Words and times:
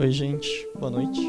Oi, 0.00 0.12
gente, 0.12 0.68
boa 0.78 0.92
noite. 0.92 1.20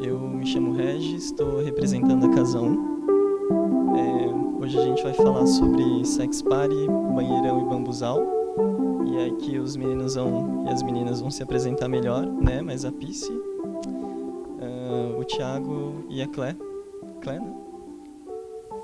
Eu 0.00 0.20
me 0.20 0.46
chamo 0.46 0.72
Regis, 0.72 1.24
estou 1.24 1.60
representando 1.60 2.26
a 2.26 2.32
Casa 2.32 2.60
1. 2.60 3.96
É, 3.98 4.62
hoje 4.62 4.78
a 4.78 4.82
gente 4.82 5.02
vai 5.02 5.12
falar 5.12 5.44
sobre 5.48 6.04
sex 6.04 6.42
party, 6.42 6.86
banheirão 7.12 7.62
e 7.62 7.64
bambuzal. 7.68 8.24
E 9.04 9.16
é 9.16 9.26
aqui 9.26 9.58
os 9.58 9.74
meninos 9.74 10.14
vão, 10.14 10.64
e 10.64 10.70
as 10.70 10.80
meninas 10.84 11.20
vão 11.20 11.28
se 11.28 11.42
apresentar 11.42 11.88
melhor, 11.88 12.24
né? 12.24 12.62
Mas 12.62 12.84
a 12.84 12.92
Pice, 12.92 13.32
uh, 13.32 15.18
o 15.18 15.24
Thiago 15.24 16.06
e 16.08 16.22
a 16.22 16.28
Clé. 16.28 16.54
Clé, 17.20 17.40
né? 17.40 17.52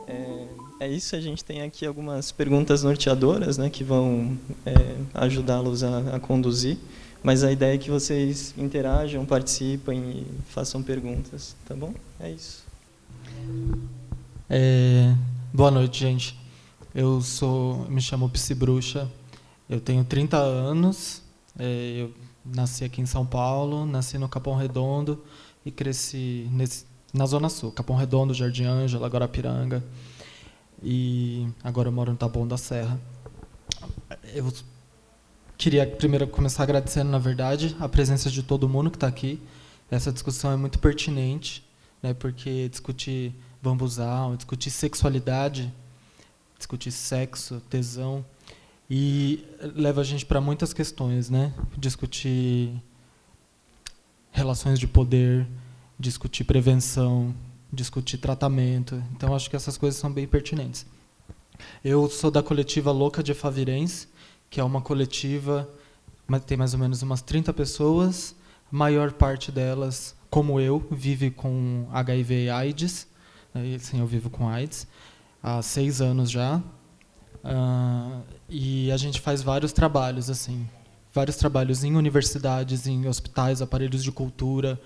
É, 0.09 0.49
é 0.81 0.89
isso, 0.89 1.15
a 1.15 1.21
gente 1.21 1.45
tem 1.45 1.63
aqui 1.63 1.87
algumas 1.87 2.33
perguntas 2.33 2.83
norteadoras, 2.83 3.57
né? 3.57 3.71
Que 3.71 3.85
vão 3.85 4.37
é, 4.67 4.73
ajudá-los 5.15 5.85
a, 5.85 6.17
a 6.17 6.19
conduzir. 6.19 6.79
Mas 7.23 7.45
a 7.45 7.53
ideia 7.53 7.75
é 7.75 7.79
que 7.79 7.89
vocês 7.89 8.53
interajam, 8.59 9.25
participem 9.25 10.01
e 10.11 10.27
façam 10.49 10.83
perguntas, 10.83 11.55
tá 11.65 11.75
bom? 11.75 11.95
É 12.19 12.31
isso. 12.31 12.65
É, 14.51 15.15
boa 15.53 15.71
noite, 15.71 16.01
gente. 16.01 16.39
Eu 16.93 17.21
sou, 17.21 17.89
me 17.89 18.01
chamo 18.01 18.29
Psi 18.29 18.55
Bruxa. 18.57 19.09
Eu 19.71 19.81
tenho 19.81 20.05
30 20.05 20.37
anos. 20.37 21.23
É, 21.57 22.03
eu 22.03 22.13
nasci 22.45 22.85
aqui 22.85 23.01
em 23.01 23.07
São 23.07 23.25
Paulo, 23.25 23.87
nasci 23.87 24.19
no 24.19 24.29
Capão 24.29 24.57
Redondo 24.57 25.23
e 25.65 25.71
cresci 25.71 26.49
nesse, 26.51 26.87
na 27.15 27.25
Zona 27.25 27.49
Sul, 27.49 27.71
Capão 27.71 27.95
Redondo, 27.95 28.35
Jardim 28.35 28.65
Ângela, 28.65 29.09
Guarapiranga. 29.09 29.83
E 30.83 31.47
agora 31.63 31.89
eu 31.89 31.93
moro 31.93 32.11
no 32.11 32.17
Taboão 32.17 32.49
da 32.49 32.57
Serra. 32.57 33.01
Eu 34.35 34.53
Queria 35.63 35.87
primeiro 35.87 36.27
começar 36.27 36.65
agradecendo, 36.65 37.13
na 37.13 37.21
verdade, 37.21 37.77
a 37.79 37.89
presença 37.89 38.29
de 38.29 38.43
todo 38.43 38.69
mundo 38.69 38.91
que 38.91 38.97
está 38.97 39.07
aqui. 39.07 39.41
Essa 39.89 40.11
discussão 40.11 40.51
é 40.51 40.57
muito 40.57 40.77
pertinente, 40.81 41.65
né, 42.03 42.13
porque 42.13 42.69
discutir 42.69 43.33
bambuzal, 43.63 44.35
discutir 44.35 44.71
sexualidade, 44.71 45.73
discutir 46.59 46.91
sexo, 46.91 47.63
tesão, 47.71 48.25
e 48.91 49.45
leva 49.77 50.01
a 50.01 50.05
gente 50.05 50.27
para 50.27 50.41
muitas 50.41 50.73
questões, 50.73 51.31
né? 51.31 51.55
Discutir 51.79 52.75
relações 54.33 54.81
de 54.81 54.89
poder, 54.89 55.47
discutir 55.97 56.43
prevenção, 56.43 57.33
discutir 57.73 58.19
tratamento. 58.19 59.01
Então 59.13 59.33
acho 59.33 59.49
que 59.49 59.55
essas 59.55 59.79
coisas 59.79 60.01
são 60.01 60.13
bem 60.13 60.27
pertinentes. 60.27 60.85
Eu 61.85 62.11
sou 62.11 62.33
da 62.33 62.43
coletiva 62.43 62.91
Louca 62.91 63.23
de 63.23 63.33
Favirense, 63.33 64.09
que 64.53 64.61
é 64.61 64.65
uma 64.65 64.83
coletiva, 64.83 65.67
tem 66.47 66.59
mais 66.59 66.75
ou 66.75 66.79
menos 66.79 67.01
umas 67.01 67.23
30 67.23 67.55
pessoas, 67.55 68.37
a 68.71 68.77
maior 68.77 69.11
parte 69.11 69.51
delas, 69.51 70.15
como 70.29 70.61
eu, 70.61 70.87
vive 70.91 71.31
com 71.31 71.89
HIV 71.91 72.45
e 72.45 72.51
AIDS, 72.51 73.09
né, 73.55 73.79
sim, 73.79 74.01
eu 74.01 74.07
vivo 74.07 74.29
com 74.29 74.47
AIDS, 74.47 74.87
há 75.43 75.63
seis 75.63 76.03
anos 76.03 76.31
já, 76.31 76.59
uh, 76.59 78.23
e 78.47 78.93
a 78.93 78.99
gente 78.99 79.23
faz 79.23 79.41
vários 79.41 79.73
trabalhos, 79.73 80.29
assim, 80.29 80.69
vários 81.15 81.37
trabalhos 81.37 81.83
em 81.83 81.97
universidades, 81.97 82.87
em 82.87 83.09
hospitais, 83.09 83.63
aparelhos 83.63 84.05
de 84.05 84.13
cultura, 84.13 84.79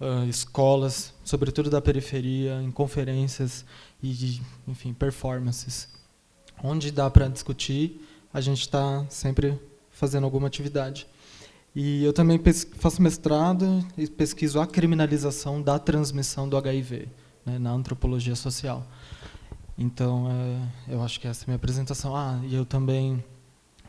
uh, 0.00 0.26
escolas, 0.30 1.12
sobretudo 1.22 1.68
da 1.68 1.82
periferia, 1.82 2.62
em 2.62 2.70
conferências 2.70 3.66
e, 4.02 4.40
enfim, 4.66 4.94
performances, 4.94 5.90
onde 6.64 6.90
dá 6.90 7.10
para 7.10 7.28
discutir 7.28 8.00
a 8.32 8.40
gente 8.40 8.60
está 8.60 9.04
sempre 9.08 9.58
fazendo 9.90 10.24
alguma 10.24 10.46
atividade. 10.46 11.06
E 11.74 12.04
eu 12.04 12.12
também 12.12 12.40
faço 12.76 13.00
mestrado 13.00 13.84
e 13.96 14.08
pesquiso 14.08 14.60
a 14.60 14.66
criminalização 14.66 15.62
da 15.62 15.78
transmissão 15.78 16.48
do 16.48 16.56
HIV 16.56 17.08
né, 17.46 17.58
na 17.58 17.70
antropologia 17.70 18.34
social. 18.34 18.84
Então, 19.78 20.28
é, 20.30 20.94
eu 20.94 21.02
acho 21.02 21.20
que 21.20 21.28
essa 21.28 21.42
é 21.42 21.44
a 21.44 21.48
minha 21.48 21.56
apresentação. 21.56 22.16
Ah, 22.16 22.40
e 22.44 22.54
eu 22.54 22.64
também 22.64 23.22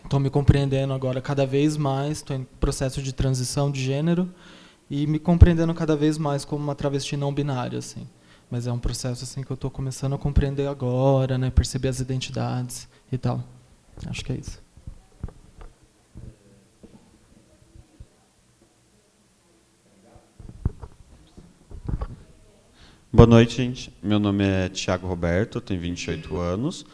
estou 0.03 0.19
me 0.19 0.29
compreendendo 0.29 0.93
agora 0.93 1.21
cada 1.21 1.45
vez 1.45 1.75
mais, 1.75 2.17
estou 2.17 2.35
em 2.35 2.43
processo 2.59 3.01
de 3.01 3.13
transição 3.13 3.71
de 3.71 3.83
gênero 3.83 4.31
e 4.89 5.07
me 5.07 5.19
compreendendo 5.19 5.73
cada 5.73 5.95
vez 5.95 6.17
mais 6.17 6.45
como 6.45 6.63
uma 6.63 6.75
travesti 6.75 7.17
não 7.17 7.33
binária, 7.33 7.79
assim. 7.79 8.07
Mas 8.49 8.67
é 8.67 8.71
um 8.71 8.79
processo 8.79 9.23
assim 9.23 9.41
que 9.41 9.51
eu 9.51 9.55
estou 9.55 9.71
começando 9.71 10.13
a 10.13 10.17
compreender 10.17 10.67
agora, 10.67 11.37
né, 11.37 11.49
perceber 11.49 11.87
as 11.87 11.99
identidades 11.99 12.87
e 13.11 13.17
tal. 13.17 13.43
Acho 14.07 14.25
que 14.25 14.33
é 14.33 14.35
isso. 14.35 14.61
Boa 23.13 23.27
noite, 23.27 23.57
gente. 23.57 23.93
Meu 24.01 24.19
nome 24.19 24.43
é 24.43 24.69
Tiago 24.69 25.07
Roberto, 25.07 25.59
tenho 25.61 25.79
28 25.79 26.37
anos. 26.37 26.85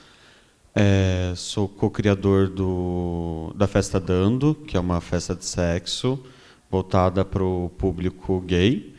É, 0.75 1.33
sou 1.35 1.67
co-criador 1.67 2.51
da 3.55 3.67
Festa 3.67 3.99
Dando, 3.99 4.53
que 4.53 4.75
é 4.75 4.79
uma 4.79 4.99
festa 4.99 5.35
de 5.35 5.45
sexo 5.45 6.23
voltada 6.69 7.23
para 7.23 7.43
o 7.43 7.69
público 7.77 8.41
gay. 8.41 8.93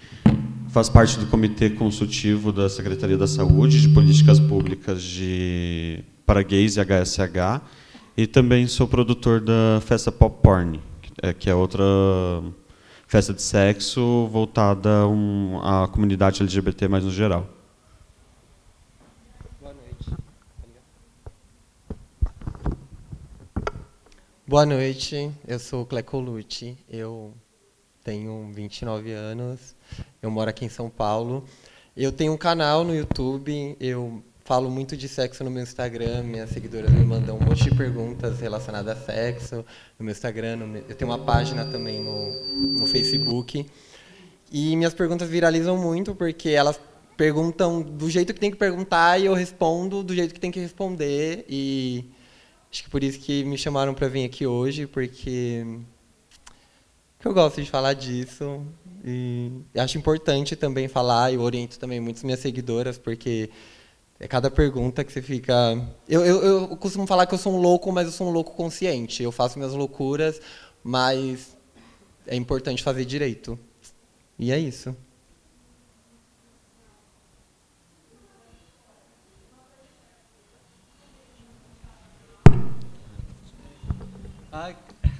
Faz 0.68 0.88
parte 0.88 1.18
do 1.18 1.26
Comitê 1.26 1.70
Consultivo 1.70 2.52
da 2.52 2.68
Secretaria 2.68 3.16
da 3.16 3.26
Saúde 3.26 3.80
de 3.80 3.88
Políticas 3.88 4.40
Públicas 4.40 5.02
de, 5.02 6.04
para 6.24 6.42
Gays 6.42 6.76
e 6.76 6.80
HSH 6.80 7.62
e 8.18 8.26
também 8.26 8.66
sou 8.66 8.88
produtor 8.88 9.40
da 9.40 9.80
festa 9.80 10.10
Pop 10.10 10.42
Porn, 10.42 10.80
que 11.38 11.48
é 11.48 11.54
outra 11.54 11.84
festa 13.06 13.32
de 13.32 13.40
sexo 13.40 14.26
voltada 14.26 15.06
um, 15.06 15.60
à 15.62 15.86
comunidade 15.86 16.42
LGBT 16.42 16.88
mais 16.88 17.04
no 17.04 17.12
geral. 17.12 17.48
Boa 19.60 19.72
noite. 19.72 20.16
Boa 24.44 24.66
noite, 24.66 25.30
eu 25.46 25.60
sou 25.60 25.86
Cleco 25.86 26.18
Lute, 26.18 26.76
eu 26.90 27.32
tenho 28.02 28.50
29 28.52 29.12
anos, 29.12 29.76
eu 30.20 30.28
moro 30.28 30.50
aqui 30.50 30.64
em 30.64 30.68
São 30.68 30.90
Paulo. 30.90 31.44
Eu 31.96 32.12
tenho 32.12 32.32
um 32.32 32.36
canal 32.36 32.82
no 32.82 32.94
YouTube, 32.94 33.76
eu 33.80 34.22
falo 34.48 34.70
muito 34.70 34.96
de 34.96 35.06
sexo 35.08 35.44
no 35.44 35.50
meu 35.50 35.62
Instagram, 35.62 36.22
minhas 36.22 36.48
seguidoras 36.48 36.90
me 36.90 37.04
mandam 37.04 37.36
um 37.36 37.44
monte 37.44 37.64
de 37.64 37.74
perguntas 37.74 38.40
relacionadas 38.40 38.96
a 38.96 39.04
sexo 39.04 39.56
no 39.98 40.06
meu 40.06 40.10
Instagram. 40.10 40.56
No 40.56 40.66
meu, 40.66 40.82
eu 40.88 40.94
tenho 40.96 41.10
uma 41.10 41.18
página 41.18 41.66
também 41.66 42.02
no, 42.02 42.78
no 42.78 42.86
Facebook. 42.86 43.66
E 44.50 44.74
minhas 44.74 44.94
perguntas 44.94 45.28
viralizam 45.28 45.76
muito 45.76 46.14
porque 46.14 46.48
elas 46.48 46.80
perguntam 47.14 47.82
do 47.82 48.08
jeito 48.08 48.32
que 48.32 48.40
tem 48.40 48.50
que 48.50 48.56
perguntar 48.56 49.20
e 49.20 49.26
eu 49.26 49.34
respondo 49.34 50.02
do 50.02 50.14
jeito 50.14 50.32
que 50.32 50.40
tem 50.40 50.50
que 50.50 50.60
responder. 50.60 51.44
E 51.46 52.06
acho 52.72 52.84
que 52.84 52.88
por 52.88 53.04
isso 53.04 53.18
que 53.18 53.44
me 53.44 53.58
chamaram 53.58 53.92
para 53.92 54.08
vir 54.08 54.24
aqui 54.24 54.46
hoje, 54.46 54.86
porque 54.86 55.62
eu 57.22 57.34
gosto 57.34 57.62
de 57.62 57.68
falar 57.68 57.92
disso. 57.92 58.62
E 59.04 59.52
acho 59.76 59.98
importante 59.98 60.56
também 60.56 60.88
falar, 60.88 61.34
eu 61.34 61.42
oriento 61.42 61.78
também 61.78 62.00
muitas 62.00 62.22
minhas 62.22 62.40
seguidoras, 62.40 62.96
porque 62.96 63.50
é 64.20 64.26
cada 64.26 64.50
pergunta 64.50 65.04
que 65.04 65.12
você 65.12 65.22
fica. 65.22 65.54
Eu, 66.08 66.24
eu, 66.24 66.42
eu 66.42 66.76
costumo 66.76 67.06
falar 67.06 67.26
que 67.26 67.34
eu 67.34 67.38
sou 67.38 67.54
um 67.54 67.60
louco, 67.60 67.92
mas 67.92 68.06
eu 68.06 68.12
sou 68.12 68.28
um 68.28 68.30
louco 68.30 68.54
consciente. 68.54 69.22
Eu 69.22 69.30
faço 69.30 69.58
minhas 69.58 69.72
loucuras, 69.72 70.40
mas 70.82 71.56
é 72.26 72.34
importante 72.34 72.82
fazer 72.82 73.04
direito. 73.04 73.58
E 74.38 74.50
é 74.50 74.58
isso. 74.58 74.96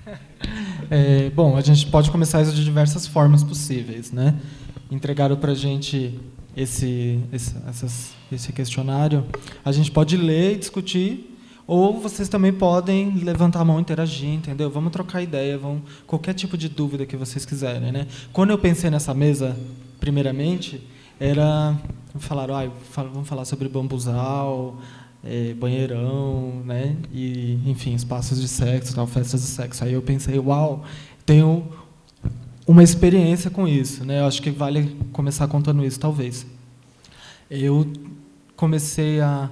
É, 0.91 1.29
bom, 1.31 1.55
a 1.55 1.61
gente 1.61 1.87
pode 1.91 2.11
começar 2.11 2.41
isso 2.41 2.53
de 2.53 2.65
diversas 2.65 3.07
formas 3.07 3.45
possíveis, 3.45 4.11
né? 4.11 4.41
Entregaram 4.91 5.37
para 5.37 5.53
gente 5.53 6.19
esse, 6.59 7.21
esse, 7.33 7.55
essas, 7.69 8.11
esse 8.33 8.53
questionário, 8.53 9.25
a 9.65 9.71
gente 9.71 9.91
pode 9.93 10.17
ler 10.17 10.55
e 10.55 10.59
discutir, 10.59 11.37
ou 11.67 12.01
vocês 12.01 12.29
também 12.29 12.53
podem 12.53 13.15
levantar 13.19 13.61
a 13.61 13.65
mão 13.65 13.79
interagir, 13.79 14.31
entendeu? 14.31 14.69
Vamos 14.69 14.91
trocar 14.91 15.23
ideia, 15.23 15.57
vamos, 15.57 15.83
qualquer 16.07 16.35
tipo 16.35 16.59
de 16.59 16.69
dúvida 16.69 17.07
que 17.07 17.17
vocês 17.17 17.45
quiserem. 17.45 17.93
Né? 17.93 18.09
Quando 18.33 18.51
eu 18.51 18.59
pensei 18.59 18.91
nessa 18.91 19.15
mesa, 19.15 19.57
primeiramente, 20.01 20.85
era. 21.21 21.77
Falaram, 22.19 22.57
ah, 22.57 22.69
vamos 22.97 23.29
falar 23.29 23.45
sobre 23.45 23.69
bambuzal, 23.69 24.79
é, 25.23 25.55
banheirão, 25.55 26.63
né? 26.65 26.97
E, 27.13 27.61
enfim, 27.67 27.95
espaços 27.95 28.41
de 28.41 28.49
sexo, 28.49 28.95
tal, 28.95 29.07
festas 29.07 29.43
de 29.43 29.47
sexo. 29.47 29.85
Aí 29.85 29.93
eu 29.93 30.03
pensei, 30.03 30.39
uau, 30.39 30.83
tenho 31.25 31.69
uma 32.69 32.83
experiência 32.83 33.51
com 33.51 33.67
isso. 33.67 34.05
Né? 34.05 34.21
Eu 34.21 34.27
acho 34.27 34.43
que 34.43 34.51
vale 34.51 34.95
começar 35.11 35.49
contando 35.49 35.83
isso, 35.83 35.99
talvez. 35.99 36.47
Eu 37.51 37.91
comecei 38.55 39.21
a 39.23 39.51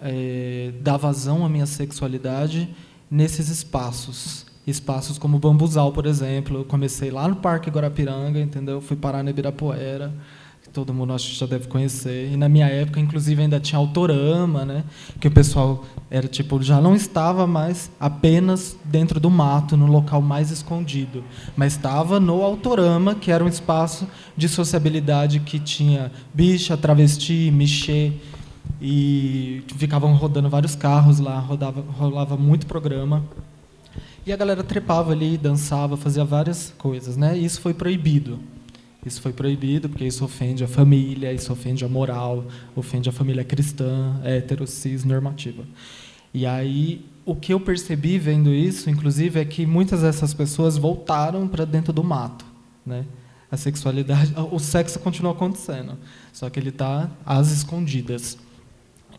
é, 0.00 0.72
dar 0.80 0.96
vazão 0.96 1.44
à 1.44 1.48
minha 1.48 1.66
sexualidade 1.66 2.72
nesses 3.10 3.48
espaços 3.48 4.44
espaços 4.66 5.18
como 5.18 5.38
Bambuzal, 5.38 5.92
por 5.92 6.06
exemplo. 6.06 6.60
Eu 6.60 6.64
comecei 6.64 7.10
lá 7.10 7.28
no 7.28 7.36
Parque 7.36 7.68
Guarapiranga, 7.68 8.40
entendeu? 8.40 8.80
Fui 8.80 8.96
parar 8.96 9.22
no 9.22 9.28
Ibirapuera, 9.28 10.10
todo 10.74 10.92
mundo 10.92 11.12
acho 11.12 11.30
que 11.30 11.36
já 11.36 11.46
deve 11.46 11.68
conhecer. 11.68 12.32
E 12.32 12.36
na 12.36 12.48
minha 12.48 12.66
época, 12.66 12.98
inclusive, 12.98 13.40
ainda 13.40 13.60
tinha 13.60 13.78
Autorama, 13.78 14.64
né? 14.64 14.84
Que 15.20 15.28
o 15.28 15.30
pessoal 15.30 15.84
era 16.10 16.26
tipo 16.26 16.60
já 16.62 16.80
não 16.80 16.96
estava 16.96 17.46
mais 17.46 17.90
apenas 17.98 18.76
dentro 18.84 19.20
do 19.20 19.30
mato, 19.30 19.76
no 19.76 19.86
local 19.86 20.20
mais 20.20 20.50
escondido, 20.50 21.22
mas 21.56 21.74
estava 21.74 22.18
no 22.18 22.42
Autorama, 22.42 23.14
que 23.14 23.30
era 23.30 23.44
um 23.44 23.48
espaço 23.48 24.08
de 24.36 24.48
sociabilidade 24.48 25.40
que 25.40 25.60
tinha 25.60 26.10
bicha, 26.34 26.76
travesti, 26.76 27.52
mexer 27.52 28.20
e 28.80 29.62
ficavam 29.76 30.12
rodando 30.14 30.48
vários 30.48 30.74
carros 30.74 31.20
lá, 31.20 31.38
rodava, 31.38 31.84
rolava 31.96 32.36
muito 32.36 32.66
programa. 32.66 33.22
E 34.26 34.32
a 34.32 34.36
galera 34.36 34.64
trepava 34.64 35.12
ali, 35.12 35.38
dançava, 35.38 35.96
fazia 35.96 36.24
várias 36.24 36.74
coisas, 36.76 37.16
né? 37.16 37.38
E 37.38 37.44
isso 37.44 37.60
foi 37.60 37.74
proibido. 37.74 38.40
Isso 39.04 39.20
foi 39.20 39.32
proibido 39.32 39.88
porque 39.88 40.04
isso 40.04 40.24
ofende 40.24 40.64
a 40.64 40.68
família, 40.68 41.32
isso 41.32 41.52
ofende 41.52 41.84
a 41.84 41.88
moral, 41.88 42.44
ofende 42.74 43.08
a 43.08 43.12
família 43.12 43.44
cristã, 43.44 44.20
hétero, 44.24 44.66
cis, 44.66 45.04
normativa. 45.04 45.64
E 46.32 46.46
aí, 46.46 47.04
o 47.24 47.34
que 47.34 47.52
eu 47.52 47.60
percebi 47.60 48.18
vendo 48.18 48.52
isso, 48.52 48.90
inclusive, 48.90 49.38
é 49.40 49.44
que 49.44 49.64
muitas 49.64 50.02
dessas 50.02 50.34
pessoas 50.34 50.76
voltaram 50.76 51.46
para 51.46 51.64
dentro 51.64 51.92
do 51.92 52.02
mato, 52.02 52.44
né? 52.84 53.04
A 53.50 53.56
sexualidade, 53.56 54.34
o 54.50 54.58
sexo 54.58 54.98
continua 54.98 55.32
acontecendo, 55.32 55.96
só 56.32 56.50
que 56.50 56.58
ele 56.58 56.70
está 56.70 57.08
às 57.24 57.52
escondidas. 57.52 58.36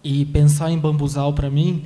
E 0.03 0.25
pensar 0.25 0.69
em 0.71 0.77
bambuzal 0.77 1.33
para 1.33 1.49
mim 1.49 1.85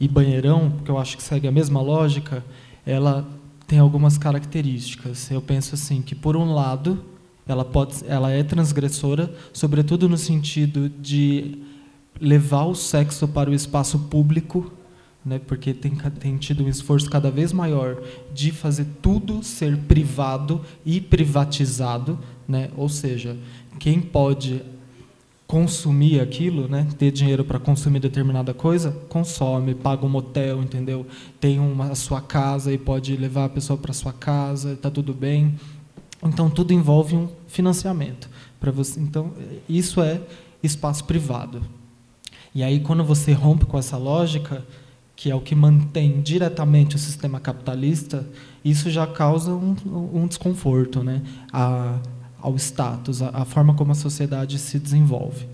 e 0.00 0.08
banheirão, 0.08 0.70
porque 0.70 0.90
eu 0.90 0.98
acho 0.98 1.16
que 1.16 1.22
segue 1.22 1.46
a 1.46 1.52
mesma 1.52 1.82
lógica, 1.82 2.42
ela 2.86 3.28
tem 3.66 3.78
algumas 3.78 4.16
características. 4.16 5.30
Eu 5.30 5.42
penso 5.42 5.74
assim 5.74 6.00
que 6.00 6.14
por 6.14 6.36
um 6.36 6.52
lado, 6.52 7.04
ela 7.50 7.64
pode 7.64 8.04
ela 8.06 8.30
é 8.30 8.42
transgressora, 8.42 9.32
sobretudo 9.52 10.08
no 10.08 10.16
sentido 10.16 10.88
de 10.88 11.58
levar 12.20 12.64
o 12.64 12.74
sexo 12.74 13.26
para 13.26 13.50
o 13.50 13.54
espaço 13.54 13.98
público, 13.98 14.72
né, 15.24 15.38
porque 15.38 15.74
tem, 15.74 15.94
tem 16.18 16.36
tido 16.36 16.64
um 16.64 16.68
esforço 16.68 17.10
cada 17.10 17.30
vez 17.30 17.52
maior 17.52 18.02
de 18.32 18.50
fazer 18.50 18.86
tudo 19.02 19.42
ser 19.42 19.76
privado 19.76 20.62
e 20.84 21.00
privatizado, 21.00 22.18
né, 22.48 22.70
ou 22.76 22.88
seja, 22.88 23.36
quem 23.78 24.00
pode 24.00 24.62
consumir 25.50 26.20
aquilo, 26.20 26.68
né? 26.68 26.86
Ter 26.96 27.10
dinheiro 27.10 27.44
para 27.44 27.58
consumir 27.58 27.98
determinada 27.98 28.54
coisa, 28.54 28.92
consome, 29.08 29.74
paga 29.74 30.06
um 30.06 30.08
motel, 30.08 30.62
entendeu? 30.62 31.04
Tem 31.40 31.58
uma 31.58 31.86
a 31.86 31.96
sua 31.96 32.20
casa 32.20 32.72
e 32.72 32.78
pode 32.78 33.16
levar 33.16 33.46
a 33.46 33.48
pessoa 33.48 33.76
para 33.76 33.92
sua 33.92 34.12
casa, 34.12 34.74
está 34.74 34.88
tudo 34.88 35.12
bem. 35.12 35.56
Então 36.22 36.50
tudo 36.50 36.72
envolve 36.72 37.16
um 37.16 37.28
financiamento 37.46 38.28
para 38.58 38.70
você. 38.70 39.00
Então 39.00 39.32
isso 39.68 40.02
é 40.02 40.20
espaço 40.62 41.04
privado. 41.04 41.62
E 42.54 42.62
aí 42.62 42.80
quando 42.80 43.04
você 43.04 43.32
rompe 43.32 43.64
com 43.64 43.78
essa 43.78 43.96
lógica, 43.96 44.64
que 45.16 45.30
é 45.30 45.34
o 45.34 45.40
que 45.40 45.54
mantém 45.54 46.20
diretamente 46.20 46.96
o 46.96 46.98
sistema 46.98 47.38
capitalista, 47.38 48.26
isso 48.64 48.90
já 48.90 49.06
causa 49.06 49.52
um, 49.52 49.76
um 50.14 50.26
desconforto, 50.26 51.02
né? 51.02 51.22
A, 51.52 51.98
ao 52.40 52.56
status, 52.56 53.20
a 53.20 53.44
forma 53.44 53.74
como 53.74 53.92
a 53.92 53.94
sociedade 53.94 54.58
se 54.58 54.78
desenvolve, 54.78 55.46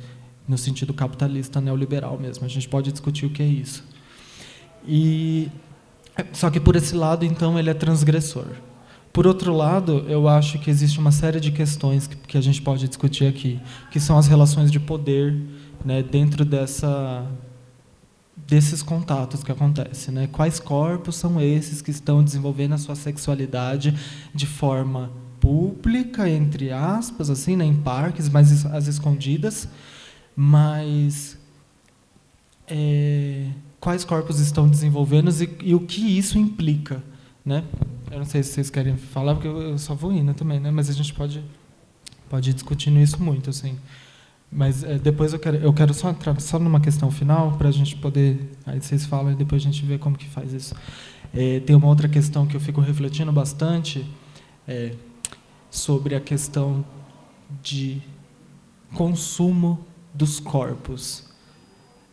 no 0.46 0.56
sentido 0.56 0.94
capitalista 0.94 1.60
neoliberal 1.60 2.16
mesmo. 2.16 2.44
A 2.44 2.48
gente 2.48 2.69
pode 2.69 2.92
discutir 2.92 3.26
o 3.26 3.30
que 3.30 3.42
é 3.42 3.46
isso. 3.46 3.82
E 4.86 5.50
só 6.32 6.50
que 6.50 6.60
por 6.60 6.76
esse 6.76 6.94
lado, 6.94 7.24
então, 7.24 7.58
ele 7.58 7.69
é 7.69 7.74
transgressor. 7.74 8.46
Por 9.16 9.26
outro 9.26 9.56
lado, 9.56 10.04
eu 10.08 10.28
acho 10.28 10.58
que 10.58 10.68
existe 10.68 10.98
uma 10.98 11.10
série 11.10 11.40
de 11.40 11.50
questões 11.50 12.06
que, 12.06 12.16
que 12.16 12.36
a 12.36 12.40
gente 12.42 12.60
pode 12.60 12.86
discutir 12.86 13.26
aqui, 13.26 13.58
que 13.90 13.98
são 13.98 14.18
as 14.18 14.26
relações 14.26 14.70
de 14.70 14.78
poder, 14.78 15.34
né, 15.82 16.02
dentro 16.02 16.44
dessa 16.44 17.26
desses 18.36 18.82
contatos 18.82 19.42
que 19.42 19.50
acontecem, 19.50 20.12
né? 20.12 20.26
Quais 20.30 20.60
corpos 20.60 21.16
são 21.16 21.40
esses 21.40 21.80
que 21.80 21.90
estão 21.90 22.22
desenvolvendo 22.22 22.74
a 22.74 22.76
sua 22.78 22.94
sexualidade 22.94 23.94
de 24.34 24.46
forma 24.46 25.10
pública, 25.40 26.28
entre 26.28 26.70
aspas, 26.70 27.30
assim, 27.30 27.56
né, 27.56 27.64
em 27.64 27.74
parques, 27.74 28.28
mas 28.28 28.66
as 28.66 28.86
escondidas, 28.86 29.66
mas 30.36 31.38
é, 32.69 33.46
quais 33.80 34.04
corpos 34.04 34.40
estão 34.40 34.69
desenvolvendo 34.69 35.30
e, 35.42 35.70
e, 35.70 35.74
o 35.74 35.80
que 35.80 36.02
isso 36.02 36.38
implica, 36.38 37.02
né? 37.42 37.64
Eu 38.16 38.20
não 38.20 38.24
sei 38.24 38.42
se 38.42 38.52
vocês 38.52 38.70
querem 38.70 38.96
falar, 38.96 39.34
porque 39.34 39.46
eu, 39.46 39.60
eu 39.60 39.78
só 39.78 39.94
vou 39.94 40.10
indo 40.10 40.32
também, 40.32 40.58
né? 40.58 40.70
Mas 40.70 40.88
a 40.88 40.92
gente 40.94 41.12
pode 41.12 41.44
pode 42.30 42.48
ir 42.48 42.54
discutindo 42.54 42.98
isso 42.98 43.22
muito, 43.22 43.50
assim. 43.50 43.78
Mas 44.50 44.82
é, 44.82 44.96
depois 44.96 45.34
eu 45.34 45.38
quero 45.38 45.58
eu 45.58 45.70
quero 45.74 45.92
só 45.92 46.08
entrar 46.08 46.40
só 46.40 46.58
numa 46.58 46.80
questão 46.80 47.10
final 47.10 47.58
para 47.58 47.68
a 47.68 47.70
gente 47.70 47.94
poder 47.96 48.52
aí 48.64 48.80
vocês 48.80 49.04
falam 49.04 49.32
e 49.32 49.34
depois 49.34 49.60
a 49.60 49.64
gente 49.66 49.84
vê 49.84 49.98
como 49.98 50.16
que 50.16 50.26
faz 50.30 50.54
isso. 50.54 50.74
É, 51.34 51.60
tem 51.60 51.76
uma 51.76 51.88
outra 51.88 52.08
questão 52.08 52.46
que 52.46 52.56
eu 52.56 52.60
fico 52.60 52.80
refletindo 52.80 53.30
bastante. 53.30 54.06
É, 54.66 54.94
sobre 55.70 56.14
a 56.14 56.20
questão 56.20 56.82
de 57.62 58.00
consumo 58.94 59.84
dos 60.14 60.40
corpos. 60.40 61.28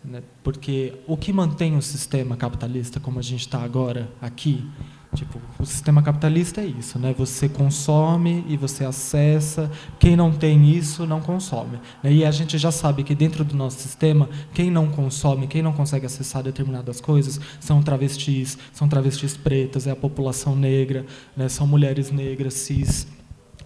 Né? 0.03 0.21
Porque 0.43 0.95
o 1.07 1.15
que 1.15 1.31
mantém 1.31 1.77
o 1.77 1.81
sistema 1.81 2.35
capitalista 2.35 2.99
como 2.99 3.19
a 3.19 3.21
gente 3.21 3.39
está 3.39 3.63
agora 3.63 4.11
aqui, 4.21 4.69
tipo, 5.13 5.39
o 5.59 5.65
sistema 5.65 6.01
capitalista 6.01 6.61
é 6.61 6.65
isso, 6.65 6.99
né? 6.99 7.13
Você 7.17 7.47
consome 7.47 8.43
e 8.47 8.57
você 8.57 8.83
acessa. 8.83 9.71
Quem 9.99 10.15
não 10.15 10.31
tem 10.31 10.69
isso 10.69 11.05
não 11.05 11.21
consome. 11.21 11.79
Né? 12.01 12.11
E 12.13 12.25
a 12.25 12.31
gente 12.31 12.57
já 12.57 12.71
sabe 12.71 13.03
que 13.03 13.15
dentro 13.15 13.43
do 13.43 13.55
nosso 13.55 13.79
sistema, 13.79 14.29
quem 14.53 14.69
não 14.69 14.89
consome, 14.89 15.47
quem 15.47 15.61
não 15.61 15.73
consegue 15.73 16.05
acessar 16.05 16.43
determinadas 16.43 16.99
coisas, 16.99 17.39
são 17.59 17.81
travestis, 17.81 18.57
são 18.73 18.87
travestis 18.87 19.37
pretas, 19.37 19.87
é 19.87 19.91
a 19.91 19.95
população 19.95 20.55
negra, 20.55 21.05
né? 21.35 21.47
são 21.47 21.65
mulheres 21.67 22.11
negras, 22.11 22.53
cis. 22.55 23.07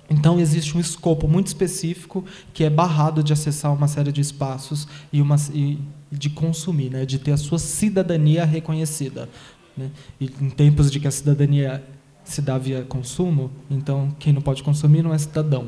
Então 0.09 0.39
existe 0.39 0.77
um 0.77 0.79
escopo 0.79 1.27
muito 1.27 1.47
específico 1.47 2.23
que 2.53 2.63
é 2.63 2.69
barrado 2.69 3.21
de 3.21 3.33
acessar 3.33 3.73
uma 3.73 3.87
série 3.87 4.11
de 4.11 4.21
espaços 4.21 4.87
e, 5.11 5.21
uma, 5.21 5.35
e 5.53 5.79
de 6.11 6.29
consumir, 6.29 6.89
né, 6.89 7.05
de 7.05 7.19
ter 7.19 7.33
a 7.33 7.37
sua 7.37 7.59
cidadania 7.59 8.45
reconhecida. 8.45 9.29
Né? 9.77 9.91
E 10.19 10.25
em 10.41 10.49
tempos 10.49 10.91
de 10.91 10.99
que 10.99 11.07
a 11.07 11.11
cidadania 11.11 11.83
se 12.23 12.41
dá 12.41 12.57
via 12.57 12.83
consumo, 12.83 13.51
então 13.69 14.13
quem 14.19 14.33
não 14.33 14.41
pode 14.41 14.63
consumir 14.63 15.01
não 15.01 15.13
é 15.13 15.17
cidadão. 15.17 15.67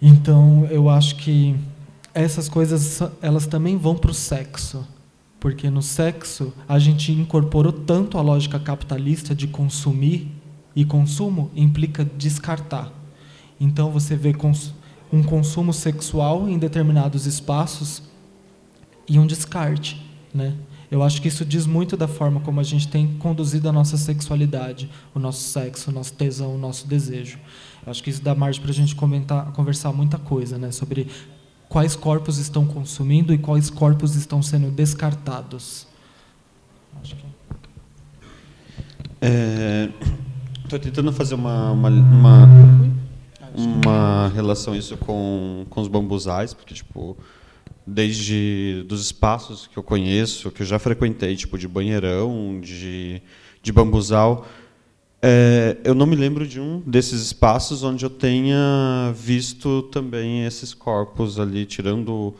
Então 0.00 0.66
eu 0.70 0.88
acho 0.88 1.16
que 1.16 1.54
essas 2.14 2.48
coisas 2.48 3.02
elas 3.20 3.46
também 3.46 3.76
vão 3.76 3.96
para 3.96 4.10
o 4.10 4.14
sexo, 4.14 4.86
porque 5.38 5.68
no 5.68 5.82
sexo 5.82 6.52
a 6.68 6.78
gente 6.78 7.12
incorporou 7.12 7.72
tanto 7.72 8.16
a 8.16 8.22
lógica 8.22 8.58
capitalista 8.58 9.34
de 9.34 9.46
consumir 9.46 10.30
e 10.74 10.84
consumo 10.84 11.50
implica 11.54 12.04
descartar. 12.04 12.92
Então 13.60 13.90
você 13.90 14.16
vê 14.16 14.34
um 15.12 15.22
consumo 15.22 15.72
sexual 15.72 16.48
em 16.48 16.58
determinados 16.58 17.26
espaços 17.26 18.02
e 19.06 19.18
um 19.18 19.26
descarte, 19.26 20.00
né? 20.32 20.54
Eu 20.90 21.02
acho 21.02 21.22
que 21.22 21.28
isso 21.28 21.44
diz 21.44 21.66
muito 21.66 21.96
da 21.96 22.08
forma 22.08 22.40
como 22.40 22.58
a 22.58 22.62
gente 22.62 22.88
tem 22.88 23.06
conduzido 23.18 23.68
a 23.68 23.72
nossa 23.72 23.96
sexualidade, 23.96 24.90
o 25.14 25.18
nosso 25.18 25.40
sexo, 25.40 25.90
o 25.90 25.94
nosso 25.94 26.12
tesão, 26.14 26.54
o 26.54 26.58
nosso 26.58 26.86
desejo. 26.86 27.38
Eu 27.84 27.90
acho 27.90 28.02
que 28.02 28.10
isso 28.10 28.22
dá 28.22 28.34
margem 28.34 28.60
para 28.60 28.70
a 28.70 28.74
gente 28.74 28.94
comentar, 28.96 29.52
conversar 29.52 29.92
muita 29.92 30.18
coisa, 30.18 30.58
né? 30.58 30.72
Sobre 30.72 31.06
quais 31.68 31.94
corpos 31.94 32.38
estão 32.38 32.66
consumindo 32.66 33.32
e 33.32 33.38
quais 33.38 33.70
corpos 33.70 34.16
estão 34.16 34.42
sendo 34.42 34.70
descartados. 34.70 35.86
Acho 37.00 37.14
que... 37.14 37.24
É 39.20 39.90
Estou 40.70 40.78
tentando 40.78 41.12
fazer 41.12 41.34
uma, 41.34 41.72
uma, 41.72 41.88
uma, 41.88 42.48
uma, 43.56 44.28
relação 44.28 44.72
isso 44.72 44.96
com, 44.96 45.66
com 45.68 45.80
os 45.80 45.88
bambusais, 45.88 46.54
porque, 46.54 46.72
tipo, 46.72 47.16
desde 47.92 48.84
dos 48.86 49.02
espaços 49.06 49.66
que 49.66 49.76
eu 49.76 49.82
conheço, 49.82 50.50
que 50.50 50.62
eu 50.62 50.66
já 50.66 50.78
frequentei, 50.78 51.34
tipo, 51.36 51.58
de 51.58 51.66
banheirão, 51.66 52.60
de, 52.60 53.20
de 53.62 53.72
bambuzal, 53.72 54.46
é, 55.22 55.76
eu 55.84 55.94
não 55.94 56.06
me 56.06 56.16
lembro 56.16 56.46
de 56.46 56.58
um 56.58 56.80
desses 56.80 57.20
espaços 57.20 57.82
onde 57.82 58.04
eu 58.04 58.10
tenha 58.10 59.12
visto 59.14 59.82
também 59.84 60.46
esses 60.46 60.72
corpos 60.72 61.38
ali, 61.38 61.66
tirando 61.66 62.34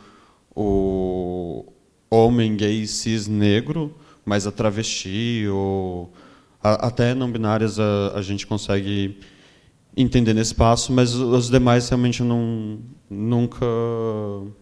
o 0.55 1.65
homem 2.09 2.55
gay 2.55 2.87
cis 2.87 3.27
negro, 3.27 3.93
mas 4.25 4.47
a 4.47 4.51
travesti 4.51 5.45
ou 5.47 6.11
até 6.63 7.13
não 7.13 7.31
binárias 7.31 7.79
a, 7.79 8.13
a 8.15 8.21
gente 8.21 8.47
consegue 8.47 9.19
entender 9.95 10.33
nesse 10.33 10.51
espaço, 10.51 10.91
mas 10.91 11.13
os 11.13 11.49
demais 11.49 11.89
realmente 11.89 12.23
não 12.23 12.79
nunca 13.09 13.65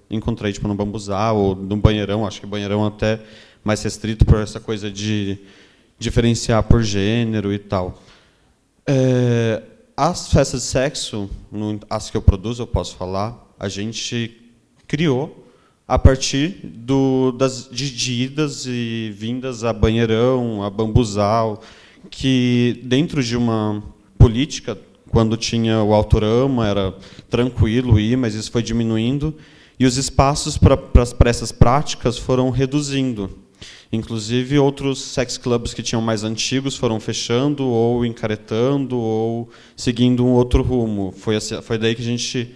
encontrei 0.10 0.52
tipo 0.52 0.68
no 0.68 0.74
bambuzal 0.74 1.38
ou 1.38 1.56
no 1.56 1.78
banheirão, 1.78 2.26
acho 2.26 2.40
que 2.40 2.48
banheirão 2.48 2.86
até 2.86 3.20
mais 3.64 3.84
restrito 3.84 4.26
por 4.26 4.40
essa 4.40 4.60
coisa 4.60 4.90
de 4.90 5.38
diferenciar 6.00 6.64
por 6.64 6.82
gênero 6.82 7.54
e 7.54 7.60
tal. 7.60 8.02
É, 8.88 9.62
as 9.96 10.32
festas 10.32 10.62
de 10.62 10.68
sexo, 10.68 11.30
as 11.90 12.10
que 12.10 12.18
eu 12.18 12.22
produzo, 12.22 12.64
eu 12.64 12.68
posso 12.68 12.96
falar, 12.96 13.54
a 13.60 13.70
gente 13.70 14.42
criou 14.88 15.46
a 15.88 16.00
partir 16.00 16.60
do, 16.64 17.32
das, 17.32 17.68
de 17.70 18.24
idas 18.24 18.66
e 18.66 19.14
vindas 19.16 19.64
a 19.64 19.74
banheirão, 19.74 20.64
a 20.64 20.70
bambuzal, 20.70 21.62
que 22.10 22.80
dentro 22.84 23.24
de 23.24 23.36
uma 23.36 23.84
política, 24.18 24.78
quando 25.12 25.36
tinha 25.36 25.82
o 25.84 25.94
autorama, 25.94 26.68
era 26.68 26.94
tranquilo 27.30 28.00
ir, 28.00 28.18
mas 28.18 28.36
isso 28.36 28.51
foi 28.51 28.63
diminuindo, 28.63 29.36
e 29.80 29.86
os 29.86 29.98
espaços 29.98 30.58
para 30.58 30.80
essas 31.30 31.51
práticas 31.51 32.18
foram 32.18 32.50
reduzindo. 32.50 33.30
Inclusive, 33.92 34.60
outros 34.60 35.01
sex 35.01 35.38
clubs 35.38 35.74
que 35.74 35.82
tinham 35.82 36.01
mais 36.01 36.24
antigos 36.24 36.78
foram 36.78 37.00
fechando 37.00 37.66
ou 37.66 38.06
encaretando 38.06 38.98
ou 38.98 39.50
seguindo 39.75 40.24
um 40.24 40.34
outro 40.34 40.62
rumo. 40.62 41.12
Foi, 41.12 41.36
assim, 41.36 41.60
foi 41.62 41.78
daí 41.78 41.96
que 41.96 42.01
a 42.01 42.06
gente 42.06 42.56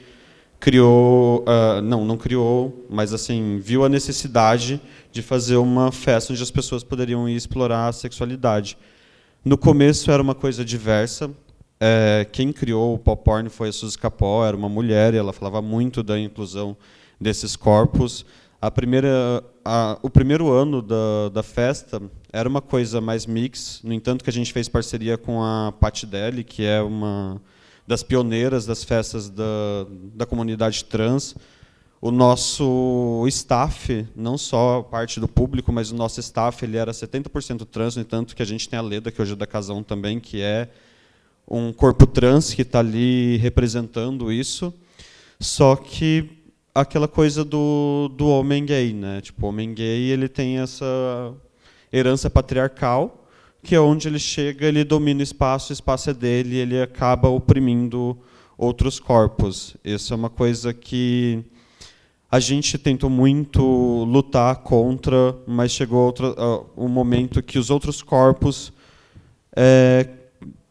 criou, 0.60 1.44
uh, 1.44 1.82
não, 1.82 2.06
não 2.06 2.18
criou, 2.18 2.86
mas 2.90 3.14
assim 3.14 3.60
viu 3.62 3.84
a 3.84 3.90
necessidade 3.90 4.80
de 5.12 5.22
fazer 5.22 5.58
uma 5.58 5.92
festa 5.92 6.32
onde 6.32 6.42
as 6.42 6.52
pessoas 6.52 6.84
poderiam 6.84 7.28
ir 7.28 7.36
explorar 7.36 7.88
a 7.88 7.92
sexualidade. 7.92 8.78
No 9.44 9.58
começo 9.58 10.10
era 10.10 10.22
uma 10.22 10.34
coisa 10.34 10.64
diversa. 10.64 11.30
É, 11.80 12.26
quem 12.32 12.54
criou 12.54 12.96
o 12.96 13.00
pop 13.00 13.24
porn 13.24 13.50
foi 13.50 13.70
a 13.70 13.74
Suzy 13.74 13.98
Capó, 13.98 14.46
era 14.46 14.56
uma 14.56 14.70
mulher 14.70 15.14
e 15.14 15.18
ela 15.18 15.34
falava 15.34 15.62
muito 15.62 16.02
da 16.02 16.18
inclusão 16.20 16.78
desses 17.20 17.56
corpos. 17.56 18.26
A 18.62 18.72
primeira, 18.72 19.44
a, 19.66 19.98
o 20.02 20.10
primeiro 20.10 20.52
ano 20.52 20.82
da, 20.82 21.30
da 21.34 21.44
festa 21.44 22.02
era 22.32 22.48
uma 22.48 22.62
coisa 22.62 23.02
mais 23.02 23.26
mix, 23.26 23.82
no 23.84 23.94
entanto 23.94 24.24
que 24.24 24.30
a 24.30 24.34
gente 24.34 24.54
fez 24.54 24.70
parceria 24.70 25.18
com 25.18 25.44
a 25.44 25.74
Patti 25.74 26.06
Deli, 26.06 26.44
que 26.44 26.66
é 26.66 26.82
uma 26.82 27.42
das 27.86 28.02
pioneiras 28.04 28.66
das 28.66 28.84
festas 28.84 29.30
da, 29.30 29.44
da 30.16 30.26
comunidade 30.26 30.86
trans. 30.86 31.36
O 32.00 32.12
nosso 32.12 33.26
staff, 33.28 34.08
não 34.16 34.38
só 34.38 34.82
parte 34.82 35.20
do 35.20 35.28
público, 35.28 35.72
mas 35.72 35.92
o 35.92 35.96
nosso 35.96 36.20
staff 36.20 36.64
ele 36.64 36.78
era 36.78 36.92
70% 36.92 37.66
trans, 37.66 37.96
no 37.96 38.02
entanto 38.02 38.36
que 38.36 38.42
a 38.42 38.46
gente 38.46 38.68
tem 38.68 38.78
a 38.78 38.82
Leda, 38.82 39.12
que 39.12 39.22
hoje 39.22 39.34
é 39.34 39.36
da 39.36 39.48
Casão 39.48 39.82
também, 39.84 40.20
que 40.20 40.42
é 40.42 40.70
um 41.48 41.74
corpo 41.74 42.08
trans 42.08 42.54
que 42.54 42.62
está 42.62 42.80
ali 42.80 43.38
representando 43.38 44.32
isso. 44.32 44.74
Só 45.40 45.76
que 45.76 46.30
aquela 46.74 47.08
coisa 47.08 47.44
do, 47.44 48.10
do 48.16 48.28
homem 48.28 48.66
gay, 48.66 48.94
né? 48.94 49.22
Tipo, 49.22 49.46
o 49.46 49.50
homem 49.50 49.74
gay 49.74 50.10
ele 50.10 50.28
tem 50.28 50.60
essa 50.60 51.34
herança 51.92 52.30
patriarcal, 52.30 53.28
que 53.62 53.76
é 53.76 53.80
onde 53.80 54.08
ele 54.08 54.20
chega, 54.20 54.66
ele 54.66 54.84
domina 54.84 55.20
o 55.20 55.24
espaço, 55.24 55.72
o 55.72 55.74
espaço 55.74 56.10
é 56.10 56.14
dele, 56.14 56.58
ele 56.58 56.82
acaba 56.82 57.30
oprimindo 57.30 58.18
outros 58.58 59.00
corpos. 59.00 59.76
Isso 59.84 60.14
é 60.14 60.16
uma 60.16 60.30
coisa 60.30 60.74
que 60.74 61.44
a 62.32 62.40
gente 62.40 62.80
tentou 62.80 63.10
muito 63.10 63.62
lutar 64.06 64.56
contra, 64.58 65.36
mas 65.46 65.72
chegou 65.72 66.04
outro, 66.04 66.32
uh, 66.32 66.66
um 66.76 66.88
momento 66.88 67.44
que 67.44 67.60
os 67.60 67.70
outros 67.70 68.02
corpos 68.02 68.74
é, 69.56 70.08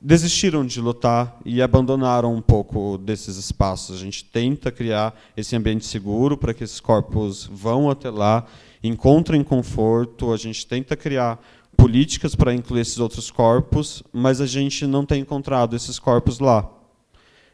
desistiram 0.03 0.67
de 0.67 0.81
lutar 0.81 1.39
e 1.45 1.63
abandonaram 1.63 2.35
um 2.35 2.43
pouco 2.43 2.99
desses 2.99 3.37
espaços. 3.37 3.97
A 3.97 3.99
gente 4.01 4.25
tenta 4.25 4.73
criar 4.73 5.15
esse 5.37 5.55
ambiente 5.55 5.87
seguro 5.87 6.37
para 6.37 6.53
que 6.53 6.65
esses 6.65 6.81
corpos 6.81 7.49
vão 7.51 7.89
até 7.89 8.11
lá, 8.11 8.45
encontrem 8.83 9.45
conforto, 9.45 10.33
a 10.33 10.37
gente 10.37 10.67
tenta 10.67 10.97
criar 10.97 11.41
políticas 11.77 12.35
para 12.35 12.53
incluir 12.53 12.81
esses 12.81 12.99
outros 12.99 13.31
corpos, 13.31 14.03
mas 14.13 14.41
a 14.41 14.47
gente 14.47 14.87
não 14.87 15.07
tem 15.07 15.23
encontrado 15.23 15.77
esses 15.77 16.01
corpos 16.01 16.41
lá. 16.41 16.69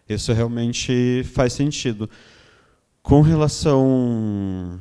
Isso 0.09 0.33
realmente 0.33 1.23
faz 1.35 1.53
sentido. 1.53 2.09
Com 3.03 3.21
relação 3.21 4.81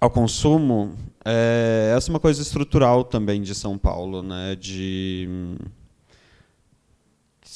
ao 0.00 0.10
consumo, 0.10 0.94
é, 1.22 1.92
essa 1.94 2.10
é 2.10 2.12
uma 2.12 2.20
coisa 2.20 2.40
estrutural 2.40 3.04
também 3.04 3.42
de 3.42 3.54
São 3.54 3.76
Paulo, 3.76 4.22
né? 4.22 4.56
De 4.56 5.28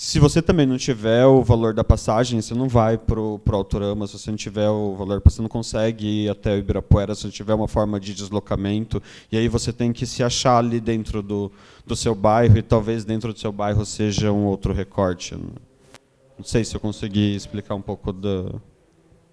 se 0.02 0.18
você 0.18 0.42
também 0.42 0.66
não 0.66 0.76
tiver 0.76 1.25
o 1.26 1.44
valor 1.44 1.73
da 1.73 1.85
passagem, 1.85 2.42
você 2.42 2.54
não 2.54 2.68
vai 2.68 2.99
para 2.99 3.21
o 3.21 3.40
Autorama. 3.52 4.04
Se 4.09 4.18
você 4.18 4.32
não 4.32 4.37
tiver 4.37 4.68
o 4.68 4.97
valor, 4.97 5.23
você 5.25 5.40
não 5.40 5.49
consegue 5.49 6.25
ir 6.25 6.28
até 6.28 6.52
o 6.52 6.59
Ibirapuera. 6.59 7.14
Se 7.14 7.23
não 7.23 7.30
tiver 7.30 7.54
uma 7.54 7.68
forma 7.68 8.00
de 8.00 8.12
deslocamento, 8.12 9.00
e 9.30 9.37
aí 9.37 9.47
você 9.47 9.73
tem 9.73 9.92
que 9.92 10.04
se 10.04 10.25
achar 10.25 10.59
ali 10.59 10.80
dentro 10.80 11.23
do, 11.23 11.52
do 11.87 11.94
seu 11.94 12.16
bairro, 12.16 12.59
e 12.59 12.62
talvez 12.62 13.04
dentro 13.04 13.32
do 13.32 13.38
seu 13.38 13.52
bairro 13.52 13.87
seja 13.87 14.32
um 14.32 14.44
outro 14.44 14.73
recorte. 14.73 15.37
Não 15.37 16.44
sei 16.44 16.64
se 16.64 16.75
eu 16.75 16.80
consegui 16.80 17.37
explicar 17.37 17.76
um 17.76 17.80
pouco 17.80 18.12
do, 18.12 18.61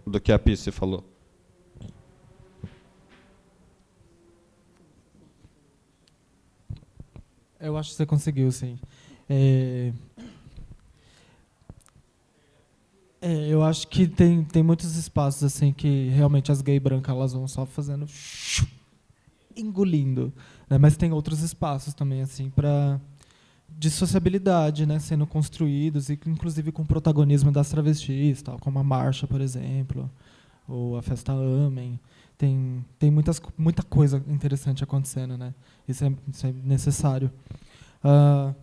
do 0.05 0.21
que 0.21 0.31
a 0.31 0.38
Pisce 0.38 0.69
falou. 0.69 1.03
Eu 7.59 7.75
acho 7.75 7.89
que 7.89 7.95
você 7.95 8.05
conseguiu, 8.05 8.51
sim. 8.51 8.77
É, 9.27 9.91
É, 13.21 13.47
eu 13.47 13.61
acho 13.61 13.88
que 13.88 14.07
tem, 14.07 14.43
tem 14.45 14.63
muitos 14.63 14.95
espaços 14.95 15.43
assim 15.43 15.73
que 15.73 16.07
realmente 16.09 16.51
as 16.51 16.61
gays 16.61 16.81
brancas 16.81 17.13
elas 17.13 17.33
vão 17.33 17.47
só 17.47 17.65
fazendo 17.65 18.05
engolindo, 19.55 20.31
né? 20.69 20.77
Mas 20.77 20.95
tem 20.95 21.11
outros 21.11 21.41
espaços 21.41 21.93
também 21.93 22.21
assim 22.21 22.49
para 22.49 22.99
de 23.77 23.89
sociabilidade, 23.89 24.85
né, 24.85 24.97
sendo 24.97 25.27
construídos 25.27 26.09
e 26.09 26.19
inclusive 26.25 26.71
com 26.71 26.83
protagonismo 26.85 27.51
das 27.51 27.69
travestis, 27.69 28.41
tal, 28.41 28.57
como 28.59 28.79
a 28.79 28.83
marcha, 28.83 29.27
por 29.27 29.41
exemplo, 29.41 30.09
ou 30.67 30.97
a 30.97 31.01
festa 31.01 31.31
Amém. 31.31 31.99
Tem 32.38 32.85
tem 32.97 33.11
muitas 33.11 33.41
muita 33.57 33.83
coisa 33.83 34.23
interessante 34.27 34.83
acontecendo, 34.83 35.38
né? 35.38 35.53
Isso 35.88 36.05
é, 36.05 36.13
isso 36.31 36.47
é 36.47 36.53
necessário. 36.63 37.29
Uh, 38.03 38.55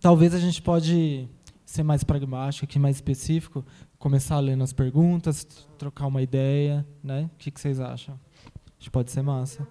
talvez 0.00 0.34
a 0.34 0.40
gente 0.40 0.60
pode 0.60 1.28
ser 1.68 1.82
mais 1.82 2.02
pragmático, 2.02 2.64
aqui 2.64 2.78
mais 2.78 2.96
específico, 2.96 3.62
começar 3.98 4.40
lendo 4.40 4.64
as 4.64 4.72
perguntas, 4.72 5.46
trocar 5.76 6.06
uma 6.06 6.22
ideia, 6.22 6.86
né? 7.04 7.28
O 7.34 7.36
que, 7.36 7.50
que 7.50 7.60
vocês 7.60 7.78
acham? 7.78 8.18
Acho 8.78 8.84
que 8.84 8.90
pode 8.90 9.10
ser 9.10 9.20
massa. 9.20 9.68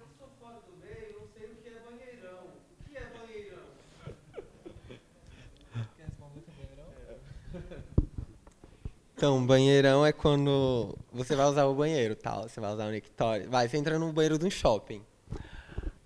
Então, 9.16 9.44
banheirão 9.44 10.06
é 10.06 10.12
quando 10.12 10.96
você 11.12 11.34
vai 11.34 11.46
usar 11.46 11.64
o 11.64 11.74
banheiro, 11.74 12.14
tal. 12.14 12.48
Você 12.48 12.60
vai 12.60 12.72
usar 12.72 12.86
o 12.86 12.92
nectório. 12.92 13.50
Vai, 13.50 13.68
você 13.68 13.76
entra 13.76 13.98
no 13.98 14.12
banheiro 14.12 14.38
de 14.38 14.46
um 14.46 14.50
shopping. 14.50 15.02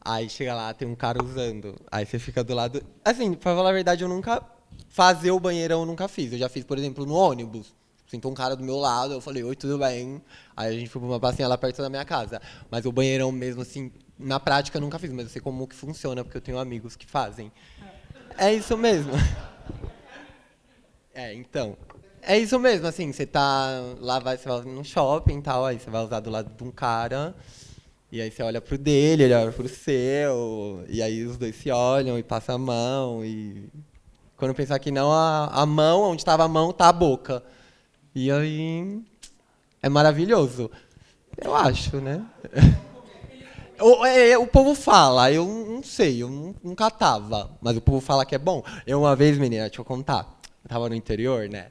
Aí 0.01 0.31
chega 0.31 0.55
lá, 0.55 0.73
tem 0.73 0.89
um 0.89 0.95
cara 0.95 1.23
usando. 1.23 1.77
Aí 1.91 2.07
você 2.07 2.19
fica 2.19 2.43
do 2.43 2.55
lado. 2.55 2.83
Assim, 3.05 3.35
pra 3.35 3.55
falar 3.55 3.69
a 3.69 3.75
verdade, 3.75 4.03
eu 4.03 4.09
nunca 4.09 4.41
Fazer 4.93 5.31
o 5.31 5.41
banheirão 5.41 5.81
eu 5.81 5.87
nunca 5.87 6.07
fiz. 6.07 6.33
Eu 6.33 6.39
já 6.39 6.51
fiz, 6.51 6.65
por 6.65 6.77
exemplo, 6.77 7.07
no 7.07 7.15
ônibus. 7.15 7.75
Sentou 8.07 8.31
um 8.31 8.35
cara 8.35 8.55
do 8.55 8.63
meu 8.63 8.77
lado, 8.77 9.15
eu 9.15 9.23
falei, 9.23 9.43
oi, 9.43 9.57
tudo 9.57 9.79
bem? 9.79 10.21
Aí 10.55 10.69
a 10.69 10.79
gente 10.79 10.91
foi 10.91 11.01
pra 11.01 11.09
uma 11.09 11.19
passinha 11.19 11.49
lá 11.49 11.57
perto 11.57 11.81
da 11.81 11.89
minha 11.89 12.05
casa. 12.05 12.43
Mas 12.71 12.85
o 12.85 12.93
banheirão 12.93 13.33
mesmo, 13.33 13.63
assim, 13.63 13.91
na 14.19 14.39
prática 14.39 14.77
eu 14.77 14.83
nunca 14.83 14.99
fiz, 14.99 15.11
mas 15.11 15.25
eu 15.25 15.31
sei 15.31 15.41
como 15.41 15.67
que 15.67 15.75
funciona, 15.75 16.23
porque 16.23 16.37
eu 16.37 16.43
tenho 16.43 16.59
amigos 16.59 16.95
que 16.95 17.07
fazem. 17.07 17.51
É 18.37 18.53
isso 18.53 18.77
mesmo. 18.77 19.13
É, 21.15 21.33
então. 21.33 21.75
É 22.21 22.39
isso 22.39 22.59
mesmo, 22.59 22.87
assim, 22.87 23.11
você 23.11 23.25
tá 23.25 23.69
lá, 23.99 24.19
vai, 24.19 24.37
você 24.37 24.47
vai 24.47 24.61
no 24.61 24.85
shopping 24.85 25.39
e 25.39 25.43
tal, 25.43 25.65
aí 25.65 25.81
você 25.81 25.89
vai 25.89 26.05
usar 26.05 26.21
do 26.21 26.31
lado 26.31 26.55
de 26.55 26.63
um 26.63 26.71
cara, 26.71 27.35
e 28.13 28.21
aí 28.21 28.31
você 28.31 28.43
olha 28.43 28.61
pro 28.61 28.79
dele, 28.79 29.25
ele 29.25 29.35
olha 29.35 29.51
pro 29.51 29.69
seu, 29.69 30.85
e 30.89 31.03
aí 31.03 31.25
os 31.25 31.37
dois 31.37 31.57
se 31.57 31.71
olham 31.71 32.17
e 32.19 32.23
passam 32.23 32.55
a 32.55 32.59
mão, 32.59 33.25
e 33.25 33.69
quando 34.43 34.57
pensar 34.57 34.81
que 34.81 34.91
não, 34.91 35.13
a, 35.13 35.47
a 35.53 35.65
mão, 35.65 36.01
onde 36.01 36.21
estava 36.21 36.43
a 36.43 36.49
mão, 36.49 36.71
está 36.71 36.89
a 36.89 36.93
boca. 36.93 37.45
E 38.13 38.29
aí 38.29 39.01
é 39.81 39.89
maravilhoso. 39.89 40.69
Eu 41.39 41.55
acho, 41.55 41.99
né? 41.99 42.27
O, 43.81 44.07
é, 44.07 44.39
o 44.39 44.47
povo 44.47 44.77
fala, 44.77 45.33
eu 45.33 45.45
não 45.45 45.83
sei, 45.83 46.23
eu 46.23 46.29
nunca 46.63 46.89
tava, 46.89 47.51
mas 47.61 47.77
o 47.77 47.81
povo 47.81 48.01
fala 48.01 48.25
que 48.25 48.33
é 48.33 48.39
bom. 48.39 48.63
Eu 48.87 49.01
uma 49.01 49.17
vez, 49.17 49.37
menina, 49.37 49.65
deixa 49.65 49.81
eu 49.81 49.85
contar, 49.85 50.39
eu 50.63 50.69
tava 50.69 50.89
no 50.89 50.95
interior, 50.95 51.49
né? 51.49 51.67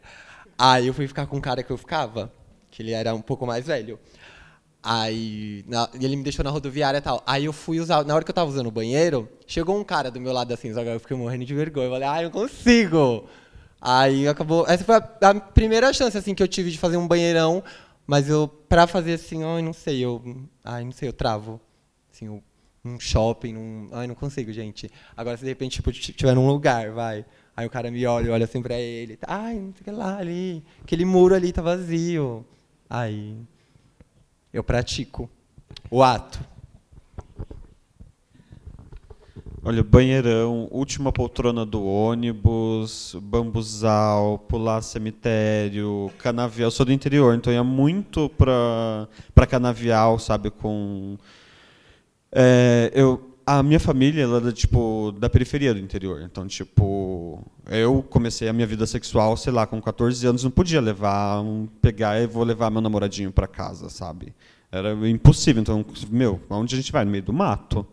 Aí 0.57 0.87
eu 0.87 0.93
fui 0.93 1.07
ficar 1.07 1.25
com 1.25 1.37
um 1.37 1.41
cara 1.41 1.63
que 1.63 1.71
eu 1.71 1.77
ficava, 1.77 2.29
que 2.69 2.83
ele 2.83 2.91
era 2.91 3.15
um 3.15 3.21
pouco 3.21 3.47
mais 3.47 3.65
velho. 3.65 3.97
Aí 4.83 5.63
na, 5.67 5.87
ele 5.93 6.15
me 6.15 6.23
deixou 6.23 6.43
na 6.43 6.49
rodoviária 6.49 6.97
e 6.97 7.01
tal. 7.01 7.21
Aí 7.25 7.45
eu 7.45 7.53
fui 7.53 7.79
usar. 7.79 8.03
Na 8.03 8.15
hora 8.15 8.23
que 8.23 8.31
eu 8.31 8.35
tava 8.35 8.49
usando 8.49 8.67
o 8.67 8.71
banheiro, 8.71 9.29
chegou 9.45 9.79
um 9.79 9.83
cara 9.83 10.09
do 10.09 10.19
meu 10.19 10.33
lado 10.33 10.51
assim, 10.53 10.69
eu 10.69 10.99
fiquei 10.99 11.15
morrendo 11.15 11.45
de 11.45 11.53
vergonha. 11.53 11.87
Eu 11.87 11.91
falei, 11.91 12.07
ai, 12.07 12.19
ah, 12.19 12.23
eu 12.23 12.31
consigo! 12.31 13.27
Aí 13.79 14.27
acabou. 14.27 14.65
Essa 14.67 14.83
foi 14.83 14.95
a, 14.95 15.29
a, 15.29 15.39
primeira 15.39 15.91
chance 15.93 16.17
assim 16.17 16.33
que 16.33 16.41
eu 16.41 16.47
tive 16.47 16.71
de 16.71 16.77
fazer 16.79 16.97
um 16.97 17.07
banheirão, 17.07 17.63
mas 18.07 18.29
eu, 18.29 18.47
pra 18.47 18.87
fazer 18.87 19.13
assim, 19.13 19.43
ai, 19.43 19.61
não 19.61 19.73
sei, 19.73 19.99
eu. 20.01 20.21
Ai, 20.63 20.83
não 20.83 20.91
sei, 20.91 21.09
eu 21.09 21.13
travo. 21.13 21.59
Assim, 22.11 22.25
eu 22.25 22.43
shopping, 22.99 23.53
num... 23.53 23.89
Ai, 23.91 24.07
não 24.07 24.15
consigo, 24.15 24.51
gente. 24.51 24.89
Agora, 25.15 25.37
se 25.37 25.43
de 25.43 25.49
repente, 25.49 25.73
tipo, 25.73 25.91
estiver 25.91 26.33
num 26.35 26.47
lugar, 26.47 26.91
vai. 26.91 27.25
Aí 27.55 27.65
o 27.65 27.69
cara 27.69 27.91
me 27.91 28.05
olha, 28.05 28.33
olha 28.33 28.45
assim 28.45 28.61
pra 28.61 28.79
ele. 28.79 29.17
Ai, 29.27 29.55
não 29.55 29.73
sei 29.73 29.81
o 29.81 29.83
que 29.83 29.91
lá, 29.91 30.17
ali. 30.17 30.63
Aquele 30.81 31.05
muro 31.05 31.35
ali 31.35 31.51
tá 31.51 31.61
vazio. 31.61 32.45
Aí 32.89 33.37
eu 34.53 34.63
pratico 34.63 35.29
o 35.89 36.03
ato. 36.03 36.39
Olha, 39.63 39.83
banheirão, 39.83 40.67
última 40.71 41.11
poltrona 41.11 41.63
do 41.63 41.85
ônibus, 41.85 43.15
bambuzal, 43.21 44.39
pular 44.39 44.81
cemitério, 44.81 46.11
canavial. 46.17 46.67
Eu 46.67 46.71
sou 46.71 46.83
do 46.83 46.91
interior, 46.91 47.35
então 47.35 47.53
ia 47.53 47.63
muito 47.63 48.27
para 48.29 49.07
canavial, 49.47 50.17
sabe, 50.17 50.49
com 50.49 51.15
é, 52.31 52.91
eu 52.95 53.30
a 53.45 53.63
minha 53.63 53.79
família 53.79 54.23
ela 54.23 54.49
é 54.49 54.51
tipo 54.51 55.11
da 55.19 55.29
periferia 55.29 55.73
do 55.73 55.79
interior. 55.79 56.21
Então, 56.21 56.47
tipo, 56.47 57.43
eu 57.69 58.03
comecei 58.09 58.47
a 58.47 58.53
minha 58.53 58.67
vida 58.67 58.85
sexual, 58.85 59.35
sei 59.37 59.51
lá, 59.51 59.65
com 59.67 59.81
14 59.81 60.25
anos, 60.27 60.43
não 60.43 60.51
podia 60.51 60.81
levar, 60.81 61.41
um, 61.41 61.67
pegar 61.81 62.19
e 62.21 62.27
vou 62.27 62.43
levar 62.43 62.69
meu 62.69 62.81
namoradinho 62.81 63.31
para 63.31 63.47
casa, 63.47 63.89
sabe? 63.89 64.33
Era 64.71 64.93
impossível. 65.09 65.61
Então, 65.61 65.85
meu, 66.09 66.39
onde 66.49 66.75
a 66.75 66.77
gente 66.77 66.91
vai 66.91 67.03
no 67.03 67.11
meio 67.11 67.23
do 67.23 67.33
mato? 67.33 67.85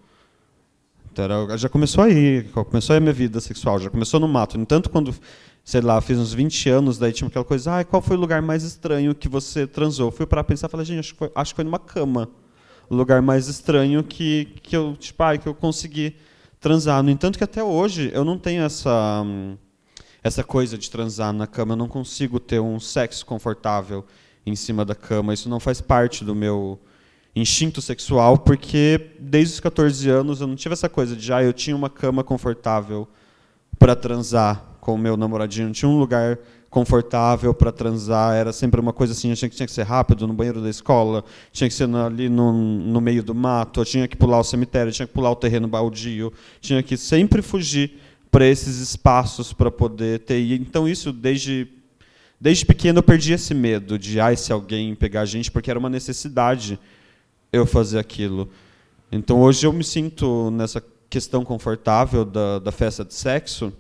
Era, 1.17 1.57
já 1.57 1.69
começou 1.69 2.05
aí, 2.05 2.45
começou 2.53 2.95
aí 2.95 2.99
a 2.99 3.01
minha 3.01 3.13
vida 3.13 3.41
sexual, 3.41 3.81
já 3.81 3.91
começou 3.91 4.21
no 4.21 4.29
mato. 4.29 4.57
No 4.57 4.63
entanto, 4.63 4.89
quando, 4.89 5.13
sei 5.65 5.81
lá, 5.81 6.01
fiz 6.01 6.17
uns 6.17 6.33
20 6.33 6.71
anos, 6.71 6.97
daí 6.97 7.13
tinha 7.13 7.27
aquela 7.27 7.45
coisa, 7.45 7.81
ah, 7.81 7.85
qual 7.85 8.01
foi 8.01 8.17
o 8.17 8.21
lugar 8.21 8.41
mais 8.41 8.63
estranho 8.63 9.13
que 9.15 9.29
você 9.29 9.67
transou? 9.67 10.13
Fui 10.13 10.27
para 10.27 10.45
pensar, 10.45 10.69
falei, 10.69 10.87
gente, 10.87 11.01
acho 11.01 11.13
que, 11.15 11.19
foi, 11.19 11.33
acho 11.35 11.53
que 11.53 11.57
foi 11.57 11.65
numa 11.65 11.81
cama. 11.81 12.31
O 12.89 12.95
lugar 12.95 13.21
mais 13.21 13.49
estranho 13.49 14.03
que, 14.03 14.47
que 14.63 14.77
eu, 14.77 14.97
tipo, 14.97 15.23
ah, 15.23 15.37
que 15.37 15.47
eu 15.47 15.55
consegui 15.55 16.17
transar. 16.61 17.03
No 17.03 17.11
entanto, 17.11 17.39
que 17.39 17.45
até 17.45 17.63
hoje 17.63 18.11
eu 18.15 18.25
não 18.25 18.39
tenho 18.39 18.63
essa 18.63 19.25
essa 20.23 20.43
coisa 20.43 20.77
de 20.77 20.91
transar 20.91 21.33
na 21.33 21.47
cama, 21.47 21.73
eu 21.73 21.77
não 21.77 21.89
consigo 21.89 22.41
ter 22.41 22.61
um 22.61 22.81
sexo 22.81 23.25
confortável 23.25 24.05
em 24.45 24.57
cima 24.57 24.85
da 24.85 24.95
cama. 24.95 25.33
Isso 25.33 25.49
não 25.49 25.61
faz 25.61 25.81
parte 25.81 26.25
do 26.25 26.35
meu 26.35 26.79
instinto 27.35 27.81
sexual, 27.81 28.37
porque 28.39 29.13
desde 29.21 29.55
os 29.55 29.61
14 29.61 30.09
anos 30.11 30.41
eu 30.41 30.47
não 30.47 30.57
tive 30.57 30.73
essa 30.73 30.89
coisa 30.89 31.15
de 31.15 31.25
já 31.25 31.39
ah, 31.39 31.45
eu 31.45 31.53
tinha 31.53 31.77
uma 31.77 31.89
cama 31.89 32.25
confortável 32.25 33.07
para 33.79 33.95
transar 33.95 34.65
com 34.81 34.95
o 34.95 34.99
meu 34.99 35.17
namoradinho, 35.17 35.67
não 35.67 35.73
tinha 35.73 35.89
um 35.89 35.99
lugar 35.99 36.39
confortável 36.71 37.55
para 37.55 37.73
transar, 37.73 38.35
era 38.35 38.53
sempre 38.53 38.81
uma 38.81 38.93
coisa 38.93 39.13
assim, 39.13 39.33
tinha 39.33 39.49
que, 39.49 39.57
tinha 39.57 39.67
que 39.67 39.73
ser 39.73 39.85
rápido 39.85 40.27
no 40.27 40.35
banheiro 40.35 40.61
da 40.61 40.69
escola, 40.69 41.25
tinha 41.51 41.69
que 41.69 41.75
ser 41.75 41.89
ali 41.95 42.29
no, 42.29 42.53
no 42.53 43.01
meio 43.01 43.23
do 43.23 43.35
mato, 43.35 43.85
tinha 43.85 44.07
que 44.07 44.17
pular 44.17 44.39
o 44.39 44.45
cemitério, 44.45 44.93
tinha 44.93 45.07
que 45.07 45.15
pular 45.15 45.31
o 45.31 45.37
terreno 45.37 45.67
baldio, 45.67 46.33
tinha 46.61 46.83
que 46.83 46.97
sempre 46.97 47.41
fugir 47.41 47.99
para 48.31 48.47
esses 48.47 48.79
espaços 48.81 49.53
para 49.53 49.71
poder 49.71 50.21
ter. 50.21 50.41
Então 50.53 50.87
isso 50.87 51.13
desde 51.13 51.69
desde 52.41 52.65
pequeno 52.65 52.99
eu 52.99 53.03
perdi 53.03 53.33
esse 53.33 53.53
medo 53.53 53.99
de 53.99 54.21
ai 54.21 54.37
se 54.37 54.53
alguém 54.53 54.95
pegar 54.95 55.23
a 55.23 55.27
gente, 55.27 55.51
porque 55.51 55.71
era 55.71 55.79
uma 55.79 55.89
necessidade 55.89 56.79
eu 57.51 57.65
fazer 57.65 57.99
aquilo. 57.99 58.49
Então 59.11 59.41
hoje 59.41 59.67
eu 59.67 59.73
me 59.73 59.83
sinto 59.83 60.51
nessa 60.51 60.85
questão 61.09 61.45
confortável 61.45 62.27
da, 62.27 62.59
da 62.59 62.71
festa 62.71 63.05
de 63.05 63.15
sexo, 63.15 63.73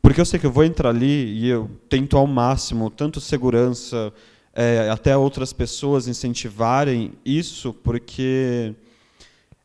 porque 0.00 0.20
eu 0.20 0.24
sei 0.24 0.38
que 0.38 0.46
eu 0.46 0.52
vou 0.52 0.64
entrar 0.64 0.90
ali 0.90 1.38
e 1.38 1.48
eu 1.48 1.70
tento 1.88 2.16
ao 2.16 2.26
máximo, 2.26 2.90
tanto 2.90 3.20
segurança, 3.20 4.12
é, 4.54 4.88
até 4.90 5.16
outras 5.16 5.52
pessoas 5.52 6.08
incentivarem 6.08 7.12
isso, 7.24 7.72
porque 7.72 8.74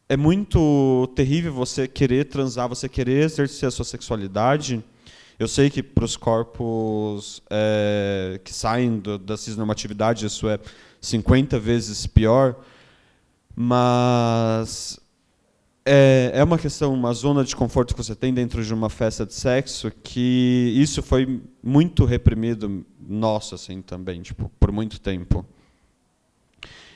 é 0.07 0.17
muito 0.17 1.11
terrível 1.15 1.53
você 1.53 1.87
querer 1.87 2.25
transar, 2.25 2.69
você 2.69 2.89
querer 2.89 3.23
exercer 3.23 3.67
a 3.67 3.71
sua 3.71 3.85
sexualidade. 3.85 4.83
Eu 5.39 5.47
sei 5.47 5.69
que 5.69 5.81
para 5.81 6.05
os 6.05 6.15
corpos 6.15 7.41
é, 7.49 8.39
que 8.43 8.53
saem 8.53 8.99
do, 8.99 9.17
da 9.17 9.35
cisnormatividade 9.35 10.25
isso 10.25 10.47
é 10.47 10.59
50 11.01 11.60
vezes 11.60 12.05
pior, 12.05 12.55
mas 13.55 14.99
é, 15.86 16.32
é 16.34 16.43
uma 16.43 16.58
questão, 16.58 16.93
uma 16.93 17.13
zona 17.13 17.43
de 17.43 17.56
conforto 17.56 17.93
que 17.93 18.04
você 18.04 18.15
tem 18.15 18.34
dentro 18.34 18.63
de 18.63 18.74
uma 18.74 18.89
festa 18.89 19.26
de 19.26 19.34
sexo 19.34 19.91
que 20.04 20.74
isso 20.76 21.04
foi 21.04 21.41
muito 21.62 22.06
reprimido 22.06 22.86
nosso 23.00 23.56
assim 23.56 23.82
também, 23.82 24.22
tipo, 24.22 24.50
por 24.60 24.72
muito 24.72 25.00
tempo. 25.00 25.46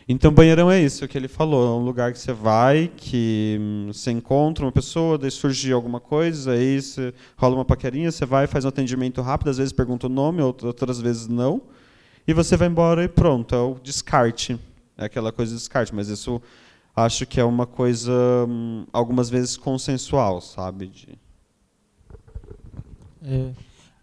Então, 0.09 0.31
banheirão 0.31 0.71
é 0.71 0.81
isso 0.81 1.05
que 1.05 1.17
ele 1.17 1.27
falou, 1.27 1.67
é 1.67 1.81
um 1.81 1.83
lugar 1.83 2.13
que 2.13 2.19
você 2.19 2.31
vai, 2.31 2.89
que 2.95 3.57
hum, 3.59 3.89
você 3.91 4.09
encontra 4.09 4.63
uma 4.63 4.71
pessoa, 4.71 5.17
daí 5.17 5.29
surge 5.29 5.69
alguma 5.73 5.99
coisa, 5.99 6.53
aí 6.53 6.81
você 6.81 7.13
rola 7.35 7.55
uma 7.55 7.65
paquerinha, 7.65 8.09
você 8.09 8.25
vai, 8.25 8.47
faz 8.47 8.63
um 8.63 8.69
atendimento 8.69 9.21
rápido, 9.21 9.49
às 9.49 9.57
vezes 9.57 9.73
pergunta 9.73 10.07
o 10.07 10.09
nome, 10.09 10.41
outras 10.41 11.01
vezes 11.01 11.27
não, 11.27 11.61
e 12.25 12.33
você 12.33 12.55
vai 12.55 12.69
embora 12.69 13.03
e 13.03 13.09
pronto, 13.09 13.53
é 13.53 13.59
o 13.59 13.75
descarte. 13.83 14.57
É 14.97 15.05
aquela 15.05 15.33
coisa 15.33 15.51
de 15.51 15.57
descarte, 15.57 15.93
mas 15.93 16.07
isso 16.07 16.41
acho 16.97 17.27
que 17.27 17.39
é 17.39 17.43
uma 17.43 17.67
coisa 17.67 18.11
hum, 18.49 18.85
algumas 18.91 19.29
vezes 19.29 19.55
consensual, 19.55 20.41
sabe? 20.41 20.87
De... 20.87 21.19
É, 23.21 23.51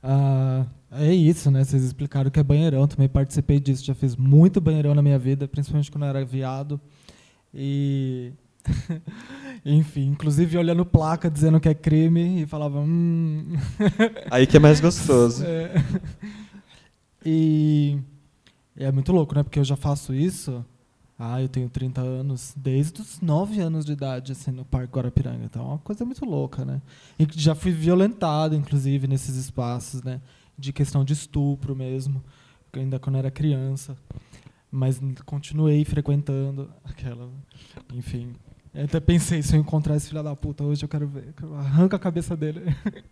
ah, 0.01 0.65
é 0.93 1.13
isso, 1.13 1.51
né? 1.51 1.65
Vocês 1.65 1.83
explicaram 1.83 2.31
que 2.31 2.39
é 2.39 2.43
banheirão, 2.43 2.87
também 2.87 3.09
participei 3.09 3.59
disso, 3.59 3.85
já 3.85 3.95
fiz 3.95 4.15
muito 4.15 4.61
banheirão 4.61 4.95
na 4.95 5.03
minha 5.03 5.19
vida, 5.19 5.49
principalmente 5.49 5.91
quando 5.91 6.05
eu 6.05 6.11
era 6.11 6.25
viado. 6.25 6.81
E 7.53 8.33
enfim, 9.67 10.07
inclusive 10.07 10.57
olhando 10.57 10.87
placa 10.87 11.29
dizendo 11.29 11.59
que 11.59 11.69
é 11.69 11.75
crime 11.75 12.43
e 12.43 12.47
falava, 12.47 12.79
hum. 12.79 13.55
Aí 14.31 14.47
que 14.47 14.57
é 14.57 14.61
mais 14.61 14.81
gostoso. 14.81 15.45
é. 15.45 15.73
E 17.27 17.99
é 18.77 18.93
muito 18.93 19.11
louco, 19.11 19.35
né? 19.35 19.43
Porque 19.43 19.59
eu 19.59 19.65
já 19.65 19.77
faço 19.77 20.15
isso 20.15 20.65
ah, 21.19 21.41
eu 21.41 21.49
tenho 21.49 21.69
30 21.69 22.01
anos, 22.01 22.53
desde 22.57 23.01
os 23.01 23.21
9 23.21 23.61
anos 23.61 23.85
de 23.85 23.93
idade, 23.93 24.33
assim, 24.33 24.51
no 24.51 24.65
Parque 24.65 24.93
Guarapiranga. 24.93 25.45
Então 25.45 25.63
é 25.63 25.69
uma 25.69 25.79
coisa 25.79 26.05
muito 26.05 26.25
louca, 26.25 26.65
né? 26.65 26.83
E 27.19 27.27
já 27.37 27.55
fui 27.55 27.71
violentado, 27.71 28.57
inclusive, 28.57 29.07
nesses 29.07 29.37
espaços, 29.37 30.03
né? 30.03 30.21
De 30.59 30.73
questão 30.73 31.05
de 31.05 31.13
estupro 31.13 31.77
mesmo, 31.77 32.23
ainda 32.73 32.99
quando 32.99 33.17
era 33.17 33.31
criança. 33.31 33.97
Mas 34.71 35.01
continuei 35.25 35.85
frequentando 35.85 36.69
aquela. 36.85 37.31
Enfim. 37.95 38.35
Até 38.75 38.99
pensei, 38.99 39.41
se 39.41 39.55
eu 39.55 39.61
encontrar 39.61 39.95
esse 39.95 40.09
filho 40.09 40.21
da 40.21 40.35
puta 40.35 40.65
hoje, 40.65 40.85
eu 40.85 40.89
quero 40.89 41.07
ver. 41.07 41.33
Arranca 41.59 41.95
a 41.95 41.99
cabeça 41.99 42.37
dele. 42.37 42.61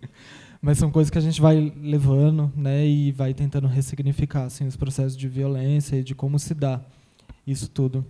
Mas 0.61 0.77
são 0.77 0.91
coisas 0.91 1.09
que 1.09 1.19
a 1.19 1.21
gente 1.21 1.41
vai 1.41 1.73
levando, 1.81 2.53
né? 2.57 2.85
E 2.85 3.13
vai 3.13 3.33
tentando 3.33 3.69
ressignificar, 3.69 4.43
assim, 4.43 4.67
os 4.67 4.77
processos 4.77 5.17
de 5.17 5.29
violência 5.29 5.95
e 5.95 6.03
de 6.03 6.17
como 6.17 6.37
se 6.37 6.53
dá 6.53 6.81
isso 7.47 7.69
tudo. 7.69 8.05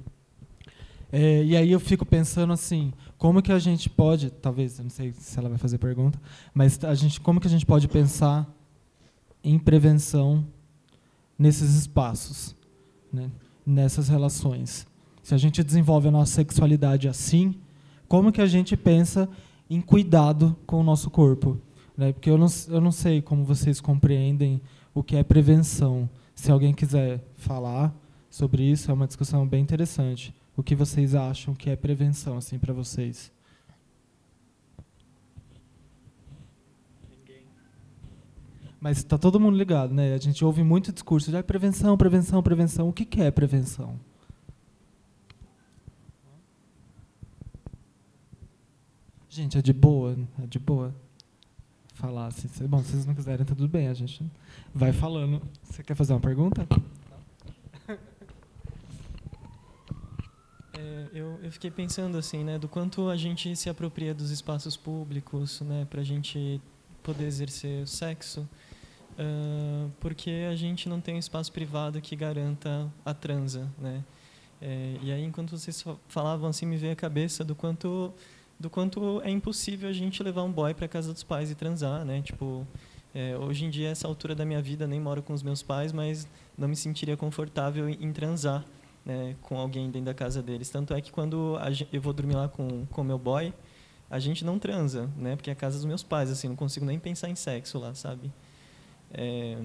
É, 1.11 1.45
e 1.45 1.57
aí 1.57 1.71
eu 1.71 1.79
fico 1.79 2.07
pensando 2.07 2.53
assim, 2.55 2.93
como 3.19 3.43
que 3.43 3.53
a 3.53 3.59
gente 3.59 3.91
pode, 3.91 4.31
talvez, 4.31 4.79
eu 4.79 4.85
não 4.85 4.91
sei 4.91 5.13
se 5.13 5.39
ela 5.39 5.49
vai 5.49 5.59
fazer 5.59 5.77
pergunta, 5.77 6.19
mas 6.55 6.83
a 6.83 6.95
gente, 6.95 7.21
como 7.21 7.39
que 7.39 7.47
a 7.47 7.51
gente 7.51 7.67
pode 7.67 7.87
pensar 7.87 8.51
em 9.45 9.59
prevenção 9.59 10.47
nesses 11.39 11.75
espaços, 11.75 12.57
né, 13.13 13.31
nessas 13.65 14.09
relações? 14.09 14.87
Se 15.23 15.35
a 15.35 15.39
gente 15.39 15.63
desenvolve 15.63 16.09
a 16.09 16.11
nossa 16.11 16.33
sexualidade 16.33 17.09
assim, 17.09 17.55
como 18.09 18.33
que 18.33 18.41
a 18.41 18.47
gente 18.47 18.77
pensa 18.77 19.29
em 19.69 19.81
cuidado 19.81 20.57
com 20.67 20.81
o 20.81 20.83
nosso 20.83 21.11
corpo? 21.11 21.61
Né? 21.97 22.13
Porque 22.13 22.31
eu 22.31 22.39
não, 22.39 22.49
eu 22.69 22.81
não 22.81 22.91
sei 22.91 23.21
como 23.21 23.45
vocês 23.45 23.81
compreendem 23.81 24.61
o 24.95 25.03
que 25.03 25.17
é 25.17 25.23
prevenção. 25.23 26.09
Se 26.35 26.51
alguém 26.51 26.73
quiser 26.73 27.23
falar, 27.37 27.95
sobre 28.33 28.65
isso. 28.65 28.91
É 28.91 28.95
uma 28.95 29.07
discussão 29.07 29.47
bem 29.47 29.63
interessante. 29.63 30.35
O 30.57 30.63
que 30.63 30.75
vocês 30.75 31.15
acham 31.15 31.55
que 31.55 31.71
é 31.71 31.77
prevenção 31.77 32.39
assim 32.39 32.59
para 32.59 32.73
vocês? 32.73 33.31
Mas 38.81 38.99
está 38.99 39.17
todo 39.17 39.39
mundo 39.39 39.57
ligado, 39.57 39.95
né? 39.95 40.13
A 40.13 40.19
gente 40.19 40.45
ouve 40.45 40.65
muito 40.65 40.93
discurso 40.93 41.31
de 41.31 41.37
ah, 41.37 41.43
prevenção, 41.43 41.97
prevenção, 41.97 42.43
prevenção. 42.43 42.89
O 42.89 42.93
que, 42.93 43.05
que 43.05 43.21
é 43.23 43.31
prevenção? 43.31 44.01
Gente, 49.29 49.57
é 49.57 49.63
de 49.63 49.73
boa, 49.73 50.19
é 50.43 50.47
de 50.49 50.59
boa 50.59 50.93
falar. 51.95 52.27
Assim. 52.27 52.49
Bom, 52.67 52.83
se 52.83 52.91
vocês 52.91 53.07
não 53.07 53.15
quiserem, 53.15 53.47
tá 53.47 53.55
tudo 53.55 53.69
bem. 53.69 53.87
A 53.87 53.95
gente 53.95 54.29
vai 54.75 54.93
falando. 54.93 55.41
Você 55.63 55.85
quer 55.85 55.95
fazer 55.95 56.13
uma 56.13 56.21
pergunta? 56.21 56.67
Eu, 61.13 61.39
eu 61.43 61.53
fiquei 61.53 61.71
pensando 61.71 62.17
assim, 62.19 62.45
né, 62.45 62.59
do 62.59 62.69
quanto 62.69 63.09
a 63.09 63.17
gente 63.17 63.55
se 63.57 63.69
apropria 63.69 64.15
dos 64.15 64.31
espaços 64.31 64.77
públicos, 64.77 65.61
né, 65.61 65.87
para 65.89 66.01
a 66.01 66.05
gente 66.05 66.61
poder 67.03 67.25
exercer 67.25 67.83
o 67.83 67.87
sexo, 67.87 68.49
uh, 69.13 69.91
porque 70.01 70.47
a 70.51 70.55
gente 70.55 70.89
não 70.89 71.01
tem 71.01 71.17
um 71.17 71.19
espaço 71.19 71.53
privado 71.53 72.01
que 72.01 72.15
garanta 72.15 72.91
a 73.05 73.13
transa, 73.13 73.71
né. 73.79 74.05
É, 74.65 74.97
e 75.03 75.11
aí, 75.11 75.25
enquanto 75.25 75.59
vocês 75.59 75.85
falavam 76.07 76.49
assim, 76.49 76.65
me 76.67 76.77
veio 76.77 76.93
a 76.93 76.97
cabeça 76.97 77.43
do 77.43 77.53
quanto 77.53 78.15
do 78.61 78.71
quanto 78.71 79.21
é 79.25 79.29
impossível 79.29 79.89
a 79.91 79.93
gente 79.93 80.23
levar 80.23 80.45
um 80.45 80.53
boy 80.53 80.73
para 80.73 80.87
casa 80.87 81.13
dos 81.13 81.25
pais 81.25 81.51
e 81.51 81.55
transar, 81.57 82.05
né? 82.05 82.23
Tipo, 82.23 82.65
é, 83.13 83.37
hoje 83.37 83.65
em 83.65 83.71
dia, 83.71 83.89
essa 83.89 84.07
altura 84.07 84.37
da 84.37 84.45
minha 84.45 84.63
vida, 84.63 84.87
nem 84.87 85.01
moro 85.01 85.21
com 85.21 85.33
os 85.33 85.43
meus 85.43 85.65
pais, 85.65 85.93
mas 85.93 86.29
não 86.57 86.69
me 86.69 86.77
sentiria 86.77 87.17
confortável 87.17 87.89
em 87.89 88.13
transar 88.13 88.65
né, 89.05 89.37
com 89.43 89.59
alguém 89.59 89.91
dentro 89.91 90.07
da 90.07 90.15
casa 90.15 90.43
deles. 90.43 90.69
Tanto 90.71 90.95
é 90.95 91.01
que 91.01 91.11
quando 91.11 91.59
eu 91.93 92.01
vou 92.01 92.13
dormir 92.13 92.35
lá 92.35 92.49
com 92.49 92.87
o 92.97 93.05
meu 93.05 93.19
boy, 93.19 93.53
a 94.11 94.19
gente 94.19 94.45
não 94.45 94.59
transa, 94.59 95.09
né? 95.17 95.37
Porque 95.37 95.49
é 95.49 95.55
a 95.55 95.57
casa 95.57 95.77
dos 95.77 95.87
meus 95.87 96.03
pais, 96.03 96.31
assim, 96.31 96.47
não 96.47 96.57
consigo 96.57 96.85
nem 96.85 96.99
pensar 96.99 97.31
em 97.31 97.35
sexo 97.35 97.79
lá, 97.79 97.95
sabe? 97.95 98.31
É, 99.11 99.57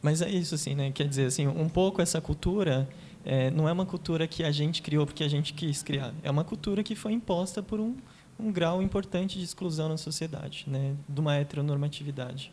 mas 0.00 0.22
é 0.22 0.30
isso, 0.30 0.54
assim, 0.54 0.74
né? 0.74 0.90
Quer 0.90 1.06
dizer, 1.06 1.26
assim, 1.26 1.46
um 1.46 1.68
pouco 1.68 2.00
essa 2.00 2.20
cultura 2.20 2.88
é, 3.24 3.50
não 3.50 3.68
é 3.68 3.72
uma 3.72 3.84
cultura 3.84 4.26
que 4.26 4.42
a 4.42 4.50
gente 4.50 4.80
criou 4.80 5.04
porque 5.04 5.22
a 5.22 5.28
gente 5.28 5.52
quis 5.52 5.82
criar. 5.82 6.14
É 6.22 6.30
uma 6.30 6.44
cultura 6.44 6.82
que 6.82 6.94
foi 6.94 7.12
imposta 7.12 7.62
por 7.62 7.78
um, 7.78 7.94
um 8.38 8.50
grau 8.50 8.80
importante 8.80 9.38
de 9.38 9.44
exclusão 9.44 9.88
na 9.88 9.98
sociedade, 9.98 10.64
né? 10.66 10.96
De 11.06 11.20
uma 11.20 11.36
heteronormatividade. 11.36 12.50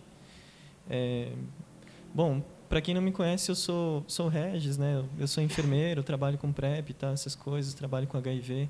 É, 0.89 1.31
bom, 2.13 2.43
para 2.69 2.81
quem 2.81 2.93
não 2.93 3.01
me 3.01 3.11
conhece, 3.11 3.49
eu 3.49 3.55
sou 3.55 4.03
sou 4.07 4.27
Regis, 4.27 4.77
né? 4.77 5.03
Eu 5.17 5.27
sou 5.27 5.43
enfermeiro, 5.43 6.03
trabalho 6.03 6.37
com 6.37 6.51
PrEP, 6.51 6.93
tá? 6.93 7.11
Essas 7.11 7.35
coisas, 7.35 7.73
trabalho 7.73 8.07
com 8.07 8.17
HIV. 8.17 8.69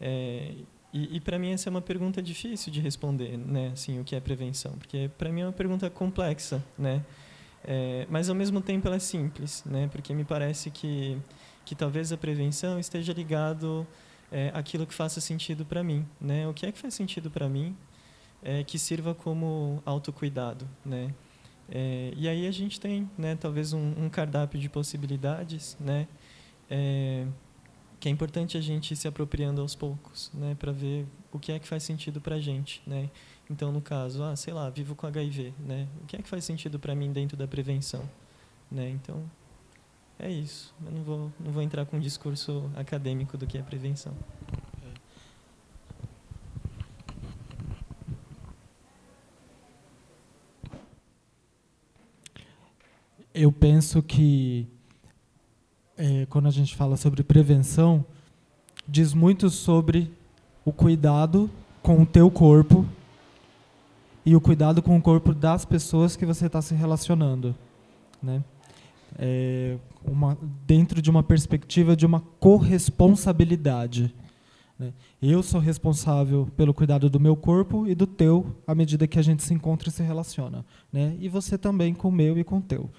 É, 0.00 0.52
e, 0.92 1.16
e 1.16 1.20
para 1.20 1.38
mim 1.38 1.52
essa 1.52 1.68
é 1.68 1.70
uma 1.70 1.82
pergunta 1.82 2.22
difícil 2.22 2.72
de 2.72 2.80
responder, 2.80 3.36
né? 3.36 3.70
Assim, 3.72 4.00
o 4.00 4.04
que 4.04 4.16
é 4.16 4.20
prevenção? 4.20 4.72
Porque 4.72 5.10
para 5.18 5.30
mim 5.30 5.42
é 5.42 5.46
uma 5.46 5.52
pergunta 5.52 5.88
complexa, 5.90 6.64
né? 6.78 7.04
É, 7.64 8.06
mas 8.08 8.28
ao 8.28 8.34
mesmo 8.34 8.60
tempo 8.60 8.86
ela 8.86 8.96
é 8.96 9.00
simples, 9.00 9.62
né? 9.64 9.88
Porque 9.90 10.14
me 10.14 10.24
parece 10.24 10.70
que 10.70 11.18
que 11.64 11.74
talvez 11.74 12.10
a 12.12 12.16
prevenção 12.16 12.78
esteja 12.78 13.12
ligado 13.12 13.86
é, 14.32 14.50
que 14.62 14.94
faça 14.94 15.20
sentido 15.20 15.66
para 15.66 15.84
mim, 15.84 16.06
né? 16.20 16.48
O 16.48 16.54
que 16.54 16.64
é 16.64 16.72
que 16.72 16.78
faz 16.78 16.94
sentido 16.94 17.30
para 17.30 17.48
mim 17.48 17.76
é, 18.42 18.62
que 18.64 18.78
sirva 18.78 19.14
como 19.14 19.82
autocuidado, 19.84 20.66
né? 20.84 21.12
É, 21.70 22.12
e 22.16 22.28
aí 22.28 22.46
a 22.46 22.50
gente 22.50 22.80
tem, 22.80 23.08
né, 23.16 23.36
talvez 23.36 23.72
um, 23.72 24.04
um 24.04 24.08
cardápio 24.08 24.58
de 24.58 24.68
possibilidades, 24.68 25.76
né? 25.78 26.08
É, 26.70 27.26
que 28.00 28.08
é 28.08 28.12
importante 28.12 28.56
a 28.56 28.60
gente 28.60 28.92
ir 28.92 28.96
se 28.96 29.08
apropriando 29.08 29.60
aos 29.60 29.74
poucos, 29.74 30.30
né, 30.32 30.54
para 30.58 30.70
ver 30.70 31.06
o 31.32 31.38
que 31.38 31.50
é 31.50 31.58
que 31.58 31.66
faz 31.66 31.82
sentido 31.82 32.20
para 32.20 32.36
a 32.36 32.40
gente, 32.40 32.82
né. 32.86 33.10
Então, 33.50 33.72
no 33.72 33.80
caso, 33.80 34.22
ah, 34.22 34.36
sei 34.36 34.52
lá, 34.54 34.70
vivo 34.70 34.94
com 34.94 35.06
HIV, 35.06 35.52
né, 35.58 35.88
o 36.02 36.06
que 36.06 36.16
é 36.16 36.22
que 36.22 36.28
faz 36.28 36.44
sentido 36.44 36.78
para 36.78 36.94
mim 36.94 37.12
dentro 37.12 37.36
da 37.36 37.48
prevenção, 37.48 38.08
né. 38.70 38.88
Então, 38.90 39.28
é 40.18 40.30
isso. 40.30 40.74
Eu 40.84 40.92
não 40.92 41.02
vou, 41.02 41.32
não 41.40 41.52
vou 41.52 41.62
entrar 41.62 41.86
com 41.86 41.96
um 41.96 42.00
discurso 42.00 42.70
acadêmico 42.76 43.36
do 43.36 43.46
que 43.46 43.58
é 43.58 43.62
prevenção. 43.62 44.14
Eu 53.34 53.52
penso 53.52 54.02
que 54.02 54.66
é, 55.96 56.26
quando 56.26 56.46
a 56.46 56.50
gente 56.50 56.74
fala 56.74 56.96
sobre 56.96 57.22
prevenção, 57.22 58.04
diz 58.86 59.12
muito 59.12 59.50
sobre 59.50 60.10
o 60.64 60.72
cuidado 60.72 61.50
com 61.82 62.02
o 62.02 62.06
teu 62.06 62.30
corpo 62.30 62.86
e 64.24 64.34
o 64.34 64.40
cuidado 64.40 64.82
com 64.82 64.96
o 64.96 65.02
corpo 65.02 65.32
das 65.32 65.64
pessoas 65.64 66.16
que 66.16 66.26
você 66.26 66.46
está 66.46 66.60
se 66.60 66.74
relacionando, 66.74 67.54
né? 68.22 68.42
É 69.18 69.78
uma, 70.04 70.36
dentro 70.66 71.00
de 71.00 71.10
uma 71.10 71.22
perspectiva 71.22 71.96
de 71.96 72.04
uma 72.04 72.20
corresponsabilidade. 72.38 74.14
Né? 74.78 74.92
Eu 75.20 75.42
sou 75.42 75.60
responsável 75.60 76.46
pelo 76.56 76.74
cuidado 76.74 77.08
do 77.08 77.18
meu 77.18 77.34
corpo 77.34 77.86
e 77.86 77.94
do 77.94 78.06
teu 78.06 78.54
à 78.66 78.74
medida 78.74 79.08
que 79.08 79.18
a 79.18 79.22
gente 79.22 79.42
se 79.42 79.52
encontra 79.52 79.88
e 79.88 79.92
se 79.92 80.02
relaciona, 80.02 80.64
né? 80.92 81.16
E 81.18 81.28
você 81.28 81.58
também 81.58 81.94
com 81.94 82.08
o 82.08 82.12
meu 82.12 82.38
e 82.38 82.44
com 82.44 82.58
o 82.58 82.62
teu. 82.62 82.90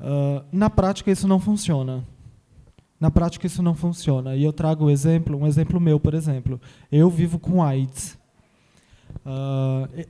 Uh, 0.00 0.44
na 0.52 0.68
prática 0.68 1.10
isso 1.10 1.28
não 1.28 1.38
funciona. 1.38 2.04
Na 2.98 3.10
prática 3.10 3.46
isso 3.46 3.62
não 3.62 3.74
funciona. 3.74 4.36
E 4.36 4.44
eu 4.44 4.52
trago 4.52 4.86
um 4.86 4.90
exemplo, 4.90 5.36
um 5.36 5.46
exemplo 5.46 5.80
meu, 5.80 5.98
por 5.98 6.14
exemplo. 6.14 6.60
Eu 6.90 7.10
vivo 7.10 7.38
com 7.38 7.62
AIDS. 7.62 8.18
Uh, 9.26 10.06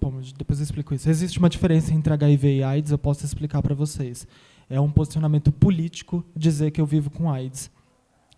bom, 0.00 0.20
depois 0.36 0.58
eu 0.58 0.64
explico 0.64 0.94
isso. 0.94 1.08
Existe 1.08 1.38
uma 1.38 1.50
diferença 1.50 1.92
entre 1.92 2.12
HIV 2.12 2.56
e 2.56 2.62
AIDS, 2.62 2.92
eu 2.92 2.98
posso 2.98 3.24
explicar 3.24 3.62
para 3.62 3.74
vocês. 3.74 4.26
É 4.70 4.80
um 4.80 4.90
posicionamento 4.90 5.52
político 5.52 6.24
dizer 6.34 6.70
que 6.70 6.80
eu 6.80 6.86
vivo 6.86 7.10
com 7.10 7.30
AIDS. 7.30 7.70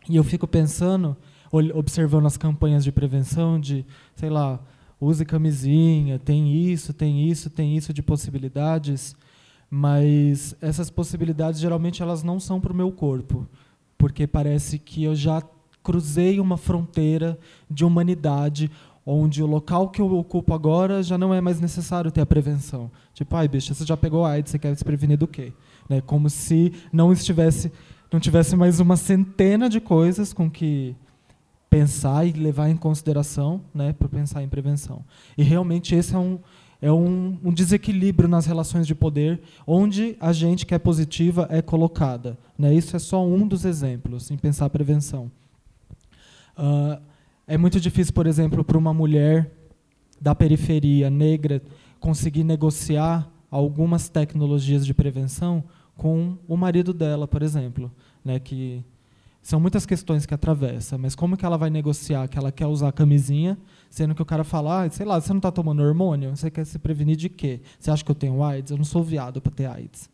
E 0.08 0.16
eu 0.16 0.24
fico 0.24 0.46
pensando, 0.46 1.16
observando 1.74 2.26
as 2.26 2.36
campanhas 2.36 2.84
de 2.84 2.92
prevenção, 2.92 3.58
de, 3.58 3.86
sei 4.16 4.28
lá, 4.28 4.60
use 5.00 5.24
camisinha, 5.24 6.18
tem 6.18 6.70
isso, 6.70 6.92
tem 6.92 7.28
isso, 7.28 7.48
tem 7.48 7.76
isso 7.76 7.92
de 7.92 8.02
possibilidades 8.02 9.14
mas 9.76 10.54
essas 10.60 10.88
possibilidades 10.88 11.58
geralmente 11.58 12.00
elas 12.00 12.22
não 12.22 12.38
são 12.38 12.60
para 12.60 12.72
o 12.72 12.76
meu 12.76 12.92
corpo, 12.92 13.44
porque 13.98 14.24
parece 14.24 14.78
que 14.78 15.02
eu 15.02 15.16
já 15.16 15.42
cruzei 15.82 16.38
uma 16.38 16.56
fronteira 16.56 17.36
de 17.68 17.84
humanidade 17.84 18.70
onde 19.04 19.42
o 19.42 19.46
local 19.46 19.88
que 19.88 20.00
eu 20.00 20.16
ocupo 20.16 20.54
agora 20.54 21.02
já 21.02 21.18
não 21.18 21.34
é 21.34 21.40
mais 21.40 21.60
necessário 21.60 22.12
ter 22.12 22.20
a 22.20 22.26
prevenção. 22.26 22.88
Tipo, 23.12 23.34
ai, 23.34 23.48
bicho, 23.48 23.74
você 23.74 23.84
já 23.84 23.96
pegou 23.96 24.24
AIDS, 24.24 24.52
você 24.52 24.60
quer 24.60 24.76
se 24.76 24.84
prevenir 24.84 25.18
do 25.18 25.26
quê? 25.26 25.52
Né? 25.88 26.00
Como 26.00 26.30
se 26.30 26.72
não 26.92 27.12
estivesse, 27.12 27.72
não 28.12 28.20
tivesse 28.20 28.54
mais 28.54 28.78
uma 28.78 28.96
centena 28.96 29.68
de 29.68 29.80
coisas 29.80 30.32
com 30.32 30.48
que 30.48 30.94
pensar 31.68 32.24
e 32.24 32.30
levar 32.30 32.68
em 32.68 32.76
consideração, 32.76 33.60
né, 33.74 33.92
para 33.92 34.08
pensar 34.08 34.40
em 34.40 34.48
prevenção. 34.48 35.04
E 35.36 35.42
realmente 35.42 35.96
esse 35.96 36.14
é 36.14 36.18
um 36.18 36.38
é 36.84 36.92
um, 36.92 37.38
um, 37.42 37.50
desequilíbrio 37.50 38.28
nas 38.28 38.44
relações 38.44 38.86
de 38.86 38.94
poder, 38.94 39.40
onde 39.66 40.18
a 40.20 40.34
gente 40.34 40.66
que 40.66 40.74
é 40.74 40.78
positiva 40.78 41.48
é 41.50 41.62
colocada. 41.62 42.36
Né? 42.58 42.74
Isso 42.74 42.94
é 42.94 42.98
só 42.98 43.26
um 43.26 43.48
dos 43.48 43.64
exemplos 43.64 44.30
em 44.30 44.36
pensar 44.36 44.68
prevenção. 44.68 45.32
Uh, 46.58 47.00
é 47.46 47.56
muito 47.56 47.80
difícil, 47.80 48.12
por 48.12 48.26
exemplo, 48.26 48.62
para 48.62 48.76
uma 48.76 48.92
mulher 48.92 49.50
da 50.20 50.34
periferia 50.34 51.08
negra 51.08 51.62
conseguir 51.98 52.44
negociar 52.44 53.32
algumas 53.50 54.10
tecnologias 54.10 54.84
de 54.84 54.92
prevenção 54.92 55.64
com 55.96 56.36
o 56.46 56.54
marido 56.54 56.92
dela, 56.92 57.26
por 57.26 57.42
exemplo, 57.42 57.90
né, 58.22 58.38
que 58.38 58.84
são 59.40 59.58
muitas 59.58 59.86
questões 59.86 60.26
que 60.26 60.34
atravessa, 60.34 60.98
mas 60.98 61.14
como 61.14 61.34
que 61.34 61.46
ela 61.46 61.56
vai 61.56 61.70
negociar 61.70 62.28
que 62.28 62.36
ela 62.36 62.52
quer 62.52 62.66
usar 62.66 62.92
camisinha, 62.92 63.56
sendo 63.94 64.12
que 64.12 64.20
o 64.20 64.26
cara 64.26 64.42
fala, 64.42 64.82
ah, 64.82 64.90
sei 64.90 65.06
lá, 65.06 65.20
você 65.20 65.32
não 65.32 65.38
está 65.38 65.52
tomando 65.52 65.80
hormônio? 65.80 66.36
Você 66.36 66.50
quer 66.50 66.66
se 66.66 66.80
prevenir 66.80 67.14
de 67.14 67.28
quê? 67.28 67.60
Você 67.78 67.92
acha 67.92 68.04
que 68.04 68.10
eu 68.10 68.14
tenho 68.14 68.42
AIDS? 68.42 68.72
Eu 68.72 68.76
não 68.76 68.84
sou 68.84 69.04
viado 69.04 69.40
para 69.40 69.52
ter 69.52 69.66
AIDS. 69.66 70.10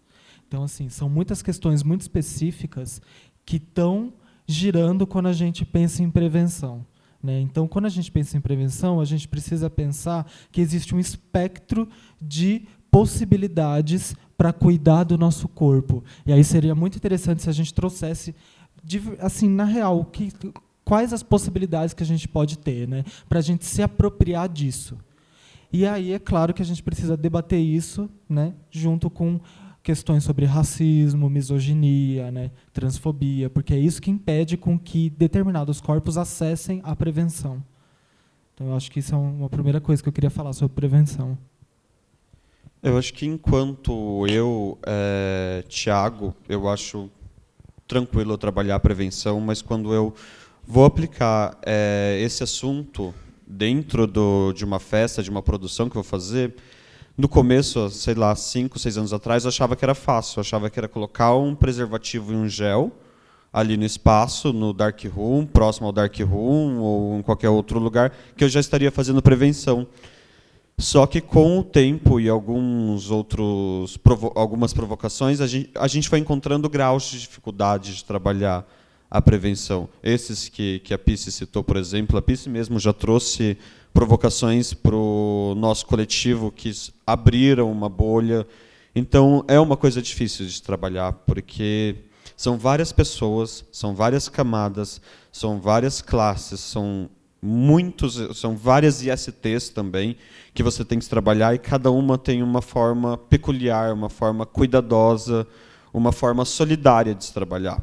Então, 0.46 0.62
assim, 0.62 0.90
são 0.90 1.08
muitas 1.08 1.40
questões 1.40 1.82
muito 1.82 2.02
específicas 2.02 3.00
que 3.42 3.56
estão 3.56 4.12
girando 4.46 5.06
quando 5.06 5.28
a 5.28 5.32
gente 5.32 5.64
pensa 5.64 6.02
em 6.02 6.10
prevenção. 6.10 6.84
Né? 7.22 7.40
Então, 7.40 7.66
quando 7.66 7.86
a 7.86 7.88
gente 7.88 8.12
pensa 8.12 8.36
em 8.36 8.40
prevenção, 8.40 9.00
a 9.00 9.04
gente 9.06 9.26
precisa 9.26 9.70
pensar 9.70 10.30
que 10.52 10.60
existe 10.60 10.94
um 10.94 11.00
espectro 11.00 11.88
de 12.20 12.66
possibilidades 12.90 14.14
para 14.36 14.52
cuidar 14.52 15.04
do 15.04 15.16
nosso 15.16 15.48
corpo. 15.48 16.04
E 16.26 16.34
aí 16.34 16.44
seria 16.44 16.74
muito 16.74 16.96
interessante 16.96 17.40
se 17.40 17.48
a 17.48 17.52
gente 17.52 17.72
trouxesse 17.72 18.34
assim, 19.20 19.48
na 19.48 19.64
real, 19.64 20.04
que, 20.04 20.30
quais 20.90 21.12
as 21.12 21.22
possibilidades 21.22 21.94
que 21.94 22.02
a 22.02 22.06
gente 22.06 22.26
pode 22.26 22.58
ter, 22.58 22.88
né, 22.88 23.04
para 23.28 23.38
a 23.38 23.42
gente 23.42 23.64
se 23.64 23.80
apropriar 23.80 24.48
disso. 24.48 24.98
E 25.72 25.86
aí 25.86 26.12
é 26.12 26.18
claro 26.18 26.52
que 26.52 26.62
a 26.62 26.64
gente 26.64 26.82
precisa 26.82 27.16
debater 27.16 27.60
isso, 27.60 28.10
né, 28.28 28.54
junto 28.72 29.08
com 29.08 29.38
questões 29.84 30.24
sobre 30.24 30.46
racismo, 30.46 31.30
misoginia, 31.30 32.32
né, 32.32 32.50
transfobia, 32.72 33.48
porque 33.48 33.72
é 33.72 33.78
isso 33.78 34.02
que 34.02 34.10
impede 34.10 34.56
com 34.56 34.76
que 34.76 35.10
determinados 35.10 35.80
corpos 35.80 36.18
acessem 36.18 36.80
a 36.82 36.96
prevenção. 36.96 37.62
Então 38.52 38.66
eu 38.66 38.74
acho 38.74 38.90
que 38.90 38.98
isso 38.98 39.14
é 39.14 39.16
uma 39.16 39.48
primeira 39.48 39.80
coisa 39.80 40.02
que 40.02 40.08
eu 40.08 40.12
queria 40.12 40.28
falar 40.28 40.52
sobre 40.54 40.74
prevenção. 40.74 41.38
Eu 42.82 42.98
acho 42.98 43.14
que 43.14 43.26
enquanto 43.26 44.26
eu, 44.26 44.76
é, 44.84 45.62
Tiago, 45.68 46.34
eu 46.48 46.68
acho 46.68 47.08
tranquilo 47.86 48.36
trabalhar 48.36 48.74
a 48.74 48.80
prevenção, 48.80 49.40
mas 49.40 49.62
quando 49.62 49.94
eu 49.94 50.14
vou 50.70 50.84
aplicar 50.84 51.58
é, 51.66 52.20
esse 52.22 52.44
assunto 52.44 53.12
dentro 53.44 54.06
do, 54.06 54.52
de 54.52 54.64
uma 54.64 54.78
festa, 54.78 55.20
de 55.20 55.28
uma 55.28 55.42
produção 55.42 55.88
que 55.88 55.94
vou 55.96 56.04
fazer, 56.04 56.54
no 57.18 57.28
começo, 57.28 57.90
sei 57.90 58.14
lá, 58.14 58.36
cinco, 58.36 58.78
seis 58.78 58.96
anos 58.96 59.12
atrás, 59.12 59.42
eu 59.42 59.48
achava 59.48 59.74
que 59.74 59.84
era 59.84 59.96
fácil. 59.96 60.38
Eu 60.38 60.42
achava 60.42 60.70
que 60.70 60.78
era 60.78 60.86
colocar 60.86 61.34
um 61.34 61.56
preservativo 61.56 62.32
e 62.32 62.36
um 62.36 62.48
gel 62.48 62.92
ali 63.52 63.76
no 63.76 63.84
espaço, 63.84 64.52
no 64.52 64.72
dark 64.72 65.04
room, 65.06 65.44
próximo 65.44 65.88
ao 65.88 65.92
dark 65.92 66.16
room 66.20 66.78
ou 66.78 67.18
em 67.18 67.22
qualquer 67.22 67.48
outro 67.48 67.80
lugar, 67.80 68.12
que 68.36 68.44
eu 68.44 68.48
já 68.48 68.60
estaria 68.60 68.92
fazendo 68.92 69.20
prevenção. 69.20 69.88
Só 70.78 71.04
que 71.04 71.20
com 71.20 71.58
o 71.58 71.64
tempo 71.64 72.20
e 72.20 72.28
alguns 72.28 73.10
outros 73.10 73.96
provo 73.96 74.32
algumas 74.36 74.72
provocações, 74.72 75.40
a 75.40 75.48
gente, 75.48 75.70
a 75.74 75.88
gente 75.88 76.08
foi 76.08 76.20
encontrando 76.20 76.70
graus 76.70 77.10
de 77.10 77.20
dificuldade 77.20 77.96
de 77.96 78.04
trabalhar 78.04 78.64
a 79.10 79.20
prevenção. 79.20 79.88
Esses 80.02 80.48
que, 80.48 80.78
que 80.80 80.94
a 80.94 80.98
Pice 80.98 81.32
citou, 81.32 81.64
por 81.64 81.76
exemplo, 81.76 82.16
a 82.16 82.22
Pice 82.22 82.48
mesmo 82.48 82.78
já 82.78 82.92
trouxe 82.92 83.58
provocações 83.92 84.72
para 84.72 84.94
o 84.94 85.54
nosso 85.56 85.84
coletivo 85.86 86.52
que 86.52 86.70
abriram 87.06 87.70
uma 87.72 87.88
bolha. 87.88 88.46
Então, 88.94 89.44
é 89.48 89.58
uma 89.58 89.76
coisa 89.76 90.00
difícil 90.00 90.46
de 90.46 90.62
trabalhar, 90.62 91.12
porque 91.12 91.96
são 92.36 92.56
várias 92.56 92.92
pessoas, 92.92 93.64
são 93.72 93.94
várias 93.94 94.28
camadas, 94.28 95.00
são 95.32 95.60
várias 95.60 96.00
classes, 96.00 96.60
são 96.60 97.10
muitos, 97.42 98.38
são 98.38 98.56
várias 98.56 99.02
ISTs 99.02 99.70
também 99.70 100.16
que 100.54 100.62
você 100.62 100.84
tem 100.84 100.98
que 100.98 101.08
trabalhar 101.08 101.54
e 101.54 101.58
cada 101.58 101.90
uma 101.90 102.18
tem 102.18 102.42
uma 102.42 102.60
forma 102.60 103.16
peculiar, 103.16 103.92
uma 103.92 104.08
forma 104.08 104.44
cuidadosa, 104.44 105.46
uma 105.92 106.12
forma 106.12 106.44
solidária 106.44 107.14
de 107.14 107.24
se 107.24 107.32
trabalhar. 107.32 107.82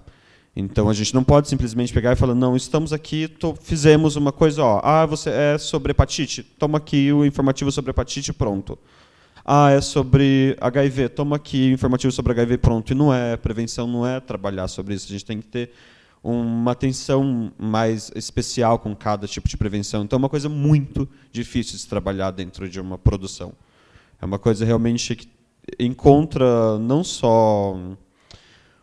Então 0.59 0.89
a 0.89 0.93
gente 0.93 1.13
não 1.13 1.23
pode 1.23 1.47
simplesmente 1.47 1.93
pegar 1.93 2.13
e 2.13 2.15
falar, 2.15 2.33
não, 2.33 2.55
estamos 2.55 2.91
aqui, 2.91 3.27
tô, 3.27 3.53
fizemos 3.53 4.15
uma 4.15 4.31
coisa, 4.31 4.63
ó, 4.63 4.81
ah, 4.83 5.05
você 5.05 5.29
é 5.29 5.57
sobre 5.59 5.91
hepatite, 5.91 6.41
toma 6.41 6.79
aqui 6.79 7.13
o 7.13 7.23
informativo 7.23 7.71
sobre 7.71 7.91
hepatite, 7.91 8.33
pronto. 8.33 8.75
Ah, 9.45 9.69
é 9.69 9.79
sobre 9.79 10.57
HIV, 10.59 11.09
toma 11.09 11.35
aqui 11.35 11.69
o 11.69 11.73
informativo 11.73 12.11
sobre 12.11 12.31
HIV, 12.31 12.57
pronto. 12.57 12.91
E 12.91 12.95
não 12.95 13.13
é, 13.13 13.37
prevenção 13.37 13.85
não 13.85 14.05
é 14.05 14.19
trabalhar 14.19 14.67
sobre 14.67 14.95
isso, 14.95 15.05
a 15.05 15.11
gente 15.11 15.25
tem 15.25 15.39
que 15.39 15.45
ter 15.45 15.71
uma 16.23 16.71
atenção 16.71 17.53
mais 17.55 18.11
especial 18.15 18.79
com 18.79 18.95
cada 18.95 19.27
tipo 19.27 19.47
de 19.47 19.55
prevenção. 19.55 20.03
Então 20.03 20.17
é 20.17 20.21
uma 20.21 20.27
coisa 20.27 20.49
muito 20.49 21.07
difícil 21.31 21.73
de 21.73 21.83
se 21.83 21.87
trabalhar 21.87 22.31
dentro 22.31 22.67
de 22.67 22.81
uma 22.81 22.97
produção. 22.97 23.53
É 24.19 24.25
uma 24.25 24.39
coisa 24.39 24.65
realmente 24.65 25.15
que 25.15 25.29
encontra 25.77 26.79
não 26.79 27.03
só 27.03 27.77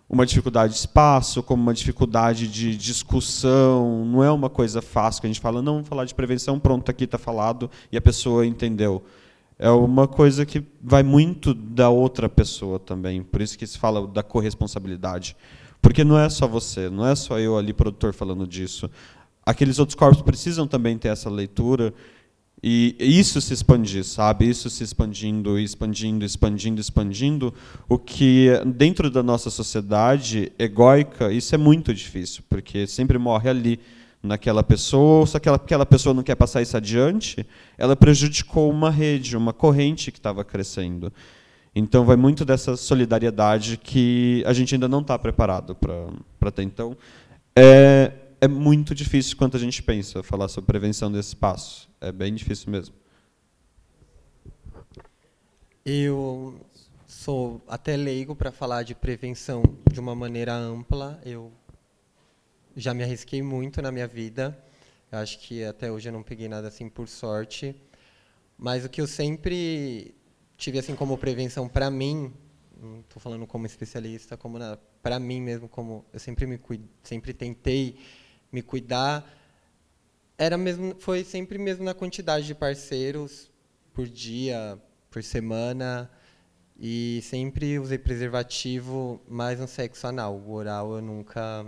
uma 0.08 0.26
dificuldade 0.26 0.74
de 0.74 0.78
espaço, 0.78 1.42
como 1.42 1.62
uma 1.62 1.74
dificuldade 1.74 2.46
de 2.46 2.76
discussão. 2.76 4.04
Não 4.04 4.22
é 4.22 4.30
uma 4.30 4.50
coisa 4.50 4.82
fácil 4.82 5.20
que 5.20 5.26
a 5.26 5.30
gente 5.30 5.40
fala, 5.40 5.62
não, 5.62 5.74
vamos 5.74 5.88
falar 5.88 6.04
de 6.04 6.14
prevenção, 6.14 6.58
pronto, 6.58 6.90
aqui 6.90 7.04
está 7.04 7.18
falado 7.18 7.70
e 7.90 7.96
a 7.96 8.00
pessoa 8.00 8.46
entendeu. 8.46 9.02
É 9.58 9.70
uma 9.70 10.08
coisa 10.08 10.44
que 10.44 10.64
vai 10.82 11.02
muito 11.02 11.54
da 11.54 11.88
outra 11.88 12.28
pessoa 12.28 12.78
também. 12.78 13.22
Por 13.22 13.40
isso 13.40 13.56
que 13.56 13.66
se 13.66 13.78
fala 13.78 14.06
da 14.06 14.22
corresponsabilidade. 14.22 15.36
Porque 15.80 16.02
não 16.02 16.18
é 16.18 16.28
só 16.28 16.48
você, 16.48 16.88
não 16.88 17.06
é 17.06 17.14
só 17.14 17.38
eu 17.38 17.56
ali, 17.56 17.72
produtor, 17.72 18.12
falando 18.14 18.46
disso. 18.46 18.90
Aqueles 19.44 19.78
outros 19.78 19.94
corpos 19.94 20.22
precisam 20.22 20.66
também 20.66 20.98
ter 20.98 21.08
essa 21.08 21.30
leitura 21.30 21.94
e 22.66 23.18
isso 23.18 23.40
se 23.42 23.52
expandir, 23.52 24.04
sabe? 24.04 24.48
Isso 24.48 24.70
se 24.70 24.82
expandindo, 24.82 25.58
expandindo, 25.58 26.24
expandindo, 26.24 26.80
expandindo. 26.80 27.54
O 27.86 27.98
que, 27.98 28.48
dentro 28.74 29.10
da 29.10 29.22
nossa 29.22 29.50
sociedade 29.50 30.50
egóica, 30.58 31.30
isso 31.30 31.54
é 31.54 31.58
muito 31.58 31.92
difícil, 31.92 32.42
porque 32.48 32.86
sempre 32.86 33.18
morre 33.18 33.50
ali, 33.50 33.80
naquela 34.22 34.62
pessoa, 34.62 35.26
se 35.26 35.36
aquela, 35.36 35.56
aquela 35.56 35.84
pessoa 35.84 36.14
não 36.14 36.22
quer 36.22 36.34
passar 36.34 36.62
isso 36.62 36.76
adiante, 36.76 37.46
ela 37.76 37.94
prejudicou 37.94 38.70
uma 38.70 38.90
rede, 38.90 39.36
uma 39.36 39.52
corrente 39.52 40.10
que 40.10 40.18
estava 40.18 40.42
crescendo. 40.42 41.12
Então, 41.74 42.04
vai 42.04 42.16
muito 42.16 42.44
dessa 42.44 42.76
solidariedade 42.76 43.76
que 43.76 44.42
a 44.46 44.52
gente 44.52 44.74
ainda 44.74 44.88
não 44.88 45.00
está 45.00 45.18
preparado 45.18 45.74
para 45.74 46.50
ter. 46.50 46.62
Então, 46.62 46.96
é, 47.54 48.12
é 48.44 48.48
muito 48.48 48.94
difícil 48.94 49.38
quanto 49.38 49.56
a 49.56 49.60
gente 49.60 49.82
pensa 49.82 50.22
falar 50.22 50.48
sobre 50.48 50.66
prevenção 50.66 51.10
desse 51.10 51.28
espaço. 51.28 51.88
É 51.98 52.12
bem 52.12 52.34
difícil 52.34 52.70
mesmo. 52.70 52.94
Eu 55.82 56.60
sou 57.06 57.62
até 57.66 57.96
leigo 57.96 58.36
para 58.36 58.52
falar 58.52 58.82
de 58.82 58.94
prevenção 58.94 59.62
de 59.90 59.98
uma 59.98 60.14
maneira 60.14 60.52
ampla. 60.52 61.18
Eu 61.24 61.50
já 62.76 62.92
me 62.92 63.02
arrisquei 63.02 63.42
muito 63.42 63.80
na 63.80 63.90
minha 63.90 64.06
vida. 64.06 64.62
Eu 65.10 65.20
acho 65.20 65.38
que 65.38 65.64
até 65.64 65.90
hoje 65.90 66.10
eu 66.10 66.12
não 66.12 66.22
peguei 66.22 66.46
nada 66.46 66.68
assim 66.68 66.86
por 66.86 67.08
sorte. 67.08 67.74
Mas 68.58 68.84
o 68.84 68.90
que 68.90 69.00
eu 69.00 69.06
sempre 69.06 70.14
tive 70.58 70.78
assim 70.78 70.94
como 70.94 71.16
prevenção 71.16 71.66
para 71.66 71.90
mim, 71.90 72.30
não 72.78 73.00
estou 73.00 73.22
falando 73.22 73.46
como 73.46 73.64
especialista, 73.64 74.36
como 74.36 74.58
para 75.02 75.18
mim 75.18 75.40
mesmo, 75.40 75.66
como 75.66 76.04
eu 76.12 76.20
sempre 76.20 76.46
me 76.46 76.60
sempre 77.02 77.32
tentei 77.32 77.96
me 78.54 78.62
cuidar, 78.62 79.28
era 80.38 80.56
mesmo, 80.56 80.94
foi 81.00 81.24
sempre 81.24 81.58
mesmo 81.58 81.84
na 81.84 81.92
quantidade 81.92 82.46
de 82.46 82.54
parceiros 82.54 83.50
por 83.92 84.06
dia, 84.06 84.78
por 85.10 85.24
semana, 85.24 86.08
e 86.78 87.20
sempre 87.24 87.78
usei 87.80 87.98
preservativo 87.98 89.20
mais 89.28 89.58
no 89.58 89.66
sexo 89.66 90.06
anal. 90.06 90.36
O 90.36 90.52
oral 90.52 90.94
eu 90.94 91.02
nunca 91.02 91.66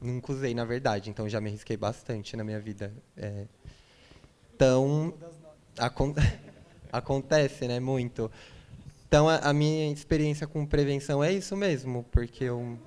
nunca 0.00 0.32
usei, 0.32 0.52
na 0.52 0.64
verdade, 0.64 1.08
então 1.08 1.28
já 1.28 1.40
me 1.40 1.48
arrisquei 1.48 1.76
bastante 1.76 2.36
na 2.36 2.44
minha 2.44 2.60
vida. 2.60 2.92
É, 3.16 3.46
então, 4.54 5.14
acon 5.78 6.14
acontece, 6.92 7.66
né, 7.66 7.80
muito. 7.80 8.30
Então, 9.08 9.28
a, 9.28 9.36
a 9.38 9.52
minha 9.52 9.90
experiência 9.90 10.46
com 10.46 10.66
prevenção 10.66 11.24
é 11.24 11.32
isso 11.32 11.56
mesmo, 11.56 12.04
porque 12.10 12.44
eu 12.44 12.78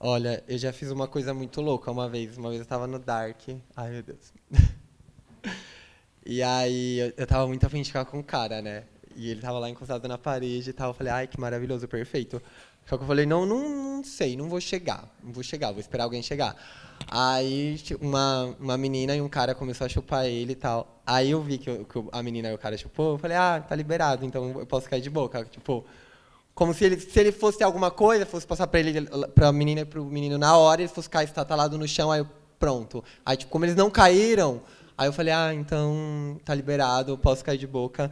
Olha, 0.00 0.44
eu 0.46 0.56
já 0.56 0.72
fiz 0.72 0.92
uma 0.92 1.08
coisa 1.08 1.34
muito 1.34 1.60
louca 1.60 1.90
uma 1.90 2.08
vez. 2.08 2.36
Uma 2.38 2.50
vez 2.50 2.60
eu 2.60 2.66
tava 2.66 2.86
no 2.86 3.00
Dark. 3.00 3.40
Ai, 3.76 3.90
meu 3.90 4.02
Deus. 4.02 4.32
e 6.24 6.40
aí 6.40 7.00
eu, 7.00 7.12
eu 7.16 7.26
tava 7.26 7.46
muito 7.48 7.66
afim 7.66 7.82
de 7.82 7.88
ficar 7.88 8.04
com 8.04 8.20
o 8.20 8.24
cara, 8.24 8.62
né? 8.62 8.84
E 9.16 9.28
ele 9.28 9.40
tava 9.40 9.58
lá 9.58 9.68
encostado 9.68 10.06
na 10.06 10.16
parede 10.16 10.70
e 10.70 10.72
tal. 10.72 10.90
Eu 10.90 10.94
falei, 10.94 11.12
ai, 11.12 11.26
que 11.26 11.40
maravilhoso, 11.40 11.88
perfeito. 11.88 12.40
Só 12.86 12.96
que 12.96 13.02
eu 13.02 13.08
falei, 13.08 13.26
não, 13.26 13.44
não, 13.44 13.68
não 13.68 14.04
sei, 14.04 14.36
não 14.36 14.48
vou 14.48 14.60
chegar. 14.60 15.12
Não 15.22 15.32
vou 15.32 15.42
chegar, 15.42 15.72
vou 15.72 15.80
esperar 15.80 16.04
alguém 16.04 16.22
chegar. 16.22 16.54
Aí 17.10 17.76
uma, 18.00 18.56
uma 18.60 18.76
menina 18.76 19.16
e 19.16 19.20
um 19.20 19.28
cara 19.28 19.52
começou 19.52 19.84
a 19.84 19.88
chupar 19.88 20.26
ele 20.26 20.52
e 20.52 20.56
tal. 20.56 21.02
Aí 21.04 21.32
eu 21.32 21.42
vi 21.42 21.58
que, 21.58 21.84
que 21.84 22.04
a 22.12 22.22
menina 22.22 22.48
e 22.50 22.54
o 22.54 22.58
cara 22.58 22.76
chupou. 22.78 23.14
Eu 23.14 23.18
falei, 23.18 23.36
ah, 23.36 23.64
tá 23.66 23.74
liberado, 23.74 24.24
então 24.24 24.60
eu 24.60 24.66
posso 24.66 24.88
cair 24.88 25.00
de 25.00 25.10
boca. 25.10 25.44
Tipo, 25.44 25.84
como 26.58 26.74
se 26.74 26.84
ele, 26.84 26.98
se 26.98 27.20
ele 27.20 27.30
fosse 27.30 27.62
alguma 27.62 27.88
coisa, 27.88 28.26
fosse 28.26 28.44
passar 28.44 28.66
para 28.66 28.80
ele, 28.80 29.06
para 29.32 29.46
a 29.46 29.52
menina 29.52 29.82
e 29.82 29.84
para 29.84 30.02
o 30.02 30.04
menino 30.04 30.36
na 30.36 30.56
hora, 30.56 30.82
ele 30.82 30.88
fosse 30.88 31.08
cair 31.08 31.26
estatalado 31.26 31.78
no 31.78 31.86
chão, 31.86 32.10
aí 32.10 32.18
eu, 32.18 32.26
pronto. 32.58 33.04
Aí, 33.24 33.36
tipo, 33.36 33.52
como 33.52 33.64
eles 33.64 33.76
não 33.76 33.88
caíram, 33.88 34.60
aí 34.96 35.06
eu 35.06 35.12
falei, 35.12 35.32
ah, 35.32 35.54
então 35.54 36.36
tá 36.44 36.52
liberado, 36.52 37.12
eu 37.12 37.16
posso 37.16 37.44
cair 37.44 37.58
de 37.58 37.66
boca. 37.68 38.10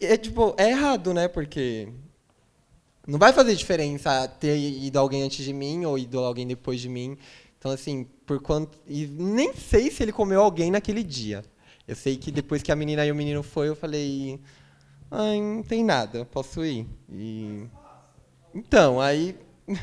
E, 0.00 0.06
é, 0.06 0.16
tipo, 0.16 0.56
é 0.58 0.70
errado, 0.70 1.14
né? 1.14 1.28
Porque 1.28 1.88
não 3.06 3.16
vai 3.16 3.32
fazer 3.32 3.54
diferença 3.54 4.26
ter 4.26 4.58
ido 4.58 4.98
alguém 4.98 5.22
antes 5.22 5.44
de 5.44 5.52
mim 5.52 5.84
ou 5.84 5.96
ido 5.96 6.18
alguém 6.18 6.44
depois 6.44 6.80
de 6.80 6.88
mim. 6.88 7.16
Então, 7.60 7.70
assim, 7.70 8.08
por 8.26 8.42
quanto. 8.42 8.76
E 8.88 9.06
nem 9.06 9.54
sei 9.54 9.88
se 9.88 10.02
ele 10.02 10.10
comeu 10.10 10.42
alguém 10.42 10.72
naquele 10.72 11.04
dia. 11.04 11.44
Eu 11.86 11.94
sei 11.94 12.16
que 12.16 12.32
depois 12.32 12.60
que 12.60 12.72
a 12.72 12.76
menina 12.76 13.06
e 13.06 13.12
o 13.12 13.14
menino 13.14 13.40
foi, 13.40 13.68
eu 13.68 13.76
falei 13.76 14.40
ah, 15.12 15.36
não 15.36 15.62
tem 15.62 15.84
nada, 15.84 16.24
posso 16.24 16.64
ir. 16.64 16.86
E... 17.12 17.66
Então, 18.54 18.98
aí. 18.98 19.36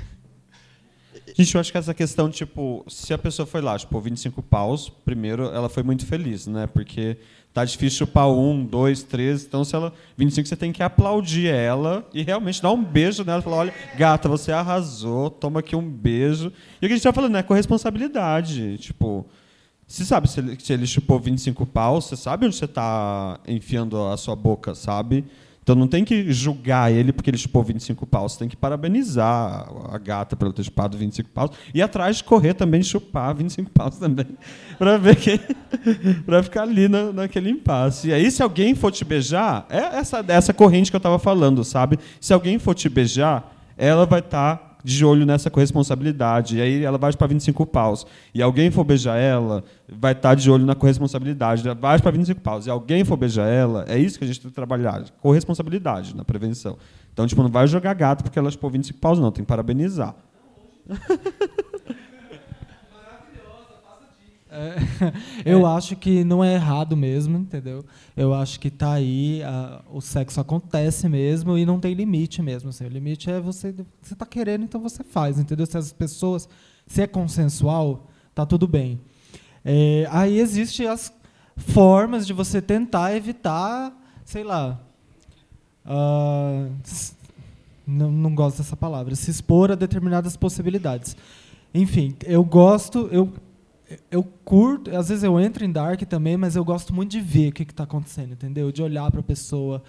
Gente, 1.38 1.54
eu 1.54 1.62
acho 1.62 1.72
que 1.72 1.78
essa 1.78 1.94
questão, 1.94 2.32
tipo, 2.32 2.84
se 2.88 3.14
a 3.14 3.18
pessoa 3.18 3.46
foi 3.46 3.62
lá, 3.62 3.78
tipo, 3.78 4.00
25 4.02 4.42
paus, 4.42 4.90
primeiro, 4.90 5.46
ela 5.46 5.70
foi 5.70 5.84
muito 5.84 6.04
feliz, 6.08 6.48
né? 6.48 6.66
Porque 6.66 7.18
tá 7.54 7.64
difícil 7.64 8.08
chupar 8.08 8.28
um, 8.28 8.66
dois, 8.66 9.04
três. 9.04 9.46
Então, 9.46 9.64
se 9.64 9.76
ela. 9.76 9.94
25, 10.18 10.48
você 10.48 10.56
tem 10.56 10.72
que 10.72 10.82
aplaudir 10.82 11.48
ela 11.48 12.08
e 12.12 12.24
realmente 12.24 12.60
dar 12.60 12.72
um 12.72 12.84
beijo 12.84 13.24
nela 13.24 13.44
falar: 13.44 13.58
olha, 13.58 13.74
gata, 13.96 14.28
você 14.28 14.52
arrasou, 14.52 15.30
toma 15.30 15.60
aqui 15.60 15.76
um 15.76 15.88
beijo. 15.88 16.52
E 16.82 16.86
o 16.86 16.90
que 16.90 16.94
a 16.94 16.96
gente 16.96 17.04
tá 17.04 17.14
falando, 17.14 17.34
né? 17.34 17.44
Corresponsabilidade. 17.44 18.80
Tipo, 18.80 19.28
você 19.90 20.06
sabe 20.06 20.30
se 20.30 20.40
ele, 20.40 20.58
se 20.60 20.72
ele 20.72 20.86
chupou 20.86 21.20
25 21.20 21.66
paus, 21.66 22.06
você 22.06 22.16
sabe 22.16 22.46
onde 22.46 22.56
você 22.56 22.66
está 22.66 23.40
enfiando 23.48 24.00
a 24.06 24.16
sua 24.18 24.36
boca, 24.36 24.76
sabe? 24.76 25.26
Então 25.64 25.76
não 25.76 25.88
tem 25.88 26.06
que 26.06 26.32
julgar 26.32 26.92
ele 26.92 27.12
porque 27.12 27.28
ele 27.28 27.40
chupou 27.40 27.64
25 27.64 28.06
paus, 28.06 28.34
você 28.34 28.40
tem 28.40 28.48
que 28.48 28.56
parabenizar 28.56 29.68
a 29.92 29.98
gata 29.98 30.36
pelo 30.36 30.54
ter 30.54 30.64
chupado 30.64 30.96
25 30.96 31.32
paus 31.32 31.52
e 31.74 31.82
atrás 31.82 32.18
de 32.18 32.24
correr 32.24 32.54
também 32.54 32.84
chupar 32.84 33.34
25 33.34 33.72
paus 33.72 33.98
também, 33.98 34.28
para 34.78 34.96
ver 35.00 35.16
quem 35.16 35.40
para 36.24 36.44
ficar 36.44 36.64
ali 36.64 36.88
na, 36.88 37.12
naquele 37.12 37.50
impasse. 37.50 38.10
E 38.10 38.14
aí 38.14 38.30
se 38.30 38.44
alguém 38.44 38.76
for 38.76 38.92
te 38.92 39.04
beijar, 39.04 39.66
é 39.72 39.98
essa 39.98 40.24
essa 40.28 40.54
corrente 40.54 40.92
que 40.92 40.96
eu 40.96 41.00
estava 41.00 41.18
falando, 41.18 41.64
sabe? 41.64 41.98
Se 42.22 42.32
alguém 42.32 42.60
for 42.60 42.76
te 42.76 42.88
beijar, 42.90 43.56
ela 43.76 44.06
vai 44.06 44.20
estar 44.20 44.56
tá 44.56 44.69
de 44.84 45.06
olho 45.06 45.26
nessa 45.26 45.50
corresponsabilidade. 45.50 46.58
E 46.58 46.62
aí 46.62 46.84
ela 46.84 46.98
vai 46.98 47.12
para 47.14 47.28
25 47.28 47.66
paus. 47.66 48.06
E 48.34 48.42
alguém 48.42 48.72
for 48.72 48.84
beijar 48.84 49.18
ela, 49.18 49.64
vai 49.88 50.14
estar 50.14 50.30
tá 50.30 50.36
de 50.36 50.50
olho 50.50 50.66
na 50.66 50.76
corresponsabilidade. 50.76 51.64
Vai 51.80 52.00
para 52.00 52.12
25 52.12 52.42
paus. 52.42 52.66
E 52.68 52.70
alguém 52.70 53.04
for 53.04 53.18
beijar 53.18 53.48
ela, 53.48 53.86
é 53.88 53.98
isso 53.98 54.18
que 54.18 54.24
a 54.24 54.28
gente 54.28 54.42
tem 54.42 54.50
que 54.50 54.56
trabalhar. 54.56 55.04
Corresponsabilidade 55.22 56.16
na 56.16 56.24
prevenção. 56.24 56.78
Então, 57.14 57.28
tipo, 57.28 57.42
não 57.44 57.50
vai 57.50 57.68
jogar 57.68 57.94
gato 57.94 58.24
porque 58.24 58.40
ela 58.40 58.50
chupou 58.50 58.70
25 58.70 59.00
paus, 59.00 59.20
não. 59.20 59.32
Tem 59.32 59.44
que 59.44 59.48
parabenizar. 59.48 60.16
É, 64.52 64.76
eu 65.46 65.66
acho 65.66 65.96
que 65.96 66.24
não 66.24 66.44
é 66.44 66.56
errado 66.56 66.98
mesmo, 66.98 67.38
entendeu? 67.38 67.86
Eu 68.18 68.34
acho 68.34 68.60
que 68.60 68.72
tá 68.72 68.94
aí, 68.94 69.44
a, 69.44 69.82
o 69.92 70.02
sexo 70.02 70.42
acontece 70.42 71.08
mesmo 71.08 71.58
e 71.58 71.66
não 71.66 71.80
tem 71.80 71.94
limite 71.94 72.42
mesmo. 72.42 72.70
Assim, 72.70 72.86
o 72.86 72.90
limite 72.90 73.30
é 73.30 73.40
você, 73.40 73.74
você 74.02 74.16
tá 74.16 74.26
querendo, 74.26 74.64
então 74.64 74.82
você 74.82 75.04
faz, 75.04 75.38
entendeu? 75.38 75.66
Se 75.66 75.78
as 75.78 75.94
pessoas, 75.94 76.50
se 76.88 77.02
é 77.02 77.08
consensual, 77.08 78.08
tá 78.34 78.46
tudo 78.46 78.68
bem. 78.68 79.00
É, 79.64 80.08
aí 80.10 80.40
existem 80.40 80.88
as 80.88 81.14
formas 81.56 82.26
de 82.26 82.34
você 82.34 82.62
tentar 82.62 83.16
evitar, 83.16 83.94
sei 84.26 84.44
lá, 84.44 84.80
uh, 85.86 86.74
não, 87.86 88.12
não 88.12 88.34
gosto 88.34 88.58
dessa 88.58 88.76
palavra, 88.76 89.14
se 89.14 89.30
expor 89.30 89.72
a 89.72 89.76
determinadas 89.76 90.36
possibilidades. 90.36 91.16
Enfim, 91.74 92.16
eu 92.26 92.44
gosto, 92.44 93.10
eu 93.12 93.32
eu 94.12 94.24
curto, 94.24 94.96
às 94.96 95.10
vezes 95.10 95.24
eu 95.24 95.40
entro 95.40 95.64
em 95.66 95.72
Dark 95.72 96.02
também, 96.04 96.38
mas 96.38 96.56
eu 96.56 96.64
gosto 96.64 96.94
muito 96.94 97.12
de 97.12 97.22
ver 97.22 97.50
o 97.50 97.52
que 97.54 97.64
está 97.64 97.84
acontecendo, 97.84 98.34
entendeu? 98.34 98.72
De 98.72 98.84
olhar 98.84 99.10
para 99.10 99.20
a 99.20 99.24
pessoa, 99.24 99.84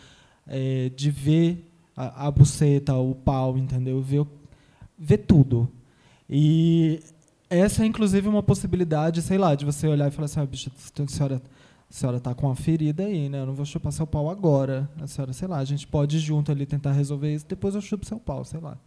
é, 0.46 0.90
de 0.94 1.10
ver 1.10 1.70
a, 1.96 2.26
a 2.26 2.30
buceta, 2.30 2.94
o 2.94 3.14
pau, 3.14 3.58
entendeu? 3.58 4.00
Ver, 4.00 4.26
ver 4.98 5.18
tudo. 5.18 5.68
E 6.28 7.00
essa 7.48 7.82
é, 7.82 7.86
inclusive, 7.86 8.28
uma 8.28 8.42
possibilidade, 8.42 9.22
sei 9.22 9.38
lá, 9.38 9.54
de 9.54 9.64
você 9.64 9.86
olhar 9.86 10.08
e 10.08 10.10
falar 10.10 10.26
assim, 10.26 10.40
ah, 10.40 10.46
bicho, 10.46 10.70
a 10.70 11.08
senhora 11.08 11.42
a 11.90 11.92
senhora 11.92 12.18
está 12.18 12.32
com 12.32 12.46
uma 12.46 12.54
ferida 12.54 13.02
aí, 13.02 13.28
né? 13.28 13.40
Eu 13.40 13.46
não 13.46 13.54
vou 13.54 13.66
chupar 13.66 13.92
seu 13.92 14.06
pau 14.06 14.30
agora. 14.30 14.88
A 15.02 15.08
senhora, 15.08 15.32
sei 15.32 15.48
lá, 15.48 15.58
a 15.58 15.64
gente 15.64 15.88
pode 15.88 16.18
ir 16.18 16.20
junto 16.20 16.52
ali 16.52 16.64
tentar 16.64 16.92
resolver 16.92 17.34
isso, 17.34 17.44
depois 17.48 17.74
eu 17.74 17.80
chupo 17.80 18.06
seu 18.06 18.20
pau, 18.20 18.44
sei 18.44 18.60
lá 18.60 18.78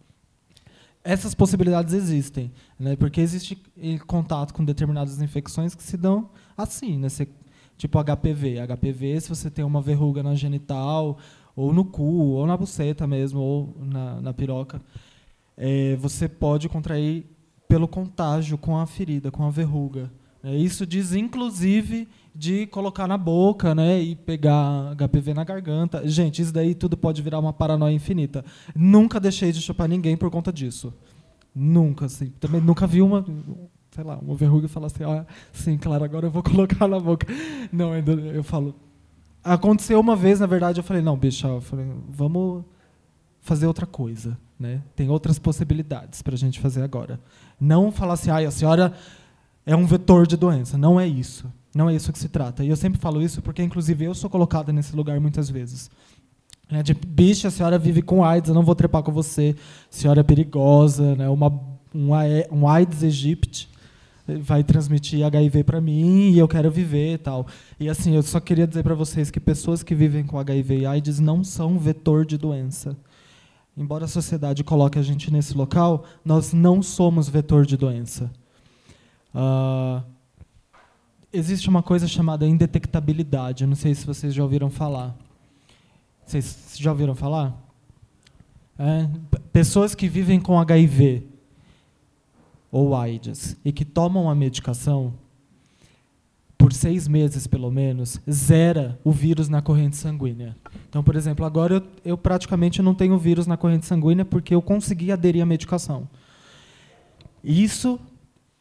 essas 1.04 1.34
possibilidades 1.34 1.92
existem, 1.92 2.50
né? 2.80 2.96
Porque 2.96 3.20
existe 3.20 3.62
contato 4.06 4.54
com 4.54 4.64
determinadas 4.64 5.20
infecções 5.20 5.74
que 5.74 5.82
se 5.82 5.98
dão 5.98 6.30
assim, 6.56 6.98
né? 6.98 7.10
Você, 7.10 7.28
tipo 7.76 8.02
HPV. 8.02 8.56
HPV, 8.66 9.20
se 9.20 9.28
você 9.28 9.50
tem 9.50 9.64
uma 9.64 9.82
verruga 9.82 10.22
na 10.22 10.34
genital, 10.34 11.18
ou 11.54 11.72
no 11.74 11.84
cu, 11.84 12.02
ou 12.02 12.46
na 12.46 12.56
buceta 12.56 13.06
mesmo, 13.06 13.38
ou 13.38 13.76
na, 13.78 14.20
na 14.22 14.32
piroca, 14.32 14.80
é, 15.56 15.94
você 15.96 16.26
pode 16.26 16.70
contrair 16.70 17.26
pelo 17.68 17.86
contágio 17.86 18.56
com 18.56 18.78
a 18.78 18.86
ferida, 18.86 19.30
com 19.30 19.44
a 19.44 19.50
verruga. 19.50 20.10
É, 20.42 20.56
isso 20.56 20.86
diz, 20.86 21.12
inclusive, 21.12 22.08
de 22.34 22.66
colocar 22.66 23.06
na 23.06 23.16
boca 23.16 23.74
né, 23.74 24.00
e 24.00 24.16
pegar 24.16 24.94
HPV 24.96 25.34
na 25.34 25.44
garganta. 25.44 26.06
Gente, 26.08 26.42
isso 26.42 26.52
daí 26.52 26.74
tudo 26.74 26.96
pode 26.96 27.22
virar 27.22 27.38
uma 27.38 27.52
paranoia 27.52 27.94
infinita. 27.94 28.44
Nunca 28.74 29.20
deixei 29.20 29.52
de 29.52 29.62
chupar 29.62 29.88
ninguém 29.88 30.16
por 30.16 30.30
conta 30.30 30.52
disso. 30.52 30.92
Nunca, 31.54 32.06
assim. 32.06 32.30
Também 32.40 32.60
nunca 32.60 32.86
vi 32.86 33.00
uma, 33.00 33.24
sei 33.92 34.02
lá, 34.02 34.18
uma 34.18 34.34
verruga 34.34 34.66
e 34.66 34.68
falar 34.68 34.88
assim, 34.88 35.04
ah, 35.04 35.24
sim, 35.52 35.78
claro, 35.78 36.02
agora 36.02 36.26
eu 36.26 36.30
vou 36.30 36.42
colocar 36.44 36.88
na 36.88 36.98
boca. 36.98 37.26
Não, 37.72 37.92
ainda 37.92 38.12
eu 38.12 38.42
falo. 38.42 38.74
Aconteceu 39.42 40.00
uma 40.00 40.16
vez, 40.16 40.40
na 40.40 40.46
verdade, 40.46 40.80
eu 40.80 40.84
falei, 40.84 41.02
não, 41.02 41.16
bicho, 41.16 41.46
eu 41.46 41.60
falei, 41.60 41.86
vamos 42.08 42.64
fazer 43.40 43.66
outra 43.66 43.86
coisa, 43.86 44.36
né? 44.58 44.82
Tem 44.96 45.08
outras 45.10 45.38
possibilidades 45.38 46.22
para 46.22 46.34
a 46.34 46.38
gente 46.38 46.58
fazer 46.58 46.82
agora. 46.82 47.20
Não 47.60 47.92
falar 47.92 48.14
assim, 48.14 48.30
ah, 48.30 48.38
a 48.38 48.50
senhora 48.50 48.92
é 49.64 49.76
um 49.76 49.86
vetor 49.86 50.26
de 50.26 50.36
doença. 50.36 50.76
Não 50.76 50.98
é 50.98 51.06
isso. 51.06 51.46
Não 51.74 51.90
é 51.90 51.94
isso 51.94 52.12
que 52.12 52.18
se 52.18 52.28
trata. 52.28 52.64
E 52.64 52.68
eu 52.68 52.76
sempre 52.76 53.00
falo 53.00 53.20
isso 53.20 53.42
porque, 53.42 53.62
inclusive, 53.62 54.04
eu 54.04 54.14
sou 54.14 54.30
colocada 54.30 54.72
nesse 54.72 54.94
lugar 54.94 55.18
muitas 55.18 55.50
vezes. 55.50 55.90
É 56.70 56.82
de 56.82 56.94
bicha, 56.94 57.48
a 57.48 57.50
senhora 57.50 57.78
vive 57.78 58.00
com 58.00 58.24
AIDS, 58.24 58.48
eu 58.48 58.54
não 58.54 58.62
vou 58.62 58.74
trepar 58.74 59.02
com 59.02 59.12
você. 59.12 59.54
A 59.58 59.94
senhora 59.94 60.20
é 60.20 60.22
perigosa, 60.22 61.14
né? 61.14 61.28
Uma, 61.28 61.48
um, 61.94 62.10
um 62.52 62.68
AIDS 62.68 63.02
egípcio 63.02 63.68
vai 64.26 64.64
transmitir 64.64 65.24
HIV 65.24 65.64
para 65.64 65.80
mim 65.80 66.30
e 66.30 66.38
eu 66.38 66.48
quero 66.48 66.70
viver 66.70 67.14
e 67.14 67.18
tal. 67.18 67.46
E 67.78 67.88
assim, 67.88 68.14
eu 68.14 68.22
só 68.22 68.40
queria 68.40 68.66
dizer 68.66 68.82
para 68.82 68.94
vocês 68.94 69.30
que 69.30 69.38
pessoas 69.38 69.82
que 69.82 69.94
vivem 69.94 70.24
com 70.24 70.38
HIV 70.38 70.78
e 70.78 70.86
AIDS 70.86 71.20
não 71.20 71.44
são 71.44 71.78
vetor 71.78 72.24
de 72.24 72.38
doença. 72.38 72.96
Embora 73.76 74.04
a 74.04 74.08
sociedade 74.08 74.64
coloque 74.64 74.98
a 74.98 75.02
gente 75.02 75.32
nesse 75.32 75.56
local, 75.56 76.04
nós 76.24 76.52
não 76.52 76.82
somos 76.82 77.28
vetor 77.28 77.66
de 77.66 77.76
doença. 77.76 78.30
Uh, 79.34 80.02
existe 81.34 81.68
uma 81.68 81.82
coisa 81.82 82.06
chamada 82.06 82.46
indetectabilidade. 82.46 83.64
Eu 83.64 83.68
não 83.68 83.76
sei 83.76 83.94
se 83.94 84.06
vocês 84.06 84.32
já 84.32 84.42
ouviram 84.42 84.70
falar. 84.70 85.14
Vocês 86.24 86.74
já 86.76 86.90
ouviram 86.90 87.14
falar? 87.14 87.60
É, 88.78 89.08
pessoas 89.52 89.94
que 89.94 90.08
vivem 90.08 90.40
com 90.40 90.58
HIV 90.58 91.26
ou 92.70 92.94
AIDS 92.94 93.56
e 93.64 93.72
que 93.72 93.84
tomam 93.84 94.30
a 94.30 94.34
medicação 94.34 95.14
por 96.56 96.72
seis 96.72 97.06
meses 97.06 97.46
pelo 97.46 97.70
menos 97.70 98.20
zera 98.30 98.98
o 99.04 99.12
vírus 99.12 99.48
na 99.48 99.60
corrente 99.60 99.96
sanguínea. 99.96 100.56
Então, 100.88 101.02
por 101.04 101.14
exemplo, 101.14 101.44
agora 101.44 101.74
eu, 101.74 101.82
eu 102.04 102.18
praticamente 102.18 102.80
não 102.80 102.94
tenho 102.94 103.18
vírus 103.18 103.46
na 103.46 103.56
corrente 103.56 103.86
sanguínea 103.86 104.24
porque 104.24 104.54
eu 104.54 104.62
consegui 104.62 105.12
aderir 105.12 105.42
à 105.42 105.46
medicação. 105.46 106.08
Isso 107.42 108.00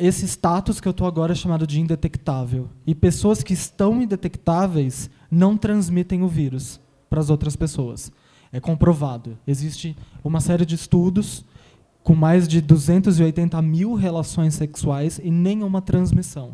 esse 0.06 0.26
status 0.26 0.82
que 0.82 0.88
eu 0.88 0.92
estou 0.92 1.08
agora 1.08 1.32
é 1.32 1.36
chamado 1.36 1.66
de 1.66 1.80
indetectável. 1.80 2.70
E 2.86 2.94
pessoas 2.94 3.42
que 3.42 3.54
estão 3.54 4.02
indetectáveis 4.02 5.10
não 5.32 5.56
transmitem 5.56 6.24
o 6.24 6.28
vírus 6.28 6.78
para 7.10 7.22
as 7.22 7.30
outras 7.30 7.56
pessoas. 7.56 8.12
É 8.52 8.60
comprovado. 8.60 9.38
Existe 9.48 9.96
uma 10.22 10.42
série 10.42 10.66
de 10.66 10.76
estudos 10.76 11.46
com 12.04 12.14
mais 12.14 12.50
de 12.50 12.60
280 12.60 13.62
mil 13.62 13.94
relações 13.94 14.56
sexuais 14.56 15.22
e 15.24 15.32
nenhuma 15.32 15.82
transmissão. 15.82 16.54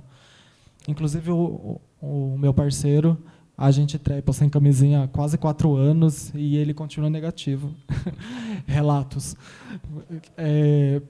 Inclusive, 0.87 1.31
o, 1.31 1.81
o, 1.99 2.33
o 2.33 2.37
meu 2.37 2.53
parceiro, 2.53 3.17
a 3.57 3.71
gente 3.71 3.97
trepa 3.97 4.31
sem 4.31 4.47
camisinha 4.47 5.05
há 5.05 5.07
quase 5.07 5.39
quatro 5.39 5.75
anos 5.75 6.31
e 6.35 6.55
ele 6.55 6.71
continua 6.73 7.09
negativo. 7.09 7.73
Relatos. 8.67 9.35
É, 10.37 11.01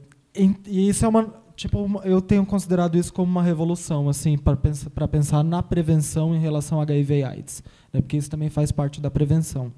e 0.65 0.88
isso 0.88 1.04
é 1.04 1.08
uma 1.08 1.49
tipo, 1.60 2.02
eu 2.06 2.22
tenho 2.22 2.45
considerado 2.45 2.98
isso 2.98 3.12
como 3.12 3.30
uma 3.30 3.43
revolução, 3.43 4.08
assim, 4.08 4.38
para 4.38 5.08
pensar, 5.08 5.43
na 5.43 5.62
prevenção 5.62 6.34
em 6.34 6.39
relação 6.39 6.80
a 6.80 6.84
HIV 6.84 7.19
e 7.19 7.24
AIDS, 7.24 7.63
né? 7.91 8.00
porque 8.00 8.15
isso 8.15 8.30
também 8.30 8.50
faz 8.50 8.72
parte 8.72 9.02
da 9.02 9.12
prevenção. 9.12 9.69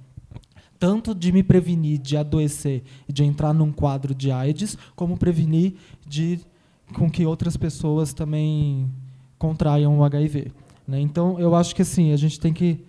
Tanto 0.78 1.15
de 1.15 1.32
me 1.32 1.41
prevenir 1.41 1.98
de 1.98 2.15
adoecer 2.15 2.84
e 3.10 3.13
de 3.13 3.24
entrar 3.24 3.52
num 3.52 3.72
quadro 3.72 4.13
de 4.13 4.32
AIDS, 4.32 4.78
como 4.96 5.17
prevenir 5.17 5.74
de 6.08 6.39
com 6.94 7.10
que 7.10 7.26
outras 7.26 7.58
pessoas 7.58 8.13
também 8.13 8.88
contraiam 9.39 9.98
o 9.98 10.04
HIV. 10.04 10.52
Né? 10.88 11.00
Então, 11.00 11.39
eu 11.39 11.56
acho 11.56 11.76
que 11.76 11.82
assim, 11.82 12.12
a 12.12 12.17
gente 12.17 12.39
tem 12.39 12.54
que 12.54 12.80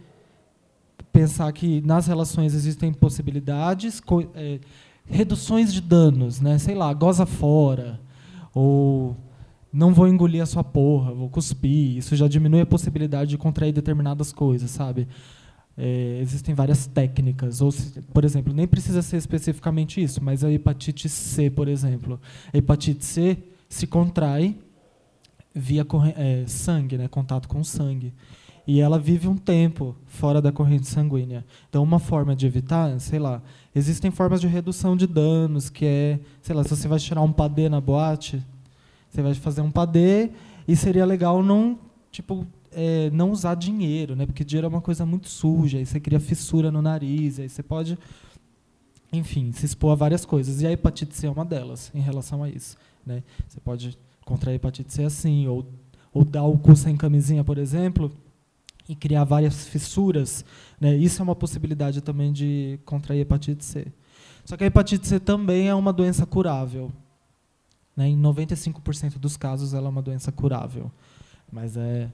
pensar 1.11 1.51
que 1.53 1.81
nas 1.81 2.07
relações 2.07 2.53
existem 2.53 2.93
possibilidades, 2.93 4.03
é, 4.35 4.61
reduções 5.07 5.73
de 5.73 5.81
danos, 5.81 6.43
né? 6.43 6.59
sei 6.59 6.75
lá, 6.75 6.93
goza 6.93 7.25
fora, 7.25 7.99
ou 8.55 9.17
não 9.73 9.95
vou 9.95 10.07
engolir 10.07 10.43
a 10.43 10.47
sua 10.47 10.63
porra, 10.63 11.13
vou 11.13 11.29
cuspir. 11.29 11.97
Isso 11.97 12.15
já 12.15 12.29
diminui 12.29 12.61
a 12.61 12.67
possibilidade 12.67 13.31
de 13.31 13.39
contrair 13.39 13.73
determinadas 13.73 14.33
coisas, 14.33 14.71
sabe? 14.71 15.09
É, 15.77 16.19
existem 16.21 16.55
várias 16.55 16.87
técnicas, 16.87 17.63
ou 17.63 17.73
se, 17.73 18.03
por 18.03 18.27
exemplo, 18.27 18.53
nem 18.53 18.67
precisa 18.67 19.01
ser 19.01 19.17
especificamente 19.17 20.03
isso, 20.03 20.23
mas 20.23 20.45
a 20.45 20.53
hepatite 20.53 21.09
C, 21.09 21.49
por 21.49 21.67
exemplo, 21.67 22.21
a 22.53 22.59
hepatite 22.59 23.03
C 23.03 23.39
se 23.71 23.87
contrai 23.87 24.59
via 25.55 25.87
é, 26.15 26.45
sangue, 26.47 26.99
né, 26.99 27.09
contato 27.09 27.49
com 27.49 27.65
sangue, 27.65 28.13
e 28.67 28.81
ela 28.81 28.99
vive 28.99 29.29
um 29.29 29.37
tempo 29.37 29.97
fora 30.07 30.43
da 30.43 30.53
corrente 30.53 30.87
sanguínea. 30.87 31.45
Então, 31.69 31.83
uma 31.83 31.99
forma 31.99 32.37
de 32.37 32.47
evitar, 32.47 33.01
sei 33.01 33.19
lá, 33.19 33.43
Existem 33.75 34.11
formas 34.11 34.41
de 34.41 34.47
redução 34.47 34.97
de 34.97 35.07
danos, 35.07 35.71
que 35.71 35.87
é, 35.87 36.21
sei 36.43 36.55
lá, 36.55 36.63
se 36.63 36.71
você 36.71 36.87
vai 36.87 36.99
tirar 36.99 37.23
um 37.23 37.33
padê 37.33 37.69
na 37.69 37.81
boate, 37.81 38.43
você 39.09 39.23
vai 39.23 39.35
fazer 39.35 39.63
um 39.63 39.71
padê 39.71 40.31
e 40.69 40.77
seria 40.77 41.07
legal 41.07 41.43
não, 41.43 41.79
tipo, 42.11 42.47
é, 42.71 43.11
não 43.11 43.31
usar 43.31 43.55
dinheiro, 43.55 44.15
né? 44.15 44.27
Porque 44.27 44.45
dinheiro 44.45 44.67
é 44.67 44.69
uma 44.69 44.81
coisa 44.81 45.07
muito 45.07 45.29
suja, 45.29 45.79
aí 45.79 45.87
você 45.87 45.99
cria 45.99 46.21
fissura 46.21 46.71
no 46.71 46.83
nariz, 46.83 47.39
aí 47.39 47.49
você 47.49 47.63
pode, 47.63 47.99
enfim, 49.11 49.53
se 49.53 49.65
expor 49.65 49.93
a 49.93 49.95
várias 49.95 50.25
coisas. 50.25 50.61
E 50.61 50.67
a 50.67 50.73
hepatite 50.73 51.17
C 51.17 51.27
é 51.27 51.31
uma 51.31 51.45
delas 51.45 51.91
em 51.95 52.01
relação 52.01 52.43
a 52.43 52.51
isso, 52.51 52.77
né? 53.07 53.23
Você 53.49 53.59
pode 53.61 53.99
contrair 54.25 54.57
hepatite 54.57 54.93
C 54.93 55.05
assim, 55.05 55.47
ou, 55.47 55.67
ou 56.13 56.25
dar 56.25 56.45
o 56.45 56.59
cu 56.59 56.77
sem 56.77 56.95
camisinha, 56.95 57.43
por 57.43 57.57
exemplo, 57.57 58.13
e 58.89 58.95
criar 58.95 59.25
várias 59.25 59.67
fissuras, 59.67 60.45
né? 60.81 60.95
Isso 60.97 61.21
é 61.21 61.23
uma 61.23 61.37
possibilidade 61.37 62.01
também 62.01 62.33
de 62.33 62.79
contrair 62.85 63.21
hepatite 63.21 63.65
C. 63.65 63.87
Só 64.45 64.57
que 64.57 64.65
a 64.65 64.67
hepatite 64.67 65.07
C 65.07 65.21
também 65.21 65.69
é 65.69 65.75
uma 65.75 65.93
doença 65.93 66.27
curável. 66.27 66.93
Né? 67.97 68.09
Em 68.09 68.21
95% 68.21 69.19
dos 69.19 69.37
casos 69.37 69.75
ela 69.75 69.87
é 69.87 69.91
uma 69.91 70.03
doença 70.03 70.33
curável, 70.33 70.91
mas 71.51 71.77
é 71.77 72.11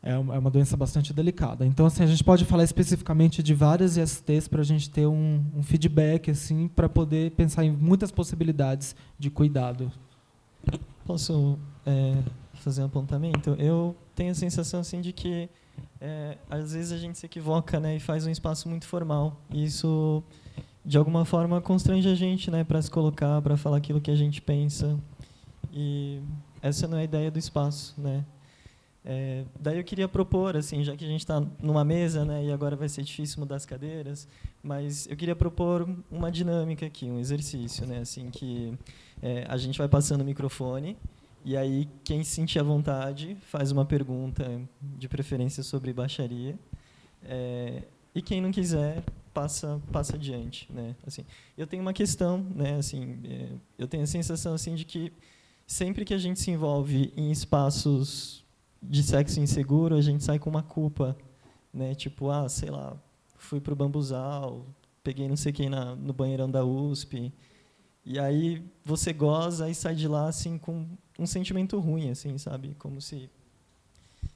é, 0.00 0.12
é 0.12 0.16
uma 0.16 0.50
doença 0.50 0.76
bastante 0.76 1.12
delicada. 1.12 1.66
Então, 1.66 1.84
assim, 1.84 2.04
a 2.04 2.06
gente 2.06 2.22
pode 2.22 2.44
falar 2.44 2.62
especificamente 2.62 3.42
de 3.42 3.52
várias 3.52 3.96
ISTs 3.96 4.46
para 4.46 4.60
a 4.60 4.64
gente 4.64 4.88
ter 4.88 5.06
um, 5.06 5.44
um 5.52 5.62
feedback, 5.62 6.30
assim, 6.30 6.68
para 6.68 6.88
poder 6.88 7.32
pensar 7.32 7.64
em 7.64 7.72
muitas 7.72 8.12
possibilidades 8.12 8.94
de 9.18 9.28
cuidado 9.28 9.90
Posso 11.04 11.58
é, 11.86 12.22
fazer 12.54 12.82
um 12.82 12.86
apontamento? 12.86 13.56
Eu 13.58 13.96
tenho 14.14 14.30
a 14.30 14.34
sensação 14.34 14.80
assim 14.80 15.00
de 15.00 15.12
que 15.12 15.48
é, 16.00 16.36
às 16.48 16.72
vezes 16.72 16.92
a 16.92 16.98
gente 16.98 17.18
se 17.18 17.26
equivoca, 17.26 17.80
né, 17.80 17.96
e 17.96 18.00
faz 18.00 18.26
um 18.26 18.30
espaço 18.30 18.68
muito 18.68 18.86
formal. 18.86 19.40
E 19.50 19.64
isso 19.64 20.22
de 20.84 20.96
alguma 20.96 21.24
forma 21.24 21.60
constrange 21.60 22.08
a 22.08 22.14
gente, 22.14 22.50
né, 22.50 22.64
para 22.64 22.80
se 22.80 22.90
colocar, 22.90 23.42
para 23.42 23.56
falar 23.56 23.76
aquilo 23.76 24.00
que 24.00 24.10
a 24.10 24.16
gente 24.16 24.40
pensa. 24.40 24.98
E 25.72 26.20
essa 26.62 26.88
não 26.88 26.96
é 26.96 27.02
a 27.02 27.04
ideia 27.04 27.30
do 27.30 27.38
espaço, 27.38 27.94
né? 27.98 28.24
É, 29.04 29.44
daí 29.58 29.78
eu 29.78 29.84
queria 29.84 30.08
propor, 30.08 30.56
assim, 30.56 30.82
já 30.82 30.96
que 30.96 31.04
a 31.04 31.08
gente 31.08 31.20
está 31.20 31.42
numa 31.62 31.84
mesa, 31.84 32.24
né, 32.24 32.44
e 32.44 32.52
agora 32.52 32.76
vai 32.76 32.88
ser 32.88 33.02
difícil 33.02 33.40
mudar 33.40 33.56
as 33.56 33.64
cadeiras, 33.64 34.28
mas 34.62 35.06
eu 35.08 35.16
queria 35.16 35.36
propor 35.36 35.88
uma 36.10 36.30
dinâmica 36.30 36.84
aqui, 36.84 37.06
um 37.06 37.18
exercício, 37.18 37.86
né, 37.86 37.98
assim, 37.98 38.30
que 38.30 38.76
é, 39.22 39.46
a 39.48 39.56
gente 39.56 39.78
vai 39.78 39.88
passando 39.88 40.20
o 40.20 40.24
microfone 40.24 40.96
e 41.48 41.56
aí 41.56 41.88
quem 42.04 42.22
se 42.22 42.32
sentir 42.32 42.58
à 42.58 42.62
vontade 42.62 43.34
faz 43.40 43.72
uma 43.72 43.86
pergunta, 43.86 44.60
de 44.82 45.08
preferência 45.08 45.62
sobre 45.62 45.94
baixaria, 45.94 46.58
é, 47.22 47.84
e 48.14 48.20
quem 48.20 48.38
não 48.38 48.52
quiser 48.52 49.02
passa 49.32 49.80
passa 49.90 50.16
adiante, 50.16 50.70
né, 50.70 50.94
assim. 51.06 51.24
Eu 51.56 51.66
tenho 51.66 51.80
uma 51.80 51.94
questão, 51.94 52.44
né, 52.54 52.74
assim, 52.74 53.18
é, 53.24 53.48
eu 53.78 53.88
tenho 53.88 54.02
a 54.02 54.06
sensação 54.06 54.52
assim 54.52 54.74
de 54.74 54.84
que 54.84 55.10
sempre 55.66 56.04
que 56.04 56.12
a 56.12 56.18
gente 56.18 56.38
se 56.38 56.50
envolve 56.50 57.14
em 57.16 57.30
espaços 57.30 58.44
de 58.82 59.02
sexo 59.02 59.40
inseguro, 59.40 59.96
a 59.96 60.02
gente 60.02 60.22
sai 60.22 60.38
com 60.38 60.50
uma 60.50 60.62
culpa, 60.62 61.16
né? 61.72 61.94
Tipo, 61.94 62.28
ah, 62.30 62.46
sei 62.46 62.68
lá, 62.68 62.94
fui 63.38 63.58
pro 63.58 63.74
bambuzal, 63.74 64.66
peguei 65.02 65.26
não 65.26 65.36
sei 65.36 65.52
quem 65.54 65.70
na, 65.70 65.96
no 65.96 66.12
banheirão 66.12 66.50
da 66.50 66.62
USP. 66.62 67.32
E 68.04 68.18
aí 68.18 68.62
você 68.84 69.14
goza 69.14 69.70
e 69.70 69.74
sai 69.74 69.94
de 69.94 70.06
lá 70.06 70.28
assim 70.28 70.58
com 70.58 70.86
um 71.18 71.26
sentimento 71.26 71.78
ruim, 71.80 72.10
assim, 72.10 72.38
sabe? 72.38 72.74
Como 72.78 73.00
se 73.00 73.28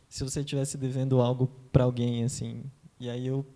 se 0.09 0.22
você 0.24 0.41
estivesse 0.41 0.76
devendo 0.76 1.22
algo 1.22 1.47
para 1.72 1.85
alguém, 1.85 2.22
assim. 2.22 2.64
E 3.01 3.09
aí 3.09 3.26
eu 3.26 3.47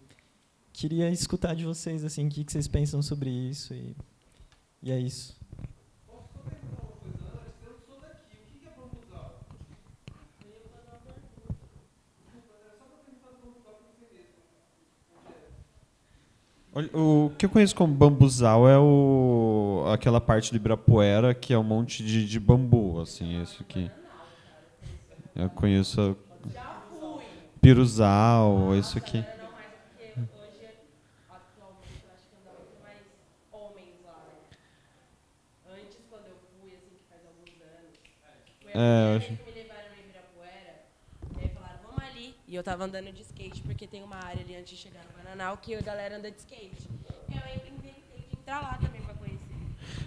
queria 0.73 1.11
escutar 1.11 1.55
de 1.55 1.65
vocês, 1.65 2.03
assim, 2.03 2.27
o 2.27 2.31
que 2.31 2.51
vocês 2.51 2.67
pensam 2.67 3.03
sobre 3.03 3.29
isso 3.29 3.75
e, 3.75 3.95
e 4.83 4.91
é 4.91 4.99
isso. 4.99 5.37
O 16.93 17.33
que 17.39 17.47
eu 17.47 17.49
conheço 17.49 17.75
como 17.75 17.95
bambuzal 17.95 18.69
é 18.69 18.79
o, 18.79 19.85
aquela 19.91 20.21
parte 20.21 20.51
do 20.51 20.57
Ibirapuera 20.57 21.35
que 21.35 21.55
é 21.55 21.59
um 21.59 21.63
monte 21.63 22.05
de, 22.05 22.29
de 22.29 22.39
bambu, 22.39 23.01
assim, 23.01 23.41
isso 23.41 23.63
aqui. 23.63 23.91
Eu 25.35 25.49
conheço 25.49 26.15
piruzal, 27.63 28.77
isso 28.77 28.99
aqui. 28.99 29.25
É, 38.75 39.15
eu 39.15 39.17
acho. 39.17 39.46
E 42.49 42.55
eu 42.55 42.63
tava 42.63 42.85
andando 42.85 43.13
de 43.13 43.23
skate, 43.23 43.61
porque 43.63 43.89
tem 43.89 44.05
uma 44.05 44.17
área 44.17 44.41
ali 44.41 44.55
antes 44.55 44.71
de 44.71 44.77
chegar 44.77 45.01
no 45.01 45.23
Bananal 45.23 45.57
que 45.57 45.75
a 45.75 45.81
galera 45.81 46.17
anda 46.17 46.31
de 46.31 46.39
skate. 46.39 46.89
E 47.29 47.35
eu 47.35 47.43
inventei 47.57 47.95
de 48.31 48.39
entrar 48.39 48.63
lá 48.63 48.79
também 48.81 49.03
pra 49.03 49.15
conhecer. 49.15 49.41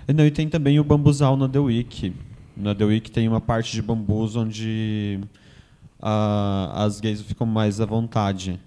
E, 0.07 0.13
não, 0.13 0.25
e 0.25 0.31
tem 0.31 0.47
também 0.47 0.79
o 0.79 0.83
bambuzal 0.83 1.35
na 1.35 1.49
The 1.49 1.59
Week. 1.59 2.15
Na 2.55 2.73
The 2.73 2.85
Week 2.85 3.11
tem 3.11 3.27
uma 3.27 3.41
parte 3.41 3.73
de 3.73 3.81
bambus 3.81 4.37
onde 4.37 5.19
uh, 5.99 6.71
as 6.75 7.01
gays 7.01 7.21
ficam 7.21 7.45
mais 7.45 7.81
à 7.81 7.85
vontade. 7.85 8.57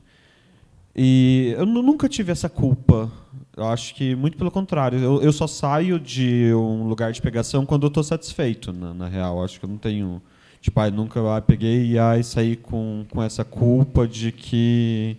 E 0.95 1.55
eu 1.57 1.65
nunca 1.65 2.11
tive 2.11 2.31
essa 2.31 2.51
culpa. 2.51 3.11
Eu 3.57 3.65
acho 3.69 3.95
que, 3.95 4.15
muito 4.15 4.37
pelo 4.37 4.51
contrário, 4.51 4.99
eu, 4.99 5.23
eu 5.23 5.33
só 5.33 5.47
saio 5.47 5.99
de 5.99 6.53
um 6.55 6.87
lugar 6.87 7.11
de 7.11 7.23
pegação 7.23 7.65
quando 7.65 7.85
eu 7.85 7.89
estou 7.89 8.05
satisfeito, 8.05 8.71
na, 8.71 8.93
na 8.93 9.09
real. 9.09 9.39
Eu 9.39 9.45
acho 9.45 9.59
que 9.59 9.65
eu 9.65 9.71
não 9.71 9.79
tenho 9.79 10.21
Tipo, 10.63 10.79
ah, 10.79 10.89
nunca 10.93 11.21
ah, 11.37 11.43
peguei 11.43 11.91
e 11.91 11.99
aí 11.99 12.23
saí 12.23 12.55
com, 12.55 13.05
com 13.11 13.21
essa 13.21 13.45
culpa 13.45 14.07
de 14.07 14.31
que 14.31 15.17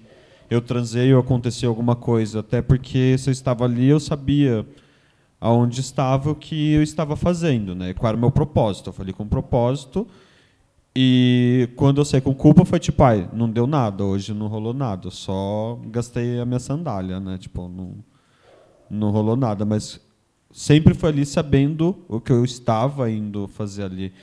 eu 0.49 0.61
transei 0.61 1.13
ou 1.13 1.19
aconteceu 1.19 1.69
alguma 1.69 1.97
coisa. 1.97 2.39
Até 2.39 2.61
porque 2.61 3.17
se 3.17 3.29
eu 3.29 3.33
estava 3.33 3.65
ali, 3.65 3.89
eu 3.89 3.99
sabia 3.99 4.65
aonde 5.41 5.81
estava 5.81 6.31
o 6.31 6.35
que 6.35 6.71
eu 6.71 6.81
estava 6.81 7.17
fazendo, 7.17 7.75
né? 7.75 7.93
Qual 7.93 8.07
era 8.07 8.15
o 8.15 8.19
meu 8.21 8.31
propósito. 8.31 8.87
Eu 8.87 8.93
falei 8.93 9.11
com 9.11 9.27
propósito. 9.27 10.07
E 10.95 11.69
quando 11.75 11.99
eu 11.99 12.05
saí 12.05 12.21
com 12.21 12.33
culpa, 12.33 12.63
foi 12.63 12.79
tipo, 12.79 13.03
ai, 13.03 13.29
não 13.33 13.49
deu 13.49 13.67
nada, 13.67 14.05
hoje 14.05 14.33
não 14.33 14.47
rolou 14.47 14.73
nada, 14.73 15.09
só 15.09 15.77
gastei 15.87 16.39
a 16.39 16.45
minha 16.45 16.59
sandália, 16.59 17.19
né? 17.19 17.37
Tipo, 17.37 17.67
não, 17.67 17.95
não 18.89 19.11
rolou 19.11 19.35
nada, 19.35 19.65
mas 19.65 19.99
sempre 20.53 20.93
foi 20.93 21.09
ali 21.09 21.25
sabendo 21.25 21.97
o 22.07 22.21
que 22.21 22.31
eu 22.31 22.45
estava 22.45 23.11
indo 23.11 23.45
fazer 23.49 23.83
ali. 23.83 24.13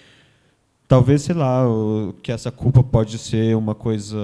Talvez, 0.91 1.23
sei 1.23 1.37
lá, 1.37 1.63
que 2.21 2.33
essa 2.33 2.51
culpa 2.51 2.83
pode 2.83 3.17
ser 3.17 3.57
uma 3.57 3.77
coisa 3.77 4.19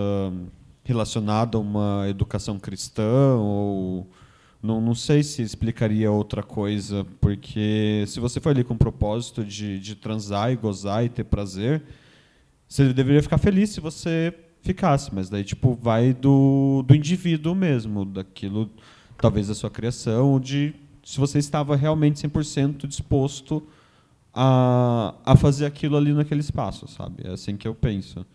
relacionada 0.82 1.56
a 1.56 1.60
uma 1.60 2.06
educação 2.08 2.58
cristã 2.58 3.36
ou 3.36 4.04
não, 4.60 4.80
não 4.80 4.92
sei 4.92 5.22
se 5.22 5.42
explicaria 5.42 6.10
outra 6.10 6.42
coisa, 6.42 7.06
porque 7.20 8.02
se 8.08 8.18
você 8.18 8.40
for 8.40 8.50
ali 8.50 8.64
com 8.64 8.74
o 8.74 8.76
propósito 8.76 9.44
de, 9.44 9.78
de 9.78 9.94
transar 9.94 10.50
e 10.50 10.56
gozar 10.56 11.04
e 11.04 11.08
ter 11.08 11.22
prazer, 11.22 11.84
você 12.66 12.92
deveria 12.92 13.22
ficar 13.22 13.38
feliz 13.38 13.70
se 13.70 13.80
você 13.80 14.34
ficasse, 14.60 15.14
mas 15.14 15.28
daí 15.28 15.44
tipo 15.44 15.78
vai 15.80 16.12
do, 16.12 16.82
do 16.84 16.96
indivíduo 16.96 17.54
mesmo, 17.54 18.04
daquilo 18.04 18.68
talvez 19.16 19.46
da 19.46 19.54
sua 19.54 19.70
criação, 19.70 20.40
de 20.40 20.74
se 21.04 21.20
você 21.20 21.38
estava 21.38 21.76
realmente 21.76 22.26
100% 22.26 22.88
disposto 22.88 23.62
a, 24.38 25.14
a 25.24 25.34
fazer 25.34 25.64
aquilo 25.64 25.96
ali 25.96 26.12
naquele 26.12 26.40
espaço, 26.40 26.86
sabe? 26.86 27.26
É 27.26 27.32
assim 27.32 27.56
que 27.56 27.66
eu 27.66 27.74
penso. 27.74 28.26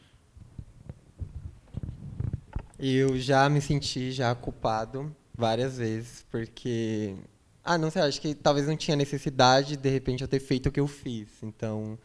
Eu 2.79 3.19
já 3.19 3.47
me 3.47 3.61
senti 3.61 4.11
já 4.11 4.33
culpado 4.33 5.15
várias 5.37 5.77
vezes, 5.77 6.25
porque 6.31 7.15
ah, 7.63 7.77
não 7.77 7.91
sei, 7.91 8.01
acho 8.01 8.19
que 8.19 8.33
talvez 8.33 8.67
não 8.67 8.75
tinha 8.75 8.97
necessidade 8.97 9.77
de 9.77 9.89
repente 9.89 10.23
eu 10.23 10.27
ter 10.27 10.39
feito 10.39 10.69
o 10.69 10.71
que 10.71 10.79
eu 10.79 10.87
fiz. 10.87 11.27
Então, 11.43 11.99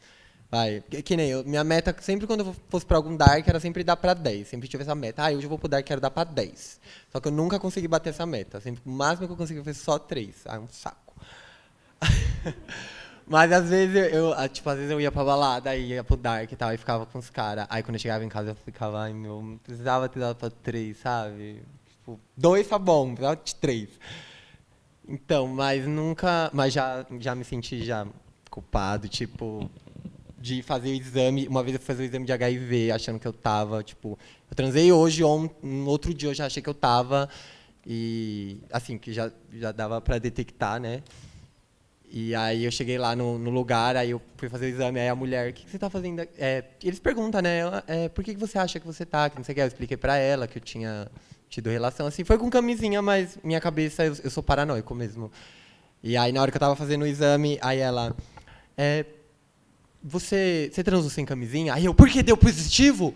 vai, 0.50 0.84
que, 0.90 1.00
que 1.00 1.16
nem 1.16 1.30
eu, 1.30 1.42
minha 1.46 1.64
meta 1.64 1.96
sempre 2.00 2.26
quando 2.26 2.40
eu 2.40 2.54
fosse 2.68 2.84
para 2.84 2.98
algum 2.98 3.16
dark 3.16 3.48
era 3.48 3.58
sempre 3.58 3.82
dar 3.82 3.96
para 3.96 4.12
10. 4.12 4.46
Sempre 4.46 4.68
tive 4.68 4.82
essa 4.82 4.94
meta. 4.94 5.22
Ah, 5.24 5.30
hoje 5.30 5.44
eu 5.44 5.48
vou 5.48 5.58
pro 5.58 5.68
dark, 5.68 5.86
quero 5.86 6.02
dar 6.02 6.10
para 6.10 6.28
10. 6.28 6.80
Só 7.10 7.18
que 7.18 7.28
eu 7.28 7.32
nunca 7.32 7.58
consegui 7.58 7.88
bater 7.88 8.10
essa 8.10 8.26
meta. 8.26 8.60
Sempre 8.60 8.82
o 8.84 8.90
máximo 8.90 9.26
que 9.26 9.32
eu 9.32 9.38
consegui 9.38 9.64
foi 9.64 9.72
só 9.72 9.98
3. 9.98 10.42
Ah, 10.44 10.58
um 10.58 10.68
saco. 10.68 11.14
Mas 13.26 13.50
às 13.50 13.68
vezes 13.68 14.12
eu, 14.12 14.32
ah, 14.34 14.48
tipo, 14.48 14.68
às 14.70 14.76
vezes 14.76 14.90
eu 14.90 15.00
ia 15.00 15.10
pra 15.10 15.24
balada, 15.24 15.70
aí 15.70 15.88
ia 15.88 16.04
pro 16.04 16.16
dark 16.16 16.50
e 16.52 16.56
tal, 16.56 16.72
e 16.72 16.76
ficava 16.76 17.04
com 17.04 17.18
os 17.18 17.28
caras. 17.28 17.66
Aí 17.68 17.82
quando 17.82 17.96
eu 17.96 18.00
chegava 18.00 18.24
em 18.24 18.28
casa 18.28 18.50
eu 18.50 18.54
ficava, 18.54 19.00
ai 19.00 19.12
meu, 19.12 19.58
precisava 19.64 20.08
ter 20.08 20.20
dado 20.20 20.36
pra 20.36 20.48
três, 20.48 20.98
sabe? 20.98 21.62
Tipo, 21.88 22.20
dois 22.36 22.68
tá 22.68 22.78
bom, 22.78 23.08
precisava 23.14 23.40
de 23.42 23.54
três. 23.56 23.88
Então, 25.08 25.46
mas 25.48 25.86
nunca. 25.86 26.50
Mas 26.52 26.72
já, 26.72 27.04
já 27.20 27.34
me 27.34 27.44
senti 27.44 27.84
já 27.84 28.06
culpado, 28.50 29.08
tipo, 29.08 29.70
de 30.38 30.62
fazer 30.62 30.90
o 30.90 30.94
exame. 30.94 31.46
Uma 31.48 31.62
vez 31.62 31.74
eu 31.74 31.80
fui 31.80 31.86
fazer 31.86 32.02
o 32.04 32.06
exame 32.06 32.26
de 32.26 32.32
HIV, 32.32 32.90
achando 32.92 33.18
que 33.18 33.26
eu 33.26 33.32
tava, 33.32 33.82
tipo. 33.82 34.18
Eu 34.50 34.54
transei 34.54 34.92
hoje, 34.92 35.22
ou 35.22 35.52
no 35.62 35.88
outro 35.88 36.14
dia 36.14 36.30
eu 36.30 36.34
já 36.34 36.46
achei 36.46 36.62
que 36.62 36.68
eu 36.68 36.74
tava. 36.74 37.28
E 37.86 38.58
assim, 38.70 38.98
que 38.98 39.12
já, 39.12 39.30
já 39.52 39.70
dava 39.70 40.00
pra 40.00 40.18
detectar, 40.18 40.80
né? 40.80 41.02
E 42.10 42.34
aí 42.34 42.64
eu 42.64 42.70
cheguei 42.70 42.98
lá 42.98 43.16
no, 43.16 43.38
no, 43.38 43.50
lugar, 43.50 43.96
aí 43.96 44.10
eu 44.10 44.22
fui 44.36 44.48
fazer 44.48 44.66
o 44.66 44.68
exame, 44.68 45.00
aí 45.00 45.08
a 45.08 45.14
mulher, 45.14 45.50
o 45.50 45.52
que, 45.52 45.64
que 45.64 45.70
você 45.70 45.76
está 45.76 45.90
fazendo? 45.90 46.20
É, 46.38 46.64
eles 46.82 46.98
perguntam, 46.98 47.42
né, 47.42 47.60
é, 47.86 48.08
por 48.08 48.24
que, 48.24 48.34
que 48.34 48.40
você 48.40 48.58
acha 48.58 48.78
que 48.78 48.86
você 48.86 49.02
está? 49.02 49.28
Que 49.28 49.36
não 49.36 49.44
sei 49.44 49.52
o 49.52 49.56
que, 49.56 49.60
eu 49.60 49.66
expliquei 49.66 49.96
para 49.96 50.16
ela 50.16 50.46
que 50.46 50.58
eu 50.58 50.62
tinha 50.62 51.10
tido 51.48 51.68
relação, 51.68 52.06
assim, 52.06 52.24
foi 52.24 52.38
com 52.38 52.48
camisinha, 52.48 53.02
mas 53.02 53.38
minha 53.42 53.60
cabeça, 53.60 54.04
eu, 54.04 54.16
eu 54.24 54.30
sou 54.30 54.42
paranoico 54.42 54.94
mesmo. 54.94 55.30
E 56.02 56.16
aí 56.16 56.32
na 56.32 56.40
hora 56.40 56.50
que 56.50 56.56
eu 56.56 56.58
estava 56.60 56.76
fazendo 56.76 57.02
o 57.02 57.06
exame, 57.06 57.58
aí 57.60 57.78
ela, 57.78 58.16
é, 58.76 59.04
você, 60.02 60.70
você 60.72 60.84
transou 60.84 61.10
sem 61.10 61.24
camisinha? 61.24 61.74
Aí 61.74 61.84
eu, 61.84 61.94
por 61.94 62.08
que 62.08 62.22
deu 62.22 62.36
positivo? 62.36 63.14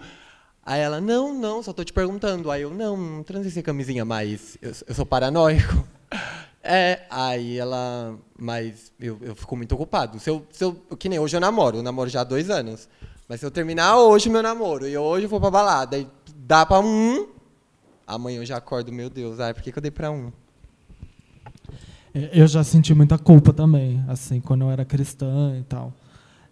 Aí 0.64 0.80
ela, 0.80 1.00
não, 1.00 1.32
não, 1.32 1.62
só 1.62 1.70
estou 1.70 1.84
te 1.84 1.92
perguntando. 1.92 2.50
Aí 2.50 2.62
eu, 2.62 2.70
não, 2.70 2.96
não 2.96 3.22
transei 3.22 3.50
sem 3.50 3.62
camisinha, 3.62 4.04
mas 4.04 4.58
eu, 4.60 4.72
eu 4.86 4.94
sou 4.94 5.06
paranoico. 5.06 5.86
É, 6.62 7.06
aí 7.08 7.58
ela. 7.58 8.18
Mas 8.38 8.92
eu, 9.00 9.18
eu 9.22 9.34
fico 9.34 9.56
muito 9.56 9.74
ocupado. 9.74 10.18
Se 10.18 10.28
eu, 10.28 10.46
se 10.52 10.62
eu, 10.62 10.74
que 10.98 11.08
nem 11.08 11.18
hoje 11.18 11.36
eu 11.36 11.40
namoro, 11.40 11.78
eu 11.78 11.82
namoro 11.82 12.10
já 12.10 12.20
há 12.20 12.24
dois 12.24 12.50
anos. 12.50 12.88
Mas 13.28 13.40
se 13.40 13.46
eu 13.46 13.50
terminar 13.50 13.96
hoje 13.96 14.28
meu 14.28 14.42
namoro 14.42 14.88
e 14.88 14.96
hoje 14.96 15.26
eu 15.26 15.30
vou 15.30 15.40
pra 15.40 15.50
balada 15.50 15.96
e 15.96 16.06
dá 16.34 16.66
pra 16.66 16.80
um, 16.80 17.28
amanhã 18.06 18.38
eu 18.40 18.44
já 18.44 18.56
acordo, 18.56 18.92
meu 18.92 19.08
Deus, 19.08 19.38
ai, 19.38 19.54
por 19.54 19.62
que, 19.62 19.70
que 19.70 19.78
eu 19.78 19.82
dei 19.82 19.90
pra 19.90 20.10
um? 20.10 20.32
Eu 22.12 22.48
já 22.48 22.64
senti 22.64 22.92
muita 22.92 23.16
culpa 23.16 23.52
também, 23.52 24.04
assim, 24.08 24.40
quando 24.40 24.62
eu 24.62 24.70
era 24.70 24.84
cristã 24.84 25.56
e 25.56 25.62
tal. 25.62 25.94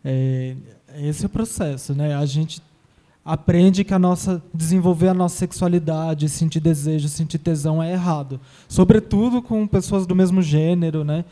É, 0.05 0.55
esse 0.99 1.25
é 1.25 1.27
o 1.27 1.29
processo, 1.31 1.95
né? 1.95 2.15
A 2.15 2.25
gente 2.25 2.63
aprende 3.29 3.85
que 3.85 3.93
a 3.93 3.99
nossa 3.99 4.43
desenvolver 4.55 5.09
a 5.09 5.15
nossa 5.15 5.37
sexualidade, 5.37 6.31
sentir 6.31 6.61
desejo, 6.61 7.09
sentir 7.11 7.39
tesão 7.39 7.83
é 7.83 7.93
errado, 7.93 8.41
sobretudo 8.67 9.43
com 9.43 9.67
pessoas 9.67 10.07
do 10.07 10.17
mesmo 10.17 10.41
gênero, 10.41 11.05
né? 11.05 11.27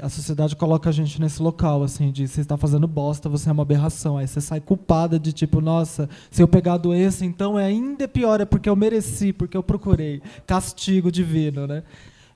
A 0.00 0.08
sociedade 0.08 0.54
coloca 0.54 0.88
a 0.88 0.92
gente 0.92 1.20
nesse 1.20 1.42
local, 1.42 1.82
assim, 1.82 2.12
de 2.12 2.28
você 2.28 2.40
está 2.40 2.56
fazendo 2.56 2.86
bosta, 2.86 3.28
você 3.28 3.48
é 3.48 3.52
uma 3.52 3.62
aberração. 3.62 4.16
Aí 4.16 4.26
você 4.26 4.40
sai 4.40 4.60
culpada 4.60 5.18
de 5.18 5.32
tipo, 5.32 5.60
nossa, 5.60 6.08
se 6.30 6.40
eu 6.40 6.46
pegar 6.46 6.74
a 6.74 6.78
doença, 6.78 7.26
então 7.26 7.58
é 7.58 7.64
ainda 7.64 8.06
pior, 8.06 8.40
é 8.40 8.44
porque 8.44 8.68
eu 8.68 8.76
mereci, 8.76 9.32
porque 9.32 9.56
eu 9.56 9.62
procurei. 9.62 10.22
Castigo 10.46 11.10
divino, 11.10 11.66
né? 11.66 11.82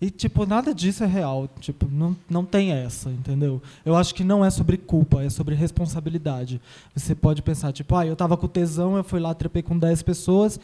E, 0.00 0.10
tipo, 0.10 0.44
nada 0.44 0.74
disso 0.74 1.04
é 1.04 1.06
real. 1.06 1.48
Tipo, 1.60 1.86
não, 1.90 2.16
não 2.28 2.44
tem 2.44 2.72
essa, 2.72 3.10
entendeu? 3.10 3.62
Eu 3.84 3.96
acho 3.96 4.14
que 4.14 4.22
não 4.22 4.44
é 4.44 4.50
sobre 4.50 4.76
culpa, 4.76 5.22
é 5.22 5.30
sobre 5.30 5.54
responsabilidade. 5.54 6.60
Você 6.94 7.14
pode 7.14 7.42
pensar, 7.42 7.72
tipo, 7.72 7.94
ah, 7.96 8.06
eu 8.06 8.12
estava 8.12 8.36
com 8.36 8.46
tesão, 8.46 8.96
eu 8.96 9.04
fui 9.04 9.20
lá, 9.20 9.34
trepei 9.34 9.62
com 9.62 9.78
10 9.78 10.02
pessoas, 10.02 10.60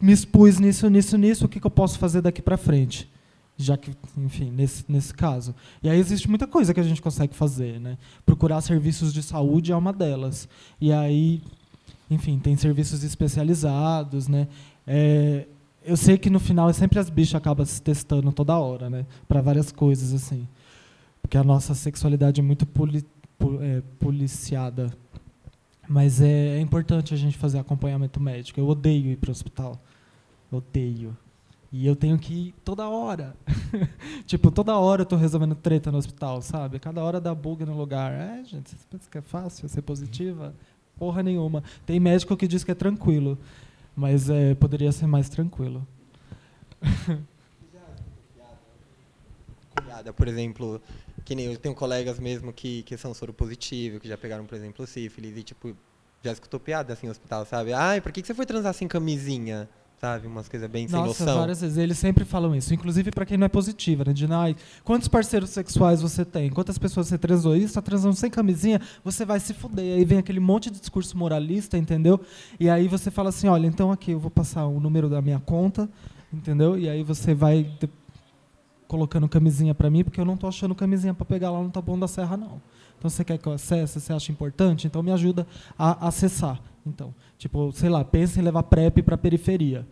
me 0.00 0.12
expus 0.12 0.58
nisso, 0.58 0.88
nisso, 0.88 1.18
nisso, 1.18 1.46
o 1.46 1.48
que, 1.48 1.58
que 1.58 1.66
eu 1.66 1.70
posso 1.70 1.98
fazer 1.98 2.20
daqui 2.20 2.40
para 2.40 2.56
frente? 2.56 3.10
Já 3.56 3.76
que, 3.76 3.90
enfim, 4.16 4.52
nesse, 4.52 4.84
nesse 4.88 5.12
caso. 5.12 5.52
E 5.82 5.90
aí 5.90 5.98
existe 5.98 6.28
muita 6.28 6.46
coisa 6.46 6.72
que 6.72 6.78
a 6.78 6.84
gente 6.84 7.02
consegue 7.02 7.34
fazer, 7.34 7.80
né? 7.80 7.98
Procurar 8.24 8.60
serviços 8.60 9.12
de 9.12 9.20
saúde 9.20 9.72
é 9.72 9.76
uma 9.76 9.92
delas. 9.92 10.48
E 10.80 10.92
aí, 10.92 11.42
enfim, 12.08 12.38
tem 12.38 12.56
serviços 12.56 13.02
especializados, 13.02 14.28
né? 14.28 14.46
É, 14.86 15.46
eu 15.84 15.96
sei 15.96 16.18
que 16.18 16.28
no 16.28 16.40
final 16.40 16.68
é 16.68 16.72
sempre 16.72 16.98
as 16.98 17.08
bichas 17.08 17.34
acabam 17.34 17.64
se 17.64 17.80
testando 17.80 18.30
toda 18.32 18.58
hora, 18.58 18.90
né? 18.90 19.06
Para 19.26 19.40
várias 19.40 19.72
coisas, 19.72 20.12
assim. 20.12 20.46
Porque 21.22 21.36
a 21.36 21.44
nossa 21.44 21.74
sexualidade 21.74 22.40
é 22.40 22.44
muito 22.44 22.66
poli, 22.66 23.04
é, 23.60 23.82
policiada. 23.98 24.92
Mas 25.88 26.20
é, 26.20 26.56
é, 26.56 26.60
importante 26.60 27.14
a 27.14 27.16
gente 27.16 27.38
fazer 27.38 27.58
acompanhamento 27.58 28.20
médico. 28.20 28.60
Eu 28.60 28.68
odeio 28.68 29.12
ir 29.12 29.16
para 29.16 29.28
o 29.28 29.32
hospital. 29.32 29.80
Odeio. 30.50 31.16
E 31.70 31.86
eu 31.86 31.94
tenho 31.94 32.18
que 32.18 32.32
ir 32.32 32.54
toda 32.64 32.88
hora. 32.88 33.34
tipo, 34.26 34.50
toda 34.50 34.76
hora 34.76 35.02
eu 35.02 35.04
estou 35.04 35.18
resolvendo 35.18 35.54
treta 35.54 35.92
no 35.92 35.98
hospital, 35.98 36.40
sabe? 36.40 36.78
Cada 36.78 37.02
hora 37.02 37.20
dá 37.20 37.34
bug 37.34 37.64
no 37.64 37.76
lugar. 37.76 38.12
É, 38.12 38.42
gente, 38.44 38.70
você 38.70 38.76
pensa 38.90 39.10
que 39.10 39.18
é 39.18 39.22
fácil 39.22 39.68
ser 39.68 39.82
positiva? 39.82 40.54
Porra 40.98 41.22
nenhuma. 41.22 41.62
Tem 41.86 42.00
médico 42.00 42.36
que 42.36 42.48
diz 42.48 42.64
que 42.64 42.70
é 42.70 42.74
tranquilo. 42.74 43.38
Mas 43.98 44.30
é, 44.30 44.54
poderia 44.54 44.92
ser 44.92 45.08
mais 45.08 45.28
tranquilo. 45.28 45.84
Cuidada, 49.74 50.12
por 50.12 50.28
exemplo, 50.28 50.80
que 51.24 51.34
nem 51.34 51.46
eu 51.46 51.58
tenho 51.58 51.74
colegas 51.74 52.20
mesmo 52.20 52.52
que, 52.52 52.84
que 52.84 52.96
são 52.96 53.12
soro 53.12 53.32
positivo, 53.32 53.98
que 53.98 54.06
já 54.06 54.16
pegaram, 54.16 54.46
por 54.46 54.54
exemplo, 54.54 54.86
sífilis 54.86 55.36
e 55.36 55.42
tipo, 55.42 55.76
já 56.22 56.30
escutou 56.30 56.60
piada 56.60 56.92
assim 56.92 57.06
no 57.06 57.10
hospital, 57.10 57.44
sabe? 57.44 57.72
Ai, 57.72 58.00
por 58.00 58.12
que, 58.12 58.20
que 58.20 58.28
você 58.28 58.34
foi 58.34 58.46
transar 58.46 58.72
sem 58.72 58.86
camisinha? 58.86 59.68
Sabe? 60.00 60.26
Umas 60.26 60.48
coisas 60.48 60.70
bem 60.70 60.86
Nossa, 60.88 61.14
sem 61.14 61.26
noção. 61.26 61.40
várias 61.40 61.60
vezes. 61.60 61.76
Eles 61.76 61.98
sempre 61.98 62.24
falam 62.24 62.54
isso. 62.54 62.72
Inclusive 62.72 63.10
para 63.10 63.26
quem 63.26 63.36
não 63.36 63.46
é 63.46 63.48
positiva, 63.48 64.04
né? 64.04 64.12
De, 64.12 64.26
ai, 64.32 64.56
quantos 64.84 65.08
parceiros 65.08 65.50
sexuais 65.50 66.00
você 66.00 66.24
tem? 66.24 66.50
Quantas 66.50 66.78
pessoas 66.78 67.08
você 67.08 67.18
transou? 67.18 67.56
Isso, 67.56 67.74
tá 67.74 67.82
transando 67.82 68.14
sem 68.14 68.30
camisinha, 68.30 68.80
você 69.04 69.24
vai 69.24 69.40
se 69.40 69.52
fuder. 69.52 69.96
Aí 69.96 70.04
vem 70.04 70.18
aquele 70.18 70.40
monte 70.40 70.70
de 70.70 70.78
discurso 70.78 71.16
moralista, 71.16 71.76
entendeu? 71.76 72.20
E 72.58 72.70
aí 72.70 72.88
você 72.88 73.10
fala 73.10 73.30
assim, 73.30 73.48
olha, 73.48 73.66
então 73.66 73.90
aqui 73.90 74.12
eu 74.12 74.20
vou 74.20 74.30
passar 74.30 74.66
o 74.66 74.80
número 74.80 75.08
da 75.08 75.20
minha 75.20 75.40
conta, 75.40 75.88
entendeu? 76.32 76.78
E 76.78 76.88
aí 76.88 77.02
você 77.02 77.34
vai 77.34 77.70
colocando 78.86 79.28
camisinha 79.28 79.74
para 79.74 79.90
mim, 79.90 80.02
porque 80.02 80.20
eu 80.20 80.24
não 80.24 80.36
tô 80.36 80.46
achando 80.46 80.74
camisinha 80.74 81.12
para 81.12 81.26
pegar 81.26 81.50
lá 81.50 81.62
no 81.62 81.70
Taboão 81.70 81.98
da 81.98 82.08
Serra, 82.08 82.36
não. 82.36 82.60
Então 82.98 83.08
você 83.08 83.22
quer 83.22 83.38
que 83.38 83.46
eu 83.46 83.52
acesse, 83.52 84.00
você 84.00 84.12
acha 84.12 84.32
importante? 84.32 84.86
Então 84.86 85.02
me 85.02 85.12
ajuda 85.12 85.46
a 85.78 86.08
acessar. 86.08 86.60
Então, 86.86 87.14
tipo, 87.38 87.72
sei 87.72 87.88
lá, 87.88 88.04
pensa 88.04 88.40
em 88.40 88.42
levar 88.42 88.64
PrEP 88.64 89.02
para 89.02 89.14
a 89.14 89.18
periferia. 89.18 89.86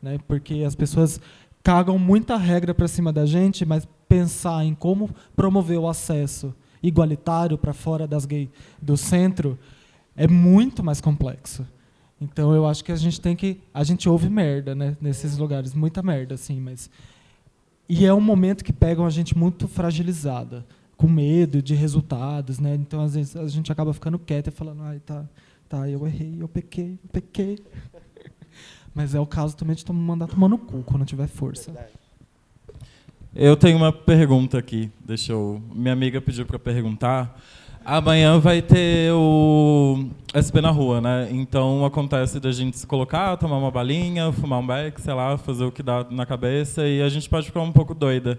Né? 0.00 0.18
Porque 0.26 0.62
as 0.66 0.74
pessoas 0.74 1.20
cagam 1.62 1.98
muita 1.98 2.36
regra 2.36 2.74
para 2.74 2.88
cima 2.88 3.12
da 3.12 3.26
gente, 3.26 3.66
mas 3.66 3.86
pensar 4.08 4.64
em 4.64 4.74
como 4.74 5.10
promover 5.36 5.78
o 5.78 5.88
acesso 5.88 6.54
igualitário 6.82 7.56
para 7.56 7.72
fora 7.72 8.06
das 8.06 8.26
gay 8.26 8.50
do 8.80 8.96
centro 8.96 9.58
é 10.16 10.26
muito 10.26 10.82
mais 10.82 11.00
complexo. 11.00 11.66
Então 12.20 12.54
eu 12.54 12.66
acho 12.66 12.84
que 12.84 12.92
a 12.92 12.96
gente 12.96 13.20
tem 13.20 13.34
que 13.34 13.60
a 13.72 13.82
gente 13.84 14.08
ouve 14.08 14.28
merda, 14.28 14.74
né, 14.74 14.96
nesses 15.00 15.36
lugares, 15.38 15.74
muita 15.74 16.02
merda 16.02 16.34
assim, 16.34 16.60
mas 16.60 16.90
e 17.88 18.06
é 18.06 18.14
um 18.14 18.20
momento 18.20 18.64
que 18.64 18.72
pegam 18.72 19.04
a 19.04 19.10
gente 19.10 19.36
muito 19.36 19.66
fragilizada, 19.68 20.64
com 20.96 21.08
medo 21.08 21.60
de 21.60 21.74
resultados, 21.74 22.58
né? 22.58 22.74
Então 22.74 23.02
às 23.02 23.14
vezes 23.14 23.36
a 23.36 23.46
gente 23.48 23.72
acaba 23.72 23.92
ficando 23.92 24.18
quieta 24.18 24.50
e 24.50 24.52
falando, 24.52 24.82
ai, 24.82 25.00
tá, 25.00 25.24
tá, 25.72 25.88
eu 25.88 26.06
errei, 26.06 26.36
eu 26.38 26.46
pequei, 26.46 26.98
eu 27.02 27.10
pequei. 27.10 27.58
Mas 28.94 29.14
é 29.14 29.20
o 29.20 29.26
caso 29.26 29.56
também 29.56 29.74
de 29.74 29.90
mandar 29.90 30.26
tomar 30.26 30.48
no 30.48 30.58
cu 30.58 30.82
quando 30.82 31.06
tiver 31.06 31.26
força. 31.26 31.72
Eu 33.34 33.56
tenho 33.56 33.78
uma 33.78 33.90
pergunta 33.90 34.58
aqui. 34.58 34.90
Deixa 35.02 35.32
eu. 35.32 35.62
Minha 35.74 35.94
amiga 35.94 36.20
pediu 36.20 36.44
para 36.44 36.58
perguntar. 36.58 37.40
Amanhã 37.82 38.38
vai 38.38 38.60
ter 38.60 39.12
o 39.12 40.10
SP 40.36 40.60
na 40.60 40.70
rua, 40.70 41.00
né? 41.00 41.28
Então 41.30 41.86
acontece 41.86 42.38
da 42.38 42.52
gente 42.52 42.76
se 42.76 42.86
colocar, 42.86 43.36
tomar 43.38 43.56
uma 43.56 43.70
balinha, 43.70 44.30
fumar 44.30 44.60
um 44.60 44.66
beck, 44.66 45.00
sei 45.00 45.14
lá, 45.14 45.38
fazer 45.38 45.64
o 45.64 45.72
que 45.72 45.82
dá 45.82 46.06
na 46.10 46.26
cabeça 46.26 46.86
e 46.86 47.00
a 47.00 47.08
gente 47.08 47.30
pode 47.30 47.46
ficar 47.46 47.62
um 47.62 47.72
pouco 47.72 47.94
doida 47.94 48.38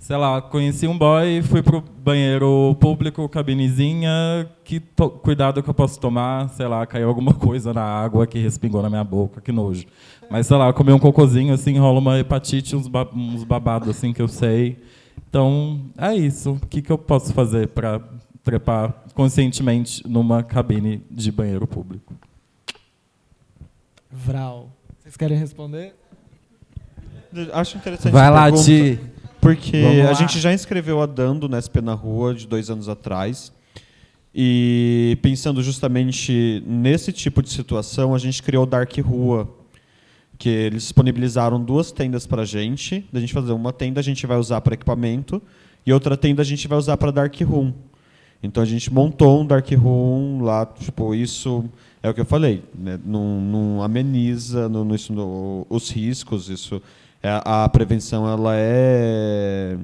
sei 0.00 0.16
lá, 0.16 0.40
conheci 0.40 0.88
um 0.88 0.96
boy, 0.96 1.42
fui 1.42 1.62
pro 1.62 1.82
banheiro 1.82 2.74
público, 2.80 3.28
cabinezinha, 3.28 4.48
que 4.64 4.80
cuidado 5.22 5.62
que 5.62 5.68
eu 5.68 5.74
posso 5.74 6.00
tomar, 6.00 6.48
sei 6.48 6.66
lá, 6.66 6.86
caiu 6.86 7.06
alguma 7.06 7.34
coisa 7.34 7.74
na 7.74 7.84
água 7.84 8.26
que 8.26 8.38
respingou 8.38 8.82
na 8.82 8.88
minha 8.88 9.04
boca, 9.04 9.42
que 9.42 9.52
nojo. 9.52 9.84
Mas 10.30 10.46
sei 10.46 10.56
lá, 10.56 10.72
comi 10.72 10.90
um 10.90 10.98
cocôzinho 10.98 11.52
assim, 11.52 11.78
rola 11.78 11.98
uma 11.98 12.18
hepatite, 12.18 12.74
uns, 12.74 12.88
ba 12.88 13.06
uns 13.14 13.44
babados 13.44 13.88
assim 13.88 14.12
que 14.12 14.22
eu 14.22 14.26
sei. 14.26 14.82
Então, 15.28 15.82
é 15.98 16.14
isso. 16.16 16.52
O 16.52 16.66
que, 16.66 16.80
que 16.80 16.90
eu 16.90 16.98
posso 16.98 17.34
fazer 17.34 17.68
para 17.68 18.00
trepar 18.42 19.04
conscientemente 19.14 20.02
numa 20.08 20.42
cabine 20.42 21.04
de 21.10 21.30
banheiro 21.30 21.66
público? 21.66 22.14
Vral. 24.10 24.70
Vocês 24.98 25.16
querem 25.16 25.36
responder? 25.36 25.94
Acho 27.52 27.76
interessante. 27.76 28.12
Vai 28.12 28.30
lá, 28.30 28.50
Ti. 28.50 28.98
Porque 29.40 29.76
a 30.08 30.12
gente 30.12 30.38
já 30.38 30.52
inscreveu 30.52 31.00
a 31.00 31.06
Dando 31.06 31.48
na 31.48 31.60
SP 31.60 31.80
na 31.80 31.94
Rua 31.94 32.34
de 32.34 32.46
dois 32.46 32.68
anos 32.68 32.88
atrás. 32.88 33.52
E 34.34 35.18
pensando 35.22 35.62
justamente 35.62 36.62
nesse 36.66 37.12
tipo 37.12 37.42
de 37.42 37.48
situação, 37.50 38.14
a 38.14 38.18
gente 38.18 38.42
criou 38.42 38.64
o 38.64 38.66
Dark 38.66 38.96
Rua, 38.98 39.48
que 40.38 40.48
eles 40.48 40.84
disponibilizaram 40.84 41.62
duas 41.62 41.90
tendas 41.90 42.26
para 42.26 42.42
a 42.42 42.44
gente. 42.44 43.04
Da 43.12 43.18
gente 43.18 43.32
fazer 43.32 43.52
uma 43.52 43.72
tenda 43.72 44.00
a 44.00 44.02
gente 44.02 44.26
vai 44.26 44.36
usar 44.36 44.60
para 44.60 44.74
equipamento 44.74 45.42
e 45.86 45.92
outra 45.92 46.16
tenda 46.16 46.42
a 46.42 46.44
gente 46.44 46.68
vai 46.68 46.78
usar 46.78 46.96
para 46.96 47.10
Dark 47.10 47.34
Room. 47.40 47.72
Então 48.42 48.62
a 48.62 48.66
gente 48.66 48.92
montou 48.92 49.40
um 49.40 49.46
Dark 49.46 49.70
Room 49.70 50.42
lá, 50.42 50.64
tipo, 50.64 51.14
isso 51.14 51.64
é 52.02 52.08
o 52.08 52.14
que 52.14 52.20
eu 52.20 52.24
falei, 52.24 52.62
né? 52.74 52.98
não, 53.04 53.40
não 53.40 53.82
ameniza 53.82 54.68
no, 54.68 54.82
no, 54.82 55.66
os 55.68 55.90
riscos, 55.90 56.48
isso 56.48 56.80
é, 57.22 57.40
a 57.44 57.68
prevenção 57.68 58.26
ela 58.28 58.54
é 58.56 59.76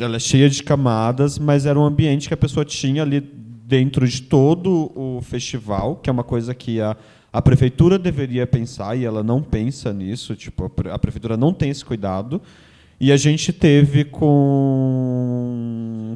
ela 0.00 0.16
é 0.16 0.18
cheia 0.18 0.48
de 0.48 0.62
camadas, 0.62 1.38
mas 1.38 1.66
era 1.66 1.78
um 1.78 1.84
ambiente 1.84 2.26
que 2.28 2.32
a 2.32 2.38
pessoa 2.38 2.64
tinha 2.64 3.02
ali 3.02 3.20
dentro 3.20 4.08
de 4.08 4.22
todo 4.22 4.90
o 4.94 5.20
festival, 5.20 5.96
que 5.96 6.08
é 6.08 6.12
uma 6.12 6.24
coisa 6.24 6.54
que 6.54 6.80
a, 6.80 6.96
a 7.30 7.42
prefeitura 7.42 7.98
deveria 7.98 8.46
pensar 8.46 8.96
e 8.96 9.04
ela 9.04 9.22
não 9.22 9.42
pensa 9.42 9.92
nisso, 9.92 10.34
tipo 10.34 10.72
a, 10.90 10.98
prefeitura 10.98 11.36
não 11.36 11.52
tem 11.52 11.68
esse 11.68 11.84
cuidado. 11.84 12.40
E 12.98 13.12
a 13.12 13.16
gente 13.16 13.52
teve 13.52 14.04
com, 14.04 15.36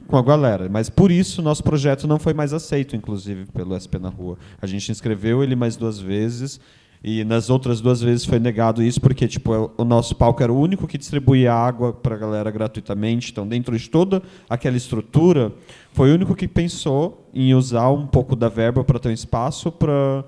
com 0.07 0.17
a 0.17 0.23
galera. 0.23 0.69
Mas 0.71 0.89
por 0.89 1.11
isso 1.11 1.43
nosso 1.43 1.63
projeto 1.63 2.07
não 2.07 2.19
foi 2.19 2.33
mais 2.33 2.55
aceito, 2.55 2.97
inclusive, 2.97 3.47
pelo 3.47 3.75
SP 3.77 3.99
na 4.01 4.09
Rua. 4.09 4.39
A 4.63 4.67
gente 4.67 4.91
inscreveu 4.91 5.43
ele 5.43 5.57
mais 5.57 5.77
duas 5.77 5.99
vezes 5.99 6.59
e 7.03 7.25
nas 7.25 7.49
outras 7.49 7.81
duas 7.81 8.01
vezes 8.01 8.25
foi 8.25 8.39
negado 8.39 8.83
isso 8.83 9.01
porque 9.01 9.29
tipo 9.29 9.55
é 9.55 9.71
o 9.77 9.85
nosso 9.85 10.17
palco 10.17 10.43
era 10.43 10.53
o 10.53 10.59
único 10.59 10.87
que 10.87 10.99
distribuía 10.99 11.53
água 11.53 11.93
para 11.93 12.15
a 12.15 12.19
galera 12.19 12.51
gratuitamente. 12.51 13.31
Então, 13.31 13.47
dentro 13.47 13.79
de 13.79 13.89
toda 13.89 14.23
aquela 14.51 14.77
estrutura, 14.77 15.53
foi 15.93 16.11
o 16.11 16.15
único 16.15 16.35
que 16.35 16.49
pensou 16.49 17.25
em 17.33 17.55
usar 17.55 17.91
um 17.91 18.07
pouco 18.07 18.35
da 18.35 18.49
verba 18.49 18.83
para 18.83 18.99
ter 18.99 19.09
um 19.09 19.13
espaço 19.13 19.71
para 19.71 20.25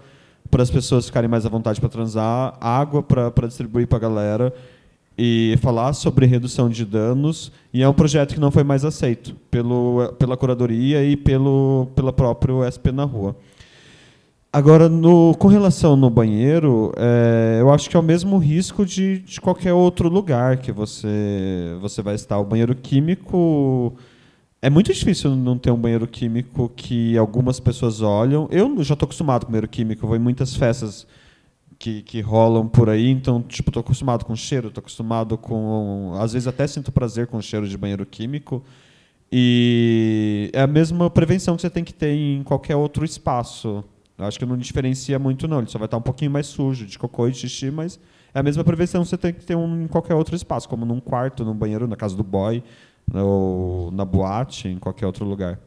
para 0.51 0.64
as 0.64 0.71
pessoas 0.71 1.07
ficarem 1.07 1.31
mais 1.31 1.47
à 1.47 1.49
vontade 1.49 1.81
para 1.81 1.89
transar, 1.89 2.57
água 2.61 3.05
para 3.05 3.47
distribuir 3.47 3.87
para 3.87 3.99
a 3.99 4.01
galera 4.01 4.53
e 5.16 5.57
falar 5.62 5.93
sobre 5.93 6.27
redução 6.27 6.68
de 6.68 6.85
danos. 6.85 7.53
E 7.73 7.83
é 7.83 7.89
um 7.89 7.93
projeto 7.93 8.35
que 8.35 8.41
não 8.41 8.51
foi 8.51 8.64
mais 8.64 8.85
aceito 8.85 9.37
pelo, 9.49 10.12
pela 10.18 10.37
curadoria 10.37 11.05
e 11.05 11.16
pelo 11.16 11.89
pela 11.95 12.12
próprio 12.12 12.64
SP 12.66 12.91
na 12.91 13.05
rua. 13.05 13.37
Agora, 14.53 14.88
no, 14.88 15.32
com 15.36 15.46
relação 15.46 15.94
no 15.94 16.11
banheiro, 16.11 16.92
é, 16.96 17.59
eu 17.61 17.70
acho 17.72 17.88
que 17.88 17.96
é 17.96 18.01
o 18.01 18.03
mesmo 18.03 18.36
risco 18.36 18.84
de, 18.84 19.20
de 19.20 19.40
qualquer 19.40 19.72
outro 19.72 20.09
lugar 20.09 20.57
que 20.57 20.72
você, 20.72 21.76
você 21.80 22.03
vai 22.03 22.16
estar. 22.16 22.36
O 22.40 22.44
banheiro 22.44 22.74
químico 22.74 23.94
é 24.61 24.68
muito 24.68 24.92
difícil 24.92 25.36
não 25.36 25.57
ter 25.57 25.70
um 25.70 25.76
banheiro 25.76 26.07
químico 26.09 26.68
que 26.74 27.16
algumas 27.16 27.61
pessoas 27.61 28.03
olham. 28.03 28.48
Eu 28.51 28.82
já 28.82 28.94
estou 28.94 29.07
acostumado 29.07 29.46
com 29.46 29.53
banheiro 29.53 29.68
químico, 29.68 30.05
vou 30.07 30.16
em 30.16 30.18
muitas 30.18 30.57
festas 30.57 31.07
que, 31.78 32.03
que 32.03 32.20
rolam 32.20 32.66
por 32.68 32.90
aí, 32.90 33.09
então, 33.09 33.40
tipo, 33.42 33.70
estou 33.70 33.82
acostumado 33.82 34.24
com 34.24 34.34
cheiro, 34.34 34.68
estou 34.68 34.80
acostumado 34.82 35.38
com. 35.38 36.12
Às 36.18 36.32
vezes 36.32 36.48
até 36.48 36.66
sinto 36.66 36.90
prazer 36.90 37.28
com 37.28 37.36
o 37.38 37.42
cheiro 37.42 37.68
de 37.68 37.78
banheiro 37.78 38.05
químico. 38.05 38.64
E 39.30 40.51
é 40.53 40.62
a 40.62 40.66
mesma 40.66 41.09
prevenção 41.09 41.55
que 41.55 41.62
você 41.62 41.70
tem 41.70 41.84
que 41.84 41.94
ter 41.94 42.12
em 42.12 42.42
qualquer 42.42 42.74
outro 42.74 43.05
espaço. 43.05 43.84
Eu 44.21 44.27
acho 44.27 44.39
que 44.39 44.45
não 44.45 44.55
diferencia 44.59 45.18
muito, 45.18 45.49
não. 45.49 45.61
Ele 45.61 45.71
só 45.71 45.79
vai 45.79 45.87
estar 45.87 45.97
um 45.97 46.03
pouquinho 46.03 46.31
mais 46.31 46.47
sujo 46.47 46.85
de 46.85 46.99
cocô 46.99 47.27
e 47.27 47.33
xixi, 47.33 47.71
mas 47.71 47.99
é 48.35 48.39
a 48.39 48.43
mesma 48.43 48.62
prevenção 48.62 49.03
que 49.03 49.09
você 49.09 49.16
tem 49.16 49.33
que 49.33 49.47
ter 49.47 49.57
um, 49.57 49.85
em 49.85 49.89
qualquer 49.89 50.14
outro 50.14 50.37
espaço, 50.37 50.68
como 50.68 50.85
num 50.85 51.01
quarto, 51.01 51.43
num 51.43 51.55
banheiro, 51.55 51.89
na 51.89 51.97
casa 51.97 52.14
do 52.14 52.23
boy, 52.23 52.62
ou 53.14 53.91
na 53.91 54.05
boate, 54.05 54.68
em 54.68 54.79
qualquer 54.79 55.07
outro 55.07 55.25
lugar. 55.25 55.59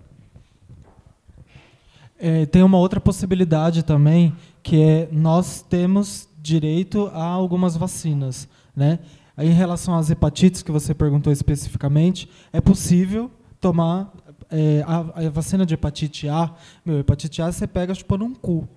É, 2.20 2.46
tem 2.46 2.62
uma 2.62 2.78
outra 2.78 3.02
possibilidade 3.02 3.82
também, 3.82 4.32
que 4.62 4.80
é 4.80 5.10
nós 5.12 5.64
temos 5.64 6.30
direito 6.40 7.08
a 7.12 7.26
algumas 7.26 7.76
vacinas. 7.76 8.48
Né? 8.76 9.00
Em 9.36 9.50
relação 9.50 9.96
às 9.96 10.12
hepatites, 10.12 10.62
que 10.62 10.72
você 10.72 10.94
perguntou 10.94 11.34
especificamente, 11.34 12.30
é 12.54 12.62
possível 12.62 13.32
tomar 13.60 14.14
é, 14.54 14.84
a, 14.86 15.26
a, 15.26 15.30
vacina 15.30 15.66
de 15.66 15.74
hepatite 15.74 16.30
A. 16.30 16.54
Meu, 16.86 17.00
hepatite 17.00 17.42
A 17.42 17.52
você 17.52 17.66
pega 17.68 17.94
chupando 17.94 18.24
um 18.24 18.34
cu. 18.34 18.68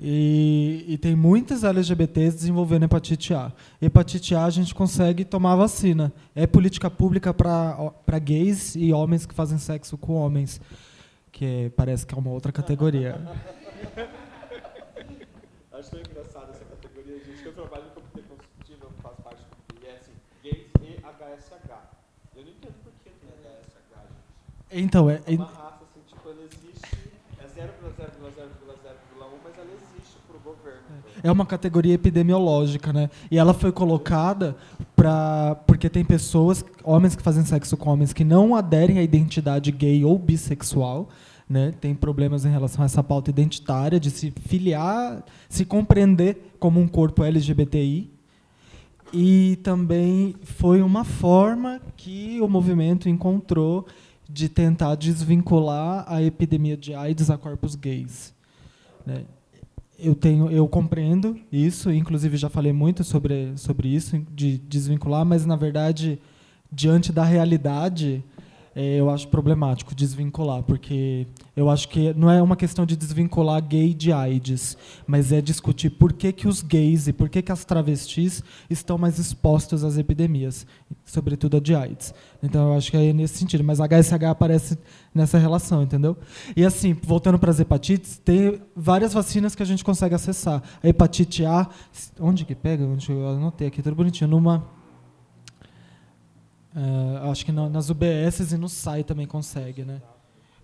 E, 0.00 0.84
e, 0.86 0.98
tem 0.98 1.16
muitas 1.16 1.64
LGBTs 1.64 2.36
desenvolvendo 2.36 2.84
hepatite 2.84 3.34
A. 3.34 3.52
Hepatite 3.82 4.34
A 4.34 4.44
a 4.44 4.50
gente 4.50 4.74
consegue 4.74 5.24
tomar 5.24 5.56
vacina. 5.56 6.12
É 6.34 6.46
política 6.46 6.88
pública 6.90 7.34
para 7.34 8.18
gays 8.20 8.76
e 8.76 8.92
homens 8.92 9.26
que 9.26 9.34
fazem 9.34 9.58
sexo 9.58 9.96
com 9.98 10.12
homens, 10.14 10.60
que 11.32 11.72
parece 11.76 12.06
que 12.06 12.14
é 12.14 12.18
uma 12.18 12.30
outra 12.30 12.52
categoria. 12.52 13.20
Acho 15.72 15.90
tão 15.90 16.00
engraçado 16.00 16.50
essa 16.50 16.64
categoria, 16.64 17.18
gente, 17.24 17.40
que 17.40 17.46
eu 17.46 17.52
trabalho 17.52 17.84
no 17.84 17.90
comitê 17.90 18.22
consultivo, 18.22 18.86
eu 18.86 18.90
faço 19.00 19.22
parte 19.22 19.42
do 19.42 19.84
e 19.84 19.86
é 19.86 19.96
assim, 19.96 20.12
gays 20.42 20.66
e 20.82 20.96
HSH. 20.98 21.70
Eu 22.34 22.42
não 22.42 22.50
entendo 22.50 22.74
por 22.82 22.92
que 23.04 23.10
tem 23.10 23.30
HSH, 23.30 24.08
gente. 24.08 24.28
Então, 24.70 25.08
é... 25.08 25.20
É 25.26 25.34
uma 25.34 25.44
raça, 25.46 25.78
assim, 25.82 26.00
tipo, 26.06 26.28
ela 26.28 26.42
existe, 26.42 26.98
é 27.38 27.44
0,0,0,0,1, 27.44 29.38
mas 29.44 29.58
ela 29.58 29.70
existe 29.72 30.18
pro 30.28 30.38
governo. 30.40 30.80
É 31.22 31.32
uma 31.32 31.46
categoria 31.46 31.94
epidemiológica, 31.94 32.92
né? 32.92 33.10
E 33.30 33.38
ela 33.38 33.54
foi 33.54 33.72
colocada 33.72 34.56
para 34.94 35.54
porque 35.66 35.88
tem 35.88 36.04
pessoas, 36.04 36.64
homens 36.84 37.16
que 37.16 37.22
fazem 37.22 37.44
sexo 37.44 37.76
com 37.76 37.90
homens 37.90 38.12
que 38.12 38.24
não 38.24 38.54
aderem 38.54 38.98
à 38.98 39.02
identidade 39.02 39.72
gay 39.72 40.04
ou 40.04 40.18
bissexual, 40.18 41.08
né? 41.48 41.72
Tem 41.80 41.94
problemas 41.94 42.44
em 42.44 42.50
relação 42.50 42.82
a 42.82 42.86
essa 42.86 43.02
pauta 43.02 43.30
identitária 43.30 43.98
de 43.98 44.10
se 44.10 44.30
filiar, 44.46 45.24
se 45.48 45.64
compreender 45.64 46.52
como 46.58 46.78
um 46.78 46.86
corpo 46.86 47.24
LGBTI. 47.24 48.10
E 49.12 49.56
também 49.62 50.34
foi 50.42 50.82
uma 50.82 51.02
forma 51.02 51.80
que 51.96 52.38
o 52.42 52.48
movimento 52.48 53.08
encontrou 53.08 53.86
de 54.28 54.48
tentar 54.48 54.94
desvincular 54.94 56.04
a 56.06 56.22
epidemia 56.22 56.76
de 56.76 56.94
AIDS 56.94 57.30
a 57.30 57.38
corpos 57.38 57.74
gays. 57.74 58.34
Né? 59.06 59.24
Eu 59.98 60.14
tenho, 60.14 60.50
eu 60.50 60.68
compreendo 60.68 61.38
isso, 61.50 61.90
inclusive 61.90 62.36
já 62.36 62.48
falei 62.48 62.72
muito 62.72 63.02
sobre 63.02 63.56
sobre 63.56 63.88
isso 63.88 64.24
de 64.32 64.58
desvincular, 64.58 65.24
mas 65.24 65.46
na 65.46 65.56
verdade 65.56 66.20
diante 66.70 67.10
da 67.10 67.24
realidade 67.24 68.22
eu 68.80 69.10
acho 69.10 69.26
problemático 69.26 69.94
desvincular, 69.94 70.62
porque 70.62 71.26
eu 71.56 71.68
acho 71.68 71.88
que 71.88 72.14
não 72.14 72.30
é 72.30 72.40
uma 72.40 72.54
questão 72.54 72.86
de 72.86 72.96
desvincular 72.96 73.60
gay 73.60 73.92
de 73.92 74.12
AIDS, 74.12 74.76
mas 75.04 75.32
é 75.32 75.40
discutir 75.40 75.90
por 75.90 76.12
que, 76.12 76.32
que 76.32 76.46
os 76.46 76.62
gays 76.62 77.08
e 77.08 77.12
por 77.12 77.28
que, 77.28 77.42
que 77.42 77.50
as 77.50 77.64
travestis 77.64 78.42
estão 78.70 78.96
mais 78.96 79.18
expostos 79.18 79.82
às 79.82 79.98
epidemias, 79.98 80.64
sobretudo 81.04 81.56
a 81.56 81.60
de 81.60 81.74
AIDS. 81.74 82.14
Então 82.40 82.68
eu 82.68 82.78
acho 82.78 82.90
que 82.90 82.96
é 82.96 83.12
nesse 83.12 83.38
sentido, 83.38 83.64
mas 83.64 83.80
HSH 83.80 84.24
aparece 84.28 84.78
nessa 85.12 85.38
relação, 85.38 85.82
entendeu? 85.82 86.16
E 86.56 86.64
assim, 86.64 86.94
voltando 87.02 87.38
para 87.38 87.50
as 87.50 87.58
hepatites, 87.58 88.18
tem 88.24 88.60
várias 88.76 89.12
vacinas 89.12 89.56
que 89.56 89.62
a 89.62 89.66
gente 89.66 89.84
consegue 89.84 90.14
acessar. 90.14 90.62
A 90.80 90.88
hepatite 90.88 91.44
A, 91.44 91.68
onde 92.20 92.44
que 92.44 92.54
pega? 92.54 92.84
Onde 92.84 93.10
eu 93.10 93.26
anotei 93.26 93.66
aqui, 93.66 93.82
tudo 93.82 93.96
bonitinho, 93.96 94.30
numa 94.30 94.77
Uh, 96.78 97.30
acho 97.30 97.44
que 97.44 97.50
no, 97.50 97.68
nas 97.68 97.90
UBSs 97.90 98.54
e 98.54 98.56
no 98.56 98.68
SAI 98.68 99.02
também 99.02 99.26
consegue, 99.26 99.82
né? 99.82 100.00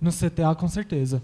No 0.00 0.12
CTA, 0.12 0.54
com 0.54 0.68
certeza. 0.68 1.20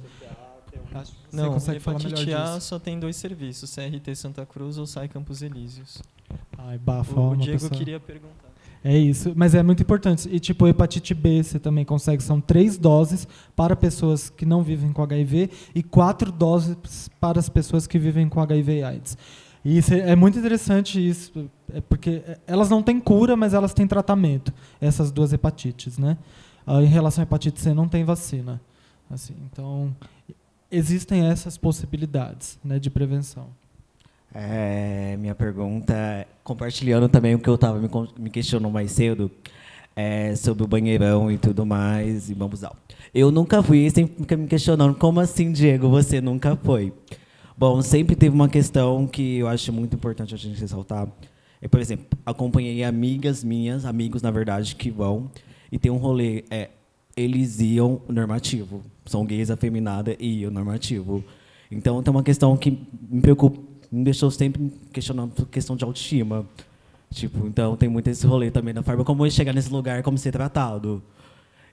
Acho 0.92 1.12
que 1.12 1.36
Não, 1.36 1.52
consegue 1.52 1.78
hepatite 1.78 2.32
A 2.32 2.58
só 2.58 2.76
tem 2.78 2.98
dois 2.98 3.14
serviços, 3.14 3.72
CRT 3.72 4.16
Santa 4.16 4.44
Cruz 4.44 4.78
ou 4.78 4.86
SAI 4.86 5.08
Campos 5.08 5.42
Elíseos. 5.42 6.02
Ai, 6.58 6.76
bafo, 6.76 7.20
o, 7.20 7.30
o 7.30 7.36
Diego 7.36 7.60
pessoa... 7.60 7.78
queria 7.78 8.00
perguntar. 8.00 8.50
É 8.82 8.96
isso, 8.96 9.32
mas 9.36 9.54
é 9.54 9.62
muito 9.62 9.82
importante. 9.82 10.28
E 10.32 10.40
tipo, 10.40 10.66
hepatite 10.66 11.14
B 11.14 11.42
você 11.42 11.58
também 11.60 11.84
consegue, 11.84 12.22
são 12.22 12.40
três 12.40 12.76
doses 12.78 13.28
para 13.54 13.76
pessoas 13.76 14.28
que 14.30 14.46
não 14.46 14.62
vivem 14.62 14.92
com 14.92 15.02
HIV 15.02 15.50
e 15.74 15.82
quatro 15.82 16.32
doses 16.32 17.08
para 17.20 17.38
as 17.38 17.48
pessoas 17.48 17.86
que 17.86 17.98
vivem 17.98 18.28
com 18.28 18.40
HIV 18.40 18.78
e 18.78 18.82
AIDS. 18.82 19.18
E 19.64 19.78
isso 19.78 19.92
é, 19.92 20.10
é 20.10 20.16
muito 20.16 20.38
interessante 20.38 21.06
isso, 21.06 21.50
é 21.72 21.80
porque 21.80 22.22
elas 22.46 22.70
não 22.70 22.82
têm 22.82 22.98
cura, 22.98 23.36
mas 23.36 23.52
elas 23.52 23.74
têm 23.74 23.86
tratamento, 23.86 24.52
essas 24.80 25.10
duas 25.10 25.32
hepatites, 25.32 25.98
né? 25.98 26.16
Ah, 26.66 26.82
em 26.82 26.86
relação 26.86 27.22
à 27.22 27.24
hepatite 27.24 27.60
C, 27.60 27.74
não 27.74 27.88
tem 27.88 28.04
vacina. 28.04 28.60
Assim, 29.10 29.34
então, 29.50 29.94
existem 30.70 31.26
essas 31.26 31.58
possibilidades 31.58 32.58
né, 32.64 32.78
de 32.78 32.88
prevenção. 32.88 33.48
É, 34.32 35.16
minha 35.18 35.34
pergunta, 35.34 35.94
compartilhando 36.44 37.08
também 37.08 37.34
o 37.34 37.38
que 37.38 37.48
eu 37.48 37.56
estava 37.56 37.78
me, 37.78 37.88
me 38.16 38.30
questionando 38.30 38.72
mais 38.72 38.92
cedo, 38.92 39.30
é, 39.96 40.36
sobre 40.36 40.62
o 40.62 40.66
banheirão 40.68 41.30
e 41.30 41.36
tudo 41.36 41.66
mais, 41.66 42.30
e 42.30 42.34
vamos 42.34 42.62
lá. 42.62 42.72
Eu 43.12 43.32
nunca 43.32 43.62
fui, 43.62 43.90
sempre 43.90 44.14
fica 44.18 44.36
me 44.36 44.46
questionando, 44.46 44.94
como 44.94 45.18
assim, 45.18 45.50
Diego, 45.50 45.88
você 45.88 46.20
nunca 46.20 46.54
foi? 46.54 46.92
Bom, 47.60 47.82
sempre 47.82 48.16
teve 48.16 48.34
uma 48.34 48.48
questão 48.48 49.06
que 49.06 49.36
eu 49.36 49.46
acho 49.46 49.70
muito 49.70 49.94
importante 49.94 50.34
a 50.34 50.38
gente 50.38 50.58
ressaltar. 50.58 51.06
É, 51.60 51.68
por 51.68 51.78
exemplo, 51.78 52.06
acompanhei 52.24 52.82
amigas 52.82 53.44
minhas, 53.44 53.84
amigos, 53.84 54.22
na 54.22 54.30
verdade, 54.30 54.74
que 54.74 54.90
vão 54.90 55.30
e 55.70 55.78
tem 55.78 55.92
um 55.92 55.98
rolê. 55.98 56.42
É, 56.50 56.70
eles 57.14 57.60
iam 57.60 58.00
normativo. 58.08 58.82
São 59.04 59.26
gays 59.26 59.50
afeminada 59.50 60.16
e 60.18 60.40
iam 60.40 60.50
normativo. 60.50 61.22
Então, 61.70 62.02
tem 62.02 62.10
uma 62.10 62.22
questão 62.22 62.56
que 62.56 62.78
me 63.10 63.20
preocupa, 63.20 63.60
me 63.92 64.04
deixou 64.04 64.30
sempre 64.30 64.72
questionando 64.90 65.44
questão 65.44 65.76
de 65.76 65.84
autoestima. 65.84 66.46
Tipo, 67.12 67.46
então 67.46 67.76
tem 67.76 67.90
muito 67.90 68.08
esse 68.08 68.26
rolê 68.26 68.50
também 68.50 68.72
da 68.72 68.82
forma 68.82 69.04
como 69.04 69.30
chegar 69.30 69.52
nesse 69.52 69.70
lugar, 69.70 70.02
como 70.02 70.16
ser 70.16 70.32
tratado. 70.32 71.02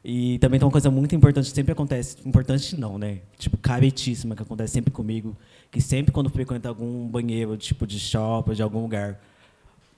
E 0.10 0.40
também 0.40 0.58
tem 0.58 0.66
uma 0.66 0.72
coisa 0.72 0.90
muito 0.90 1.14
importante, 1.14 1.50
sempre 1.50 1.74
acontece, 1.74 2.16
importante 2.26 2.80
não, 2.80 2.98
né? 2.98 3.20
Tipo, 3.38 3.58
caretíssima, 3.58 4.38
que 4.38 4.42
acontece 4.42 4.72
sempre 4.72 4.90
comigo, 4.90 5.36
que 5.70 5.82
sempre 5.82 6.14
quando 6.14 6.30
frequento 6.30 6.66
algum 6.66 7.06
banheiro, 7.06 7.58
tipo 7.58 7.86
de 7.86 8.00
shopping, 8.00 8.54
de 8.54 8.64
algum 8.64 8.84
lugar, 8.84 9.20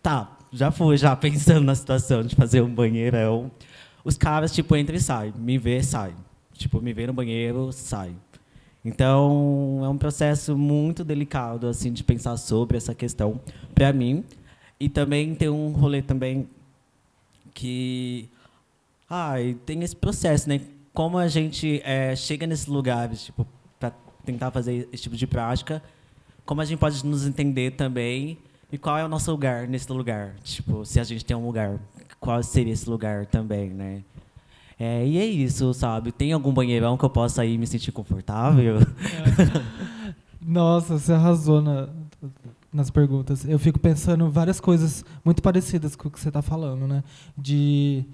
tá, 0.01 0.35
já 0.51 0.71
fui 0.71 0.97
já 0.97 1.13
pensando 1.15 1.63
na 1.63 1.75
situação 1.75 2.23
de 2.23 2.35
fazer 2.35 2.61
um 2.61 2.73
banheirão, 2.73 3.51
os 4.03 4.17
caras, 4.17 4.51
tipo, 4.51 4.75
entram 4.75 4.95
e 4.95 4.99
saem, 4.99 5.31
me 5.37 5.59
vê, 5.59 5.83
sai. 5.83 6.15
Tipo, 6.53 6.81
me 6.81 6.91
vê 6.91 7.05
no 7.05 7.13
banheiro, 7.13 7.71
sai. 7.71 8.11
Então, 8.83 9.81
é 9.83 9.89
um 9.89 9.97
processo 9.97 10.57
muito 10.57 11.03
delicado, 11.03 11.67
assim, 11.67 11.93
de 11.93 12.03
pensar 12.03 12.35
sobre 12.37 12.77
essa 12.77 12.95
questão, 12.95 13.39
para 13.75 13.93
mim. 13.93 14.23
E 14.79 14.89
também 14.89 15.35
tem 15.35 15.49
um 15.49 15.69
rolê 15.69 16.01
também 16.01 16.49
que 17.53 18.27
ah, 19.09 19.41
e 19.41 19.55
tem 19.55 19.81
esse 19.83 19.95
processo, 19.95 20.47
né? 20.47 20.61
Como 20.93 21.17
a 21.17 21.27
gente 21.27 21.81
é, 21.83 22.15
chega 22.15 22.45
nesses 22.45 22.67
lugares, 22.67 23.23
tipo, 23.23 23.47
para 23.79 23.91
tentar 24.23 24.51
fazer 24.51 24.87
esse 24.91 25.03
tipo 25.03 25.15
de 25.15 25.25
prática, 25.25 25.81
como 26.45 26.61
a 26.61 26.65
gente 26.65 26.79
pode 26.79 27.05
nos 27.05 27.25
entender 27.25 27.71
também 27.71 28.37
e 28.71 28.77
qual 28.77 28.97
é 28.97 29.05
o 29.05 29.07
nosso 29.07 29.31
lugar 29.31 29.67
nesse 29.67 29.91
lugar? 29.91 30.35
Tipo, 30.43 30.85
se 30.85 30.99
a 30.99 31.03
gente 31.03 31.25
tem 31.25 31.35
um 31.35 31.45
lugar, 31.45 31.79
qual 32.19 32.41
seria 32.43 32.73
esse 32.73 32.89
lugar 32.89 33.25
também, 33.25 33.69
né? 33.69 34.03
É, 34.79 35.05
e 35.05 35.17
é 35.17 35.25
isso, 35.25 35.73
sabe? 35.73 36.11
Tem 36.11 36.31
algum 36.31 36.53
banheirão 36.53 36.97
que 36.97 37.03
eu 37.03 37.09
possa 37.09 37.43
ir 37.45 37.57
me 37.57 37.67
sentir 37.67 37.91
confortável? 37.91 38.77
Nossa, 40.41 40.97
você 40.97 41.11
arrasou 41.11 41.61
na, 41.61 41.89
nas 42.71 42.89
perguntas. 42.89 43.43
Eu 43.43 43.59
fico 43.59 43.79
pensando 43.79 44.29
várias 44.29 44.59
coisas 44.59 45.03
muito 45.25 45.41
parecidas 45.41 45.95
com 45.95 46.07
o 46.07 46.11
que 46.11 46.19
você 46.19 46.29
está 46.29 46.41
falando, 46.41 46.87
né? 46.87 47.03
De 47.37 48.05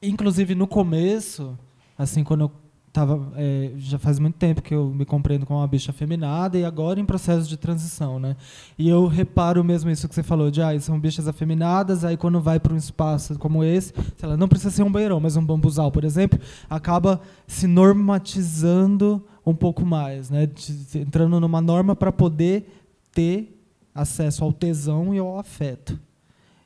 Inclusive, 0.00 0.54
no 0.54 0.66
começo, 0.66 1.58
assim, 1.96 2.22
quando 2.22 2.42
eu 2.42 2.52
tava, 2.92 3.32
é, 3.36 3.72
já 3.76 3.98
faz 3.98 4.18
muito 4.18 4.36
tempo 4.36 4.62
que 4.62 4.74
eu 4.74 4.86
me 4.86 5.04
compreendo 5.04 5.46
como 5.46 5.60
uma 5.60 5.66
bicha 5.66 5.90
afeminada 5.90 6.58
e 6.58 6.64
agora 6.64 6.98
em 6.98 7.04
processo 7.04 7.48
de 7.48 7.56
transição, 7.56 8.18
né? 8.18 8.36
E 8.78 8.88
eu 8.88 9.06
reparo 9.06 9.62
mesmo 9.62 9.90
isso 9.90 10.08
que 10.08 10.14
você 10.14 10.22
falou, 10.22 10.50
de 10.50 10.62
ah, 10.62 10.78
são 10.80 10.98
bichas 10.98 11.28
afeminadas, 11.28 12.04
aí 12.04 12.16
quando 12.16 12.40
vai 12.40 12.58
para 12.58 12.72
um 12.72 12.76
espaço 12.76 13.38
como 13.38 13.62
esse, 13.62 13.92
sei 14.16 14.28
lá, 14.28 14.36
não 14.36 14.48
precisa 14.48 14.70
ser 14.70 14.82
um 14.82 14.90
banheirão, 14.90 15.20
mas 15.20 15.36
um 15.36 15.44
bambuzal, 15.44 15.92
por 15.92 16.04
exemplo, 16.04 16.38
acaba 16.68 17.20
se 17.46 17.66
normatizando 17.66 19.24
um 19.44 19.54
pouco 19.54 19.84
mais, 19.84 20.30
né? 20.30 20.48
Entrando 20.94 21.38
numa 21.40 21.60
norma 21.60 21.94
para 21.94 22.12
poder 22.12 22.68
ter 23.12 23.54
acesso 23.94 24.44
ao 24.44 24.52
tesão 24.52 25.14
e 25.14 25.18
ao 25.18 25.38
afeto. 25.38 25.98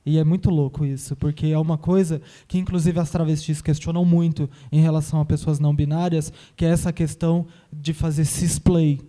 E 0.04 0.18
é 0.18 0.24
muito 0.24 0.50
louco 0.50 0.84
isso, 0.84 1.14
porque 1.14 1.46
é 1.46 1.58
uma 1.58 1.78
coisa 1.78 2.20
que, 2.48 2.58
inclusive, 2.58 2.98
as 2.98 3.10
travestis 3.10 3.62
questionam 3.62 4.04
muito 4.04 4.50
em 4.70 4.80
relação 4.80 5.20
a 5.20 5.24
pessoas 5.24 5.60
não 5.60 5.74
binárias, 5.74 6.32
que 6.56 6.64
é 6.64 6.68
essa 6.68 6.92
questão 6.92 7.46
de 7.72 7.92
fazer 7.92 8.24
cisplay. 8.24 9.00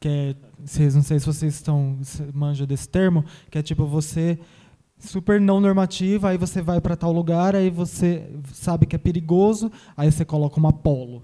Que 0.00 0.08
é, 0.08 0.34
vocês, 0.64 0.94
não 0.94 1.02
sei 1.02 1.20
se 1.20 1.26
vocês 1.26 1.54
estão 1.54 1.98
manja 2.34 2.66
desse 2.66 2.88
termo, 2.88 3.24
que 3.50 3.58
é 3.58 3.62
tipo 3.62 3.86
você 3.86 4.38
super 4.98 5.40
não 5.40 5.60
normativa, 5.60 6.30
aí 6.30 6.38
você 6.38 6.60
vai 6.60 6.80
para 6.80 6.96
tal 6.96 7.12
lugar, 7.12 7.54
aí 7.54 7.70
você 7.70 8.28
sabe 8.52 8.86
que 8.86 8.96
é 8.96 8.98
perigoso, 8.98 9.70
aí 9.96 10.10
você 10.10 10.24
coloca 10.24 10.58
uma 10.58 10.72
polo, 10.72 11.22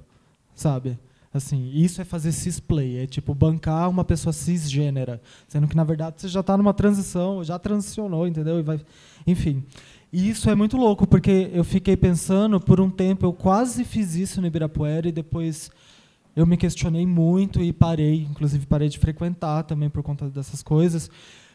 sabe? 0.55 0.97
Assim, 1.35 1.73
isso 1.75 2.01
é 2.01 2.05
fazer 2.05 2.31
cisplay, 2.31 2.99
é 2.99 3.07
tipo 3.09 3.35
bancar 3.35 3.91
uma 3.91 4.05
pessoa 4.05 4.33
cisgênera, 4.33 5.21
sendo 5.49 5.67
que 5.67 5.75
na 5.75 5.83
verdade 5.83 6.21
você 6.21 6.29
já 6.29 6.39
está 6.39 6.57
numa 6.57 6.73
transição, 6.73 7.43
já 7.43 7.59
transicionou, 7.59 8.29
entendeu? 8.29 8.61
E 8.61 8.63
vai, 8.63 8.81
enfim. 9.27 9.65
E 10.13 10.31
isso 10.31 10.49
é 10.49 10.55
muito 10.55 10.77
louco, 10.77 11.09
porque 11.09 11.51
eu 11.53 11.65
fiquei 11.65 11.97
pensando 11.97 12.61
por 12.61 12.81
um 12.81 12.89
tempo, 12.89 13.27
eu 13.27 13.33
quase 13.33 13.85
fiz 13.85 14.15
isso 14.15 14.41
no 14.41 14.47
Ibirapuera 14.47 15.09
e 15.09 15.13
depois 15.13 15.73
eu 16.37 16.47
me 16.47 16.57
questionei 16.57 17.05
muito 17.05 17.61
e 17.61 17.73
parei, 17.73 18.29
inclusive 18.31 18.65
parei 18.65 18.89
de 18.89 19.01
frequentar 19.01 19.65
também 19.65 19.91
por 19.91 20.05
conta 20.05 20.31
dessas 20.31 20.63
coisas, 20.63 21.11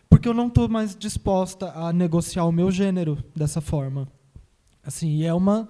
porque 0.10 0.28
eu 0.28 0.34
não 0.34 0.48
estou 0.48 0.68
mais 0.68 0.94
disposta 0.94 1.72
a 1.72 1.94
negociar 1.94 2.44
o 2.44 2.52
meu 2.52 2.70
gênero 2.70 3.18
dessa 3.34 3.62
forma. 3.62 4.10
Assim, 4.84 5.24
é 5.24 5.34
uma 5.34 5.70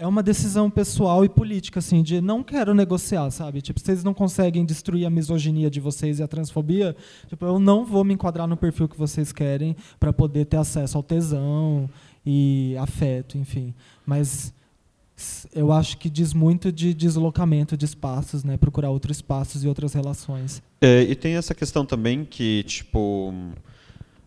é 0.00 0.06
uma 0.06 0.22
decisão 0.22 0.70
pessoal 0.70 1.24
e 1.24 1.28
política, 1.28 1.80
assim, 1.80 2.02
de 2.02 2.20
não 2.20 2.42
quero 2.42 2.74
negociar, 2.74 3.30
sabe? 3.30 3.60
Tipo, 3.60 3.80
vocês 3.80 4.04
não 4.04 4.14
conseguem 4.14 4.64
destruir 4.64 5.04
a 5.06 5.10
misoginia 5.10 5.70
de 5.70 5.80
vocês 5.80 6.18
e 6.18 6.22
a 6.22 6.28
transfobia, 6.28 6.96
tipo, 7.28 7.44
eu 7.44 7.58
não 7.58 7.84
vou 7.84 8.04
me 8.04 8.14
enquadrar 8.14 8.46
no 8.46 8.56
perfil 8.56 8.88
que 8.88 8.96
vocês 8.96 9.32
querem 9.32 9.76
para 9.98 10.12
poder 10.12 10.44
ter 10.46 10.56
acesso 10.56 10.96
ao 10.96 11.02
tesão 11.02 11.90
e 12.24 12.76
afeto, 12.78 13.36
enfim. 13.36 13.74
Mas 14.06 14.52
eu 15.52 15.72
acho 15.72 15.98
que 15.98 16.08
diz 16.08 16.32
muito 16.32 16.70
de 16.70 16.94
deslocamento 16.94 17.76
de 17.76 17.84
espaços, 17.84 18.44
né? 18.44 18.56
Procurar 18.56 18.90
outros 18.90 19.16
espaços 19.16 19.64
e 19.64 19.68
outras 19.68 19.92
relações. 19.92 20.62
É, 20.80 21.02
e 21.02 21.14
tem 21.14 21.34
essa 21.34 21.54
questão 21.54 21.84
também 21.84 22.24
que, 22.24 22.62
tipo 22.62 23.34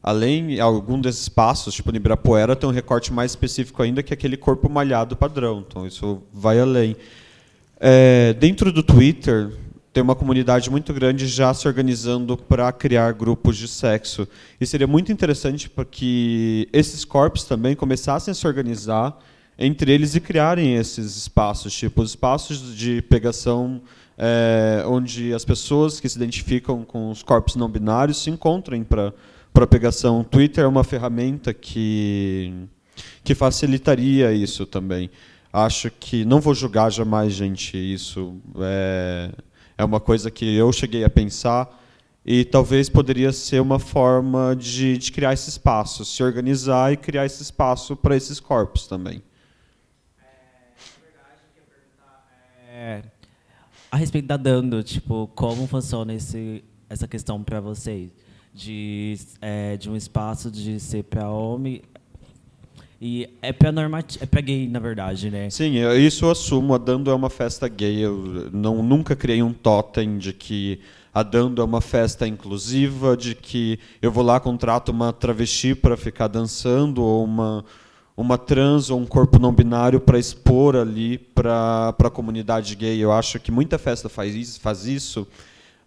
além 0.03 0.59
algum 0.59 0.99
desses 0.99 1.29
passos, 1.29 1.73
tipo 1.73 1.91
no 1.91 1.97
Ibirapuera, 1.97 2.55
tem 2.55 2.69
um 2.69 2.73
recorte 2.73 3.13
mais 3.13 3.31
específico 3.31 3.81
ainda 3.83 4.01
que 4.01 4.13
é 4.13 4.15
aquele 4.15 4.37
corpo 4.37 4.69
malhado 4.69 5.15
padrão. 5.15 5.63
Então 5.67 5.85
isso 5.85 6.21
vai 6.33 6.59
além. 6.59 6.95
É, 7.79 8.33
dentro 8.33 8.71
do 8.71 8.83
Twitter 8.83 9.51
tem 9.93 10.01
uma 10.01 10.15
comunidade 10.15 10.69
muito 10.69 10.93
grande 10.93 11.27
já 11.27 11.53
se 11.53 11.67
organizando 11.67 12.37
para 12.37 12.71
criar 12.71 13.11
grupos 13.11 13.57
de 13.57 13.67
sexo. 13.67 14.27
E 14.59 14.65
seria 14.65 14.87
muito 14.87 15.11
interessante 15.11 15.69
para 15.69 15.83
que 15.83 16.67
esses 16.71 17.03
corpos 17.03 17.43
também 17.43 17.75
começassem 17.75 18.31
a 18.31 18.35
se 18.35 18.47
organizar 18.47 19.17
entre 19.59 19.91
eles 19.91 20.15
e 20.15 20.19
criarem 20.19 20.75
esses 20.75 21.17
espaços, 21.17 21.73
tipo 21.73 22.01
os 22.01 22.11
espaços 22.11 22.75
de 22.75 23.01
pegação 23.03 23.81
é, 24.17 24.83
onde 24.87 25.33
as 25.33 25.43
pessoas 25.43 25.99
que 25.99 26.07
se 26.07 26.15
identificam 26.15 26.83
com 26.83 27.11
os 27.11 27.21
corpos 27.21 27.55
não 27.55 27.69
binários 27.69 28.23
se 28.23 28.29
encontrem 28.29 28.83
para 28.83 29.13
para 29.53 29.67
pegação. 29.67 30.21
O 30.21 30.23
Twitter 30.23 30.63
é 30.63 30.67
uma 30.67 30.83
ferramenta 30.83 31.53
que, 31.53 32.53
que 33.23 33.35
facilitaria 33.35 34.33
isso 34.33 34.65
também. 34.65 35.09
Acho 35.51 35.91
que 35.91 36.23
não 36.23 36.39
vou 36.39 36.53
julgar 36.53 36.91
jamais, 36.91 37.33
gente. 37.33 37.77
Isso 37.77 38.37
é, 38.59 39.31
é 39.77 39.83
uma 39.83 39.99
coisa 39.99 40.31
que 40.31 40.55
eu 40.55 40.71
cheguei 40.71 41.03
a 41.03 41.09
pensar 41.09 41.79
e 42.25 42.45
talvez 42.45 42.87
poderia 42.87 43.31
ser 43.33 43.59
uma 43.61 43.79
forma 43.79 44.55
de, 44.55 44.97
de 44.97 45.11
criar 45.11 45.33
esse 45.33 45.49
espaço, 45.49 46.05
se 46.05 46.23
organizar 46.23 46.93
e 46.93 46.97
criar 46.97 47.25
esse 47.25 47.41
espaço 47.41 47.95
para 47.95 48.15
esses 48.15 48.39
corpos 48.39 48.87
também. 48.87 49.21
É, 52.69 53.01
a 53.91 53.97
respeito 53.97 54.27
da 54.27 54.37
Dando, 54.37 54.81
tipo, 54.83 55.27
como 55.35 55.67
funciona 55.67 56.13
esse, 56.13 56.63
essa 56.89 57.07
questão 57.07 57.43
para 57.43 57.59
vocês? 57.59 58.09
De, 58.53 59.17
é, 59.41 59.77
de 59.77 59.89
um 59.89 59.95
espaço 59.95 60.51
de 60.51 60.79
ser 60.79 61.03
para 61.03 61.29
homem 61.29 61.81
e 63.03 63.27
é 63.41 63.51
para 63.51 63.71
é 63.71 64.41
gay, 64.43 64.67
na 64.67 64.77
verdade, 64.77 65.31
né? 65.31 65.49
Sim, 65.49 65.73
isso 65.97 66.25
eu 66.25 66.29
assumo. 66.29 66.75
A 66.75 66.77
Dando 66.77 67.09
é 67.09 67.15
uma 67.15 67.31
festa 67.31 67.67
gay. 67.67 67.97
Eu 67.97 68.51
não, 68.53 68.83
nunca 68.83 69.15
criei 69.15 69.41
um 69.41 69.51
totem 69.51 70.19
de 70.19 70.31
que 70.31 70.79
a 71.11 71.23
Dando 71.23 71.63
é 71.63 71.65
uma 71.65 71.81
festa 71.81 72.27
inclusiva, 72.27 73.17
de 73.17 73.33
que 73.33 73.79
eu 74.03 74.11
vou 74.11 74.23
lá, 74.23 74.39
contrato 74.39 74.89
uma 74.89 75.11
travesti 75.11 75.73
para 75.73 75.97
ficar 75.97 76.27
dançando, 76.27 77.01
ou 77.01 77.23
uma, 77.23 77.65
uma 78.15 78.37
trans 78.37 78.91
ou 78.91 78.99
um 78.99 79.05
corpo 79.07 79.39
não 79.39 79.51
binário 79.51 79.99
para 79.99 80.19
expor 80.19 80.75
ali 80.75 81.17
para 81.17 81.95
a 81.97 82.09
comunidade 82.11 82.75
gay. 82.75 82.99
Eu 82.99 83.11
acho 83.11 83.39
que 83.39 83.51
muita 83.51 83.79
festa 83.79 84.09
faz 84.09 84.35
isso, 84.35 84.61
faz 84.61 84.85
isso 84.85 85.27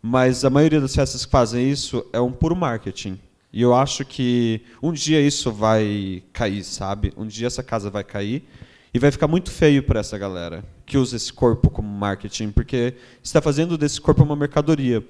mas 0.06 0.44
a 0.44 0.50
maioria 0.50 0.82
das 0.82 0.94
festas 0.94 1.24
que 1.24 1.30
fazem 1.32 1.70
isso 1.70 2.04
é 2.12 2.20
um 2.20 2.30
puro 2.30 2.54
marketing. 2.54 3.18
E 3.50 3.62
eu 3.62 3.74
acho 3.74 4.04
que 4.04 4.60
um 4.82 4.92
dia 4.92 5.18
isso 5.18 5.50
vai 5.50 6.22
cair, 6.30 6.62
sabe? 6.62 7.10
Um 7.16 7.26
dia 7.26 7.46
essa 7.46 7.62
casa 7.62 7.88
vai 7.88 8.04
cair 8.04 8.46
e 8.92 8.98
vai 8.98 9.10
ficar 9.10 9.26
muito 9.26 9.50
feio 9.50 9.82
para 9.82 10.00
essa 10.00 10.18
galera 10.18 10.62
que 10.84 10.98
usa 10.98 11.16
esse 11.16 11.32
corpo 11.32 11.70
como 11.70 11.88
marketing, 11.88 12.50
porque 12.50 12.92
está 13.22 13.40
fazendo 13.40 13.78
desse 13.78 13.98
corpo 13.98 14.22
uma 14.22 14.36
mercadoria. 14.36 15.02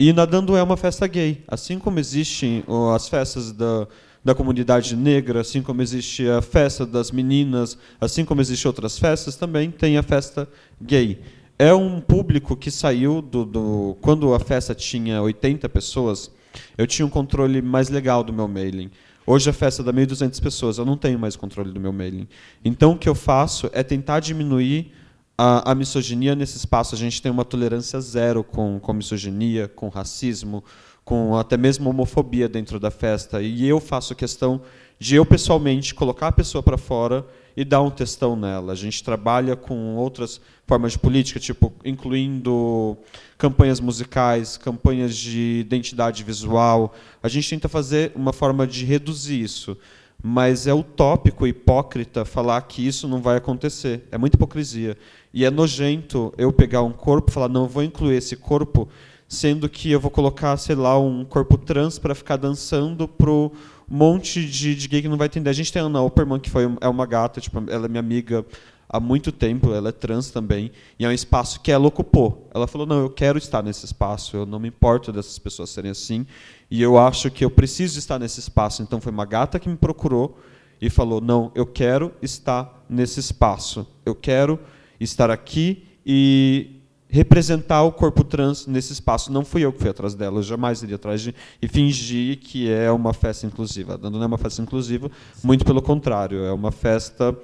E 0.00 0.12
Nadando 0.12 0.56
é 0.56 0.62
uma 0.64 0.76
festa 0.76 1.06
gay, 1.06 1.44
assim 1.46 1.78
como 1.78 2.00
existem 2.00 2.64
as 2.92 3.08
festas 3.08 3.52
da, 3.52 3.86
da 4.24 4.34
comunidade 4.34 4.96
negra, 4.96 5.42
assim 5.42 5.62
como 5.62 5.80
existe 5.80 6.28
a 6.28 6.42
festa 6.42 6.84
das 6.84 7.12
meninas, 7.12 7.78
assim 8.00 8.24
como 8.24 8.40
existem 8.40 8.68
outras 8.68 8.98
festas, 8.98 9.36
também 9.36 9.70
tem 9.70 9.96
a 9.96 10.02
festa 10.02 10.48
gay 10.82 11.20
é 11.58 11.72
um 11.72 12.00
público 12.00 12.56
que 12.56 12.70
saiu 12.70 13.22
do, 13.22 13.44
do, 13.44 13.96
Quando 14.00 14.34
a 14.34 14.40
festa 14.40 14.74
tinha 14.74 15.22
80 15.22 15.68
pessoas, 15.68 16.30
eu 16.76 16.86
tinha 16.86 17.06
um 17.06 17.10
controle 17.10 17.62
mais 17.62 17.88
legal 17.88 18.24
do 18.24 18.32
meu 18.32 18.48
mailing. 18.48 18.90
Hoje 19.26 19.48
a 19.48 19.52
festa 19.52 19.82
dá 19.82 19.92
1.200 19.92 20.40
pessoas, 20.42 20.78
eu 20.78 20.84
não 20.84 20.96
tenho 20.96 21.18
mais 21.18 21.34
controle 21.34 21.72
do 21.72 21.80
meu 21.80 21.92
mailing. 21.92 22.28
Então 22.64 22.92
o 22.92 22.98
que 22.98 23.08
eu 23.08 23.14
faço 23.14 23.70
é 23.72 23.82
tentar 23.82 24.20
diminuir 24.20 24.92
a, 25.38 25.72
a 25.72 25.74
misoginia 25.74 26.34
nesse 26.34 26.56
espaço. 26.56 26.94
A 26.94 26.98
gente 26.98 27.22
tem 27.22 27.32
uma 27.32 27.44
tolerância 27.44 28.00
zero 28.00 28.44
com, 28.44 28.78
com 28.78 28.92
misoginia, 28.92 29.66
com 29.68 29.88
racismo, 29.88 30.62
com 31.04 31.36
até 31.36 31.56
mesmo 31.56 31.88
homofobia 31.88 32.48
dentro 32.48 32.78
da 32.78 32.90
festa. 32.90 33.40
E 33.40 33.66
eu 33.66 33.80
faço 33.80 34.14
questão 34.14 34.60
de 35.04 35.16
eu 35.16 35.26
pessoalmente 35.26 35.94
colocar 35.94 36.28
a 36.28 36.32
pessoa 36.32 36.62
para 36.62 36.78
fora 36.78 37.26
e 37.54 37.62
dar 37.62 37.82
um 37.82 37.90
testão 37.90 38.34
nela. 38.34 38.72
A 38.72 38.74
gente 38.74 39.04
trabalha 39.04 39.54
com 39.54 39.96
outras 39.96 40.40
formas 40.66 40.92
de 40.92 40.98
política, 40.98 41.38
tipo 41.38 41.70
incluindo 41.84 42.96
campanhas 43.36 43.80
musicais, 43.80 44.56
campanhas 44.56 45.14
de 45.14 45.60
identidade 45.60 46.24
visual. 46.24 46.94
A 47.22 47.28
gente 47.28 47.50
tenta 47.50 47.68
fazer 47.68 48.12
uma 48.14 48.32
forma 48.32 48.66
de 48.66 48.86
reduzir 48.86 49.42
isso, 49.42 49.76
mas 50.22 50.66
é 50.66 50.72
utópico, 50.72 51.46
hipócrita 51.46 52.24
falar 52.24 52.62
que 52.62 52.86
isso 52.86 53.06
não 53.06 53.20
vai 53.20 53.36
acontecer. 53.36 54.08
É 54.10 54.16
muita 54.16 54.38
hipocrisia. 54.38 54.96
E 55.34 55.44
é 55.44 55.50
nojento 55.50 56.32
eu 56.38 56.50
pegar 56.50 56.80
um 56.80 56.92
corpo 56.92 57.30
e 57.30 57.34
falar, 57.34 57.50
não, 57.50 57.68
vou 57.68 57.82
incluir 57.82 58.16
esse 58.16 58.36
corpo, 58.36 58.88
sendo 59.28 59.68
que 59.68 59.90
eu 59.90 60.00
vou 60.00 60.10
colocar, 60.10 60.56
sei 60.56 60.76
lá, 60.76 60.98
um 60.98 61.26
corpo 61.26 61.58
trans 61.58 61.98
para 61.98 62.14
ficar 62.14 62.36
dançando 62.36 63.06
pro 63.06 63.52
monte 63.94 64.44
de, 64.44 64.74
de 64.74 64.88
gay 64.88 65.00
que 65.00 65.08
não 65.08 65.16
vai 65.16 65.26
entender. 65.26 65.48
A 65.48 65.52
gente 65.52 65.72
tem 65.72 65.80
a 65.80 65.84
Ana 65.84 66.02
Opperman, 66.02 66.40
que 66.40 66.50
foi, 66.50 66.64
é 66.80 66.88
uma 66.88 67.06
gata, 67.06 67.40
tipo, 67.40 67.62
ela 67.68 67.86
é 67.86 67.88
minha 67.88 68.00
amiga 68.00 68.44
há 68.88 68.98
muito 68.98 69.30
tempo, 69.30 69.72
ela 69.72 69.90
é 69.90 69.92
trans 69.92 70.30
também, 70.30 70.72
e 70.98 71.04
é 71.04 71.08
um 71.08 71.12
espaço 71.12 71.60
que 71.60 71.70
ela 71.70 71.86
ocupou. 71.86 72.48
Ela 72.52 72.66
falou: 72.66 72.86
não, 72.86 73.00
eu 73.00 73.10
quero 73.10 73.38
estar 73.38 73.62
nesse 73.62 73.84
espaço, 73.84 74.36
eu 74.36 74.44
não 74.44 74.58
me 74.58 74.68
importo 74.68 75.12
dessas 75.12 75.38
pessoas 75.38 75.70
serem 75.70 75.92
assim, 75.92 76.26
e 76.70 76.82
eu 76.82 76.98
acho 76.98 77.30
que 77.30 77.44
eu 77.44 77.50
preciso 77.50 77.98
estar 77.98 78.18
nesse 78.18 78.40
espaço. 78.40 78.82
Então 78.82 79.00
foi 79.00 79.12
uma 79.12 79.24
gata 79.24 79.60
que 79.60 79.68
me 79.68 79.76
procurou 79.76 80.38
e 80.80 80.90
falou: 80.90 81.20
não, 81.20 81.52
eu 81.54 81.64
quero 81.64 82.12
estar 82.20 82.84
nesse 82.88 83.20
espaço, 83.20 83.86
eu 84.04 84.14
quero 84.14 84.58
estar 84.98 85.30
aqui 85.30 85.86
e 86.04 86.73
representar 87.08 87.82
o 87.82 87.92
corpo 87.92 88.24
trans 88.24 88.66
nesse 88.66 88.92
espaço. 88.92 89.32
Não 89.32 89.44
fui 89.44 89.64
eu 89.64 89.72
que 89.72 89.80
fui 89.80 89.90
atrás 89.90 90.14
dela, 90.14 90.38
eu 90.38 90.42
jamais 90.42 90.82
iria 90.82 90.96
atrás 90.96 91.20
de 91.20 91.34
e 91.60 91.68
fingir 91.68 92.38
que 92.38 92.70
é 92.70 92.90
uma 92.90 93.12
festa 93.12 93.46
inclusiva. 93.46 93.98
Não 94.02 94.22
é 94.22 94.26
uma 94.26 94.38
festa 94.38 94.60
inclusiva, 94.62 95.10
muito 95.42 95.64
pelo 95.64 95.80
contrário, 95.80 96.44
é 96.44 96.52
uma 96.52 96.72
festa 96.72 97.36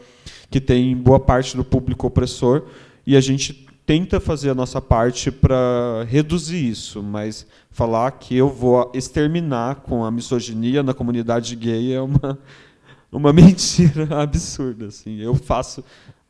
que 0.51 0.61
tem 0.61 0.97
boa 0.97 1.21
parte 1.21 1.57
do 1.57 1.65
público 1.65 2.07
opressor 2.07 2.65
e 3.07 3.17
a 3.17 3.21
gente 3.21 3.67
tenta 3.87 4.21
fazer 4.21 4.51
a 4.51 4.55
nossa 4.55 4.81
parte 4.81 5.31
para 5.31 6.05
reduzir 6.09 6.65
isso, 6.69 7.03
mas 7.03 7.47
falar 7.71 8.11
que 8.13 8.37
eu 8.37 8.49
vou 8.49 8.91
exterminar 8.95 9.77
com 9.77 10.05
a 10.05 10.11
misoginia 10.11 10.83
na 10.83 10.95
comunidade 10.95 11.57
gay 11.57 11.95
é 11.95 12.01
uma, 12.01 12.39
uma 13.11 13.33
mentira 13.33 14.07
absurda. 14.23 14.87
Assim. 14.87 15.17
Eu 15.19 15.35
faço 15.35 15.85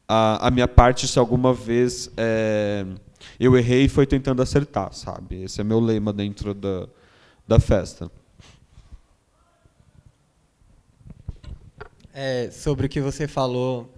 a, 0.09 0.49
a 0.49 0.51
minha 0.51 0.67
parte 0.67 1.07
se 1.07 1.19
alguma 1.19 1.53
vez 1.53 2.11
é, 2.17 2.87
eu 3.41 3.57
errei 3.57 3.89
foi 3.89 4.07
tentando 4.07 4.43
acertar, 4.43 4.93
sabe? 4.93 5.45
Esse 5.45 5.63
é 5.63 5.65
meu 5.65 5.81
lema 5.81 6.13
dentro 6.13 6.53
da, 6.53 6.87
da 7.49 7.59
festa. 7.59 8.13
É, 12.13 12.51
sobre 12.51 12.85
o 12.85 12.89
que 12.89 13.01
você 13.01 13.27
falou. 13.27 13.91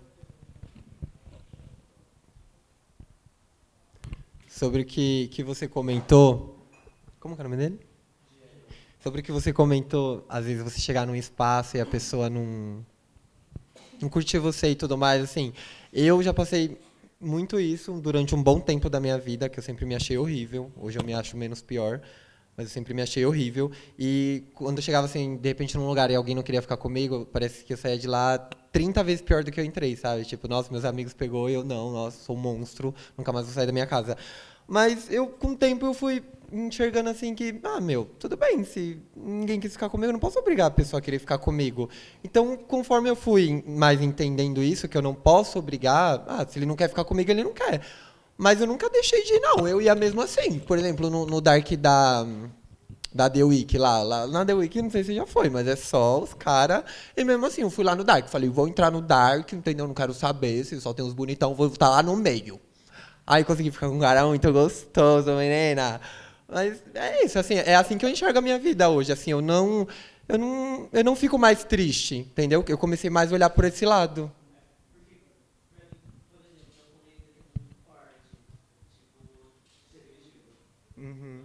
Sobre 4.47 4.83
o 4.83 4.85
que, 4.85 5.27
que 5.33 5.43
você 5.43 5.67
comentou. 5.67 6.65
Como 7.19 7.35
é 7.35 7.41
o 7.41 7.43
nome 7.43 7.57
dele? 7.57 7.81
Sobre 9.03 9.23
o 9.23 9.25
que 9.25 9.33
você 9.33 9.53
comentou, 9.53 10.25
às 10.29 10.45
vezes 10.45 10.63
você 10.63 10.79
chegar 10.79 11.05
num 11.05 11.17
espaço 11.17 11.77
e 11.77 11.81
a 11.81 11.87
pessoa 11.87 12.31
não, 12.31 12.87
não 14.01 14.09
curtir 14.09 14.39
você 14.39 14.71
e 14.71 14.77
tudo 14.77 14.97
mais, 14.97 15.21
assim. 15.21 15.53
Eu 15.93 16.23
já 16.23 16.33
passei 16.33 16.79
muito 17.23 17.59
isso 17.59 17.93
durante 18.01 18.35
um 18.35 18.43
bom 18.43 18.61
tempo 18.61 18.91
da 18.91 19.01
minha 19.01 19.17
vida, 19.17 19.49
que 19.49 19.59
eu 19.59 19.63
sempre 19.63 19.87
me 19.87 19.95
achei 19.95 20.19
horrível. 20.19 20.71
Hoje 20.77 20.99
eu 20.99 21.05
me 21.05 21.15
acho 21.15 21.37
menos 21.37 21.63
pior 21.63 22.01
mas 22.57 22.67
eu 22.67 22.73
sempre 22.73 22.93
me 22.93 23.03
achei 23.03 23.25
horrível. 23.25 23.71
E 23.99 24.45
quando 24.55 24.79
eu 24.79 24.83
chegava, 24.83 25.07
assim, 25.07 25.37
de 25.37 25.49
repente 25.49 25.77
num 25.77 25.87
lugar 25.87 26.11
e 26.11 26.15
alguém 26.15 26.35
não 26.35 26.43
queria 26.43 26.61
ficar 26.61 26.77
comigo, 26.77 27.27
parece 27.33 27.65
que 27.65 27.73
eu 27.73 27.77
saía 27.77 27.99
de 27.99 28.07
lá 28.07 28.39
30 28.71 29.03
vezes 29.03 29.23
pior 29.23 29.43
do 29.43 29.51
que 29.51 29.59
eu 29.61 29.65
entrei, 29.65 29.97
sabe? 29.97 30.25
Tipo, 30.25 30.49
nossa, 30.49 30.71
meus 30.71 30.85
amigos 30.85 31.15
pegou 31.15 31.49
eu 31.49 31.65
não, 31.65 31.93
nossa, 31.93 32.23
sou 32.23 32.37
um 32.37 32.39
monstro, 32.39 32.95
nunca 33.17 33.33
mais 33.33 33.47
vou 33.47 33.55
sair 33.55 33.67
da 33.67 33.73
minha 33.73 33.87
casa. 33.87 34.17
Mas 34.67 35.11
eu, 35.11 35.27
com 35.27 35.49
o 35.49 35.57
tempo, 35.57 35.87
eu 35.87 35.95
fui 35.95 36.23
enxergando 36.53 37.09
assim 37.09 37.35
que, 37.35 37.59
ah, 37.65 37.81
meu, 37.81 38.05
tudo 38.19 38.37
bem, 38.37 38.63
se 38.63 39.01
ninguém 39.17 39.59
quis 39.59 39.73
ficar 39.73 39.89
comigo, 39.89 40.11
eu 40.11 40.13
não 40.13 40.21
posso 40.21 40.39
obrigar 40.39 40.67
a 40.67 40.71
pessoa 40.71 40.99
a 40.99 41.03
querer 41.03 41.19
ficar 41.19 41.39
comigo. 41.39 41.89
Então, 42.23 42.57
conforme 42.57 43.09
eu 43.09 43.17
fui 43.17 43.65
mais 43.67 44.03
entendendo 44.03 44.63
isso, 44.63 44.87
que 44.87 44.97
eu 44.97 45.03
não 45.03 45.15
posso 45.15 45.59
obrigar, 45.59 46.23
ah, 46.29 46.47
se 46.47 46.59
ele 46.59 46.67
não 46.67 46.77
quer 46.77 46.89
ficar 46.89 47.05
comigo, 47.05 47.31
ele 47.31 47.43
não 47.43 47.53
quer. 47.53 47.81
Mas 48.37 48.61
eu 48.61 48.67
nunca 48.67 48.91
deixei 48.91 49.23
de 49.25 49.35
ir, 49.35 49.41
não. 49.41 49.67
Eu 49.69 49.81
ia 49.81 49.95
mesmo 49.95 50.21
assim. 50.21 50.59
Por 50.59 50.79
exemplo, 50.79 51.09
no, 51.09 51.27
no 51.27 51.41
Dark 51.41 51.71
da, 51.73 52.27
da 53.15 53.31
The 53.31 53.45
Week 53.45 53.77
lá, 53.79 54.03
lá. 54.03 54.27
Na 54.27 54.45
The 54.45 54.55
Week, 54.55 54.83
não 54.83 54.91
sei 54.91 55.05
se 55.05 55.15
já 55.15 55.27
foi, 55.27 55.49
mas 55.49 55.67
é 55.67 55.77
só 55.77 56.21
os 56.21 56.35
caras. 56.35 56.83
E 57.17 57.25
mesmo 57.25 57.47
assim, 57.47 57.63
eu 57.63 57.71
fui 57.71 57.85
lá 57.85 57.95
no 57.95 58.05
Dark. 58.05 58.29
Falei, 58.29 58.49
vou 58.49 58.67
entrar 58.67 58.91
no 58.91 59.01
Dark, 59.01 59.53
entendeu? 59.53 59.87
Não 59.87 59.95
quero 59.95 60.13
saber 60.13 60.65
se 60.65 60.81
só 60.81 60.93
tem 60.93 61.05
uns 61.05 61.13
bonitão, 61.13 61.55
vou 61.55 61.69
estar 61.69 61.89
lá 61.89 62.03
no 62.03 62.17
meio. 62.17 62.61
Aí 63.27 63.45
consegui 63.45 63.71
ficar 63.71 63.89
com 63.89 63.97
um 63.97 64.01
cara 64.01 64.27
muito 64.27 64.53
gostoso, 64.53 65.31
menina. 65.37 66.01
Mas 66.53 66.83
é 66.95 67.25
isso, 67.25 67.39
assim, 67.39 67.55
é 67.55 67.75
assim 67.75 67.97
que 67.97 68.05
eu 68.05 68.11
enxergo 68.11 68.39
a 68.39 68.43
minha 68.43 68.59
vida 68.59 68.89
hoje. 68.91 69.11
Assim, 69.11 69.31
eu 69.31 69.41
não. 69.41 69.89
Eu 70.29 70.39
não, 70.39 70.89
eu 70.93 71.05
não 71.05 71.17
fico 71.17 71.39
mais 71.39 71.65
triste, 71.65 72.17
entendeu? 72.17 72.65
Eu 72.69 72.79
comecei 72.79 73.11
mais 73.11 73.33
a 73.33 73.35
olhar 73.35 73.51
por 73.51 73.65
esse 73.65 73.85
lado. 73.85 74.31
Uhum. 80.97 81.43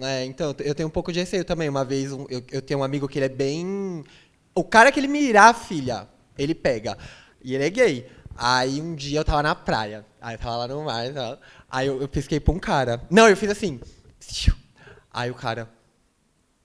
É, 0.00 0.24
então, 0.24 0.54
eu 0.60 0.74
tenho 0.74 0.88
um 0.88 0.92
pouco 0.92 1.12
de 1.12 1.20
receio 1.20 1.44
também. 1.44 1.68
Uma 1.68 1.84
vez, 1.84 2.12
um, 2.12 2.26
eu, 2.28 2.42
eu 2.50 2.62
tenho 2.62 2.80
um 2.80 2.84
amigo 2.84 3.08
que 3.08 3.18
ele 3.18 3.26
é 3.26 3.28
bem. 3.28 4.04
O 4.54 4.64
cara 4.64 4.90
que 4.90 4.98
ele 4.98 5.08
mirar 5.08 5.54
filha, 5.54 6.08
ele 6.36 6.54
pega. 6.54 6.96
E 7.42 7.54
ele 7.54 7.64
é 7.64 7.70
gay. 7.70 8.10
Aí 8.36 8.80
um 8.80 8.94
dia 8.94 9.20
eu 9.20 9.24
tava 9.24 9.42
na 9.42 9.54
praia. 9.54 10.04
Aí 10.20 10.34
eu 10.34 10.38
tava 10.38 10.56
lá 10.56 10.68
no 10.68 10.84
mar. 10.84 11.12
Tava... 11.12 11.40
Aí 11.70 11.86
eu, 11.86 12.00
eu 12.00 12.08
pisquei 12.08 12.40
pra 12.40 12.52
um 12.52 12.58
cara. 12.58 13.02
Não, 13.10 13.28
eu 13.28 13.36
fiz 13.36 13.50
assim. 13.50 13.80
Aí 15.12 15.30
o 15.30 15.34
cara. 15.34 15.68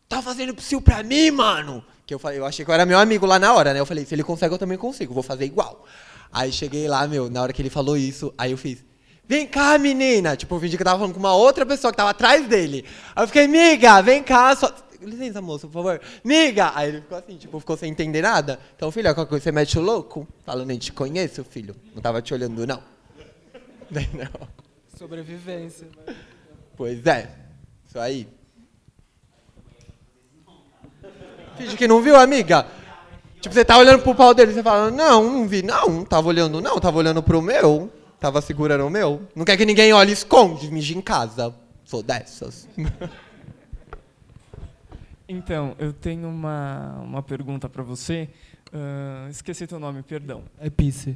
Tá 0.07 0.23
fazendo 0.23 0.55
psiu 0.55 0.81
pra 0.81 1.03
mim, 1.03 1.29
mano? 1.29 1.83
Que 2.07 2.13
eu 2.15 2.17
falei, 2.17 2.39
eu 2.39 2.45
achei 2.45 2.65
que 2.65 2.71
eu 2.71 2.73
era 2.73 2.83
meu 2.83 2.97
amigo 2.97 3.27
lá 3.27 3.37
na 3.37 3.53
hora, 3.53 3.71
né? 3.71 3.79
Eu 3.79 3.85
falei, 3.85 4.03
se 4.03 4.15
ele 4.15 4.23
consegue, 4.23 4.51
eu 4.51 4.57
também 4.57 4.77
consigo, 4.77 5.13
vou 5.13 5.21
fazer 5.21 5.45
igual. 5.45 5.85
Aí 6.31 6.51
cheguei 6.51 6.87
lá, 6.87 7.07
meu, 7.07 7.29
na 7.29 7.43
hora 7.43 7.53
que 7.53 7.61
ele 7.61 7.69
falou 7.69 7.95
isso, 7.95 8.33
aí 8.35 8.49
eu 8.49 8.57
fiz, 8.57 8.83
vem 9.29 9.45
cá, 9.45 9.77
menina. 9.77 10.35
Tipo, 10.35 10.55
eu 10.55 10.59
fingi 10.59 10.75
que 10.75 10.81
eu 10.81 10.85
tava 10.85 10.97
falando 10.97 11.13
com 11.13 11.19
uma 11.19 11.35
outra 11.35 11.63
pessoa 11.63 11.91
que 11.91 11.97
tava 11.97 12.09
atrás 12.09 12.47
dele. 12.47 12.83
Aí 13.15 13.23
eu 13.23 13.27
fiquei, 13.27 13.47
miga, 13.47 14.01
vem 14.01 14.23
cá, 14.23 14.55
só... 14.55 14.73
Licença, 14.99 15.39
moço, 15.41 15.67
por 15.67 15.73
favor. 15.75 16.01
Miga! 16.25 16.73
Aí 16.75 16.89
ele 16.89 17.01
ficou 17.01 17.17
assim, 17.17 17.37
tipo, 17.37 17.57
ficou 17.59 17.77
sem 17.77 17.89
entender 17.89 18.21
nada. 18.21 18.59
Então, 18.75 18.91
filho, 18.91 19.13
qualquer 19.13 19.29
coisa 19.29 19.43
você 19.43 19.51
mete 19.51 19.77
o 19.79 19.81
louco? 19.81 20.27
Falando, 20.43 20.67
nem 20.67 20.77
te 20.77 20.91
conheço, 20.91 21.41
filho. 21.45 21.73
Não 21.95 22.01
tava 22.01 22.21
te 22.21 22.33
olhando, 22.33 22.67
não. 22.67 22.81
não. 23.93 24.47
Sobrevivência. 24.97 25.87
Pois 26.75 27.05
é. 27.05 27.29
Isso 27.87 27.97
aí. 27.97 28.27
Finge 31.55 31.77
que 31.77 31.87
não 31.87 32.01
viu, 32.01 32.17
amiga. 32.17 32.65
Tipo, 33.39 33.55
você 33.55 33.63
tá 33.63 33.77
olhando 33.77 34.01
pro 34.01 34.15
pau 34.15 34.33
dele, 34.33 34.51
você 34.51 34.61
fala, 34.61 34.91
não, 34.91 35.23
não 35.31 35.47
vi, 35.47 35.61
não, 35.61 36.03
tava 36.03 36.27
olhando, 36.27 36.59
não, 36.59 36.77
tava 36.77 36.97
olhando 36.97 37.23
pro 37.23 37.41
meu, 37.41 37.89
tava 38.19 38.41
segurando 38.41 38.85
o 38.85 38.89
meu. 38.89 39.27
Não 39.35 39.45
quer 39.45 39.57
que 39.57 39.65
ninguém 39.65 39.93
olhe, 39.93 40.11
esconde, 40.11 40.71
mija 40.71 40.97
em 40.97 41.01
casa. 41.01 41.55
Sou 41.83 42.03
dessas. 42.03 42.67
Então, 45.31 45.75
eu 45.77 45.93
tenho 45.93 46.27
uma, 46.27 47.01
uma 47.03 47.21
pergunta 47.21 47.69
para 47.69 47.83
você. 47.83 48.27
Uh, 48.73 49.29
esqueci 49.29 49.67
teu 49.67 49.79
nome, 49.79 50.01
perdão. 50.01 50.43
É 50.59 50.71
Pisse. 50.71 51.15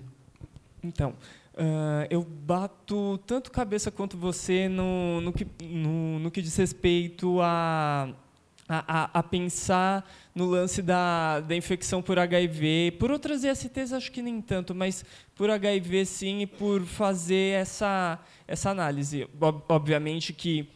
Então, 0.83 1.15
uh, 1.55 2.05
eu 2.11 2.21
bato 2.21 3.17
tanto 3.25 3.49
cabeça 3.49 3.89
quanto 3.89 4.15
você 4.15 4.69
no, 4.69 5.19
no, 5.19 5.33
que, 5.33 5.47
no, 5.63 6.19
no 6.19 6.29
que 6.29 6.43
diz 6.43 6.55
respeito 6.55 7.41
a 7.41 8.13
a, 8.73 8.83
a, 8.87 9.19
a, 9.19 9.23
pensar 9.23 10.09
no 10.33 10.45
lance 10.45 10.81
da, 10.81 11.39
da 11.39 11.55
infecção 11.55 12.01
por 12.01 12.17
HIV. 12.17 12.95
Por 12.99 13.11
outras 13.11 13.43
ISTs, 13.43 13.93
acho 13.93 14.11
que 14.11 14.21
nem 14.21 14.41
tanto, 14.41 14.73
mas 14.73 15.05
por 15.35 15.49
HIV, 15.49 16.05
sim, 16.05 16.41
e 16.41 16.47
por 16.47 16.81
fazer 16.85 17.59
essa, 17.59 18.19
essa 18.47 18.69
análise. 18.69 19.27
Obviamente 19.69 20.33
que 20.33 20.69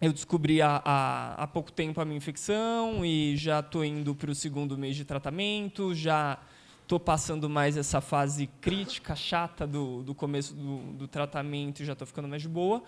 eu 0.00 0.12
descobri 0.12 0.62
há, 0.62 0.80
há, 0.84 1.34
há 1.42 1.46
pouco 1.46 1.72
tempo 1.72 2.00
a 2.00 2.04
minha 2.04 2.16
infecção 2.16 3.04
e 3.04 3.36
já 3.36 3.60
estou 3.60 3.84
indo 3.84 4.14
para 4.14 4.30
o 4.30 4.34
segundo 4.34 4.78
mês 4.78 4.94
de 4.94 5.04
tratamento, 5.04 5.94
já 5.94 6.38
estou 6.82 6.98
passando 6.98 7.50
mais 7.50 7.76
essa 7.76 8.00
fase 8.00 8.46
crítica, 8.60 9.14
chata 9.14 9.66
do, 9.66 10.02
do 10.02 10.14
começo 10.14 10.54
do, 10.54 10.78
do 10.92 11.08
tratamento 11.08 11.82
e 11.82 11.84
já 11.84 11.92
estou 11.92 12.06
ficando 12.06 12.28
mais 12.28 12.46
boa. 12.46 12.82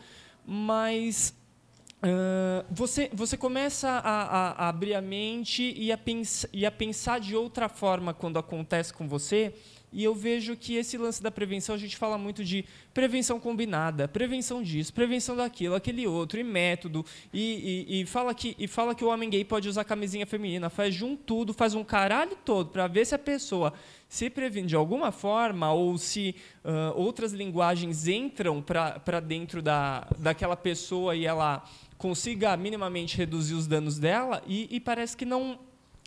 Mas 0.46 1.34
Você, 2.70 3.10
você 3.12 3.36
começa 3.36 3.88
a, 3.88 3.98
a, 3.98 4.50
a, 4.52 4.68
abrir 4.68 4.94
a 4.94 5.02
mente 5.02 5.74
e 5.76 5.92
a, 5.92 5.98
e 6.52 6.64
a 6.64 6.70
pensar 6.70 7.20
de 7.20 7.36
outra 7.36 7.68
forma 7.68 8.14
quando 8.14 8.38
acontece 8.38 8.92
com 8.92 9.06
você. 9.06 9.54
E 9.92 10.04
eu 10.04 10.14
vejo 10.14 10.56
que 10.56 10.76
esse 10.76 10.96
lance 10.96 11.22
da 11.22 11.30
prevenção, 11.30 11.74
a 11.74 11.78
gente 11.78 11.96
fala 11.96 12.16
muito 12.16 12.44
de 12.44 12.64
prevenção 12.94 13.40
combinada, 13.40 14.06
prevenção 14.06 14.62
disso, 14.62 14.92
prevenção 14.92 15.34
daquilo, 15.36 15.74
aquele 15.74 16.06
outro, 16.06 16.38
e 16.38 16.44
método. 16.44 17.04
E, 17.32 17.86
e, 17.88 18.00
e 18.00 18.06
fala, 18.06 18.32
que, 18.32 18.54
e 18.58 18.68
fala 18.68 18.94
que 18.94 19.04
o 19.04 19.08
homem 19.08 19.28
gay 19.28 19.44
pode 19.44 19.68
usar 19.68 19.84
camisinha 19.84 20.26
feminina, 20.26 20.70
faz 20.70 20.94
junto 20.94 21.22
tudo, 21.24 21.52
faz 21.52 21.74
um 21.74 21.82
caralho 21.82 22.36
todo 22.44 22.70
para 22.70 22.86
ver 22.86 23.04
se 23.04 23.14
a 23.14 23.18
pessoa 23.18 23.72
se 24.08 24.30
previne 24.30 24.68
de 24.68 24.76
alguma 24.76 25.10
forma 25.10 25.72
ou 25.72 25.98
se 25.98 26.36
uh, 26.64 26.96
outras 26.96 27.32
linguagens 27.32 28.06
entram 28.06 28.62
para 28.62 29.20
dentro 29.20 29.60
da, 29.60 30.06
daquela 30.18 30.56
pessoa 30.56 31.16
e 31.16 31.26
ela 31.26 31.64
consiga 32.00 32.56
minimamente 32.56 33.14
reduzir 33.14 33.52
os 33.52 33.66
danos 33.66 33.98
dela 33.98 34.42
e, 34.46 34.66
e 34.74 34.80
parece 34.80 35.14
que 35.14 35.26
não 35.26 35.58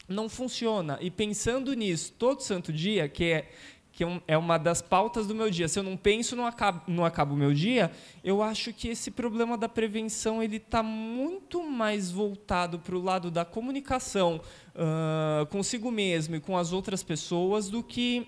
não 0.10 0.28
funciona. 0.28 0.98
E 1.00 1.10
pensando 1.10 1.74
nisso 1.74 2.12
todo 2.20 2.42
santo 2.42 2.74
dia, 2.74 3.08
que 3.08 3.24
é 3.26 3.50
que 3.94 4.04
é, 4.04 4.22
é 4.30 4.38
uma 4.38 4.58
das 4.58 4.82
pautas 4.82 5.28
do 5.28 5.36
meu 5.36 5.52
dia. 5.52 5.68
Se 5.68 5.78
eu 5.78 5.84
não 5.84 5.96
penso, 5.96 6.36
não 6.36 6.48
acabo, 6.48 6.82
não 6.88 7.06
acabo 7.06 7.36
o 7.36 7.38
meu 7.38 7.54
dia. 7.54 7.92
Eu 8.24 8.42
acho 8.42 8.74
que 8.74 8.88
esse 8.88 9.12
problema 9.12 9.56
da 9.56 9.70
prevenção 9.70 10.42
ele 10.42 10.58
está 10.58 10.82
muito 10.82 11.62
mais 11.62 12.10
voltado 12.10 12.80
para 12.80 12.96
o 12.96 13.02
lado 13.02 13.30
da 13.30 13.46
comunicação 13.46 14.42
uh, 14.74 15.46
consigo 15.46 15.92
mesmo 15.92 16.36
e 16.36 16.40
com 16.40 16.58
as 16.58 16.74
outras 16.74 17.04
pessoas 17.04 17.70
do 17.70 17.84
que 17.84 18.26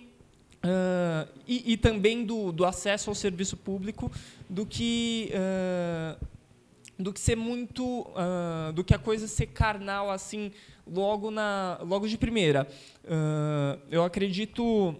uh, 0.63 1.28
e, 1.47 1.74
e, 1.74 1.78
também 1.78 2.24
do, 2.24 2.51
do, 2.51 2.63
acesso 2.63 3.09
ao 3.09 3.16
serviço 3.16 3.57
público 3.57 4.11
do 4.47 4.68
que 4.68 5.32
uh, 5.34 6.34
do 6.97 7.11
que 7.11 7.19
ser 7.19 7.35
muito 7.35 8.01
uh, 8.01 8.71
do 8.73 8.83
que 8.83 8.93
a 8.93 8.99
coisa 8.99 9.27
ser 9.27 9.47
carnal 9.47 10.09
assim 10.09 10.51
logo 10.87 11.29
na 11.31 11.79
logo 11.83 12.07
de 12.07 12.17
primeira 12.17 12.67
uh, 13.03 13.79
eu 13.91 14.03
acredito 14.03 14.95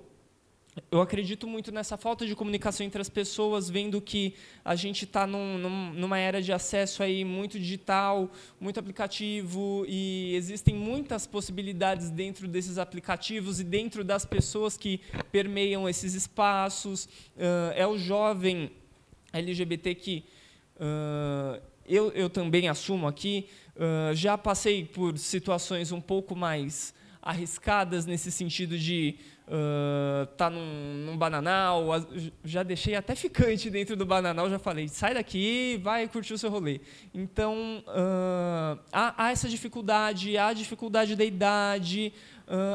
eu 0.92 1.00
acredito 1.00 1.48
muito 1.48 1.72
nessa 1.72 1.96
falta 1.96 2.26
de 2.26 2.36
comunicação 2.36 2.86
entre 2.86 3.00
as 3.00 3.10
pessoas, 3.10 3.70
vendo 3.70 4.02
que 4.02 4.34
a 4.64 4.76
gente 4.76 5.06
está 5.06 5.26
num, 5.26 5.58
num, 5.58 5.94
numa 5.94 6.18
era 6.18 6.42
de 6.42 6.52
acesso 6.52 7.02
aí 7.02 7.24
muito 7.24 7.58
digital, 7.58 8.30
muito 8.60 8.78
aplicativo, 8.78 9.86
e 9.88 10.36
existem 10.36 10.76
muitas 10.76 11.26
possibilidades 11.26 12.10
dentro 12.10 12.46
desses 12.46 12.78
aplicativos 12.78 13.62
e 13.62 13.64
dentro 13.64 14.04
das 14.04 14.26
pessoas 14.26 14.76
que 14.76 15.00
permeiam 15.32 15.88
esses 15.88 16.14
espaços. 16.14 17.06
Uh, 17.06 17.72
é 17.74 17.88
o 17.88 17.98
jovem 17.98 18.70
LGBT 19.32 19.96
que 19.96 20.26
uh, 20.76 21.62
eu, 21.88 22.12
eu 22.12 22.30
também 22.30 22.68
assumo 22.68 23.08
aqui, 23.08 23.48
uh, 23.76 24.14
já 24.16 24.38
passei 24.38 24.86
por 24.86 25.18
situações 25.18 25.92
um 25.92 26.02
pouco 26.02 26.36
mais 26.36 26.94
arriscadas 27.22 28.06
nesse 28.06 28.32
sentido 28.32 28.78
de 28.78 29.16
uh, 29.48 30.26
tá 30.38 30.50
num, 30.50 31.06
num, 31.06 31.18
bananal, 31.18 31.84
já 32.44 32.62
deixei 32.62 32.96
até 32.96 33.16
ficante 33.16 33.70
dentro 33.70 33.96
do 33.96 34.06
bananal, 34.06 34.50
já 34.50 34.60
falei, 34.60 34.88
sai 34.88 35.16
daqui, 35.16 35.80
vai 35.82 36.08
curtir 36.08 36.34
o 36.34 36.38
seu 36.38 36.52
rolê. 36.52 36.82
Então, 37.14 37.84
uh, 37.88 38.80
há, 38.92 39.26
há, 39.26 39.32
essa 39.32 39.50
dificuldade, 39.50 40.38
há 40.38 40.48
a 40.48 40.54
dificuldade 40.54 41.16
da 41.16 41.26
idade, 41.26 42.14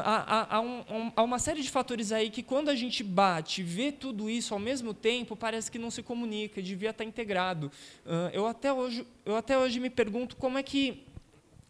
há, 0.03 0.55
há, 0.57 0.61
um, 0.61 1.11
há, 1.15 1.23
uma 1.23 1.39
série 1.39 1.61
de 1.61 1.69
fatores 1.69 2.11
aí 2.11 2.29
que 2.29 2.43
quando 2.43 2.69
a 2.69 2.75
gente 2.75 3.03
bate, 3.03 3.63
vê 3.63 3.91
tudo 3.91 4.29
isso 4.29 4.53
ao 4.53 4.59
mesmo 4.59 4.93
tempo, 4.93 5.35
parece 5.35 5.71
que 5.71 5.79
não 5.79 5.89
se 5.89 6.03
comunica, 6.03 6.61
devia 6.61 6.89
estar 6.89 7.03
integrado. 7.03 7.71
eu, 8.33 8.45
até 8.47 8.73
hoje, 8.73 9.05
eu 9.25 9.35
até 9.35 9.57
hoje 9.57 9.79
me 9.79 9.89
pergunto 9.89 10.35
como 10.35 10.57
é 10.57 10.63
que, 10.63 11.03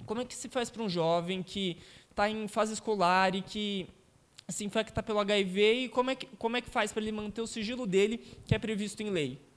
como 0.05 0.21
é 0.21 0.25
que 0.25 0.35
se 0.35 0.49
faz 0.49 0.69
para 0.69 0.81
um 0.81 0.89
jovem 0.89 1.43
que 1.43 1.77
está 2.09 2.29
em 2.29 2.47
fase 2.47 2.73
escolar 2.73 3.35
e 3.35 3.41
que 3.41 3.87
se 4.49 4.65
infecta 4.65 5.01
pelo 5.01 5.19
HIV 5.19 5.73
e 5.73 5.89
como 5.89 6.11
é 6.11 6.15
que, 6.15 6.25
como 6.37 6.57
é 6.57 6.61
que 6.61 6.69
faz 6.69 6.91
para 6.91 7.01
ele 7.01 7.11
manter 7.11 7.41
o 7.41 7.47
sigilo 7.47 7.87
dele, 7.87 8.17
que 8.45 8.53
é 8.53 8.59
previsto 8.59 9.01
em 9.01 9.09
lei? 9.09 9.50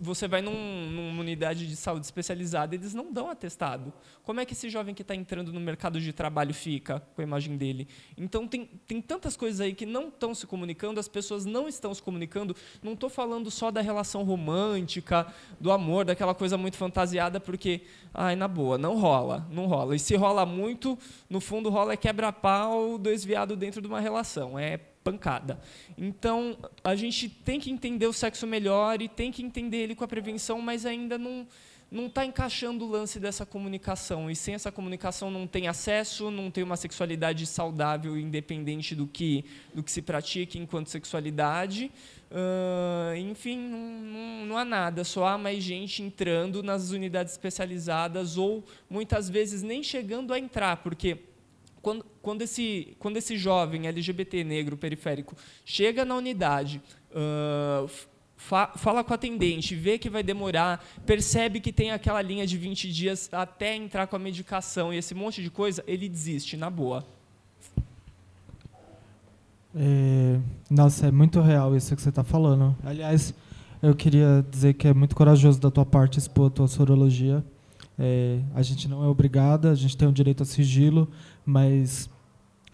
Você 0.00 0.26
vai 0.26 0.42
num, 0.42 0.90
numa 0.90 1.20
unidade 1.20 1.68
de 1.68 1.76
saúde 1.76 2.04
especializada, 2.04 2.74
eles 2.74 2.94
não 2.94 3.12
dão 3.12 3.30
atestado. 3.30 3.92
Como 4.24 4.40
é 4.40 4.44
que 4.44 4.52
esse 4.52 4.68
jovem 4.68 4.94
que 4.94 5.02
está 5.02 5.14
entrando 5.14 5.52
no 5.52 5.60
mercado 5.60 6.00
de 6.00 6.12
trabalho 6.12 6.52
fica 6.52 7.00
com 7.14 7.20
a 7.20 7.24
imagem 7.24 7.56
dele? 7.56 7.86
Então, 8.16 8.48
tem, 8.48 8.66
tem 8.86 9.00
tantas 9.00 9.36
coisas 9.36 9.60
aí 9.60 9.74
que 9.74 9.86
não 9.86 10.08
estão 10.08 10.34
se 10.34 10.46
comunicando, 10.46 10.98
as 10.98 11.06
pessoas 11.06 11.44
não 11.44 11.68
estão 11.68 11.94
se 11.94 12.02
comunicando. 12.02 12.56
Não 12.82 12.94
estou 12.94 13.08
falando 13.08 13.50
só 13.50 13.70
da 13.70 13.80
relação 13.80 14.24
romântica, 14.24 15.26
do 15.60 15.70
amor, 15.70 16.04
daquela 16.04 16.34
coisa 16.34 16.58
muito 16.58 16.76
fantasiada, 16.76 17.38
porque, 17.38 17.82
ai, 18.12 18.34
na 18.34 18.48
boa, 18.48 18.76
não 18.76 18.98
rola, 18.98 19.46
não 19.50 19.66
rola. 19.66 19.94
E 19.94 19.98
se 19.98 20.16
rola 20.16 20.44
muito, 20.44 20.98
no 21.30 21.40
fundo 21.40 21.70
rola 21.70 21.92
é 21.92 21.96
quebra-pau, 21.96 22.98
dois 22.98 23.24
viados 23.24 23.56
dentro 23.56 23.80
de 23.80 23.86
uma 23.86 24.00
relação. 24.00 24.58
É 24.58 24.80
pancada. 25.02 25.60
Então, 25.96 26.56
a 26.82 26.94
gente 26.94 27.28
tem 27.28 27.58
que 27.58 27.70
entender 27.70 28.06
o 28.06 28.12
sexo 28.12 28.46
melhor 28.46 29.00
e 29.00 29.08
tem 29.08 29.32
que 29.32 29.42
entender 29.42 29.78
ele 29.78 29.94
com 29.94 30.04
a 30.04 30.08
prevenção, 30.08 30.60
mas 30.60 30.84
ainda 30.84 31.16
não 31.16 31.46
não 31.90 32.06
está 32.06 32.24
encaixando 32.24 32.84
o 32.84 32.88
lance 32.88 33.18
dessa 33.18 33.46
comunicação. 33.46 34.30
E 34.30 34.36
sem 34.36 34.54
essa 34.54 34.70
comunicação 34.70 35.30
não 35.30 35.46
tem 35.46 35.68
acesso, 35.68 36.30
não 36.30 36.50
tem 36.50 36.62
uma 36.62 36.76
sexualidade 36.76 37.46
saudável, 37.46 38.18
independente 38.18 38.94
do 38.94 39.06
que, 39.06 39.44
do 39.74 39.82
que 39.82 39.90
se 39.90 40.02
pratique 40.02 40.58
enquanto 40.58 40.88
sexualidade. 40.88 41.90
Uh, 42.30 43.16
enfim, 43.16 43.56
não, 43.56 43.78
não, 43.78 44.46
não, 44.46 44.58
há 44.58 44.64
nada, 44.66 45.02
só 45.02 45.26
há 45.26 45.38
mais 45.38 45.64
gente 45.64 46.02
entrando 46.02 46.62
nas 46.62 46.90
unidades 46.90 47.32
especializadas 47.32 48.36
ou 48.36 48.62
muitas 48.90 49.30
vezes 49.30 49.62
nem 49.62 49.82
chegando 49.82 50.34
a 50.34 50.38
entrar, 50.38 50.76
porque 50.76 51.16
quando, 51.88 52.04
quando, 52.20 52.42
esse, 52.42 52.94
quando 52.98 53.16
esse 53.16 53.38
jovem 53.38 53.86
LGBT 53.86 54.44
negro 54.44 54.76
periférico 54.76 55.34
chega 55.64 56.04
na 56.04 56.14
unidade, 56.16 56.82
uh, 57.12 57.88
fa 58.36 58.72
fala 58.76 59.02
com 59.02 59.14
a 59.14 59.16
atendente, 59.16 59.74
vê 59.74 59.98
que 59.98 60.10
vai 60.10 60.22
demorar, 60.22 60.84
percebe 61.06 61.60
que 61.60 61.72
tem 61.72 61.90
aquela 61.90 62.20
linha 62.20 62.46
de 62.46 62.58
20 62.58 62.92
dias 62.92 63.30
até 63.32 63.74
entrar 63.74 64.06
com 64.06 64.16
a 64.16 64.18
medicação 64.18 64.92
e 64.92 64.98
esse 64.98 65.14
monte 65.14 65.42
de 65.42 65.50
coisa, 65.50 65.82
ele 65.86 66.10
desiste, 66.10 66.58
na 66.58 66.68
boa. 66.68 67.06
É, 69.74 70.38
nossa, 70.68 71.06
é 71.06 71.10
muito 71.10 71.40
real 71.40 71.74
isso 71.74 71.96
que 71.96 72.02
você 72.02 72.10
está 72.10 72.22
falando. 72.22 72.76
Aliás, 72.84 73.32
eu 73.82 73.94
queria 73.94 74.44
dizer 74.50 74.74
que 74.74 74.88
é 74.88 74.92
muito 74.92 75.16
corajoso 75.16 75.58
da 75.58 75.70
tua 75.70 75.86
parte 75.86 76.18
expor 76.18 76.48
a 76.48 76.50
tua 76.50 76.68
sorologia. 76.68 77.42
É, 77.98 78.40
a 78.54 78.62
gente 78.62 78.86
não 78.88 79.02
é 79.02 79.08
obrigada, 79.08 79.70
a 79.72 79.74
gente 79.74 79.96
tem 79.96 80.06
o 80.06 80.12
direito 80.12 80.42
a 80.42 80.46
sigilo, 80.46 81.08
mas 81.48 82.10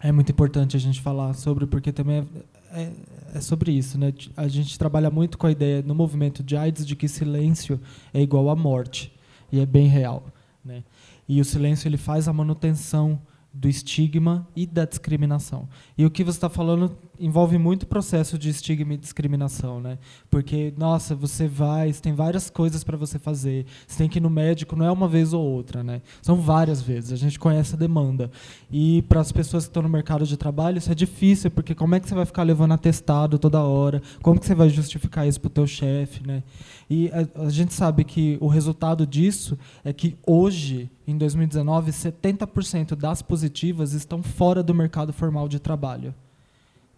é 0.01 0.11
muito 0.11 0.29
importante 0.33 0.75
a 0.75 0.79
gente 0.79 0.99
falar 0.99 1.33
sobre, 1.33 1.65
porque 1.65 1.93
também 1.93 2.27
é, 2.73 2.81
é, 2.81 2.91
é, 3.35 3.39
sobre 3.39 3.71
isso. 3.71 3.97
Né? 3.97 4.13
A 4.35 4.49
gente 4.49 4.77
trabalha 4.77 5.09
muito 5.09 5.37
com 5.37 5.47
a 5.47 5.51
ideia 5.51 5.81
no 5.81 5.95
movimento 5.95 6.43
de 6.43 6.57
AIDS 6.57 6.85
de 6.85 6.93
que 6.93 7.07
silêncio 7.07 7.79
é 8.13 8.21
igual 8.21 8.49
à 8.49 8.55
morte, 8.55 9.13
e 9.49 9.61
é 9.61 9.65
bem 9.65 9.87
real. 9.87 10.25
Né? 10.63 10.83
E 11.25 11.39
o 11.39 11.45
silêncio 11.45 11.87
ele 11.87 11.95
faz 11.95 12.27
a 12.27 12.33
manutenção 12.33 13.21
do 13.53 13.69
estigma 13.69 14.45
e 14.53 14.65
da 14.65 14.83
discriminação. 14.83 15.69
E 15.97 16.05
o 16.05 16.11
que 16.11 16.25
você 16.25 16.37
está 16.37 16.49
falando 16.49 16.97
envolve 17.19 17.57
muito 17.57 17.87
processo 17.87 18.37
de 18.37 18.49
estigma 18.49 18.93
e 18.93 18.97
discriminação, 18.97 19.79
né? 19.79 19.97
Porque, 20.29 20.73
nossa, 20.77 21.15
você 21.15 21.47
vai, 21.47 21.91
você 21.91 22.01
tem 22.01 22.13
várias 22.13 22.49
coisas 22.49 22.83
para 22.83 22.97
você 22.97 23.17
fazer. 23.17 23.65
Você 23.87 23.97
tem 23.97 24.09
que 24.09 24.19
ir 24.19 24.21
no 24.21 24.29
médico, 24.29 24.75
não 24.75 24.85
é 24.85 24.91
uma 24.91 25.07
vez 25.07 25.33
ou 25.33 25.43
outra, 25.43 25.83
né? 25.83 26.01
São 26.21 26.35
várias 26.35 26.81
vezes. 26.81 27.11
A 27.11 27.15
gente 27.15 27.39
conhece 27.39 27.75
a 27.75 27.77
demanda. 27.77 28.29
E 28.71 29.01
para 29.03 29.21
as 29.21 29.31
pessoas 29.31 29.65
que 29.65 29.69
estão 29.69 29.83
no 29.83 29.89
mercado 29.89 30.25
de 30.25 30.37
trabalho, 30.37 30.77
isso 30.77 30.91
é 30.91 30.95
difícil, 30.95 31.51
porque 31.51 31.73
como 31.73 31.95
é 31.95 31.99
que 31.99 32.07
você 32.07 32.15
vai 32.15 32.25
ficar 32.25 32.43
levando 32.43 32.73
atestado 32.73 33.39
toda 33.39 33.61
hora? 33.61 34.01
Como 34.21 34.39
que 34.39 34.45
você 34.45 34.55
vai 34.55 34.69
justificar 34.69 35.27
isso 35.27 35.39
para 35.39 35.47
o 35.47 35.51
teu 35.51 35.67
chefe, 35.67 36.25
né? 36.25 36.43
E 36.89 37.09
a, 37.09 37.45
a 37.45 37.49
gente 37.49 37.73
sabe 37.73 38.03
que 38.03 38.37
o 38.41 38.47
resultado 38.47 39.07
disso 39.07 39.57
é 39.83 39.93
que 39.93 40.17
hoje, 40.25 40.89
em 41.07 41.17
2019, 41.17 41.91
70% 41.91 42.95
das 42.95 43.21
positivas 43.21 43.93
estão 43.93 44.21
fora 44.21 44.61
do 44.61 44.73
mercado 44.73 45.13
formal 45.13 45.47
de 45.47 45.59
trabalho 45.59 46.13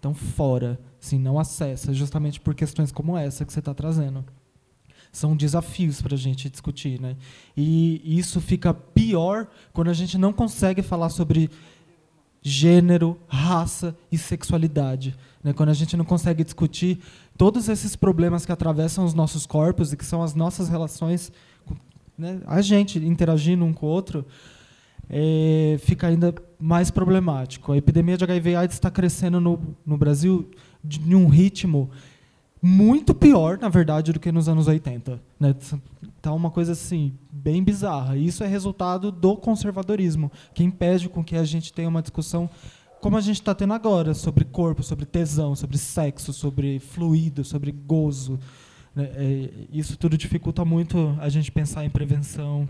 estão 0.08 0.14
fora, 0.14 0.80
assim, 1.02 1.18
não 1.18 1.40
acessa, 1.40 1.94
justamente 1.94 2.40
por 2.40 2.56
questões 2.56 2.92
como 2.92 3.18
essa 3.18 3.46
que 3.46 3.52
você 3.52 3.60
está 3.60 3.74
trazendo. 3.74 4.24
São 5.12 5.36
desafios 5.36 6.02
para 6.02 6.16
a 6.16 6.18
gente 6.18 6.50
discutir. 6.50 7.00
Né? 7.00 7.16
E 7.56 8.02
isso 8.18 8.40
fica 8.40 8.74
pior 8.74 9.48
quando 9.74 9.90
a 9.90 9.94
gente 9.94 10.18
não 10.18 10.32
consegue 10.32 10.82
falar 10.82 11.10
sobre 11.10 11.50
gênero, 12.42 13.18
raça 13.28 13.96
e 14.12 14.18
sexualidade. 14.18 15.16
Né? 15.44 15.54
Quando 15.54 15.70
a 15.70 15.74
gente 15.74 15.98
não 15.98 16.06
consegue 16.06 16.44
discutir 16.44 17.00
todos 17.38 17.68
esses 17.68 17.96
problemas 17.96 18.46
que 18.46 18.52
atravessam 18.52 19.06
os 19.06 19.14
nossos 19.14 19.46
corpos 19.46 19.92
e 19.92 19.98
que 19.98 20.06
são 20.06 20.22
as 20.22 20.36
nossas 20.36 20.70
relações, 20.70 21.32
né? 22.18 22.42
a 22.46 22.62
gente 22.62 23.00
interagindo 23.00 23.66
um 23.66 23.74
com 23.74 23.88
o 23.88 23.90
outro, 23.90 24.26
é, 25.10 25.78
fica 25.80 26.08
ainda 26.08 26.34
mais 26.60 26.92
problemático. 26.92 27.72
A 27.72 27.78
epidemia 27.78 28.18
de 28.18 28.24
HIV/AIDS 28.24 28.76
está 28.76 28.92
crescendo 28.92 29.40
no, 29.40 29.60
no 29.86 29.98
Brasil 29.98 30.50
de, 30.84 31.16
um 31.16 31.28
ritmo 31.28 31.90
muito 32.62 33.14
pior, 33.14 33.58
na 33.58 33.70
verdade, 33.70 34.12
do 34.12 34.20
que 34.20 34.32
nos 34.32 34.50
anos 34.50 34.68
80. 34.68 35.22
Né? 35.40 35.56
Tá 36.22 36.34
uma 36.34 36.50
coisa 36.50 36.74
assim 36.74 37.14
bem 37.32 37.64
bizarra. 37.64 38.18
Isso 38.18 38.44
é 38.44 38.48
resultado 38.48 39.12
do 39.12 39.38
conservadorismo, 39.38 40.32
que 40.54 40.64
impede 40.64 41.08
com 41.08 41.24
que 41.24 41.36
a 41.36 41.44
gente 41.44 41.72
tenha 41.72 41.88
uma 41.88 42.02
discussão 42.02 42.50
como 43.00 43.16
a 43.16 43.22
gente 43.22 43.36
está 43.36 43.54
tendo 43.54 43.74
agora 43.74 44.16
sobre 44.16 44.44
corpo, 44.44 44.82
sobre 44.82 45.06
tesão, 45.06 45.56
sobre 45.56 45.78
sexo, 45.78 46.34
sobre 46.34 46.80
fluido, 46.80 47.44
sobre 47.44 47.72
gozo. 47.72 48.40
Né? 48.96 49.10
É, 49.14 49.50
isso 49.72 49.96
tudo 49.98 50.18
dificulta 50.18 50.66
muito 50.66 51.16
a 51.20 51.30
gente 51.30 51.52
pensar 51.52 51.86
em 51.86 51.90
prevenção, 51.90 52.68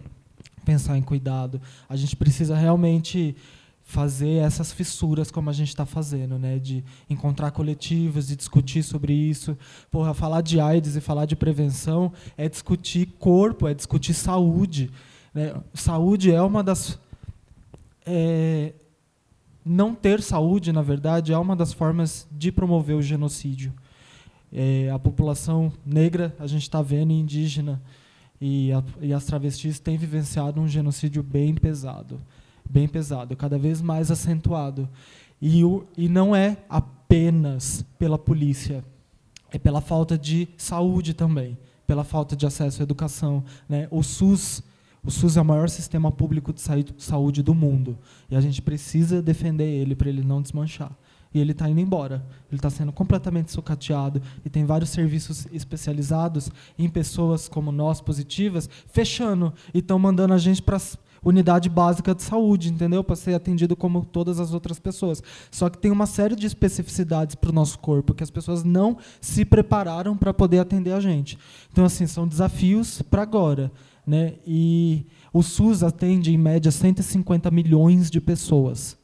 pensar 0.68 0.98
em 0.98 1.02
cuidado. 1.02 1.62
A 1.88 1.96
gente 1.96 2.14
precisa 2.14 2.54
realmente 2.54 3.34
fazer 3.86 4.44
essas 4.44 4.70
fissuras 4.74 5.32
como 5.32 5.50
a 5.50 5.54
gente 5.54 5.70
está 5.70 5.86
fazendo, 5.86 6.38
né? 6.38 6.60
De 6.60 6.84
encontrar 7.10 7.52
coletivos, 7.52 8.28
de 8.28 8.36
discutir 8.36 8.84
sobre 8.84 9.14
isso. 9.14 9.58
Porra, 9.90 10.14
falar 10.14 10.42
de 10.42 10.60
AIDS 10.60 10.98
e 10.98 11.02
falar 11.02 11.26
de 11.26 11.38
prevenção 11.38 12.12
é 12.38 12.50
discutir 12.50 13.06
corpo, 13.18 13.66
é 13.66 13.74
discutir 13.74 14.14
saúde. 14.14 14.92
Né? 15.34 15.54
Saúde 15.74 16.34
é 16.34 16.42
uma 16.42 16.62
das 16.62 17.00
é, 18.06 18.74
não 19.64 19.96
ter 19.96 20.22
saúde, 20.22 20.74
na 20.74 20.82
verdade, 20.82 21.32
é 21.32 21.38
uma 21.38 21.56
das 21.56 21.72
formas 21.72 22.28
de 22.30 22.52
promover 22.52 22.98
o 22.98 23.02
genocídio. 23.02 23.74
É, 24.52 24.92
a 24.94 25.00
população 25.00 25.72
negra, 25.86 26.36
a 26.38 26.46
gente 26.46 26.64
está 26.64 26.82
vendo, 26.82 27.14
indígena, 27.14 27.82
e, 28.40 28.72
a, 28.72 28.84
e 29.02 29.14
as 29.14 29.26
travestis 29.26 29.80
têm 29.80 29.98
vivenciado 29.98 30.62
um 30.62 30.68
genocídio 30.68 31.24
bem 31.24 31.56
pesado, 31.56 32.22
bem 32.70 32.88
pesado, 32.88 33.36
cada 33.36 33.58
vez 33.58 33.82
mais 33.82 34.12
acentuado. 34.12 34.88
E, 35.42 35.64
o, 35.64 35.86
e 35.98 36.08
não 36.08 36.36
é 36.36 36.58
apenas 36.70 37.86
pela 37.98 38.18
polícia, 38.18 38.84
é 39.52 39.58
pela 39.58 39.82
falta 39.82 40.18
de 40.18 40.48
saúde 40.58 41.14
também, 41.14 41.58
pela 41.86 42.04
falta 42.04 42.36
de 42.36 42.46
acesso 42.46 42.82
à 42.82 42.84
educação. 42.84 43.44
Né? 43.68 43.88
O 43.90 44.04
SUS, 44.04 44.62
O 45.04 45.12
SUS 45.12 45.38
é 45.38 45.42
o 45.42 45.46
maior 45.46 45.70
sistema 45.70 46.12
público 46.12 46.52
de 46.52 46.62
saúde 46.98 47.42
do 47.42 47.56
mundo. 47.56 47.98
E 48.30 48.36
a 48.36 48.42
gente 48.42 48.62
precisa 48.62 49.22
defender 49.22 49.64
ele 49.64 49.96
para 49.96 50.10
ele 50.10 50.22
não 50.22 50.42
desmanchar. 50.42 50.92
E 51.38 51.40
ele 51.40 51.52
está 51.52 51.70
indo 51.70 51.80
embora. 51.80 52.26
Ele 52.50 52.58
está 52.58 52.70
sendo 52.70 52.92
completamente 52.92 53.52
sucateado. 53.52 54.20
E 54.44 54.50
tem 54.50 54.66
vários 54.66 54.90
serviços 54.90 55.46
especializados 55.54 56.50
em 56.80 56.90
pessoas 56.90 57.48
como 57.48 57.72
nós, 57.72 58.02
positivas, 58.02 58.68
fechando. 58.88 59.54
E 59.72 59.78
estão 59.78 60.00
mandando 60.00 60.34
a 60.34 60.38
gente 60.40 60.64
para 60.64 60.82
unidade 61.24 61.70
básica 61.70 62.16
de 62.16 62.24
saúde, 62.24 62.74
entendeu? 62.74 63.04
Para 63.04 63.16
ser 63.16 63.36
atendido 63.36 63.76
como 63.76 64.04
todas 64.04 64.40
as 64.40 64.52
outras 64.52 64.80
pessoas. 64.80 65.22
Só 65.52 65.70
que 65.70 65.78
tem 65.78 65.92
uma 65.92 66.08
série 66.08 66.36
de 66.36 66.48
especificidades 66.48 67.36
para 67.36 67.52
o 67.52 67.54
nosso 67.54 67.78
corpo 67.78 68.16
que 68.16 68.24
as 68.24 68.32
pessoas 68.32 68.64
não 68.64 68.98
se 69.22 69.46
prepararam 69.46 70.18
para 70.18 70.34
poder 70.34 70.58
atender 70.58 70.94
a 70.94 71.00
gente. 71.00 71.38
Então, 71.72 71.86
assim, 71.86 72.08
são 72.08 72.28
desafios 72.28 73.04
para 73.04 73.22
agora. 73.22 73.72
Né? 74.08 74.36
E 74.48 75.06
o 75.32 75.44
SUS 75.44 75.84
atende, 75.84 76.34
em 76.34 76.38
média, 76.38 76.72
150 76.72 77.52
milhões 77.52 78.10
de 78.10 78.20
pessoas. 78.20 78.98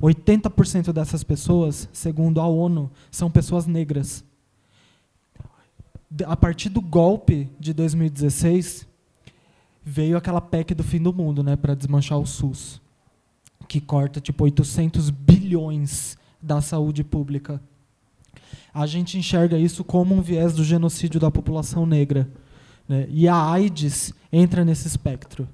80% 0.00 0.92
dessas 0.92 1.22
pessoas, 1.24 1.88
segundo 1.92 2.40
a 2.40 2.46
ONU, 2.46 2.90
são 3.10 3.30
pessoas 3.30 3.66
negras. 3.66 4.24
A 6.26 6.36
partir 6.36 6.68
do 6.68 6.80
golpe 6.80 7.48
de 7.58 7.72
2016, 7.72 8.86
veio 9.82 10.16
aquela 10.16 10.40
PEC 10.40 10.74
do 10.74 10.82
fim 10.82 11.00
do 11.00 11.12
mundo, 11.12 11.42
né, 11.42 11.56
para 11.56 11.74
desmanchar 11.74 12.18
o 12.18 12.26
SUS, 12.26 12.80
que 13.68 13.80
corta 13.80 14.20
tipo 14.20 14.44
800 14.44 15.10
bilhões 15.10 16.18
da 16.42 16.60
saúde 16.60 17.04
pública. 17.04 17.60
A 18.72 18.86
gente 18.86 19.18
enxerga 19.18 19.58
isso 19.58 19.84
como 19.84 20.14
um 20.14 20.22
viés 20.22 20.54
do 20.54 20.64
genocídio 20.64 21.20
da 21.20 21.30
população 21.30 21.84
negra, 21.84 22.30
né? 22.88 23.06
E 23.08 23.28
a 23.28 23.50
AIDS 23.50 24.12
entra 24.32 24.64
nesse 24.64 24.86
espectro. 24.86 25.48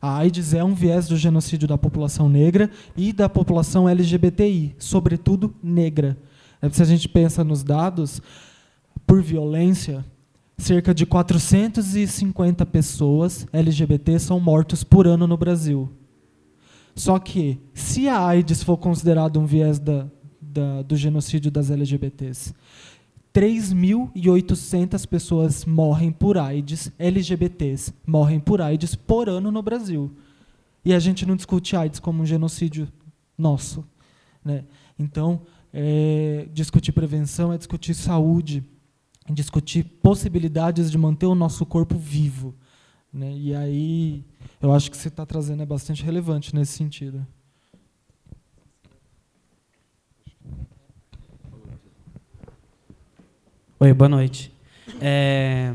A 0.00 0.16
AIDS 0.16 0.54
é 0.54 0.64
um 0.64 0.74
viés 0.74 1.08
do 1.08 1.16
genocídio 1.16 1.68
da 1.68 1.76
população 1.76 2.28
negra 2.28 2.70
e 2.96 3.12
da 3.12 3.28
população 3.28 3.88
LGBTI, 3.88 4.74
sobretudo 4.78 5.54
negra. 5.62 6.16
Se 6.72 6.82
a 6.82 6.86
gente 6.86 7.08
pensa 7.08 7.44
nos 7.44 7.62
dados, 7.62 8.22
por 9.06 9.20
violência, 9.22 10.04
cerca 10.56 10.94
de 10.94 11.04
450 11.04 12.64
pessoas 12.66 13.46
LGBT 13.52 14.18
são 14.18 14.40
mortos 14.40 14.84
por 14.84 15.06
ano 15.06 15.26
no 15.26 15.36
Brasil. 15.36 15.90
Só 16.94 17.18
que, 17.18 17.58
se 17.74 18.08
a 18.08 18.24
AIDS 18.26 18.62
for 18.62 18.76
considerado 18.76 19.38
um 19.38 19.46
viés 19.46 19.78
da, 19.78 20.06
da, 20.40 20.82
do 20.82 20.96
genocídio 20.96 21.50
das 21.50 21.70
LGBTs, 21.70 22.54
3.800 23.32 25.06
pessoas 25.06 25.64
morrem 25.64 26.10
por 26.10 26.36
AIDS, 26.36 26.90
LGBTs 26.98 27.94
morrem 28.06 28.40
por 28.40 28.60
AIDS 28.60 28.94
por 28.94 29.28
ano 29.28 29.52
no 29.52 29.62
Brasil. 29.62 30.10
E 30.84 30.92
a 30.92 30.98
gente 30.98 31.24
não 31.24 31.36
discute 31.36 31.76
AIDS 31.76 32.00
como 32.00 32.22
um 32.22 32.26
genocídio 32.26 32.88
nosso. 33.38 33.84
Né? 34.44 34.64
Então, 34.98 35.42
é, 35.72 36.48
discutir 36.52 36.92
prevenção 36.92 37.52
é 37.52 37.58
discutir 37.58 37.94
saúde, 37.94 38.64
discutir 39.28 39.84
possibilidades 40.02 40.90
de 40.90 40.98
manter 40.98 41.26
o 41.26 41.34
nosso 41.34 41.64
corpo 41.64 41.96
vivo. 41.96 42.54
Né? 43.12 43.32
E 43.36 43.54
aí, 43.54 44.24
eu 44.60 44.72
acho 44.72 44.90
que 44.90 44.96
você 44.96 45.08
está 45.08 45.24
trazendo 45.24 45.62
é 45.62 45.66
bastante 45.66 46.02
relevante 46.02 46.54
nesse 46.54 46.72
sentido. 46.72 47.24
Oi, 53.82 53.94
boa 53.94 54.10
noite. 54.10 54.52
É, 55.00 55.72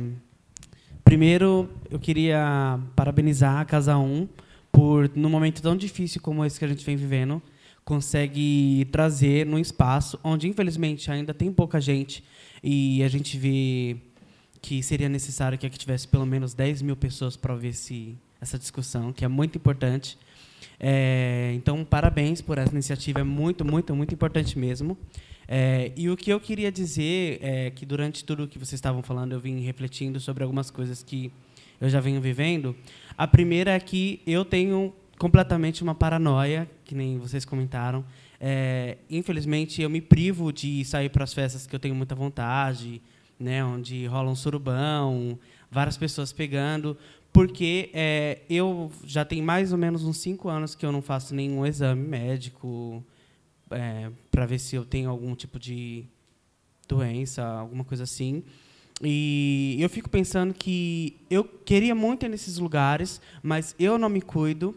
primeiro, 1.04 1.68
eu 1.90 1.98
queria 1.98 2.80
parabenizar 2.96 3.58
a 3.58 3.66
Casa 3.66 3.98
1 3.98 4.30
por, 4.72 5.10
num 5.16 5.28
momento 5.28 5.60
tão 5.60 5.76
difícil 5.76 6.22
como 6.22 6.46
esse 6.46 6.60
que 6.60 6.66
a 6.66 6.68
gente 6.68 6.86
vem 6.86 6.96
vivendo, 6.96 7.42
consegue 7.84 8.88
trazer 8.92 9.44
num 9.48 9.58
espaço 9.58 10.20
onde, 10.24 10.48
infelizmente, 10.48 11.10
ainda 11.10 11.34
tem 11.34 11.52
pouca 11.52 11.82
gente 11.82 12.24
e 12.64 13.02
a 13.02 13.08
gente 13.08 13.40
vê 13.40 13.98
que 14.62 14.84
seria 14.84 15.10
necessário 15.10 15.58
que 15.58 15.66
aqui 15.66 15.80
tivesse 15.80 16.08
pelo 16.08 16.28
menos 16.28 16.54
10 16.54 16.84
mil 16.84 16.96
pessoas 16.96 17.36
para 17.36 17.54
ouvir 17.54 17.70
esse, 17.70 18.16
essa 18.40 18.60
discussão, 18.60 19.12
que 19.12 19.26
é 19.26 19.28
muito 19.28 19.58
importante. 19.58 20.16
É, 20.80 21.54
então, 21.56 21.84
parabéns 21.84 22.40
por 22.40 22.60
essa 22.60 22.72
iniciativa, 22.72 23.22
é 23.22 23.24
muito, 23.24 23.66
muito, 23.66 23.96
muito 23.96 24.14
importante 24.14 24.60
mesmo. 24.60 24.96
É, 25.48 25.92
e 25.96 26.10
o 26.10 26.18
que 26.18 26.32
eu 26.32 26.40
queria 26.40 26.72
dizer 26.72 27.40
é 27.42 27.70
que 27.70 27.86
durante 27.86 28.24
tudo 28.24 28.44
o 28.44 28.48
que 28.48 28.58
vocês 28.58 28.74
estavam 28.74 29.04
falando, 29.04 29.34
eu 29.34 29.40
vim 29.40 29.60
refletindo 29.60 30.20
sobre 30.20 30.44
algumas 30.44 30.72
coisas 30.72 31.04
que 31.04 31.32
eu 31.80 31.90
já 31.90 32.00
venho 32.00 32.22
vivendo. 32.22 32.76
A 33.18 33.28
primeira 33.28 33.72
é 33.72 33.80
que 33.80 34.22
eu 34.26 34.44
tenho 34.44 34.94
completamente 35.18 35.84
uma 35.84 35.96
paranoia, 35.96 36.70
que 36.84 36.94
nem 36.94 37.18
vocês 37.18 37.46
comentaram, 37.46 38.04
é, 38.40 38.98
infelizmente, 39.10 39.82
eu 39.82 39.90
me 39.90 40.02
privo 40.02 40.52
de 40.52 40.84
sair 40.86 41.10
para 41.10 41.24
as 41.24 41.34
festas 41.34 41.66
que 41.66 41.76
eu 41.76 41.80
tenho 41.80 41.96
muita 41.96 42.16
vontade, 42.16 43.02
né, 43.40 43.64
onde 43.64 44.06
rola 44.06 44.30
um 44.30 44.36
surubão, 44.36 45.40
várias 45.72 45.98
pessoas 45.98 46.32
pegando, 46.32 46.98
porque 47.32 47.90
é, 47.94 48.40
eu 48.50 48.92
já 49.06 49.26
tenho 49.26 49.44
mais 49.44 49.72
ou 49.72 49.78
menos 49.78 50.04
uns 50.04 50.18
cinco 50.18 50.48
anos 50.48 50.76
que 50.76 50.86
eu 50.86 50.92
não 50.92 51.02
faço 51.02 51.34
nenhum 51.36 51.66
exame 51.66 52.08
médico 52.08 53.04
é, 53.72 54.12
para 54.32 54.46
ver 54.46 54.60
se 54.60 54.76
eu 54.76 54.86
tenho 54.86 55.10
algum 55.10 55.36
tipo 55.36 55.60
de 55.60 56.06
doença, 56.88 57.44
alguma 57.44 57.84
coisa 57.84 58.04
assim. 58.04 58.44
E 59.02 59.78
eu 59.80 59.90
fico 59.90 60.10
pensando 60.10 60.54
que 60.54 61.18
eu 61.30 61.44
queria 61.44 61.94
muito 61.94 62.26
ir 62.26 62.30
nesses 62.30 62.58
lugares, 62.58 63.20
mas 63.44 63.76
eu 63.78 63.98
não 63.98 64.10
me 64.10 64.22
cuido. 64.22 64.76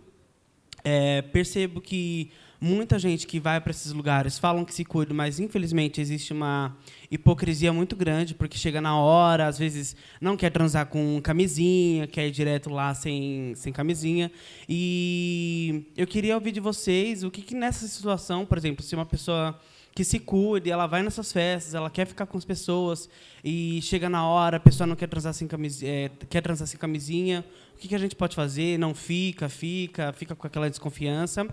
É, 0.82 1.22
percebo 1.22 1.80
que 1.80 2.30
muita 2.60 2.98
gente 2.98 3.26
que 3.26 3.38
vai 3.38 3.60
para 3.60 3.70
esses 3.70 3.92
lugares 3.92 4.38
falam 4.38 4.64
que 4.64 4.74
se 4.74 4.84
cuida, 4.84 5.14
mas 5.14 5.38
infelizmente 5.38 6.00
existe 6.00 6.32
uma 6.32 6.76
hipocrisia 7.10 7.72
muito 7.72 7.94
grande, 7.94 8.34
porque 8.34 8.58
chega 8.58 8.80
na 8.80 8.96
hora, 8.98 9.46
às 9.46 9.58
vezes 9.58 9.94
não 10.20 10.36
quer 10.36 10.50
transar 10.50 10.86
com 10.86 11.20
camisinha, 11.22 12.06
quer 12.06 12.26
ir 12.26 12.30
direto 12.30 12.70
lá 12.70 12.94
sem, 12.94 13.54
sem 13.54 13.72
camisinha. 13.72 14.30
E 14.68 15.86
eu 15.96 16.06
queria 16.06 16.34
ouvir 16.34 16.52
de 16.52 16.60
vocês 16.60 17.22
o 17.22 17.30
que, 17.30 17.42
que 17.42 17.54
nessa 17.54 17.86
situação, 17.86 18.44
por 18.44 18.58
exemplo, 18.58 18.84
se 18.84 18.94
uma 18.94 19.06
pessoa 19.06 19.58
que 19.94 20.04
se 20.04 20.20
cuide, 20.20 20.70
ela 20.70 20.86
vai 20.86 21.02
nessas 21.02 21.32
festas, 21.32 21.74
ela 21.74 21.90
quer 21.90 22.06
ficar 22.06 22.24
com 22.24 22.38
as 22.38 22.44
pessoas 22.44 23.08
e 23.42 23.80
chega 23.82 24.08
na 24.08 24.24
hora, 24.24 24.56
a 24.56 24.60
pessoa 24.60 24.86
não 24.86 24.94
quer 24.94 25.08
transar 25.08 25.34
sem 25.34 25.48
camisinha, 25.48 25.90
é, 25.92 26.10
quer 26.30 26.40
transar 26.40 26.68
sem 26.68 26.78
camisinha, 26.78 27.44
o 27.74 27.78
que, 27.80 27.88
que 27.88 27.94
a 27.94 27.98
gente 27.98 28.14
pode 28.14 28.36
fazer? 28.36 28.78
Não 28.78 28.94
fica, 28.94 29.48
fica, 29.48 30.12
fica 30.12 30.36
com 30.36 30.46
aquela 30.46 30.68
desconfiança. 30.68 31.48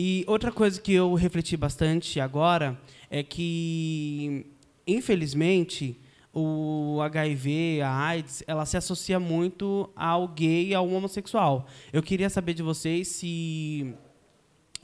E 0.00 0.22
outra 0.28 0.52
coisa 0.52 0.80
que 0.80 0.92
eu 0.92 1.12
refleti 1.14 1.56
bastante 1.56 2.20
agora 2.20 2.80
é 3.10 3.20
que, 3.24 4.46
infelizmente, 4.86 6.00
o 6.32 7.00
HIV, 7.02 7.80
a 7.82 8.06
AIDS, 8.06 8.44
ela 8.46 8.64
se 8.64 8.76
associa 8.76 9.18
muito 9.18 9.90
ao 9.96 10.28
gay 10.28 10.68
e 10.68 10.74
ao 10.74 10.88
homossexual. 10.88 11.66
Eu 11.92 12.00
queria 12.00 12.30
saber 12.30 12.54
de 12.54 12.62
vocês 12.62 13.08
se 13.08 13.92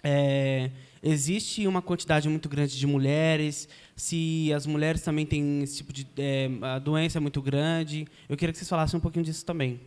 é, 0.02 0.72
existe 1.00 1.64
uma 1.68 1.80
quantidade 1.80 2.28
muito 2.28 2.48
grande 2.48 2.76
de 2.76 2.84
mulheres, 2.84 3.68
se 3.94 4.52
as 4.52 4.66
mulheres 4.66 5.00
também 5.00 5.24
têm 5.24 5.62
esse 5.62 5.76
tipo 5.76 5.92
de 5.92 6.08
é, 6.18 6.50
a 6.60 6.80
doença 6.80 7.18
é 7.18 7.20
muito 7.20 7.40
grande. 7.40 8.04
Eu 8.28 8.36
queria 8.36 8.52
que 8.52 8.58
vocês 8.58 8.68
falassem 8.68 8.98
um 8.98 9.00
pouquinho 9.00 9.24
disso 9.24 9.46
também. 9.46 9.80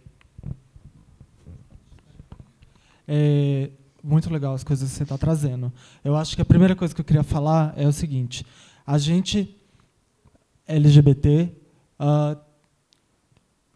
É, 3.06 3.70
muito 4.04 4.32
legal 4.32 4.54
as 4.54 4.64
coisas 4.64 4.90
que 4.90 4.96
você 4.96 5.04
está 5.04 5.18
trazendo. 5.18 5.72
Eu 6.04 6.16
acho 6.16 6.36
que 6.36 6.42
a 6.42 6.46
primeira 6.46 6.76
coisa 6.76 6.94
que 6.94 7.02
eu 7.02 7.06
queria 7.06 7.24
falar 7.24 7.74
é 7.76 7.88
o 7.88 7.92
seguinte: 7.92 8.46
a 8.86 8.98
gente 8.98 9.56
LGBT, 10.68 11.44
uh, 11.44 11.54
ah, 12.00 12.38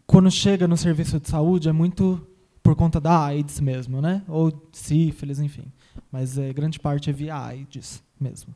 quando 0.06 0.30
chega 0.30 0.68
no 0.68 0.76
serviço 0.76 1.18
de 1.18 1.28
saúde, 1.28 1.68
é 1.68 1.72
muito 1.72 2.26
por 2.62 2.76
conta 2.76 3.00
da 3.00 3.24
AIDS 3.24 3.60
mesmo, 3.60 4.00
né? 4.00 4.22
Ou 4.28 4.68
sífilis, 4.72 5.40
enfim. 5.40 5.64
Mas 6.10 6.38
é, 6.38 6.52
grande 6.52 6.78
parte 6.78 7.10
é 7.10 7.12
via 7.12 7.36
AIDS 7.36 8.02
mesmo. 8.20 8.54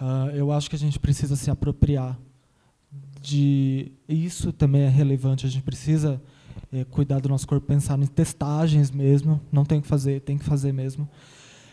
Uh, 0.00 0.30
eu 0.34 0.50
acho 0.50 0.68
que 0.70 0.76
a 0.76 0.78
gente 0.78 0.98
precisa 0.98 1.36
se 1.36 1.50
apropriar 1.50 2.18
de 3.20 3.92
isso 4.08 4.52
também 4.52 4.82
é 4.82 4.88
relevante. 4.88 5.46
A 5.46 5.50
gente 5.50 5.62
precisa 5.62 6.20
é, 6.72 6.84
cuidar 6.84 7.20
do 7.20 7.28
nosso 7.28 7.46
corpo, 7.46 7.66
pensar 7.66 7.98
em 7.98 8.06
testagens 8.06 8.90
mesmo. 8.90 9.40
Não 9.50 9.64
tem 9.64 9.80
que 9.80 9.86
fazer, 9.86 10.20
tem 10.20 10.36
que 10.36 10.44
fazer 10.44 10.72
mesmo. 10.72 11.08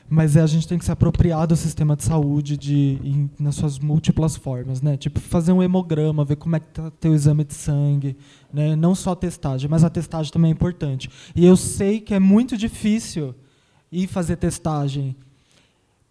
Mas 0.08 0.36
é, 0.36 0.42
a 0.42 0.48
gente 0.48 0.68
tem 0.68 0.78
que 0.78 0.86
se 0.86 0.92
apropriar 0.92 1.48
do 1.48 1.56
sistema 1.56 1.96
de 1.96 2.04
saúde 2.04 2.56
de, 2.56 3.00
em, 3.04 3.30
nas 3.40 3.56
suas 3.56 3.80
múltiplas 3.80 4.36
formas, 4.36 4.82
né? 4.82 4.96
Tipo 4.98 5.20
fazer 5.20 5.52
um 5.52 5.64
hemograma, 5.64 6.24
ver 6.24 6.36
como 6.36 6.56
é 6.56 6.60
que 6.60 6.68
está 6.68 6.92
teu 6.92 7.14
exame 7.14 7.44
de 7.44 7.56
sangue, 7.56 8.16
né? 8.54 8.76
Não 8.76 8.94
só 8.94 9.12
a 9.12 9.16
testagem, 9.16 9.70
mas 9.70 9.84
a 9.84 9.90
testagem 9.90 10.32
também 10.32 10.50
é 10.50 10.54
importante. 10.54 11.10
E 11.36 11.44
eu 11.44 11.58
sei 11.58 12.00
que 12.00 12.14
é 12.14 12.20
muito 12.20 12.56
difícil 12.56 13.34
ir 13.92 14.08
fazer 14.08 14.36
testagem 14.36 15.16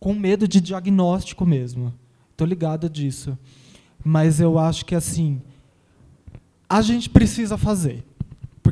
com 0.01 0.12
medo 0.12 0.48
de 0.48 0.61
diagnóstico 0.61 1.47
mesmo. 1.47 1.94
Estou 2.32 2.47
ligada 2.47 2.90
disso. 2.90 3.39
Mas 4.05 4.40
eu 4.40 4.59
acho 4.59 4.85
que 4.85 4.94
assim, 4.94 5.40
a 6.69 6.82
gente 6.82 7.09
precisa 7.09 7.56
fazer 7.56 8.05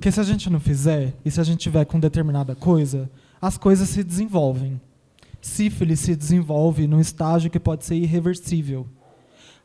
Porque 0.03 0.11
se 0.11 0.19
a 0.19 0.25
gente 0.25 0.51
não 0.51 0.59
fizer, 0.59 1.15
e 1.25 1.31
se 1.31 1.41
a 1.41 1.45
gente 1.45 1.61
tiver 1.61 1.85
com 1.85 2.01
determinada 2.01 2.57
coisa, 2.57 3.09
as 3.41 3.57
coisas 3.57 3.89
se 3.89 4.03
desenvolvem. 4.03 4.81
Sífilis 5.41 6.01
se 6.01 6.17
desenvolve 6.17 6.89
num 6.89 6.99
estágio 6.99 7.49
que 7.49 7.61
pode 7.61 7.85
ser 7.85 7.95
irreversível. 7.95 8.85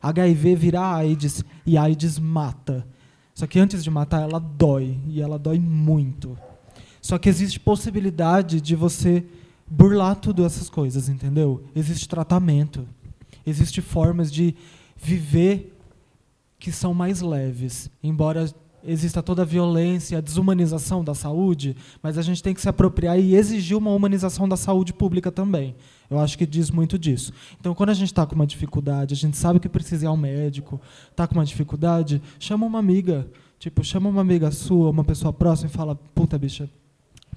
HIV 0.00 0.54
vira 0.54 0.94
AIDS 0.94 1.42
e 1.66 1.76
AIDS 1.76 2.20
mata. 2.20 2.86
Só 3.34 3.48
que 3.48 3.58
antes 3.58 3.82
de 3.82 3.90
matar, 3.90 4.22
ela 4.22 4.38
dói, 4.38 4.96
e 5.08 5.20
ela 5.20 5.40
dói 5.40 5.58
muito. 5.58 6.38
Só 7.02 7.18
que 7.18 7.28
existe 7.28 7.58
possibilidade 7.58 8.60
de 8.60 8.76
você 8.76 9.26
burlar 9.66 10.14
tudo 10.14 10.46
essas 10.46 10.70
coisas, 10.70 11.08
entendeu? 11.08 11.64
Existe 11.74 12.08
tratamento. 12.08 12.86
Existe 13.44 13.80
formas 13.80 14.30
de 14.30 14.54
viver 14.96 15.76
que 16.60 16.70
são 16.70 16.94
mais 16.94 17.22
leves, 17.22 17.90
embora 18.00 18.48
exista 18.84 19.22
toda 19.22 19.42
a 19.42 19.44
violência, 19.44 20.18
a 20.18 20.20
desumanização 20.20 21.02
da 21.02 21.14
saúde, 21.14 21.76
mas 22.02 22.16
a 22.16 22.22
gente 22.22 22.42
tem 22.42 22.54
que 22.54 22.60
se 22.60 22.68
apropriar 22.68 23.18
e 23.18 23.34
exigir 23.34 23.76
uma 23.76 23.90
humanização 23.90 24.48
da 24.48 24.56
saúde 24.56 24.92
pública 24.92 25.30
também. 25.30 25.74
Eu 26.10 26.18
acho 26.18 26.38
que 26.38 26.46
diz 26.46 26.70
muito 26.70 26.98
disso. 26.98 27.32
Então, 27.60 27.74
quando 27.74 27.90
a 27.90 27.94
gente 27.94 28.08
está 28.08 28.24
com 28.24 28.34
uma 28.34 28.46
dificuldade, 28.46 29.14
a 29.14 29.16
gente 29.16 29.36
sabe 29.36 29.60
que 29.60 29.68
precisa 29.68 30.06
ir 30.06 30.08
ao 30.08 30.16
médico, 30.16 30.80
está 31.10 31.26
com 31.26 31.34
uma 31.34 31.44
dificuldade, 31.44 32.22
chama 32.38 32.66
uma 32.66 32.78
amiga. 32.78 33.28
Tipo, 33.58 33.82
chama 33.82 34.08
uma 34.08 34.20
amiga 34.20 34.50
sua, 34.50 34.90
uma 34.90 35.04
pessoa 35.04 35.32
próxima 35.32 35.68
e 35.68 35.72
fala: 35.72 35.96
puta, 36.14 36.38
bicha, 36.38 36.70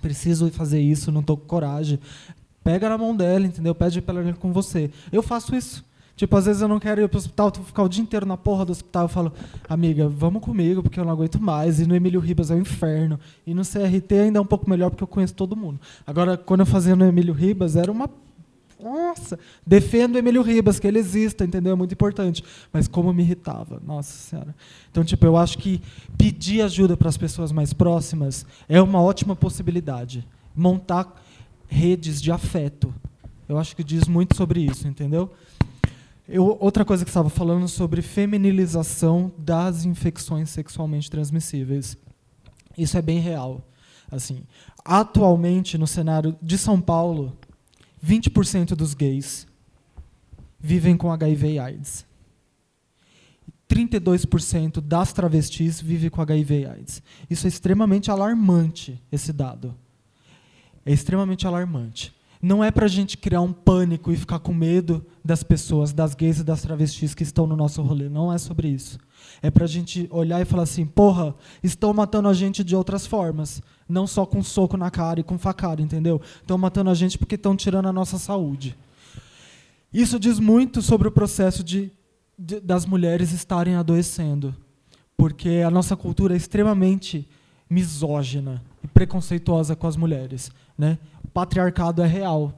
preciso 0.02 0.50
fazer 0.52 0.80
isso, 0.80 1.12
não 1.12 1.22
estou 1.22 1.36
com 1.36 1.46
coragem. 1.46 2.00
Pega 2.64 2.88
na 2.88 2.98
mão 2.98 3.16
dela, 3.16 3.46
entendeu? 3.46 3.74
Pede 3.74 4.02
para 4.02 4.20
ela 4.20 4.30
ir 4.30 4.36
com 4.36 4.54
você. 4.54 4.92
Eu 5.12 5.24
faço 5.24 5.56
isso. 5.56 5.84
Tipo, 6.22 6.38
às 6.38 6.46
vezes 6.46 6.62
eu 6.62 6.68
não 6.68 6.80
quero 6.80 7.02
ir 7.02 7.10
pro 7.10 7.18
hospital, 7.18 7.50
tu 7.50 7.64
ficar 7.64 7.82
o 7.82 7.90
dia 7.90 8.04
inteiro 8.04 8.28
na 8.28 8.38
porra 8.38 8.64
do 8.64 8.72
hospital. 8.72 9.06
Eu 9.06 9.10
falo, 9.10 9.34
amiga, 9.68 10.08
vamos 10.08 10.44
comigo, 10.44 10.84
porque 10.84 11.00
eu 11.00 11.04
não 11.04 11.12
aguento 11.12 11.42
mais. 11.42 11.80
E 11.80 11.88
no 11.88 11.96
Emílio 11.96 12.20
Ribas 12.20 12.52
é 12.52 12.54
o 12.54 12.58
um 12.58 12.62
inferno. 12.62 13.20
E 13.44 13.56
no 13.56 13.64
CRT 13.64 14.20
ainda 14.20 14.38
é 14.38 14.42
um 14.42 14.46
pouco 14.46 14.70
melhor, 14.70 14.92
porque 14.92 15.04
eu 15.04 15.08
conheço 15.08 15.34
todo 15.34 15.56
mundo. 15.56 15.80
Agora, 16.06 16.38
quando 16.38 16.60
eu 16.60 16.66
fazia 16.68 16.96
no 16.96 17.04
Emílio 17.06 17.34
Ribas, 17.34 17.76
era 17.76 17.92
uma. 17.92 18.08
Nossa! 18.80 19.40
Defendo 19.66 20.14
o 20.14 20.20
Emílio 20.20 20.44
Ribas, 20.44 20.80
que 20.80 20.86
ele 20.86 21.00
exista, 21.00 21.44
entendeu? 21.44 21.74
É 21.74 21.76
muito 21.76 21.96
importante. 21.96 22.44
Mas 22.72 22.88
como 22.88 23.12
me 23.12 23.24
irritava, 23.24 23.82
nossa 23.84 24.14
senhora. 24.14 24.56
Então, 24.92 25.04
tipo, 25.04 25.26
eu 25.26 25.36
acho 25.36 25.58
que 25.58 25.82
pedir 26.20 26.62
ajuda 26.62 26.96
para 26.96 27.10
as 27.10 27.18
pessoas 27.18 27.52
mais 27.52 27.74
próximas 27.74 28.46
é 28.70 28.80
uma 28.80 29.02
ótima 29.02 29.36
possibilidade. 29.36 30.24
Montar 30.56 31.20
redes 31.68 32.22
de 32.22 32.32
afeto. 32.32 32.94
Eu 33.50 33.58
acho 33.58 33.76
que 33.76 33.84
diz 33.84 34.08
muito 34.08 34.38
sobre 34.38 34.60
isso, 34.60 34.88
entendeu? 34.88 35.32
Eu, 36.34 36.58
outra 36.62 36.86
coisa 36.86 37.04
que 37.04 37.10
estava 37.10 37.30
falando 37.30 37.68
sobre 37.68 38.02
feminilização 38.02 39.34
das 39.38 39.84
infecções 39.84 40.50
sexualmente 40.50 41.12
transmissíveis. 41.12 41.98
Isso 42.78 42.98
é 42.98 43.02
bem 43.02 43.20
real. 43.20 43.68
Assim, 44.10 44.44
atualmente 44.86 45.78
no 45.78 45.86
cenário 45.86 46.34
de 46.42 46.58
São 46.58 46.80
Paulo, 46.80 47.38
20% 48.02 48.76
dos 48.76 48.94
gays 48.94 49.46
vivem 50.58 50.96
com 50.96 51.12
HIV 51.12 51.52
e 51.52 51.60
AIDS. 51.60 52.06
32% 53.70 54.80
das 54.80 55.12
travestis 55.12 55.82
vivem 55.82 56.10
com 56.10 56.22
HIV 56.22 56.62
e 56.62 56.66
AIDS. 56.66 57.04
Isso 57.30 57.46
é 57.46 57.50
extremamente 57.50 58.10
alarmante, 58.10 59.04
esse 59.12 59.34
dado. 59.34 59.76
É 60.86 60.94
extremamente 60.94 61.46
alarmante 61.46 62.14
não 62.42 62.64
é 62.64 62.72
para 62.72 62.86
a 62.86 62.90
gente 62.90 63.18
criar 63.18 63.42
um 63.42 63.54
pânico 63.54 64.12
e 64.12 64.18
ficar 64.18 64.40
com 64.40 64.54
medo 64.54 65.06
das 65.24 65.44
pessoas, 65.44 65.94
das 65.94 66.16
gays 66.16 66.40
e 66.40 66.44
das 66.44 66.62
travestis 66.62 67.14
que 67.14 67.22
estão 67.24 67.46
no 67.46 67.56
nosso 67.56 67.82
rolê. 67.84 68.10
Não 68.10 68.34
é 68.34 68.38
sobre 68.38 68.68
isso. 68.68 68.98
É 69.42 69.52
para 69.52 69.66
a 69.66 69.68
gente 69.68 70.08
olhar 70.10 70.42
e 70.42 70.46
falar 70.46 70.64
assim: 70.64 70.86
porra, 70.86 71.36
estão 71.62 71.94
matando 71.94 72.28
a 72.28 72.34
gente 72.34 72.64
de 72.64 72.76
outras 72.76 73.06
formas. 73.06 73.62
Não 73.88 74.08
só 74.08 74.26
com 74.26 74.42
soco 74.42 74.76
na 74.76 74.90
cara 74.90 75.20
e 75.20 75.24
com 75.24 75.38
facada, 75.38 75.82
entendeu? 75.82 76.20
Estão 76.42 76.58
matando 76.58 76.90
a 76.90 76.94
gente 76.96 77.18
porque 77.18 77.36
estão 77.36 77.56
tirando 77.56 77.88
a 77.88 77.94
nossa 77.94 78.18
saúde. 78.18 78.76
Isso 79.94 80.20
diz 80.20 80.40
muito 80.40 80.82
sobre 80.82 81.08
o 81.08 81.12
processo 81.12 81.64
de, 81.64 81.92
de, 82.40 82.60
das 82.60 82.86
mulheres 82.86 83.32
estarem 83.34 83.76
adoecendo. 83.76 84.56
Porque 85.16 85.62
a 85.66 85.70
nossa 85.70 85.96
cultura 85.96 86.34
é 86.34 86.38
extremamente 86.38 87.28
misógina 87.70 88.64
e 88.84 88.88
preconceituosa 88.88 89.76
com 89.76 89.86
as 89.86 89.96
mulheres. 89.96 90.52
Né? 90.78 90.98
Patriarcado 91.34 92.02
é 92.02 92.08
real. 92.08 92.54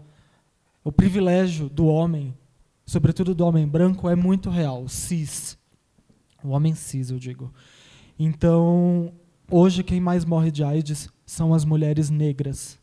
O 0.84 0.92
privilégio 0.92 1.70
do 1.70 1.86
homem, 1.86 2.36
sobretudo 2.86 3.36
do 3.36 3.46
homem 3.46 3.68
branco, 3.68 4.10
é 4.10 4.16
muito 4.16 4.50
real, 4.50 4.88
cis. 4.88 5.58
O 6.44 6.50
homem 6.50 6.74
cis, 6.74 7.10
eu 7.10 7.20
digo. 7.20 7.54
Então, 8.18 9.14
hoje 9.50 9.84
quem 9.84 10.02
mais 10.02 10.26
morre 10.26 10.52
de 10.52 10.64
AIDS 10.64 11.10
são 11.26 11.54
as 11.54 11.64
mulheres 11.64 12.10
negras. 12.10 12.80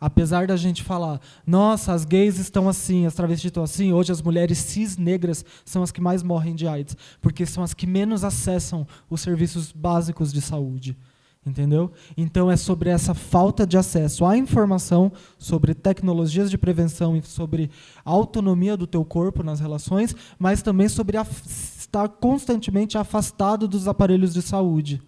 Apesar 0.00 0.46
da 0.46 0.56
gente 0.56 0.82
falar, 0.82 1.20
nossa, 1.46 1.92
as 1.92 2.04
gays 2.04 2.38
estão 2.38 2.68
assim, 2.68 3.06
as 3.06 3.14
travestis 3.14 3.46
estão 3.46 3.62
assim, 3.62 3.92
hoje 3.92 4.10
as 4.10 4.20
mulheres 4.20 4.58
cis 4.58 4.96
negras 4.96 5.44
são 5.64 5.82
as 5.82 5.92
que 5.92 6.00
mais 6.00 6.24
morrem 6.24 6.56
de 6.56 6.66
AIDS, 6.66 6.96
porque 7.20 7.46
são 7.46 7.62
as 7.62 7.72
que 7.72 7.86
menos 7.86 8.24
acessam 8.24 8.86
os 9.08 9.20
serviços 9.20 9.70
básicos 9.70 10.32
de 10.32 10.40
saúde 10.40 10.96
entendeu? 11.44 11.90
Então 12.16 12.50
é 12.50 12.56
sobre 12.56 12.90
essa 12.90 13.14
falta 13.14 13.66
de 13.66 13.76
acesso 13.76 14.24
à 14.24 14.36
informação 14.36 15.10
sobre 15.38 15.74
tecnologias 15.74 16.50
de 16.50 16.56
prevenção 16.56 17.16
e 17.16 17.22
sobre 17.22 17.70
autonomia 18.04 18.76
do 18.76 18.86
teu 18.86 19.04
corpo 19.04 19.42
nas 19.42 19.60
relações, 19.60 20.14
mas 20.38 20.62
também 20.62 20.88
sobre 20.88 21.18
estar 21.18 22.08
constantemente 22.08 22.96
afastado 22.96 23.66
dos 23.66 23.88
aparelhos 23.88 24.32
de 24.32 24.42
saúde. 24.42 25.02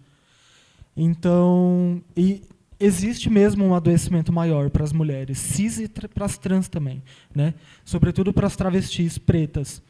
Então, 0.95 2.01
e 2.15 2.41
existe 2.79 3.29
mesmo 3.29 3.65
um 3.65 3.73
adoecimento 3.73 4.31
maior 4.31 4.69
para 4.69 4.83
as 4.83 4.93
mulheres, 4.93 5.37
cis 5.37 5.79
e 5.79 5.87
para 5.87 6.25
as 6.25 6.37
trans 6.37 6.67
também, 6.67 7.01
né? 7.33 7.53
Sobretudo 7.83 8.33
para 8.33 8.47
as 8.47 8.55
travestis 8.55 9.17
pretas. 9.17 9.81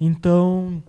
Então, 0.00 0.82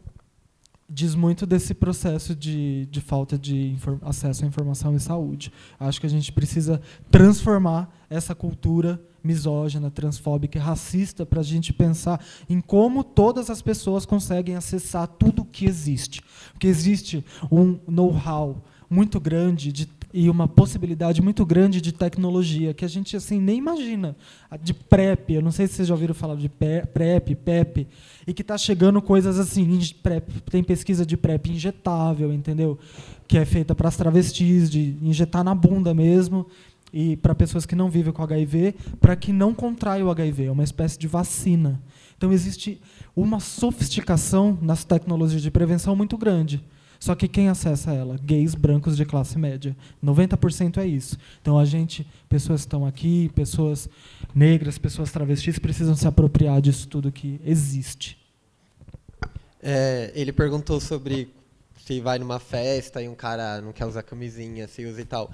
diz 0.89 1.15
muito 1.15 1.45
desse 1.45 1.73
processo 1.73 2.33
de, 2.33 2.85
de 2.85 3.01
falta 3.01 3.37
de 3.37 3.75
acesso 4.01 4.45
à 4.45 4.47
informação 4.47 4.95
e 4.95 4.99
saúde. 4.99 5.51
Acho 5.79 5.99
que 5.99 6.05
a 6.05 6.09
gente 6.09 6.31
precisa 6.31 6.81
transformar 7.11 7.93
essa 8.09 8.33
cultura 8.33 9.01
misógina, 9.21 9.91
transfóbica 9.91 10.57
e 10.57 10.61
racista 10.61 11.25
para 11.25 11.41
a 11.41 11.43
gente 11.43 11.73
pensar 11.73 12.23
em 12.47 12.61
como 12.61 13.03
todas 13.03 13.49
as 13.49 13.61
pessoas 13.61 14.05
conseguem 14.05 14.55
acessar 14.55 15.07
tudo 15.07 15.41
o 15.41 15.45
que 15.45 15.65
existe. 15.65 16.21
Porque 16.53 16.67
existe 16.67 17.25
um 17.51 17.77
know-how 17.85 18.63
muito 18.89 19.19
grande 19.19 19.73
de 19.73 19.85
e 20.13 20.29
uma 20.29 20.47
possibilidade 20.47 21.21
muito 21.21 21.45
grande 21.45 21.81
de 21.81 21.91
tecnologia 21.91 22.73
que 22.73 22.85
a 22.85 22.87
gente 22.87 23.15
assim 23.15 23.39
nem 23.39 23.57
imagina. 23.57 24.15
De 24.61 24.73
PrEP, 24.73 25.31
eu 25.31 25.41
não 25.41 25.51
sei 25.51 25.67
se 25.67 25.75
vocês 25.75 25.87
já 25.87 25.93
ouviram 25.93 26.13
falar 26.13 26.35
de 26.35 26.49
PrEP, 26.49 27.35
PEP, 27.35 27.87
e 28.25 28.33
que 28.33 28.41
está 28.41 28.57
chegando 28.57 29.01
coisas 29.01 29.37
assim, 29.37 29.79
PrEP, 30.01 30.29
tem 30.49 30.63
pesquisa 30.63 31.05
de 31.05 31.17
PrEP 31.17 31.51
injetável, 31.51 32.33
entendeu? 32.33 32.79
Que 33.27 33.37
é 33.37 33.45
feita 33.45 33.75
para 33.75 33.89
as 33.89 33.97
travestis, 33.97 34.69
de 34.69 34.97
injetar 35.01 35.43
na 35.43 35.53
bunda 35.53 35.93
mesmo, 35.93 36.47
e 36.91 37.17
para 37.17 37.35
pessoas 37.35 37.65
que 37.65 37.75
não 37.75 37.89
vivem 37.89 38.13
com 38.13 38.23
HIV, 38.23 38.75
para 39.01 39.15
que 39.15 39.33
não 39.33 39.53
contraia 39.53 40.05
o 40.05 40.09
HIV, 40.09 40.45
é 40.45 40.51
uma 40.51 40.63
espécie 40.63 40.97
de 40.97 41.07
vacina. 41.07 41.81
Então 42.17 42.31
existe 42.31 42.81
uma 43.15 43.39
sofisticação 43.39 44.57
nas 44.61 44.83
tecnologias 44.83 45.41
de 45.41 45.51
prevenção 45.51 45.95
muito 45.95 46.17
grande. 46.17 46.63
Só 46.99 47.15
que 47.15 47.27
quem 47.27 47.49
acessa 47.49 47.93
ela? 47.93 48.17
Gays 48.17 48.55
brancos 48.55 48.97
de 48.97 49.05
classe 49.05 49.37
média. 49.37 49.75
90% 50.03 50.77
é 50.77 50.85
isso. 50.85 51.17
Então 51.41 51.57
a 51.57 51.65
gente, 51.65 52.05
pessoas 52.27 52.61
que 52.61 52.67
estão 52.67 52.85
aqui, 52.85 53.29
pessoas 53.35 53.89
negras, 54.33 54.77
pessoas 54.77 55.11
travestis, 55.11 55.59
precisam 55.59 55.95
se 55.95 56.07
apropriar 56.07 56.61
disso 56.61 56.87
tudo 56.87 57.11
que 57.11 57.39
existe. 57.45 58.17
É, 59.61 60.11
ele 60.15 60.31
perguntou 60.31 60.79
sobre 60.79 61.33
se 61.85 61.99
vai 62.01 62.19
numa 62.19 62.39
festa 62.39 63.01
e 63.01 63.07
um 63.07 63.15
cara 63.15 63.61
não 63.61 63.71
quer 63.71 63.85
usar 63.85 64.03
camisinha, 64.03 64.67
se 64.67 64.85
usa 64.85 65.01
e 65.01 65.05
tal. 65.05 65.31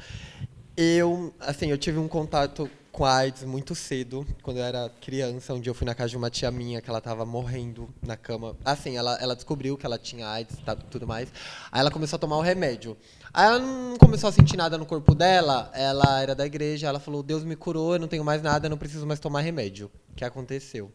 Eu, 0.76 1.34
assim, 1.40 1.68
eu 1.70 1.78
tive 1.78 1.98
um 1.98 2.08
contato 2.08 2.70
com 2.94 3.06
AIDS 3.06 3.44
muito 3.44 3.74
cedo, 3.74 4.26
quando 4.44 4.58
eu 4.58 4.64
era 4.64 4.88
criança. 5.02 5.52
Um 5.52 5.60
dia 5.60 5.72
eu 5.72 5.74
fui 5.74 5.84
na 5.84 5.96
casa 5.96 6.12
de 6.12 6.18
uma 6.18 6.30
tia 6.30 6.52
minha 6.52 6.80
que 6.80 6.88
ela 6.88 7.00
estava 7.00 7.26
morrendo 7.26 7.90
na 8.04 8.16
cama. 8.16 8.56
Assim, 8.64 8.96
ela, 8.96 9.18
ela 9.20 9.36
descobriu 9.36 9.76
que 9.76 9.84
ela 9.84 9.98
tinha 9.98 10.28
AIDS 10.28 10.56
e 10.60 10.76
tudo 10.92 11.08
mais. 11.08 11.34
Aí 11.72 11.82
ela 11.82 11.90
começou 11.90 12.18
a 12.18 12.20
tomar 12.20 12.38
o 12.38 12.42
remédio. 12.42 12.96
Aí 13.34 13.48
ela 13.48 13.58
não 13.58 13.98
começou 13.98 14.30
a 14.30 14.32
sentir 14.32 14.56
nada 14.58 14.78
no 14.78 14.86
corpo 14.86 15.16
dela. 15.16 15.72
Ela 15.74 16.22
era 16.22 16.36
da 16.36 16.46
igreja. 16.46 16.88
Ela 16.88 17.00
falou: 17.00 17.24
Deus 17.24 17.44
me 17.44 17.56
curou, 17.56 17.96
eu 17.96 18.00
não 18.00 18.08
tenho 18.08 18.24
mais 18.24 18.44
nada, 18.44 18.68
eu 18.68 18.70
não 18.70 18.78
preciso 18.78 19.08
mais 19.08 19.20
tomar 19.20 19.42
remédio. 19.42 19.90
O 20.12 20.16
que 20.16 20.24
aconteceu? 20.24 20.92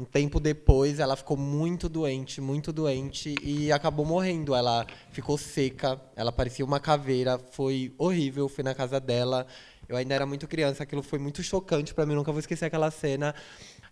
Um 0.00 0.04
tempo 0.04 0.38
depois, 0.40 1.00
ela 1.00 1.16
ficou 1.16 1.36
muito 1.36 1.88
doente, 1.88 2.40
muito 2.40 2.72
doente 2.72 3.34
e 3.42 3.70
acabou 3.70 4.06
morrendo. 4.06 4.54
Ela 4.54 4.86
ficou 5.10 5.36
seca, 5.36 6.00
ela 6.16 6.32
parecia 6.32 6.64
uma 6.64 6.80
caveira, 6.80 7.38
foi 7.50 7.92
horrível. 7.98 8.48
Fui 8.48 8.64
na 8.64 8.74
casa 8.74 8.98
dela, 8.98 9.46
eu 9.88 9.96
ainda 9.96 10.14
era 10.14 10.26
muito 10.26 10.46
criança, 10.46 10.82
aquilo 10.82 11.02
foi 11.02 11.18
muito 11.18 11.42
chocante 11.42 11.94
para 11.94 12.04
mim, 12.04 12.14
nunca 12.14 12.30
vou 12.30 12.40
esquecer 12.40 12.66
aquela 12.66 12.90
cena. 12.90 13.34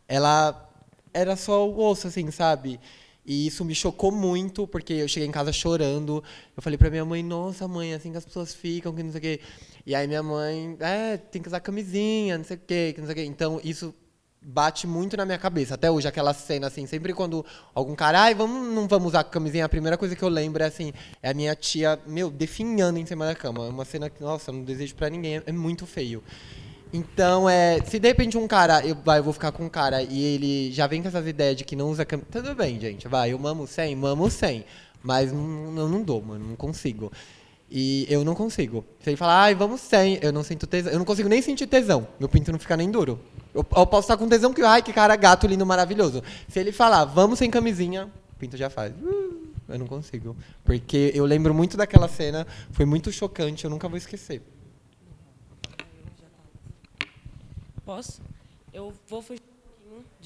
Ela 0.07 0.71
era 1.13 1.35
só 1.37 1.69
o 1.69 1.79
osso, 1.81 2.07
assim, 2.09 2.31
sabe? 2.31 2.79
E 3.25 3.47
isso 3.47 3.65
me 3.65 3.75
chocou 3.75 4.13
muito, 4.13 4.69
porque 4.69 4.93
eu 4.93 5.09
cheguei 5.09 5.29
em 5.29 5.33
casa 5.33 5.53
chorando. 5.53 6.23
Eu 6.57 6.63
falei 6.63 6.79
pra 6.79 6.91
minha 6.91 7.05
mãe, 7.05 7.23
nossa, 7.23 7.67
mãe, 7.67 7.93
assim 7.93 8.13
que 8.13 8.19
as 8.19 8.25
pessoas 8.25 8.55
ficam, 8.55 8.95
que 8.95 9.03
não 9.03 9.11
sei 9.11 9.19
o 9.19 9.23
quê. 9.23 9.41
E 9.85 9.95
aí 9.95 10.07
minha 10.07 10.23
mãe, 10.23 10.77
é, 10.79 11.17
tem 11.17 11.43
que 11.43 11.49
usar 11.49 11.61
camisinha, 11.61 12.39
não 12.39 12.45
sei 12.45 12.57
o 12.57 12.61
quê, 12.61 12.93
que 12.95 13.01
não 13.01 13.07
sei 13.07 13.13
o 13.15 13.17
quê. 13.17 13.25
Então, 13.25 13.61
isso 13.65 13.93
bate 14.49 14.87
muito 14.87 15.17
na 15.17 15.25
minha 15.25 15.39
cabeça. 15.39 15.75
Até 15.75 15.91
hoje, 15.91 16.07
aquela 16.07 16.33
cena, 16.33 16.69
assim, 16.69 16.87
sempre 16.87 17.13
quando 17.13 17.45
algum 17.75 17.97
cara, 17.97 18.23
ai, 18.23 18.35
vamos, 18.35 18.73
não 18.73 18.87
vamos 18.87 19.09
usar 19.09 19.25
camisinha, 19.25 19.65
a 19.65 19.69
primeira 19.69 19.99
coisa 19.99 20.15
que 20.15 20.23
eu 20.23 20.29
lembro 20.29 20.63
é, 20.63 20.67
assim, 20.67 20.93
é 21.21 21.31
a 21.31 21.35
minha 21.35 21.55
tia, 21.57 21.99
meu, 22.07 22.31
definhando 22.31 22.99
em 22.99 23.05
cima 23.05 23.27
da 23.27 23.35
cama. 23.35 23.67
É 23.67 23.69
uma 23.69 23.85
cena 23.85 24.09
que, 24.09 24.23
nossa, 24.23 24.53
não 24.53 24.63
desejo 24.63 24.95
pra 24.95 25.11
ninguém, 25.11 25.43
é 25.45 25.53
muito 25.53 25.85
feio. 25.85 26.23
Então, 26.93 27.51
é, 27.51 27.81
se 27.85 27.99
de 27.99 28.07
repente 28.07 28.39
um 28.39 28.47
cara, 28.47 28.87
eu, 28.87 28.95
vai, 29.05 29.19
eu 29.19 29.25
vou 29.25 29.33
ficar 29.33 29.51
com 29.51 29.65
um 29.65 29.69
cara 29.69 30.01
e 30.03 30.23
ele 30.23 30.73
já 30.73 30.87
vem 30.87 31.03
com 31.03 31.09
essas 31.09 31.27
ideias 31.27 31.57
de 31.57 31.65
que 31.65 31.75
não 31.75 31.91
usa 31.91 32.05
camisinha, 32.05 32.31
tudo 32.31 32.55
bem, 32.55 32.79
gente, 32.79 33.09
vai, 33.09 33.33
eu 33.33 33.39
mamo 33.39 33.67
sem, 33.67 33.97
mamo 33.97 34.31
sem. 34.31 34.65
Mas 35.03 35.33
não, 35.33 35.77
eu 35.77 35.89
não 35.89 36.03
dou, 36.03 36.23
mano, 36.23 36.49
não 36.49 36.57
consigo. 36.57 37.13
E 37.71 38.07
eu 38.09 38.25
não 38.25 38.35
consigo. 38.35 38.85
Se 39.01 39.11
ele 39.11 39.17
falar, 39.17 39.43
ai, 39.43 39.55
vamos 39.55 39.81
sem, 39.81 40.19
eu 40.23 40.33
não 40.33 40.43
sinto 40.43 40.67
tesão. 40.67 40.93
Eu 40.93 40.99
não 40.99 41.05
consigo 41.05 41.29
nem 41.29 41.43
sentir 41.43 41.67
tesão. 41.67 42.07
Meu 42.19 42.29
pinto 42.29 42.53
não 42.53 42.59
fica 42.59 42.77
nem 42.77 42.91
duro. 42.91 43.19
Eu, 43.53 43.67
eu 43.77 43.87
posso 43.87 44.03
estar 44.03 44.17
com 44.17 44.29
tesão 44.29 44.53
que, 44.53 44.63
ai, 44.63 44.83
que 44.83 44.93
cara 44.93 45.17
gato 45.17 45.47
lindo, 45.47 45.67
maravilhoso. 45.67 46.23
Se 46.49 46.61
ele 46.61 46.71
falar, 46.71 47.05
vamos 47.05 47.39
sem 47.39 47.51
camisinha, 47.51 48.07
o 48.07 48.39
pinto 48.39 48.57
já 48.57 48.71
faz. 48.71 48.93
Uh, 48.93 49.49
eu 49.69 49.79
não 49.79 49.87
consigo. 49.87 50.37
Porque 50.65 51.11
eu 51.15 51.25
lembro 51.25 51.53
muito 51.53 51.77
daquela 51.77 52.07
cena, 52.07 52.47
foi 52.71 52.85
muito 52.85 53.11
chocante, 53.11 53.65
eu 53.65 53.71
nunca 53.71 53.89
vou 53.89 53.99
esquecer. 53.99 54.43
Posso? 57.85 58.21
Eu 58.73 58.93
vou 59.09 59.23
fugir 59.23 59.43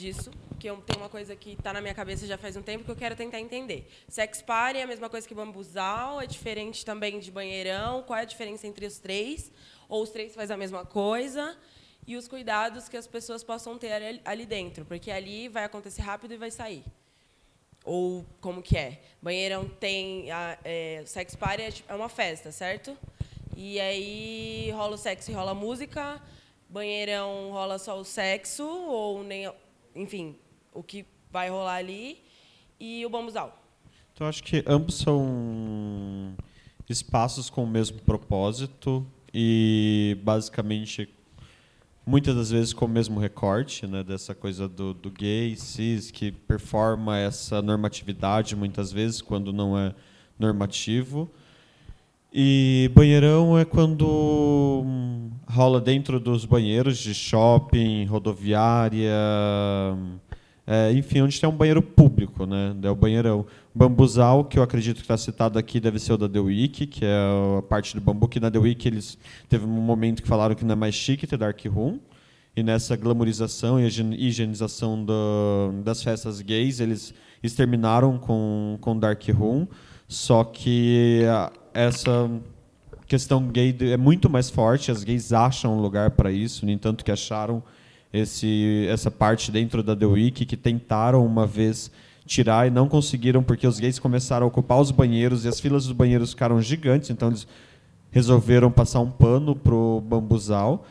disso, 0.01 0.31
que 0.59 0.69
eu 0.69 0.77
tenho 0.79 1.01
uma 1.01 1.09
coisa 1.09 1.37
que 1.37 1.53
está 1.53 1.73
na 1.73 1.81
minha 1.81 1.95
cabeça 1.95 2.27
já 2.27 2.39
faz 2.39 2.57
um 2.57 2.63
tempo 2.63 2.85
que 2.85 2.91
eu 2.91 2.97
quero 2.97 3.15
tentar 3.15 3.39
entender. 3.39 3.89
Sex 4.09 4.43
party 4.43 4.79
é 4.81 4.83
a 4.83 4.87
mesma 4.87 5.09
coisa 5.09 5.29
que 5.29 5.35
bambuzal, 5.35 6.21
é 6.21 6.27
diferente 6.27 6.85
também 6.85 7.21
de 7.21 7.31
banheirão. 7.31 8.03
Qual 8.03 8.19
é 8.19 8.23
a 8.23 8.25
diferença 8.25 8.67
entre 8.67 8.87
os 8.87 8.99
três? 8.99 9.53
Ou 9.89 10.03
os 10.03 10.11
três 10.11 10.35
fazem 10.35 10.55
a 10.55 10.59
mesma 10.59 10.85
coisa? 10.85 11.57
E 12.07 12.17
os 12.17 12.27
cuidados 12.27 12.89
que 12.89 12.97
as 12.97 13.07
pessoas 13.07 13.45
possam 13.45 13.79
ter 13.79 13.93
ali- 14.25 14.47
dentro, 14.47 14.85
porque 14.85 15.11
ali 15.11 15.49
vai 15.49 15.65
acontecer 15.65 16.03
rápido 16.03 16.35
e 16.35 16.37
vai 16.37 16.51
sair. 16.51 16.85
Ou 17.85 18.27
como 18.41 18.63
que 18.63 18.77
é? 18.77 19.01
Banheirão 19.23 19.69
tem 19.69 20.31
a, 20.31 20.59
é, 20.65 21.03
sex 21.07 21.37
party 21.37 21.63
é, 21.63 21.73
é 21.89 21.95
uma 21.95 22.09
festa, 22.09 22.51
certo? 22.51 22.97
E 23.57 23.79
aí 23.81 24.71
rola 24.73 24.95
o 24.95 24.99
sexo 24.99 25.31
e 25.31 25.35
rola 25.35 25.53
a 25.53 25.55
música. 25.55 26.21
Banheirão 26.69 27.51
rola 27.51 27.79
só 27.79 27.99
o 27.99 28.05
sexo 28.05 28.65
ou 28.65 29.23
nem, 29.25 29.51
enfim, 29.95 30.37
o 30.73 30.83
que 30.83 31.05
vai 31.31 31.49
rolar 31.51 31.77
ali. 31.77 32.19
E 32.79 33.05
o 33.05 33.11
bambuzal. 33.11 33.63
Então, 34.15 34.27
acho 34.27 34.43
que 34.43 34.65
ambos 34.67 34.97
são 34.97 36.35
espaços 36.89 37.51
com 37.51 37.65
o 37.65 37.67
mesmo 37.67 37.99
propósito 38.01 39.07
e, 39.33 40.17
basicamente, 40.23 41.09
muitas 42.07 42.35
das 42.35 42.51
vezes 42.51 42.73
com 42.73 42.87
o 42.87 42.89
mesmo 42.89 43.21
recorte, 43.21 43.87
né, 43.87 44.03
dessa 44.03 44.35
coisa 44.35 44.67
do, 44.67 44.95
do 44.95 45.11
gay, 45.11 45.55
cis, 45.57 46.11
que 46.11 46.33
performa 46.33 47.19
essa 47.19 47.61
normatividade 47.61 48.57
muitas 48.57 48.91
vezes, 48.91 49.21
quando 49.21 49.53
não 49.53 49.79
é 49.79 49.95
normativo. 50.39 51.31
E 52.33 52.91
banheirão 52.95 53.59
é 53.59 53.65
quando 53.65 54.07
hum, 54.87 55.31
rola 55.49 55.81
dentro 55.81 56.21
dos 56.21 56.45
banheiros 56.45 56.97
de 56.99 57.13
shopping, 57.13 58.05
rodoviária, 58.05 59.11
é, 60.65 60.93
enfim, 60.93 61.23
onde 61.23 61.41
tem 61.41 61.49
um 61.49 61.57
banheiro 61.57 61.83
público, 61.83 62.47
né? 62.47 62.77
É 62.81 62.89
o 62.89 62.95
banheirão. 62.95 63.45
Bambuzal, 63.75 64.45
que 64.45 64.57
eu 64.57 64.63
acredito 64.63 64.99
que 64.99 65.03
está 65.03 65.17
citado 65.17 65.59
aqui, 65.59 65.81
deve 65.81 65.99
ser 65.99 66.13
o 66.13 66.17
da 66.17 66.29
The 66.29 66.39
Week, 66.39 66.87
que 66.87 67.05
é 67.05 67.19
a 67.59 67.63
parte 67.63 67.97
do 67.97 68.01
bambu, 68.01 68.29
que 68.29 68.39
na 68.39 68.49
The 68.49 68.61
Week 68.61 68.87
eles 68.87 69.19
teve 69.49 69.65
um 69.65 69.69
momento 69.69 70.23
que 70.23 70.29
falaram 70.29 70.55
que 70.55 70.65
não 70.65 70.75
é 70.75 70.77
mais 70.77 70.95
chique 70.95 71.27
ter 71.27 71.37
dark 71.37 71.61
room. 71.67 71.99
E 72.57 72.63
nessa 72.63 72.95
glamorização 72.95 73.81
e 73.81 73.87
higienização 73.87 75.05
do, 75.05 75.73
das 75.83 76.03
festas 76.03 76.41
gays, 76.41 76.79
eles 76.79 77.13
exterminaram 77.43 78.17
com, 78.19 78.79
com 78.81 78.97
dark 78.97 79.29
room. 79.31 79.67
Só 80.07 80.45
que 80.45 81.23
essa 81.81 82.31
questão 83.07 83.47
gay 83.49 83.77
é 83.93 83.97
muito 83.97 84.31
mais 84.31 84.49
forte, 84.49 84.91
as 84.91 85.03
gays 85.03 85.33
acham 85.33 85.77
um 85.77 85.81
lugar 85.81 86.13
para 86.13 86.31
isso, 86.31 86.65
no 86.65 86.71
entanto 86.71 87.05
que 87.05 87.11
acharam 87.11 87.63
esse, 88.13 88.87
essa 88.89 89.11
parte 89.11 89.51
dentro 89.51 89.83
da 89.83 89.97
The 89.97 90.07
Week 90.07 90.45
que 90.45 90.57
tentaram 90.57 91.25
uma 91.25 91.47
vez 91.47 91.91
tirar 92.27 92.67
e 92.67 92.71
não 92.71 92.89
conseguiram 92.89 93.43
porque 93.43 93.67
os 93.67 93.81
gays 93.81 93.99
começaram 93.99 94.45
a 94.45 94.49
ocupar 94.49 94.81
os 94.81 94.91
banheiros 94.91 95.45
e 95.45 95.49
as 95.49 95.59
filas 95.59 95.85
dos 95.85 95.93
banheiros 95.93 96.31
ficaram 96.31 96.61
gigantes, 96.63 97.11
então 97.11 97.29
eles 97.29 97.47
resolveram 98.11 98.71
passar 98.71 99.01
um 99.01 99.11
pano 99.11 99.57
pro 99.57 100.03
bambuzal. 100.07 100.87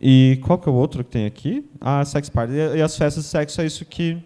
E 0.00 0.38
qual 0.42 0.58
que 0.58 0.68
é 0.68 0.72
o 0.72 0.74
outro 0.74 1.04
que 1.04 1.10
tem 1.10 1.26
aqui? 1.26 1.68
Ah, 1.78 2.02
sex 2.04 2.30
party. 2.30 2.54
E 2.54 2.80
as 2.80 2.96
festas 2.96 3.24
de 3.24 3.30
sexo 3.30 3.60
é 3.60 3.66
isso 3.66 3.84
que 3.84 4.16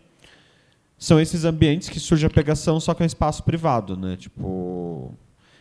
são 0.96 1.20
esses 1.20 1.44
ambientes 1.44 1.88
que 1.88 1.98
surge 1.98 2.24
a 2.24 2.30
pegação, 2.30 2.78
só 2.78 2.94
que 2.94 3.02
é 3.02 3.04
um 3.04 3.06
espaço 3.06 3.42
privado, 3.42 3.96
né? 3.96 4.16
Tipo, 4.16 5.12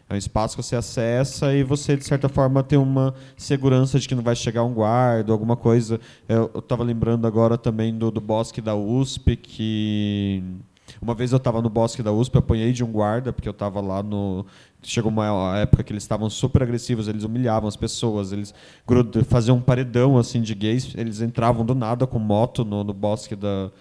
é 0.10 0.14
um 0.14 0.18
espaço 0.18 0.56
que 0.56 0.64
você 0.64 0.76
acessa 0.76 1.54
e 1.54 1.64
você, 1.64 1.96
de 1.96 2.04
certa 2.04 2.28
forma, 2.30 2.62
tem 2.62 2.78
uma 2.78 3.14
segurança 3.38 4.00
de 4.00 4.08
que 4.08 4.16
não 4.16 4.24
vai 4.24 4.36
chegar 4.36 4.64
um 4.64 4.74
guarda, 4.74 5.32
alguma 5.32 5.56
coisa. 5.56 6.00
Eu 6.28 6.52
estava 6.56 6.84
lembrando 6.84 7.26
agora 7.26 7.58
também 7.58 7.98
do, 7.98 8.12
do 8.12 8.22
bosque 8.22 8.62
da 8.62 8.76
USP, 8.76 9.36
que 9.36 10.44
uma 11.02 11.16
vez 11.16 11.32
eu 11.32 11.38
estava 11.38 11.62
no 11.62 11.70
bosque 11.70 12.04
da 12.04 12.12
USP, 12.12 12.38
apanhei 12.38 12.72
de 12.72 12.84
um 12.84 12.92
guarda, 12.92 13.32
porque 13.32 13.48
eu 13.48 13.54
estava 13.54 13.80
lá 13.82 14.04
no. 14.04 14.46
Chegou 14.82 15.10
uma 15.10 15.58
época 15.58 15.82
que 15.82 15.94
eles 15.94 16.04
estavam 16.04 16.30
super 16.30 16.62
agressivos, 16.62 17.08
eles 17.08 17.24
humilhavam 17.24 17.70
as 17.70 17.78
pessoas, 17.78 18.34
eles 18.34 18.54
faziam 19.28 19.58
um 19.58 19.62
paredão 19.62 20.18
assim 20.18 20.42
de 20.42 20.54
gays, 20.54 20.94
eles 20.96 21.22
entravam 21.22 21.66
do 21.66 21.74
nada 21.74 22.06
com 22.06 22.20
moto 22.20 22.66
no, 22.66 22.84
no 22.84 22.94
bosque 22.94 23.36
da, 23.36 23.72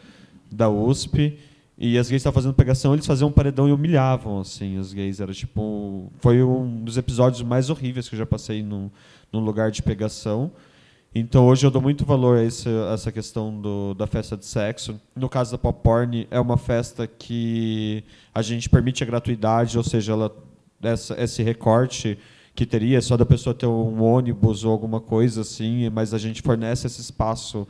da 0.51 0.70
USP. 0.70 1.39
E 1.77 1.99
as 1.99 2.09
gays 2.09 2.20
estavam 2.20 2.35
fazendo 2.35 2.55
pegação, 2.55 2.93
eles 2.93 3.07
faziam 3.07 3.28
um 3.28 3.32
paredão 3.32 3.69
e 3.69 3.73
humilhavam, 3.73 4.40
assim, 4.40 4.78
os 4.78 4.93
gays. 4.93 5.20
Era 5.20 5.32
tipo. 5.32 6.12
Foi 6.19 6.43
um 6.43 6.85
dos 6.85 6.97
episódios 6.97 7.43
mais 7.43 7.70
horríveis 7.70 8.09
que 8.09 8.15
eu 8.15 8.19
já 8.19 8.27
passei 8.27 8.62
num, 8.62 8.90
num 9.32 9.40
lugar 9.40 9.70
de 9.70 9.82
pegação. 9.82 10.53
Então 11.15 11.47
hoje 11.47 11.66
eu 11.66 11.70
dou 11.70 11.82
muito 11.82 12.07
valor 12.07 12.39
a 12.39 12.43
esse, 12.43 12.69
essa 12.90 13.12
questão 13.12 13.61
do, 13.61 13.93
da 13.93 14.07
festa 14.07 14.35
de 14.36 14.47
sexo. 14.47 14.99
No 15.15 15.28
caso 15.28 15.53
da 15.53 15.59
Pop 15.59 15.82
Porn, 15.82 16.27
é 16.31 16.40
uma 16.40 16.57
festa 16.57 17.07
que 17.07 18.03
a 18.35 18.40
gente 18.40 18.70
permite 18.70 19.03
a 19.03 19.07
gratuidade, 19.07 19.77
ou 19.77 19.85
seja, 19.85 20.12
ela, 20.12 20.35
essa, 20.82 21.20
esse 21.23 21.43
recorte 21.43 22.19
que 22.55 22.65
teria 22.65 23.01
só 23.03 23.16
da 23.16 23.27
pessoa 23.27 23.55
ter 23.55 23.66
um 23.66 24.03
ônibus 24.03 24.65
ou 24.65 24.73
alguma 24.73 25.01
coisa 25.01 25.43
assim, 25.43 25.89
mas 25.90 26.15
a 26.15 26.19
gente 26.19 26.40
fornece 26.40 26.86
esse 26.86 27.01
espaço 27.03 27.69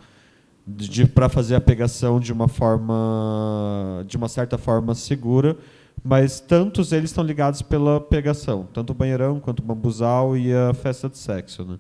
para 1.15 1.29
fazer 1.29 1.55
a 1.57 1.61
pegação 1.61 2.21
de 2.21 2.33
uma 2.33 2.49
forma 2.49 4.05
de 4.07 4.17
uma 4.17 4.29
certa 4.29 4.57
forma 4.57 4.95
segura 4.95 5.57
mas 6.05 6.41
tantos 6.41 6.93
eles 6.93 7.11
estão 7.11 7.25
ligados 7.25 7.63
pela 7.63 8.01
pegação 8.01 8.67
tanto 8.73 8.91
o 8.91 8.95
banheirão 8.95 9.41
quanto 9.41 9.61
o 9.61 9.63
bambuzal 9.63 10.37
e 10.37 10.53
a 10.55 10.73
festa 10.73 11.09
de 11.09 11.19
sexo 11.19 11.65
né 11.65 11.79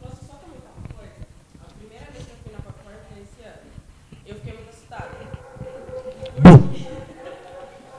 Posso 0.00 0.24
só 0.26 0.34
comentar 0.36 0.72
uma 0.76 0.88
coisa? 0.94 1.26
A 1.62 1.72
primeira 1.78 2.04
vez 2.12 2.24
que 2.26 2.30
eu 2.32 2.38
fui 2.42 2.52
na 2.52 2.60
Popcorn 2.60 2.98
foi 3.08 3.22
esse 3.22 3.40
ano. 3.42 3.70
Eu 4.26 4.34
fiquei 4.36 4.52
muito 4.54 4.70
assustada. 4.70 5.14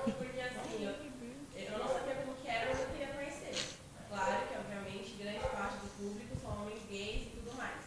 Porque 0.06 0.40
assim, 0.40 0.84
eu, 0.86 0.94
eu 1.64 1.80
não 1.80 1.88
sabia 1.88 2.16
como 2.22 2.36
que 2.42 2.48
era, 2.48 2.66
mas 2.70 2.80
eu 2.82 2.88
queria 2.94 3.08
conhecer. 3.18 3.56
Claro 4.10 4.36
que, 4.48 4.54
obviamente, 4.58 5.18
grande 5.18 5.46
parte 5.52 5.78
do 5.84 5.90
público 5.98 6.34
são 6.40 6.52
homens 6.62 6.84
gays 6.90 7.22
e 7.28 7.30
tudo 7.40 7.52
mais. 7.58 7.82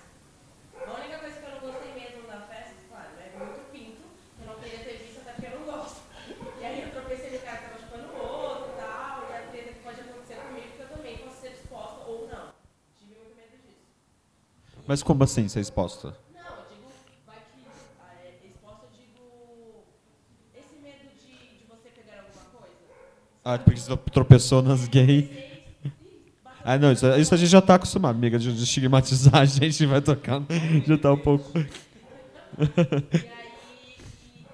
A 0.84 0.90
única 0.98 1.18
coisa 1.18 1.36
que 1.38 1.46
eu 1.46 1.52
não 1.54 1.60
gostei 1.60 1.92
mesmo 1.94 2.26
da 2.26 2.40
festa, 2.50 2.76
claro, 2.90 3.10
é 3.20 3.28
muito 3.38 3.60
pinto. 3.72 4.02
Eu 4.40 4.46
não 4.48 4.56
queria 4.60 4.80
ter 4.84 4.96
visto 5.06 5.20
até 5.22 5.32
porque 5.38 5.48
eu 5.48 5.54
não 5.60 5.64
gosto. 5.70 6.00
E 6.60 6.64
aí 6.64 6.82
eu 6.82 6.90
tropecei 6.90 7.30
no 7.30 7.40
cara 7.46 7.58
que 7.58 7.64
tava 7.70 7.78
chupando 7.78 8.08
o 8.10 8.18
outro 8.20 8.74
e 8.74 8.76
tal. 8.76 9.28
E 9.28 9.32
a 9.32 9.40
treta 9.48 9.70
que 9.76 9.82
pode 9.86 10.00
acontecer 10.02 10.36
comigo, 10.44 10.68
que 10.76 10.82
eu 10.82 10.88
também 10.92 11.14
posso 11.22 11.40
ser 11.40 11.52
exposta 11.56 12.04
ou 12.10 12.28
não. 12.28 12.52
Tive 12.98 13.14
muito 13.16 13.34
medo 13.36 13.56
disso. 13.64 13.86
Mas 14.90 15.04
como 15.04 15.22
assim 15.22 15.46
ser 15.46 15.60
exposta 15.60 16.16
Não, 16.34 16.40
eu 16.40 16.64
digo, 16.68 16.88
vai 17.24 17.36
que 17.36 17.64
ah, 18.00 18.10
é, 18.24 18.44
exposta, 18.44 18.86
eu 18.86 18.90
digo, 18.98 19.84
esse 20.52 20.82
medo 20.82 21.08
de, 21.16 21.30
de 21.30 21.64
você 21.68 21.90
pegar 21.90 22.24
alguma 22.26 22.44
coisa. 22.58 22.74
ah 23.44 23.56
porque 23.56 23.78
você 23.78 23.96
tropeçou 24.12 24.62
nas 24.62 24.88
gays 24.88 25.28
ah 26.64 26.76
não 26.76 26.90
isso, 26.90 27.06
isso 27.06 27.32
a 27.32 27.36
gente 27.36 27.50
já 27.50 27.60
está 27.60 27.76
acostumado 27.76 28.16
amiga 28.16 28.36
de, 28.36 28.50
estigmatizar 28.50 29.36
a 29.36 29.44
gente 29.46 29.86
vai 29.86 30.00
tocar 30.00 30.42
já 30.84 30.94
está 30.96 31.12
um 31.12 31.18
pouco 31.18 31.52
E 31.56 31.62
aí, 32.58 32.66
e, 33.86 34.40
e 34.40 34.46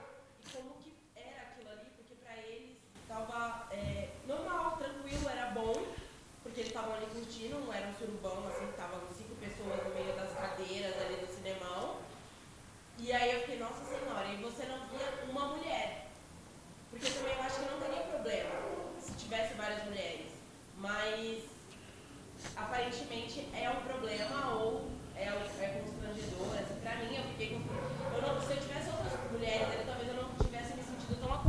como 0.52 0.74
que 0.84 0.92
era 1.16 1.48
aquilo 1.48 1.70
ali, 1.70 1.88
porque 1.96 2.14
pra 2.22 2.36
eles 2.36 2.76
tava 3.08 3.68
é, 3.72 4.10
normal, 4.28 4.76
tranquilo, 4.76 5.28
era 5.30 5.46
bom, 5.52 5.82
porque 6.42 6.60
eles 6.60 6.68
estavam 6.68 6.94
ali 6.94 7.06
curtindo, 7.06 7.58
não 7.58 7.72
era 7.72 7.88
um 7.88 7.94
surubão, 7.94 8.46
assim, 8.48 8.66
que 8.66 8.76
tava 8.76 9.00
cinco 9.16 9.34
pessoas 9.36 9.82
no 9.82 9.94
meio 9.94 10.14
das 10.14 10.32
cadeiras 10.34 10.94
ali 11.02 11.16
do 11.16 11.26
cinemão. 11.26 11.96
E 12.98 13.12
aí 13.12 13.32
eu 13.32 13.40
fiquei, 13.40 13.58
nossa 13.58 13.84
senhora, 13.84 14.26
e 14.32 14.36
você 14.42 14.64
não 14.66 14.88
via 14.88 15.30
uma 15.30 15.56
mulher. 15.56 16.06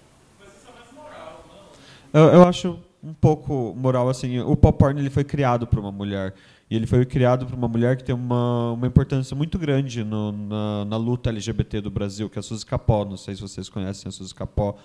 Eu, 2.14 2.26
eu 2.30 2.42
acho 2.54 2.78
um 3.02 3.12
pouco 3.12 3.74
moral 3.76 4.08
assim. 4.08 4.38
O 4.38 4.56
pop 4.56 4.78
porn 4.78 4.98
ele 4.98 5.10
foi 5.10 5.24
criado 5.24 5.66
para 5.66 5.80
uma 5.80 5.90
mulher 5.90 6.32
e 6.70 6.76
ele 6.76 6.86
foi 6.86 7.04
criado 7.04 7.44
para 7.44 7.56
uma 7.56 7.68
mulher 7.68 7.96
que 7.96 8.04
tem 8.04 8.14
uma, 8.14 8.72
uma 8.72 8.86
importância 8.86 9.36
muito 9.36 9.58
grande 9.58 10.04
no, 10.04 10.32
na, 10.32 10.84
na 10.84 10.96
luta 10.96 11.30
LGBT 11.30 11.80
do 11.80 11.90
Brasil, 11.90 12.30
que 12.30 12.38
é 12.38 12.40
a 12.40 12.42
Suzy 12.42 12.64
Capó. 12.64 13.04
Não 13.04 13.16
sei 13.16 13.34
se 13.34 13.42
vocês 13.42 13.68
conhecem 13.68 14.08
a 14.08 14.12
Suzy 14.12 14.34
Capó. 14.34 14.76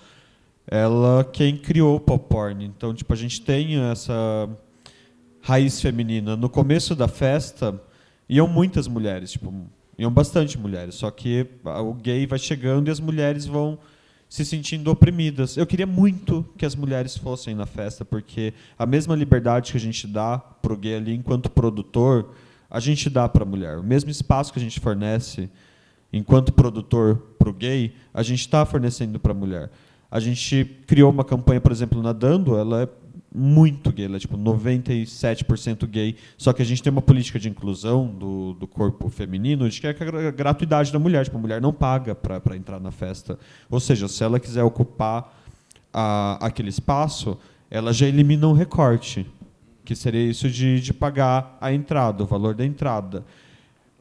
Ela 0.66 1.24
quem 1.24 1.56
criou 1.56 1.96
o 1.96 2.00
pop 2.00 2.28
porn. 2.28 2.64
Então, 2.64 2.92
tipo, 2.92 3.12
a 3.12 3.16
gente 3.16 3.40
tem 3.40 3.78
essa 3.90 4.48
raiz 5.40 5.80
feminina. 5.80 6.36
No 6.36 6.50
começo 6.50 6.94
da 6.94 7.08
festa 7.08 7.80
iam 8.28 8.46
muitas 8.46 8.86
mulheres, 8.86 9.32
tipo, 9.32 9.52
iam 9.96 10.10
bastante 10.10 10.58
mulheres. 10.58 10.96
Só 10.96 11.10
que 11.10 11.46
o 11.64 11.94
gay 11.94 12.26
vai 12.26 12.38
chegando 12.38 12.88
e 12.88 12.90
as 12.90 13.00
mulheres 13.00 13.46
vão 13.46 13.78
se 14.30 14.44
sentindo 14.44 14.92
oprimidas. 14.92 15.56
Eu 15.56 15.66
queria 15.66 15.88
muito 15.88 16.46
que 16.56 16.64
as 16.64 16.76
mulheres 16.76 17.16
fossem 17.16 17.52
na 17.52 17.66
festa, 17.66 18.04
porque 18.04 18.54
a 18.78 18.86
mesma 18.86 19.16
liberdade 19.16 19.72
que 19.72 19.76
a 19.76 19.80
gente 19.80 20.06
dá 20.06 20.38
pro 20.38 20.76
gay 20.76 20.94
ali 20.94 21.12
enquanto 21.16 21.50
produtor, 21.50 22.30
a 22.70 22.78
gente 22.78 23.10
dá 23.10 23.28
para 23.28 23.42
a 23.42 23.46
mulher. 23.46 23.76
O 23.76 23.82
mesmo 23.82 24.08
espaço 24.08 24.52
que 24.52 24.60
a 24.60 24.62
gente 24.62 24.78
fornece 24.78 25.50
enquanto 26.12 26.52
produtor 26.52 27.16
pro 27.40 27.52
gay, 27.52 27.92
a 28.14 28.22
gente 28.22 28.38
está 28.38 28.64
fornecendo 28.64 29.18
para 29.18 29.32
a 29.32 29.34
mulher. 29.34 29.68
A 30.08 30.20
gente 30.20 30.64
criou 30.86 31.10
uma 31.10 31.24
campanha, 31.24 31.60
por 31.60 31.72
exemplo, 31.72 32.00
na 32.00 32.12
Dando, 32.12 32.56
ela 32.56 32.82
é 32.82 32.88
muito 33.34 33.92
gay, 33.92 34.06
ela 34.06 34.16
é 34.16 34.18
tipo 34.18 34.36
97% 34.36 35.86
gay, 35.86 36.16
só 36.36 36.52
que 36.52 36.62
a 36.62 36.64
gente 36.64 36.82
tem 36.82 36.90
uma 36.90 37.02
política 37.02 37.38
de 37.38 37.48
inclusão 37.48 38.06
do, 38.06 38.54
do 38.54 38.66
corpo 38.66 39.08
feminino 39.08 39.68
de 39.68 39.80
que 39.80 39.86
é 39.86 39.90
a 39.90 39.92
gra- 39.92 40.30
gratuidade 40.30 40.92
da 40.92 40.98
mulher, 40.98 41.24
tipo, 41.24 41.36
a 41.36 41.40
mulher 41.40 41.60
não 41.60 41.72
paga 41.72 42.14
para 42.14 42.56
entrar 42.56 42.80
na 42.80 42.90
festa. 42.90 43.38
Ou 43.70 43.78
seja, 43.78 44.08
se 44.08 44.22
ela 44.24 44.40
quiser 44.40 44.64
ocupar 44.64 45.32
a, 45.92 46.44
aquele 46.44 46.70
espaço, 46.70 47.38
ela 47.70 47.92
já 47.92 48.06
elimina 48.06 48.48
um 48.48 48.52
recorte, 48.52 49.26
que 49.84 49.94
seria 49.94 50.28
isso 50.28 50.48
de, 50.48 50.80
de 50.80 50.92
pagar 50.92 51.56
a 51.60 51.72
entrada, 51.72 52.22
o 52.22 52.26
valor 52.26 52.54
da 52.54 52.64
entrada. 52.64 53.24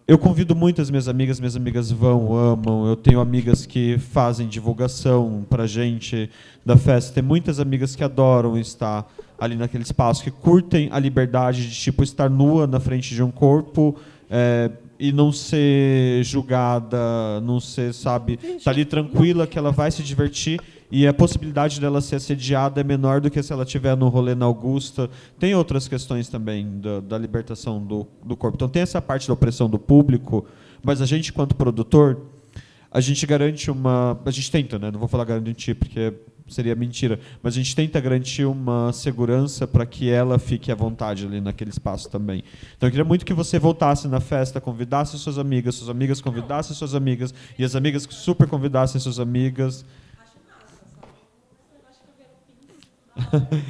Eu 0.10 0.18
convido 0.18 0.56
muitas 0.56 0.90
minhas 0.90 1.08
amigas, 1.08 1.40
minhas 1.40 1.56
amigas 1.56 1.92
vão, 1.92 2.36
amam. 2.36 2.88
Eu 2.88 2.96
tenho 2.96 3.20
amigas 3.20 3.68
que 3.68 4.00
fazem 4.00 4.48
divulgação 4.48 5.46
pra 5.48 5.68
gente 5.68 6.32
da 6.66 6.76
festa. 6.76 7.14
Tem 7.14 7.22
muitas 7.22 7.60
amigas 7.60 7.96
que 7.96 8.04
adoram 8.04 8.58
estar 8.58 9.08
ali 9.40 9.56
naquele 9.56 9.84
espaço, 9.84 10.24
que 10.24 10.32
curtem 10.32 10.90
a 10.92 10.98
liberdade 10.98 11.70
de 11.70 11.76
tipo 11.76 12.02
estar 12.02 12.28
nua 12.28 12.66
na 12.66 12.80
frente 12.80 13.14
de 13.14 13.22
um 13.22 13.30
corpo 13.30 13.96
é, 14.32 14.72
e 15.00 15.12
não 15.12 15.32
ser 15.32 16.24
julgada, 16.24 16.98
não 17.44 17.60
ser, 17.60 17.94
sabe, 17.94 18.38
tá 18.64 18.72
ali 18.72 18.86
tranquila 18.86 19.46
que 19.46 19.60
ela 19.60 19.72
vai 19.72 19.92
se 19.92 20.02
divertir 20.02 20.60
e 20.92 21.08
a 21.08 21.14
possibilidade 21.14 21.80
dela 21.80 22.02
ser 22.02 22.16
assediada 22.16 22.82
é 22.82 22.84
menor 22.84 23.22
do 23.22 23.30
que 23.30 23.42
se 23.44 23.54
ela 23.54 23.64
estiver 23.64 23.96
no 23.96 24.10
rolê 24.10 24.34
na 24.34 24.46
Augusta. 24.46 25.10
Tem 25.38 25.54
outras 25.54 25.88
questões 25.88 26.28
também 26.30 26.80
da, 26.80 27.00
da 27.00 27.18
libertação 27.18 27.84
do, 27.84 28.08
do 28.26 28.36
corpo. 28.36 28.56
Então 28.56 28.70
tem 28.70 28.82
essa 28.82 29.02
parte 29.02 29.28
da 29.28 29.34
opressão 29.34 29.70
do 29.70 29.78
público, 29.78 30.46
mas 30.84 31.02
a 31.02 31.06
gente, 31.06 31.32
quanto 31.32 31.56
produtor, 31.56 32.20
a 32.92 33.00
gente 33.00 33.26
garante 33.28 33.70
uma. 33.70 34.20
A 34.26 34.32
gente 34.32 34.50
tenta, 34.50 34.80
né? 34.80 34.90
Não 34.90 35.00
vou 35.00 35.08
falar 35.08 35.26
garantir, 35.26 35.76
porque 35.76 36.14
seria 36.48 36.76
mentira, 36.76 37.20
mas 37.44 37.54
a 37.54 37.58
gente 37.58 37.76
tenta 37.76 38.00
garantir 38.00 38.46
uma 38.46 38.92
segurança 38.92 39.68
para 39.68 39.86
que 39.86 40.10
ela 40.10 40.40
fique 40.40 40.72
à 40.72 40.76
vontade 40.76 41.26
ali 41.26 41.40
naquele 41.40 41.70
espaço 41.70 42.10
também. 42.10 42.44
Então 42.76 42.88
eu 42.88 42.92
queria 42.92 43.06
muito 43.06 43.24
que 43.24 43.34
você 43.34 43.60
voltasse 43.60 44.08
na 44.08 44.20
festa, 44.20 44.60
convidasse 44.60 45.18
suas 45.20 45.38
amigas, 45.38 45.76
suas 45.76 45.90
amigas 45.90 46.20
convidassem 46.20 46.76
suas 46.76 46.96
amigas, 46.96 47.34
e 47.58 47.64
as 47.64 47.76
amigas 47.76 48.08
super 48.10 48.48
convidassem 48.48 49.00
suas 49.00 49.20
amigas. 49.20 49.86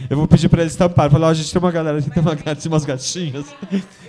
Eu 0.10 0.18
vou 0.18 0.28
pedir 0.28 0.50
para 0.50 0.62
eles 0.62 0.76
tamparem. 0.76 1.12
Falar, 1.12 1.28
ó, 1.28 1.30
a 1.30 1.34
gente 1.34 1.52
tem 1.52 1.60
uma 1.60 1.72
galera 1.72 2.00
aqui, 2.00 2.10
tem 2.10 2.22
uma 2.22 2.36
gatinha, 2.36 2.72
umas 2.72 2.86
gatinhas. 2.86 3.46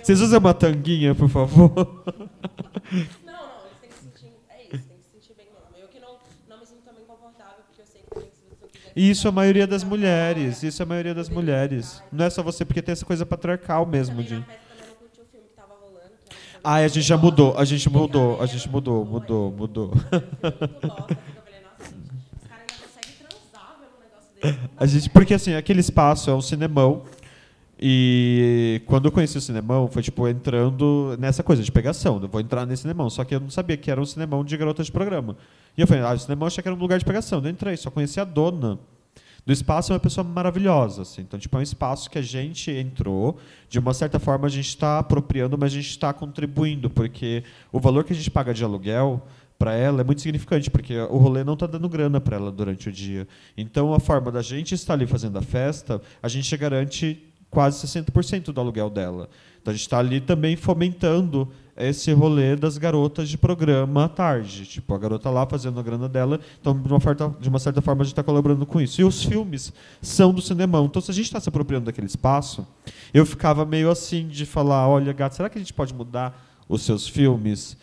Vocês 0.01 0.21
usam 0.21 0.39
uma 0.39 0.53
tanguinha, 0.53 1.13
por 1.15 1.29
favor? 1.29 1.71
Não, 1.75 3.33
não, 3.33 3.41
eles 3.65 3.79
têm 3.79 3.89
que 3.89 3.95
se 3.95 4.01
sentir. 4.03 4.33
É 4.49 4.63
isso, 4.63 4.71
tem 4.71 4.97
que 4.97 5.03
se 5.03 5.11
sentir 5.13 5.33
bem 5.35 5.47
mesmo. 5.47 5.81
Eu 5.81 5.87
que 5.87 5.99
não, 5.99 6.15
não 6.49 6.59
me 6.59 6.65
sinto 6.65 6.81
também 6.85 7.03
confortável, 7.05 7.63
porque 7.67 7.81
eu 7.81 7.85
sei 7.85 8.01
que 8.01 8.09
também 8.09 8.29
se 8.31 8.41
quiser. 8.41 8.91
E 8.95 9.09
isso 9.09 9.27
é 9.27 9.29
a 9.29 9.31
maioria 9.31 9.67
das 9.67 9.83
mulheres. 9.83 10.63
Isso 10.63 10.81
é 10.81 10.83
a 10.83 10.87
maioria 10.87 11.13
das 11.13 11.29
mulheres. 11.29 12.01
Não 12.11 12.25
é 12.25 12.29
só 12.29 12.43
você, 12.43 12.65
porque 12.65 12.81
tem 12.81 12.93
essa 12.93 13.05
coisa 13.05 13.25
patriarcal 13.25 13.85
mesmo 13.85 14.23
de. 14.23 14.43
Ah, 16.63 16.75
a 16.75 16.87
gente 16.87 17.01
já 17.01 17.17
mudou, 17.17 17.57
a 17.57 17.65
gente 17.65 17.89
mudou, 17.89 18.39
a 18.39 18.45
gente 18.45 18.69
mudou, 18.69 19.03
mudou, 19.03 19.51
mudou. 19.51 19.87
muito 19.89 20.87
bosta. 20.87 21.17
Eu 21.35 21.41
falei, 21.41 21.61
nossa, 21.65 21.85
gente, 21.89 22.21
os 22.35 22.47
caras 22.47 22.65
ainda 22.69 22.85
conseguem 22.85 23.15
transar 23.17 23.77
vendo 23.81 23.97
um 23.97 24.01
negócio 24.03 24.11
desse. 24.11 24.11
Não 24.11 24.11
dá 24.11 24.27
A 24.77 24.85
gente, 24.85 25.09
porque 25.09 25.33
assim, 25.33 25.53
aquele 25.53 25.79
espaço 25.79 26.29
é 26.29 26.35
um 26.35 26.41
cinemão. 26.41 27.03
E 27.79 28.81
quando 28.85 29.05
eu 29.05 29.11
conheci 29.11 29.37
o 29.37 29.41
cinemão, 29.41 29.87
foi 29.87 30.03
tipo 30.03 30.27
entrando 30.27 31.15
nessa 31.19 31.41
coisa 31.41 31.63
de 31.63 31.71
pegação. 31.71 32.19
Eu 32.21 32.27
vou 32.27 32.39
entrar 32.39 32.65
nesse 32.65 32.83
cinemão. 32.83 33.09
Só 33.09 33.23
que 33.23 33.33
eu 33.33 33.39
não 33.39 33.49
sabia 33.49 33.75
que 33.75 33.89
era 33.89 33.99
um 33.99 34.05
cinemão 34.05 34.45
de 34.45 34.55
garotas 34.55 34.85
de 34.85 34.91
programa. 34.91 35.35
E 35.75 35.81
eu 35.81 35.87
falei, 35.87 36.03
ah, 36.03 36.13
o 36.13 36.19
cinemão 36.19 36.47
achei 36.47 36.61
que 36.61 36.67
era 36.67 36.75
um 36.75 36.79
lugar 36.79 36.99
de 36.99 37.05
pegação. 37.05 37.41
Eu 37.43 37.49
entrei, 37.49 37.75
só 37.77 37.89
conheci 37.89 38.19
a 38.19 38.23
dona 38.23 38.77
do 39.45 39.51
espaço, 39.51 39.91
é 39.91 39.95
uma 39.95 39.99
pessoa 39.99 40.23
maravilhosa. 40.23 41.01
Assim. 41.01 41.21
Então, 41.21 41.39
tipo, 41.39 41.55
é 41.57 41.59
um 41.59 41.63
espaço 41.63 42.09
que 42.09 42.17
a 42.17 42.21
gente 42.21 42.69
entrou, 42.71 43.37
de 43.69 43.79
uma 43.79 43.93
certa 43.93 44.19
forma 44.19 44.45
a 44.47 44.49
gente 44.49 44.67
está 44.67 44.99
apropriando, 44.99 45.57
mas 45.57 45.71
a 45.71 45.75
gente 45.75 45.89
está 45.89 46.13
contribuindo, 46.13 46.89
porque 46.89 47.43
o 47.71 47.79
valor 47.79 48.03
que 48.03 48.13
a 48.13 48.15
gente 48.15 48.29
paga 48.29 48.53
de 48.53 48.63
aluguel 48.63 49.25
para 49.61 49.75
ela 49.75 50.01
é 50.01 50.03
muito 50.03 50.23
significante, 50.23 50.71
porque 50.71 50.97
o 50.97 51.17
rolê 51.17 51.43
não 51.43 51.53
está 51.53 51.67
dando 51.67 51.87
grana 51.87 52.19
para 52.19 52.35
ela 52.35 52.51
durante 52.51 52.89
o 52.89 52.91
dia. 52.91 53.27
Então, 53.55 53.93
a 53.93 53.99
forma 53.99 54.31
da 54.31 54.41
gente 54.41 54.73
estar 54.73 54.95
ali 54.95 55.05
fazendo 55.05 55.37
a 55.37 55.41
festa, 55.43 56.01
a 56.19 56.27
gente 56.27 56.57
garante 56.57 57.31
quase 57.47 57.85
60% 57.85 58.45
do 58.45 58.59
aluguel 58.59 58.89
dela. 58.89 59.29
Então, 59.61 59.71
a 59.71 59.75
gente 59.75 59.83
está 59.83 59.99
ali 59.99 60.19
também 60.19 60.55
fomentando 60.55 61.47
esse 61.77 62.11
rolê 62.11 62.55
das 62.55 62.79
garotas 62.79 63.29
de 63.29 63.37
programa 63.37 64.05
à 64.05 64.09
tarde. 64.09 64.65
Tipo, 64.65 64.95
a 64.95 64.97
garota 64.97 65.29
lá 65.29 65.45
fazendo 65.45 65.79
a 65.79 65.83
grana 65.83 66.09
dela. 66.09 66.39
Então, 66.59 66.73
de 66.81 66.91
uma, 66.91 66.99
certa, 66.99 67.31
de 67.39 67.47
uma 67.47 67.59
certa 67.59 67.83
forma, 67.83 68.01
a 68.01 68.03
gente 68.03 68.13
está 68.13 68.23
colaborando 68.23 68.65
com 68.65 68.81
isso. 68.81 68.99
E 68.99 69.03
os 69.03 69.23
filmes 69.23 69.71
são 70.01 70.33
do 70.33 70.41
cinemão. 70.41 70.85
Então, 70.85 70.99
se 70.99 71.11
a 71.11 71.13
gente 71.13 71.25
está 71.25 71.39
se 71.39 71.49
apropriando 71.49 71.85
daquele 71.85 72.07
espaço, 72.07 72.67
eu 73.13 73.27
ficava 73.27 73.63
meio 73.63 73.91
assim 73.91 74.27
de 74.27 74.43
falar, 74.43 74.87
olha, 74.87 75.13
gato, 75.13 75.35
será 75.35 75.51
que 75.51 75.59
a 75.59 75.61
gente 75.61 75.73
pode 75.73 75.93
mudar 75.93 76.49
os 76.67 76.81
seus 76.81 77.07
filmes? 77.07 77.77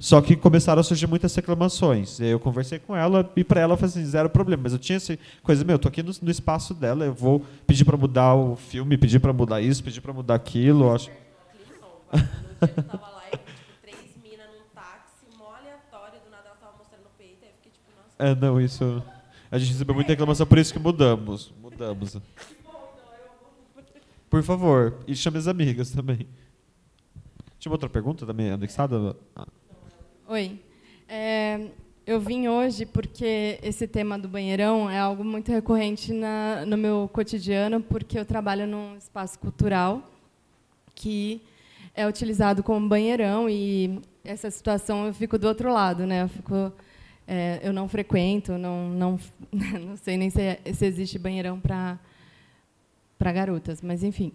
Só 0.00 0.22
que 0.22 0.34
começaram 0.34 0.80
a 0.80 0.82
surgir 0.82 1.06
muitas 1.06 1.34
reclamações. 1.34 2.18
Eu 2.20 2.40
conversei 2.40 2.78
com 2.78 2.96
ela 2.96 3.30
e 3.36 3.44
para 3.44 3.60
ela 3.60 3.76
foi 3.76 3.86
assim, 3.86 4.02
zero 4.02 4.30
problema. 4.30 4.62
Mas 4.62 4.72
eu 4.72 4.78
tinha 4.78 4.96
essa 4.96 5.16
coisa, 5.42 5.62
meu, 5.62 5.74
eu 5.74 5.78
tô 5.78 5.88
aqui 5.88 6.02
no, 6.02 6.10
no 6.22 6.30
espaço 6.30 6.72
dela, 6.72 7.04
eu 7.04 7.12
vou 7.12 7.44
pedir 7.66 7.84
para 7.84 7.98
mudar 7.98 8.34
o 8.34 8.56
filme, 8.56 8.96
pedir 8.96 9.20
para 9.20 9.30
mudar 9.30 9.60
isso, 9.60 9.84
pedir 9.84 10.00
para 10.00 10.14
mudar 10.14 10.36
aquilo. 10.36 10.84
eu 10.84 10.94
Acho... 10.94 11.10
No 11.10 12.18
dia 12.18 12.68
que 12.72 12.80
eu 12.80 12.82
tava 12.84 13.10
lá, 13.10 13.24
tipo, 13.30 13.44
três 13.82 13.98
minas 14.24 14.46
num 14.46 14.64
táxi, 14.74 15.26
mó 15.38 15.52
aleatório, 15.54 16.18
do 16.24 16.30
nada 16.30 16.44
ela 16.46 16.56
tava 16.56 16.78
mostrando 16.78 17.04
o 17.04 17.18
peito, 17.18 17.44
aí 17.44 17.50
eu 17.50 17.54
fiquei 17.56 17.70
tipo, 17.70 17.90
nossa. 17.94 18.16
É, 18.18 18.34
não, 18.34 18.58
isso. 18.58 19.02
A 19.50 19.58
gente 19.58 19.72
recebeu 19.72 19.94
muita 19.94 20.12
reclamação, 20.12 20.46
por 20.46 20.56
isso 20.56 20.72
que 20.72 20.78
mudamos. 20.78 21.52
Mudamos. 21.60 22.16
Por 24.30 24.42
favor, 24.42 24.94
e 25.06 25.14
chame 25.14 25.36
as 25.36 25.46
amigas 25.46 25.90
também. 25.90 26.26
Tinha 27.58 27.70
uma 27.70 27.74
outra 27.74 27.90
pergunta 27.90 28.24
também 28.24 28.50
anexada? 28.50 29.14
Ah. 29.36 29.46
Oi. 30.30 30.60
É, 31.08 31.70
eu 32.06 32.20
vim 32.20 32.46
hoje 32.46 32.86
porque 32.86 33.58
esse 33.64 33.88
tema 33.88 34.16
do 34.16 34.28
banheirão 34.28 34.88
é 34.88 34.96
algo 34.96 35.24
muito 35.24 35.50
recorrente 35.50 36.12
na, 36.12 36.64
no 36.64 36.76
meu 36.76 37.10
cotidiano, 37.12 37.80
porque 37.80 38.16
eu 38.16 38.24
trabalho 38.24 38.64
num 38.64 38.96
espaço 38.96 39.36
cultural 39.40 40.08
que 40.94 41.42
é 41.96 42.06
utilizado 42.06 42.62
como 42.62 42.88
banheirão 42.88 43.50
e 43.50 44.00
essa 44.24 44.48
situação 44.52 45.04
eu 45.04 45.12
fico 45.12 45.36
do 45.36 45.48
outro 45.48 45.72
lado, 45.72 46.06
né? 46.06 46.22
Eu 46.22 46.28
fico 46.28 46.72
é, 47.26 47.58
eu 47.64 47.72
não 47.72 47.88
frequento, 47.88 48.56
não 48.56 48.88
não 48.90 49.18
não 49.84 49.96
sei 49.96 50.16
nem 50.16 50.30
se, 50.30 50.60
se 50.72 50.86
existe 50.86 51.18
banheirão 51.18 51.58
para 51.58 51.98
para 53.18 53.32
garotas, 53.32 53.82
mas 53.82 54.04
enfim. 54.04 54.32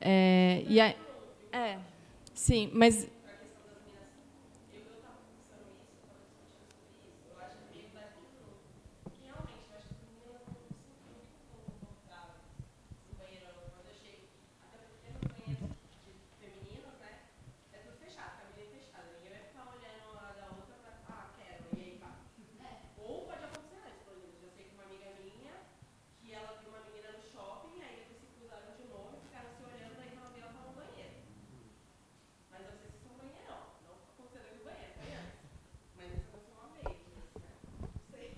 É, 0.00 0.62
e 0.68 0.80
a, 0.80 0.94
é, 1.52 1.78
sim, 2.32 2.70
mas 2.72 3.08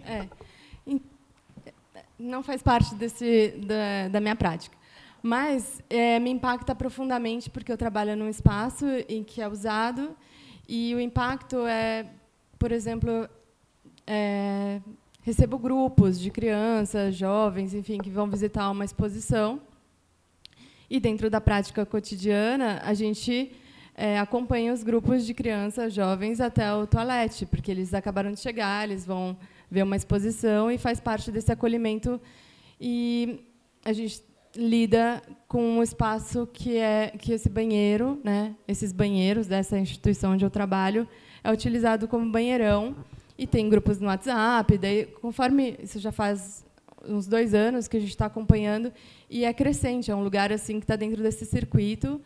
É. 0.07 0.29
Não 2.27 2.43
faz 2.43 2.63
parte 2.63 2.95
desse, 2.95 3.55
da, 3.67 4.09
da 4.09 4.21
minha 4.21 4.37
prática. 4.37 4.77
Mas 5.23 5.81
é, 5.89 6.19
me 6.19 6.31
impacta 6.31 6.75
profundamente 6.75 7.49
porque 7.49 7.73
eu 7.73 7.77
trabalho 7.77 8.17
num 8.17 8.29
espaço 8.29 8.85
em 9.09 9.25
que 9.25 9.41
é 9.41 9.49
usado 9.49 10.17
e 10.69 10.95
o 10.95 11.01
impacto 11.01 11.67
é, 11.67 12.07
por 12.59 12.71
exemplo, 12.73 13.29
é, 14.07 14.81
recebo 15.23 15.59
grupos 15.59 16.21
de 16.21 16.31
crianças, 16.31 17.15
jovens, 17.15 17.75
enfim, 17.75 17.99
que 17.99 18.11
vão 18.11 18.29
visitar 18.29 18.71
uma 18.71 18.85
exposição 18.85 19.61
e 20.89 21.01
dentro 21.01 21.29
da 21.29 21.41
prática 21.41 21.85
cotidiana 21.85 22.81
a 22.85 22.95
gente 22.95 23.53
é, 23.95 24.19
acompanha 24.19 24.73
os 24.73 24.83
grupos 24.83 25.25
de 25.25 25.35
crianças, 25.35 25.93
jovens 25.95 26.41
até 26.41 26.73
o 26.73 26.87
toalete, 26.87 27.47
porque 27.47 27.71
eles 27.71 27.95
acabaram 27.95 28.31
de 28.31 28.41
chegar, 28.41 28.85
eles 28.85 29.07
vão 29.07 29.37
ver 29.71 29.83
uma 29.83 29.97
exposição 29.97 30.71
e 30.71 30.79
faz 30.79 31.01
parte 31.01 31.31
desse 31.31 31.51
acolhimento. 31.51 32.21
E 32.81 33.41
a 33.85 33.93
gente 33.93 34.23
lida 34.57 35.23
com 35.47 35.63
um 35.63 35.83
espaço 35.83 36.49
que 36.53 36.77
é 36.77 37.13
que 37.19 37.33
esse 37.33 37.49
banheiro, 37.49 38.21
né, 38.25 38.55
esses 38.67 38.93
banheiros 38.93 39.47
dessa 39.47 39.79
instituição 39.79 40.33
onde 40.33 40.45
eu 40.45 40.51
trabalho 40.51 41.07
é 41.45 41.51
utilizado 41.53 42.09
como 42.09 42.31
banheirão 42.31 42.97
e 43.39 43.47
tem 43.47 43.69
grupos 43.69 44.01
no 44.01 44.07
WhatsApp, 44.07 44.79
daí 44.79 45.07
conforme 45.21 45.77
isso 45.83 45.99
já 45.99 46.11
faz 46.11 46.65
uns 47.07 47.27
dois 47.27 47.55
anos 47.55 47.87
que 47.87 47.97
a 47.97 48.01
gente 48.01 48.11
está 48.11 48.27
acompanhando 48.27 48.93
e 49.29 49.45
é 49.45 49.53
crescente, 49.53 50.11
é 50.11 50.17
um 50.17 50.25
lugar 50.25 50.51
assim 50.51 50.81
que 50.81 50.85
está 50.85 50.97
dentro 50.97 51.23
desse 51.23 51.45
circuito 51.45 52.21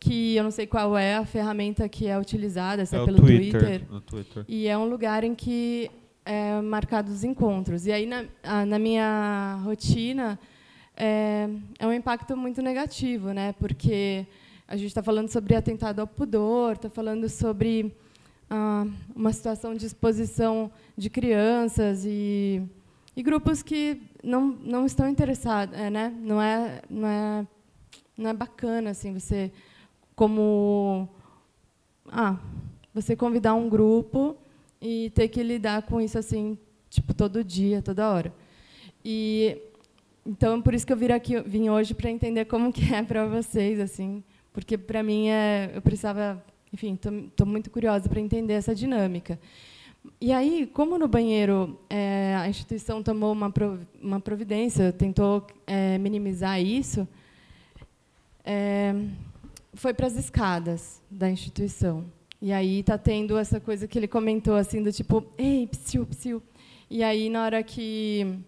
que 0.00 0.36
eu 0.36 0.44
não 0.44 0.50
sei 0.50 0.66
qual 0.66 0.98
é 0.98 1.14
a 1.14 1.24
ferramenta 1.24 1.88
que 1.88 2.06
é 2.06 2.18
utilizada, 2.18 2.84
se 2.84 2.96
é, 2.96 3.00
é 3.00 3.04
pelo 3.04 3.18
Twitter, 3.18 3.86
Twitter, 4.06 4.44
e 4.48 4.66
é 4.66 4.76
um 4.76 4.86
lugar 4.86 5.24
em 5.24 5.34
que 5.34 5.90
é, 6.24 6.60
marcados 6.60 7.22
encontros. 7.24 7.86
E 7.86 7.92
aí, 7.92 8.06
na, 8.06 8.24
na 8.66 8.78
minha 8.78 9.60
rotina, 9.64 10.38
é, 10.96 11.48
é, 11.78 11.86
um 11.86 11.92
impacto 11.92 12.36
muito 12.36 12.62
negativo, 12.62 13.32
né? 13.32 13.52
porque 13.54 14.26
a 14.66 14.76
gente 14.76 14.88
está 14.88 15.02
falando 15.02 15.28
sobre 15.28 15.54
atentado 15.54 16.00
ao 16.00 16.06
pudor, 16.06 16.72
está 16.72 16.88
falando 16.88 17.28
sobre 17.28 17.94
ah, 18.48 18.86
uma 19.14 19.32
situação 19.32 19.74
de 19.74 19.86
exposição 19.86 20.70
de 20.96 21.10
crianças 21.10 22.04
e, 22.06 22.62
e 23.16 23.22
grupos 23.22 23.62
que 23.62 24.00
não, 24.22 24.46
não 24.46 24.86
estão 24.86 25.08
interessados. 25.08 25.76
É, 25.76 25.90
né? 25.90 26.14
não, 26.20 26.40
é, 26.40 26.80
não, 26.88 27.08
é, 27.08 27.46
não 28.16 28.30
é 28.30 28.32
bacana 28.32 28.90
assim, 28.90 29.12
você, 29.12 29.52
como. 30.14 31.08
Ah, 32.10 32.38
você 32.94 33.16
convidar 33.16 33.54
um 33.54 33.68
grupo 33.68 34.36
e 34.84 35.08
ter 35.14 35.28
que 35.28 35.42
lidar 35.42 35.80
com 35.82 35.98
isso 35.98 36.18
assim, 36.18 36.58
tipo 36.90 37.14
todo 37.14 37.42
dia, 37.42 37.80
toda 37.80 38.10
hora. 38.10 38.34
E 39.02 39.56
então 40.26 40.60
por 40.60 40.74
isso 40.74 40.86
que 40.86 40.92
eu 40.92 40.96
vim 40.96 41.10
aqui, 41.10 41.40
vim 41.40 41.70
hoje 41.70 41.94
para 41.94 42.10
entender 42.10 42.44
como 42.44 42.70
que 42.70 42.92
é 42.94 43.02
para 43.02 43.26
vocês 43.26 43.80
assim, 43.80 44.22
porque 44.52 44.76
para 44.76 45.02
mim 45.02 45.28
é, 45.28 45.72
eu 45.74 45.80
precisava, 45.80 46.44
enfim, 46.70 46.98
estou 47.00 47.46
muito 47.46 47.70
curiosa 47.70 48.10
para 48.10 48.20
entender 48.20 48.52
essa 48.52 48.74
dinâmica. 48.74 49.40
E 50.20 50.30
aí, 50.32 50.66
como 50.66 50.98
no 50.98 51.08
banheiro 51.08 51.80
é, 51.88 52.36
a 52.38 52.46
instituição 52.46 53.02
tomou 53.02 53.32
uma, 53.32 53.50
uma 54.02 54.20
providência, 54.20 54.92
tentou 54.92 55.46
é, 55.66 55.96
minimizar 55.96 56.60
isso, 56.60 57.08
é, 58.44 58.94
foi 59.72 59.94
para 59.94 60.06
as 60.06 60.16
escadas 60.16 61.00
da 61.10 61.30
instituição. 61.30 62.04
E 62.40 62.52
aí 62.52 62.80
está 62.80 62.98
tendo 62.98 63.38
essa 63.38 63.58
coisa 63.58 63.88
que 63.88 63.98
ele 63.98 64.08
comentou, 64.08 64.56
assim, 64.56 64.82
do 64.82 64.92
tipo, 64.92 65.24
ei, 65.38 65.66
psiu, 65.66 66.04
psiu. 66.06 66.42
E 66.90 67.02
aí, 67.02 67.30
na 67.30 67.44
hora 67.44 67.62
que 67.62 68.38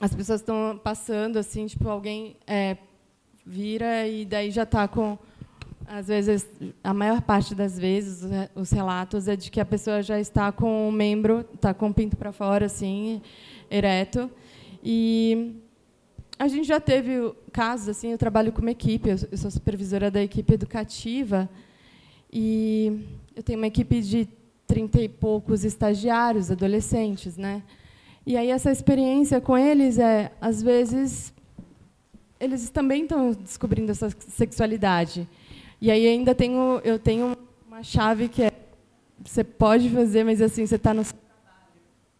as 0.00 0.14
pessoas 0.14 0.40
estão 0.40 0.78
passando, 0.82 1.38
assim, 1.38 1.66
tipo, 1.66 1.88
alguém 1.88 2.36
é, 2.46 2.76
vira 3.44 4.06
e 4.06 4.24
daí 4.24 4.50
já 4.50 4.64
está 4.64 4.86
com... 4.86 5.18
Às 5.86 6.08
vezes, 6.08 6.46
a 6.84 6.92
maior 6.92 7.22
parte 7.22 7.54
das 7.54 7.78
vezes, 7.78 8.22
os 8.54 8.70
relatos 8.70 9.26
é 9.26 9.34
de 9.34 9.50
que 9.50 9.58
a 9.58 9.64
pessoa 9.64 10.02
já 10.02 10.20
está 10.20 10.52
com 10.52 10.86
o 10.86 10.92
membro, 10.92 11.46
está 11.54 11.72
com 11.72 11.88
o 11.88 11.94
pinto 11.94 12.14
para 12.14 12.30
fora, 12.30 12.66
assim, 12.66 13.22
ereto. 13.70 14.30
E 14.84 15.56
a 16.38 16.46
gente 16.46 16.68
já 16.68 16.78
teve 16.78 17.32
casos, 17.52 17.88
assim, 17.88 18.12
eu 18.12 18.18
trabalho 18.18 18.52
com 18.52 18.60
uma 18.60 18.70
equipe, 18.70 19.08
eu 19.08 19.38
sou 19.38 19.50
supervisora 19.50 20.10
da 20.10 20.22
equipe 20.22 20.52
educativa, 20.52 21.48
e 22.32 23.06
eu 23.34 23.42
tenho 23.42 23.58
uma 23.58 23.66
equipe 23.66 24.00
de 24.02 24.28
trinta 24.66 25.00
e 25.00 25.08
poucos 25.08 25.64
estagiários, 25.64 26.50
adolescentes, 26.50 27.36
né? 27.36 27.62
E 28.26 28.36
aí 28.36 28.50
essa 28.50 28.70
experiência 28.70 29.40
com 29.40 29.56
eles 29.56 29.98
é, 29.98 30.30
às 30.40 30.62
vezes, 30.62 31.32
eles 32.38 32.68
também 32.68 33.04
estão 33.04 33.32
descobrindo 33.32 33.90
essa 33.90 34.10
sexualidade. 34.10 35.26
E 35.80 35.90
aí 35.90 36.06
ainda 36.06 36.34
tenho, 36.34 36.80
eu 36.84 36.98
tenho 36.98 37.34
uma 37.66 37.82
chave 37.82 38.28
que 38.28 38.42
é, 38.42 38.52
você 39.24 39.42
pode 39.42 39.88
fazer, 39.88 40.24
mas 40.24 40.42
assim 40.42 40.66
você 40.66 40.74
está 40.74 40.92
no 40.92 41.04
seu 41.04 41.16
trabalho. 41.16 41.72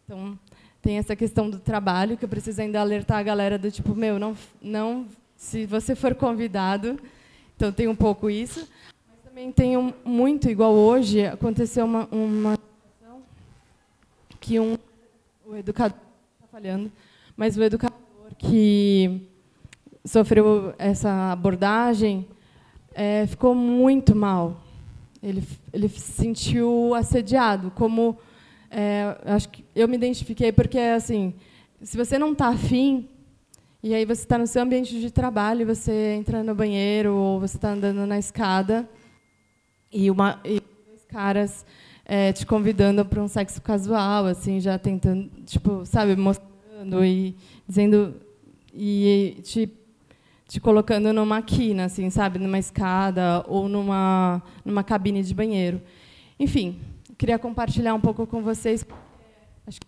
Então 0.05 0.39
tem 0.81 0.97
essa 0.97 1.15
questão 1.15 1.47
do 1.49 1.59
trabalho 1.59 2.17
que 2.17 2.25
eu 2.25 2.29
preciso 2.29 2.61
ainda 2.61 2.79
alertar 2.79 3.19
a 3.19 3.23
galera 3.23 3.59
do 3.59 3.69
tipo, 3.69 3.93
meu, 3.93 4.17
não, 4.17 4.35
não, 4.59 5.05
se 5.35 5.65
você 5.67 5.93
for 5.93 6.15
convidado, 6.15 6.99
então 7.55 7.71
tem 7.71 7.87
um 7.87 7.95
pouco 7.95 8.29
isso 8.29 8.67
também 9.39 9.53
tenho 9.53 9.93
muito 10.03 10.49
igual 10.49 10.73
hoje. 10.73 11.25
Aconteceu 11.25 11.85
uma, 11.85 12.09
uma 12.11 12.57
situação 12.57 13.21
que 14.37 14.59
um, 14.59 14.77
o 15.45 15.55
educador 15.55 15.97
está 16.33 16.47
falhando, 16.51 16.91
mas 17.37 17.55
o 17.55 17.63
educador 17.63 17.97
que 18.37 19.21
sofreu 20.03 20.73
essa 20.77 21.31
abordagem 21.31 22.27
é, 22.93 23.25
ficou 23.27 23.55
muito 23.55 24.13
mal. 24.13 24.61
Ele, 25.23 25.41
ele 25.71 25.87
se 25.87 26.11
sentiu 26.11 26.93
assediado, 26.93 27.71
como 27.71 28.17
é, 28.69 29.17
acho 29.23 29.47
que 29.47 29.63
eu 29.73 29.87
me 29.87 29.95
identifiquei 29.95 30.51
porque 30.51 30.79
assim, 30.79 31.33
se 31.81 31.95
você 31.95 32.19
não 32.19 32.33
está 32.33 32.49
afim 32.49 33.07
e 33.81 33.95
aí 33.95 34.03
você 34.03 34.21
está 34.21 34.37
no 34.37 34.45
seu 34.45 34.61
ambiente 34.61 34.99
de 34.99 35.09
trabalho, 35.09 35.65
você 35.65 36.15
entra 36.17 36.43
no 36.43 36.53
banheiro 36.53 37.15
ou 37.15 37.39
você 37.39 37.55
está 37.55 37.69
andando 37.69 38.05
na 38.05 38.19
escada 38.19 38.85
e, 39.91 40.09
uma, 40.09 40.39
e 40.43 40.61
dois 40.87 41.05
caras 41.07 41.65
é, 42.05 42.33
te 42.33 42.45
convidando 42.45 43.05
para 43.05 43.21
um 43.21 43.27
sexo 43.27 43.61
casual, 43.61 44.25
assim, 44.25 44.59
já 44.59 44.77
tentando, 44.77 45.29
tipo, 45.45 45.85
sabe, 45.85 46.15
mostrando 46.15 47.05
e 47.05 47.35
dizendo 47.67 48.15
e 48.73 49.37
te 49.43 49.71
te 50.47 50.59
colocando 50.59 51.13
numa 51.13 51.43
quina, 51.43 51.85
assim, 51.85 52.09
sabe, 52.09 52.39
numa 52.39 52.57
escada 52.57 53.45
ou 53.47 53.69
numa 53.69 54.41
numa 54.65 54.83
cabine 54.83 55.21
de 55.21 55.31
banheiro. 55.31 55.79
Enfim, 56.39 56.79
queria 57.19 57.37
compartilhar 57.37 57.93
um 57.93 58.01
pouco 58.01 58.25
com 58.25 58.41
vocês. 58.41 58.83
Acho 59.67 59.79
que 59.79 59.87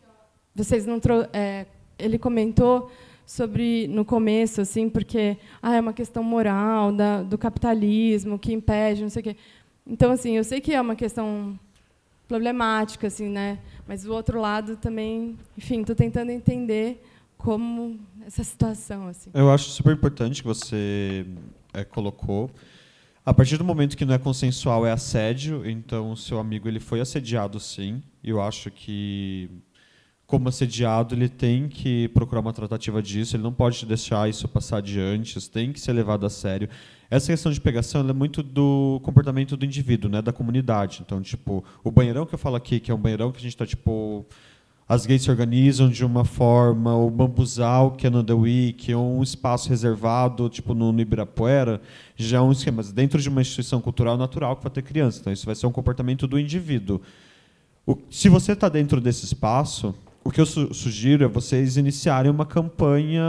vocês 0.53 0.85
não 0.85 0.99
trou 0.99 1.25
é, 1.33 1.65
ele 1.97 2.19
comentou 2.19 2.91
sobre 3.25 3.87
no 3.87 4.03
começo, 4.03 4.61
assim, 4.61 4.89
porque 4.89 5.37
ah, 5.61 5.75
é 5.75 5.79
uma 5.79 5.93
questão 5.93 6.21
moral 6.21 6.91
da, 6.91 7.23
do 7.23 7.37
capitalismo 7.37 8.37
que 8.37 8.51
impede, 8.51 9.01
não 9.01 9.09
sei 9.09 9.21
o 9.21 9.23
quê. 9.23 9.35
Então, 9.91 10.09
assim, 10.09 10.37
eu 10.37 10.43
sei 10.45 10.61
que 10.61 10.73
é 10.73 10.79
uma 10.79 10.95
questão 10.95 11.59
problemática, 12.25 13.07
assim, 13.07 13.27
né? 13.27 13.59
Mas 13.85 14.05
o 14.05 14.13
outro 14.13 14.39
lado 14.39 14.77
também, 14.77 15.37
enfim, 15.57 15.81
estou 15.81 15.93
tentando 15.93 16.31
entender 16.31 17.03
como 17.37 17.99
essa 18.25 18.41
situação, 18.41 19.09
assim. 19.09 19.31
Eu 19.33 19.51
acho 19.51 19.69
super 19.69 19.93
importante 19.93 20.41
que 20.41 20.47
você 20.47 21.25
é, 21.73 21.83
colocou. 21.83 22.49
A 23.25 23.33
partir 23.33 23.57
do 23.57 23.65
momento 23.65 23.97
que 23.97 24.05
não 24.05 24.13
é 24.13 24.17
consensual 24.17 24.85
é 24.85 24.93
assédio, 24.93 25.69
então 25.69 26.11
o 26.11 26.17
seu 26.17 26.39
amigo 26.39 26.69
ele 26.69 26.79
foi 26.79 27.01
assediado 27.01 27.59
sim. 27.59 28.01
Eu 28.23 28.41
acho 28.41 28.71
que 28.71 29.49
como 30.31 30.47
assediado 30.47 31.13
ele 31.13 31.27
tem 31.27 31.67
que 31.67 32.07
procurar 32.07 32.39
uma 32.39 32.53
tratativa 32.53 33.03
disso, 33.03 33.35
ele 33.35 33.43
não 33.43 33.51
pode 33.51 33.85
deixar 33.85 34.29
isso 34.29 34.47
passar 34.47 34.77
adiante, 34.77 35.37
isso 35.37 35.51
tem 35.51 35.73
que 35.73 35.79
ser 35.79 35.91
levado 35.91 36.25
a 36.25 36.29
sério. 36.29 36.69
Essa 37.09 37.33
questão 37.33 37.51
de 37.51 37.59
pegação 37.59 38.09
é 38.09 38.13
muito 38.13 38.41
do 38.41 39.01
comportamento 39.03 39.57
do 39.57 39.65
indivíduo, 39.65 40.09
né, 40.09 40.21
da 40.21 40.31
comunidade. 40.31 41.01
Então, 41.05 41.21
tipo, 41.21 41.65
o 41.83 41.91
banheirão 41.91 42.25
que 42.25 42.33
eu 42.33 42.39
falo 42.39 42.55
aqui, 42.55 42.79
que 42.79 42.89
é 42.89 42.93
um 42.93 42.97
banheirão 42.97 43.29
que 43.29 43.39
a 43.39 43.41
gente 43.41 43.51
está 43.51 43.65
tipo 43.65 44.25
as 44.87 45.05
gays 45.05 45.21
se 45.21 45.29
organizam 45.29 45.89
de 45.89 46.05
uma 46.05 46.23
forma, 46.23 46.95
o 46.95 47.09
bambuzal, 47.09 47.91
que 47.91 48.07
é 48.07 48.09
no 48.09 48.23
The 48.23 48.33
Week, 48.33 48.95
um 48.95 49.21
espaço 49.21 49.67
reservado, 49.67 50.47
tipo 50.47 50.73
no, 50.73 50.97
Ibirapuera, 50.97 51.81
já 52.15 52.37
é 52.37 52.41
um 52.41 52.53
esquema. 52.53 52.81
Dentro 52.83 53.21
de 53.21 53.27
uma 53.27 53.41
instituição 53.41 53.81
cultural 53.81 54.17
natural 54.17 54.55
que 54.55 54.63
vai 54.63 54.71
ter 54.71 54.81
criança. 54.81 55.19
Então, 55.19 55.33
isso 55.33 55.45
vai 55.45 55.55
ser 55.55 55.67
um 55.67 55.71
comportamento 55.73 56.25
do 56.25 56.39
indivíduo. 56.39 57.01
O, 57.85 57.97
se 58.09 58.29
você 58.29 58.53
está 58.53 58.69
dentro 58.69 59.01
desse 59.01 59.25
espaço, 59.25 59.93
o 60.23 60.31
que 60.31 60.39
eu 60.39 60.45
su 60.45 60.73
sugiro 60.73 61.23
é 61.23 61.27
vocês 61.27 61.77
iniciarem 61.77 62.31
uma 62.31 62.45
campanha 62.45 63.23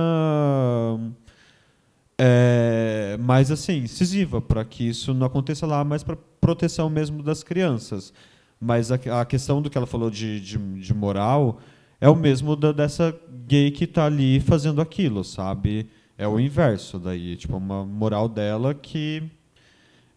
é, 2.19 3.17
mais 3.21 3.51
assim, 3.51 3.79
incisiva, 3.79 4.41
para 4.41 4.65
que 4.65 4.89
isso 4.89 5.15
não 5.15 5.27
aconteça 5.27 5.67
lá, 5.67 5.83
mas 5.83 6.03
para 6.03 6.17
proteção 6.41 6.89
mesmo 6.91 7.23
das 7.23 7.43
crianças. 7.43 8.13
Mas 8.61 8.93
a, 8.93 9.21
a 9.21 9.25
questão 9.25 9.61
do 9.61 9.69
que 9.69 9.77
ela 9.77 9.87
falou 9.87 10.11
de, 10.11 10.41
de, 10.41 10.59
de 10.59 10.95
moral 10.95 11.59
é 12.01 12.09
o 12.09 12.15
mesmo 12.15 12.55
da, 12.55 12.73
dessa 12.73 13.15
gay 13.47 13.71
que 13.71 13.85
está 13.85 14.07
ali 14.07 14.41
fazendo 14.41 14.81
aquilo, 14.81 15.25
sabe? 15.25 15.89
É 16.17 16.29
o 16.29 16.39
inverso 16.39 16.99
daí, 16.99 17.37
tipo 17.37 17.57
uma 17.57 17.85
moral 17.85 18.29
dela 18.29 18.75
que 18.75 19.23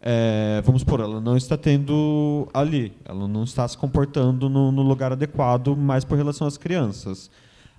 é, 0.08 0.62
vamos 0.64 0.84
por 0.84 1.00
ela 1.00 1.20
não 1.20 1.36
está 1.36 1.56
tendo 1.56 2.46
ali, 2.54 2.92
ela 3.04 3.26
não 3.26 3.42
está 3.42 3.66
se 3.66 3.76
comportando 3.76 4.48
no, 4.48 4.70
no 4.70 4.82
lugar 4.82 5.10
adequado, 5.10 5.76
mais 5.76 6.04
por 6.04 6.16
relação 6.16 6.46
às 6.46 6.56
crianças. 6.56 7.28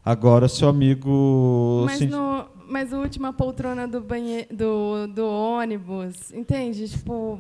Agora, 0.04 0.50
seu 0.50 0.68
amigo. 0.68 1.84
Mas, 1.86 2.02
no, 2.02 2.46
mas 2.68 2.92
a 2.92 3.00
última 3.00 3.32
poltrona 3.32 3.88
do, 3.88 4.02
banhe... 4.02 4.46
do, 4.52 5.08
do 5.08 5.26
ônibus, 5.26 6.34
entende? 6.34 6.90
Tipo, 6.90 7.40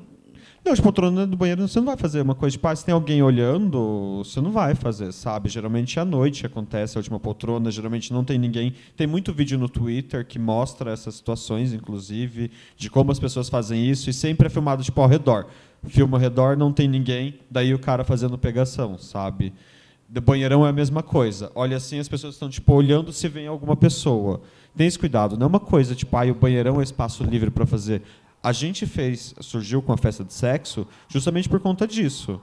não, 0.68 0.74
de 0.74 0.82
poltrona 0.82 1.26
do 1.26 1.38
banheiro 1.38 1.66
você 1.66 1.80
não 1.80 1.86
vai 1.86 1.96
fazer 1.96 2.22
uma 2.22 2.36
coisa, 2.36 2.52
tipo, 2.52 2.68
ah, 2.68 2.76
se 2.76 2.84
tem 2.84 2.94
alguém 2.94 3.24
olhando, 3.24 4.18
você 4.18 4.42
não 4.42 4.52
vai 4.52 4.76
fazer, 4.76 5.14
sabe? 5.14 5.48
Geralmente 5.48 5.98
é 5.98 6.02
à 6.02 6.06
noite 6.06 6.46
acontece 6.46 6.98
a 6.98 7.00
última 7.00 7.20
poltrona, 7.20 7.72
geralmente 7.72 8.12
não 8.12 8.24
tem 8.24 8.38
ninguém. 8.38 8.74
Tem 8.96 9.08
muito 9.08 9.34
vídeo 9.34 9.58
no 9.58 9.70
Twitter 9.70 10.26
que 10.26 10.38
mostra 10.38 10.92
essas 10.92 11.16
situações, 11.16 11.72
inclusive, 11.72 12.52
de 12.76 12.90
como 12.90 13.12
as 13.12 13.20
pessoas 13.20 13.48
fazem 13.48 13.90
isso, 13.90 14.10
e 14.10 14.14
sempre 14.14 14.48
é 14.48 14.50
filmado, 14.50 14.84
tipo, 14.84 15.00
ao 15.00 15.08
redor. 15.08 15.48
Filma 15.86 16.18
ao 16.18 16.22
redor, 16.22 16.58
não 16.58 16.74
tem 16.74 16.88
ninguém, 16.88 17.40
daí 17.50 17.74
o 17.74 17.80
cara 17.80 18.04
fazendo 18.04 18.38
pegação, 18.38 18.98
sabe? 18.98 19.54
Do 20.10 20.20
banheirão 20.20 20.66
é 20.66 20.70
a 20.70 20.74
mesma 20.74 21.02
coisa. 21.02 21.50
Olha 21.56 21.78
assim, 21.78 21.98
as 21.98 22.10
pessoas 22.10 22.36
estão, 22.36 22.50
tipo, 22.50 22.74
olhando 22.74 23.14
se 23.14 23.28
vem 23.30 23.48
alguma 23.48 23.76
pessoa. 23.76 24.42
Tem 24.76 24.86
esse 24.86 25.00
cuidado. 25.00 25.38
Não 25.38 25.46
é 25.46 25.48
uma 25.48 25.60
coisa, 25.60 25.96
tipo, 25.96 26.16
ah, 26.18 26.26
o 26.26 26.36
banheirão 26.36 26.80
é 26.82 26.84
espaço 26.84 27.24
livre 27.24 27.50
para 27.50 27.66
fazer 27.66 28.02
a 28.42 28.52
gente 28.52 28.86
fez, 28.86 29.34
surgiu 29.42 29.82
com 29.82 29.92
a 29.92 29.98
festa 29.98 30.24
de 30.24 30.34
sexo 30.34 30.88
justamente 31.08 31.50
por 31.50 31.60
conta 31.60 31.88
disso. 31.88 32.42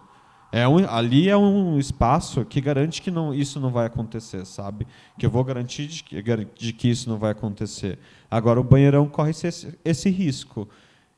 É 0.52 0.68
um, 0.68 0.88
ali 0.88 1.28
é 1.28 1.36
um 1.36 1.80
espaço 1.80 2.44
que 2.44 2.60
garante 2.60 3.02
que 3.02 3.10
não, 3.10 3.34
isso 3.34 3.58
não 3.58 3.70
vai 3.70 3.86
acontecer, 3.86 4.46
sabe? 4.46 4.86
Que 5.18 5.26
eu 5.26 5.30
vou 5.30 5.42
garantir 5.42 5.88
de 5.88 6.04
que, 6.04 6.22
de 6.56 6.72
que 6.72 6.88
isso 6.88 7.08
não 7.08 7.18
vai 7.18 7.32
acontecer. 7.32 7.98
Agora, 8.30 8.60
o 8.60 8.64
banheirão 8.64 9.08
corre 9.08 9.30
esse, 9.30 9.76
esse 9.84 10.10
risco. 10.10 10.68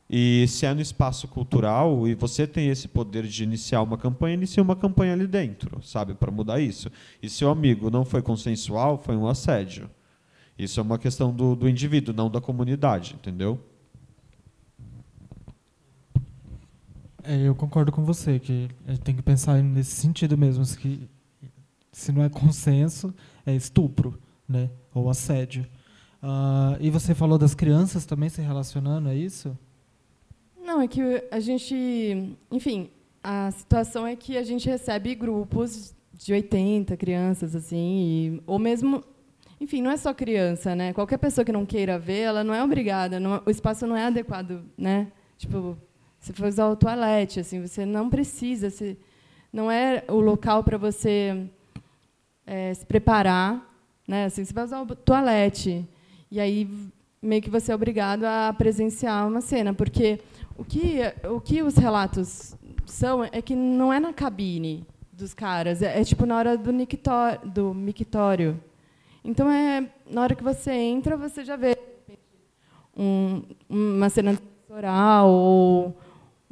E 0.08 0.46
se 0.48 0.64
é 0.64 0.72
no 0.72 0.80
espaço 0.80 1.28
cultural 1.28 2.08
e 2.08 2.14
você 2.14 2.46
tem 2.46 2.68
esse 2.68 2.88
poder 2.88 3.24
de 3.26 3.42
iniciar 3.42 3.82
uma 3.82 3.98
campanha, 3.98 4.34
inicie 4.34 4.62
uma 4.62 4.74
campanha 4.74 5.12
ali 5.12 5.26
dentro, 5.26 5.82
sabe, 5.82 6.14
para 6.14 6.30
mudar 6.30 6.60
isso. 6.60 6.90
E 7.22 7.28
se 7.28 7.44
o 7.44 7.50
amigo 7.50 7.90
não 7.90 8.04
foi 8.04 8.22
consensual, 8.22 8.96
foi 8.96 9.16
um 9.16 9.26
assédio. 9.26 9.90
Isso 10.58 10.80
é 10.80 10.82
uma 10.82 10.98
questão 10.98 11.30
do, 11.30 11.54
do 11.54 11.68
indivíduo, 11.68 12.14
não 12.14 12.30
da 12.30 12.40
comunidade, 12.40 13.14
entendeu? 13.14 13.60
Eu 17.28 17.54
concordo 17.54 17.90
com 17.90 18.04
você, 18.04 18.38
que 18.38 18.68
a 18.86 18.92
gente 18.92 19.02
tem 19.02 19.16
que 19.16 19.22
pensar 19.22 19.62
nesse 19.62 19.92
sentido 19.92 20.36
mesmo, 20.36 20.64
que 20.76 21.08
se 21.92 22.12
não 22.12 22.22
é 22.22 22.28
consenso, 22.28 23.14
é 23.44 23.54
estupro, 23.54 24.18
né? 24.48 24.70
ou 24.94 25.10
assédio. 25.10 25.66
Uh, 26.22 26.76
e 26.80 26.90
você 26.90 27.14
falou 27.14 27.38
das 27.38 27.54
crianças 27.54 28.06
também 28.06 28.28
se 28.28 28.40
relacionando, 28.40 29.08
é 29.08 29.14
isso? 29.14 29.56
Não, 30.64 30.80
é 30.80 30.88
que 30.88 31.00
a 31.30 31.38
gente, 31.38 32.36
enfim, 32.50 32.90
a 33.22 33.50
situação 33.50 34.06
é 34.06 34.16
que 34.16 34.36
a 34.36 34.42
gente 34.42 34.68
recebe 34.68 35.14
grupos 35.14 35.94
de 36.12 36.32
80 36.32 36.96
crianças, 36.96 37.54
assim, 37.54 37.76
e, 37.76 38.42
ou 38.46 38.58
mesmo, 38.58 39.04
enfim, 39.60 39.82
não 39.82 39.90
é 39.90 39.96
só 39.96 40.14
criança, 40.14 40.74
né? 40.74 40.92
Qualquer 40.92 41.18
pessoa 41.18 41.44
que 41.44 41.52
não 41.52 41.66
queira 41.66 41.98
ver, 41.98 42.20
ela 42.20 42.42
não 42.42 42.54
é 42.54 42.64
obrigada, 42.64 43.20
não, 43.20 43.42
o 43.44 43.50
espaço 43.50 43.86
não 43.86 43.96
é 43.96 44.06
adequado, 44.06 44.64
né? 44.76 45.12
Tipo, 45.36 45.76
você 46.18 46.32
foi 46.32 46.48
usar 46.48 46.68
o 46.68 46.76
toalete, 46.76 47.40
assim, 47.40 47.60
você 47.60 47.84
não 47.86 48.10
precisa, 48.10 48.70
você, 48.70 48.96
não 49.52 49.70
é 49.70 50.04
o 50.08 50.20
local 50.20 50.64
para 50.64 50.76
você 50.76 51.48
é, 52.46 52.72
se 52.74 52.84
preparar, 52.84 53.74
né? 54.06 54.24
Assim, 54.26 54.44
você 54.44 54.52
vai 54.52 54.64
usar 54.64 54.80
o 54.80 54.86
toalete 54.96 55.86
e 56.30 56.40
aí 56.40 56.68
meio 57.22 57.42
que 57.42 57.50
você 57.50 57.72
é 57.72 57.74
obrigado 57.74 58.24
a 58.24 58.52
presenciar 58.52 59.26
uma 59.26 59.40
cena, 59.40 59.74
porque 59.74 60.20
o 60.56 60.64
que 60.64 61.00
o 61.28 61.40
que 61.40 61.62
os 61.62 61.76
relatos 61.76 62.56
são 62.86 63.24
é 63.24 63.42
que 63.42 63.54
não 63.54 63.92
é 63.92 63.98
na 63.98 64.12
cabine 64.12 64.86
dos 65.12 65.34
caras, 65.34 65.82
é, 65.82 66.00
é 66.00 66.04
tipo 66.04 66.26
na 66.26 66.36
hora 66.36 66.56
do 66.56 66.72
mictório, 66.72 67.40
do 67.48 67.74
mictório. 67.74 68.60
Então 69.24 69.50
é 69.50 69.88
na 70.08 70.22
hora 70.22 70.34
que 70.34 70.44
você 70.44 70.70
entra, 70.72 71.16
você 71.16 71.44
já 71.44 71.56
vê 71.56 71.76
um, 72.96 73.42
uma 73.68 74.08
cena 74.08 74.38
oral 74.68 75.28
ou 75.28 75.96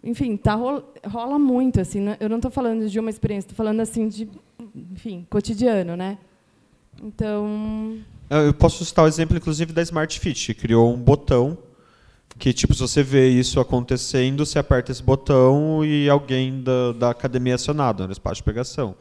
enfim, 0.05 0.37
tá, 0.37 0.55
rola 0.55 1.39
muito. 1.39 1.81
assim. 1.81 2.01
Né? 2.01 2.17
Eu 2.21 2.29
não 2.29 2.37
estou 2.37 2.51
falando 2.51 2.89
de 2.89 3.01
uma 3.01 3.11
experiência, 3.11 3.47
estou 3.47 3.57
falando 3.57 3.81
assim 3.81 4.09
de, 4.09 4.29
enfim, 4.93 5.27
cotidiano, 5.31 5.97
né? 5.97 6.19
Então. 7.03 7.99
Eu 8.31 8.55
posso 8.55 8.85
citar 8.85 9.05
o 9.05 9.09
exemplo, 9.09 9.37
inclusive, 9.37 9.73
da 9.73 9.83
Smart 9.83 10.21
Fit, 10.21 10.55
que 10.55 10.61
criou 10.61 10.93
um 10.93 10.99
botão 10.99 11.59
que, 12.39 12.53
tipo, 12.53 12.75
se 12.75 12.81
você 12.81 13.03
vê 13.03 13.29
isso 13.29 13.61
acontecendo, 13.61 14.45
você 14.45 14.59
aperta 14.59 14.91
esse 14.91 15.03
botão 15.03 15.85
e 15.85 16.09
alguém 16.09 16.63
da, 16.63 16.93
da 16.93 17.11
academia 17.11 17.53
é 17.53 17.55
acionado, 17.55 18.03
no 18.03 18.09
né, 18.09 18.13
espaço 18.13 18.37
de 18.37 18.43
pegação. 18.43 18.97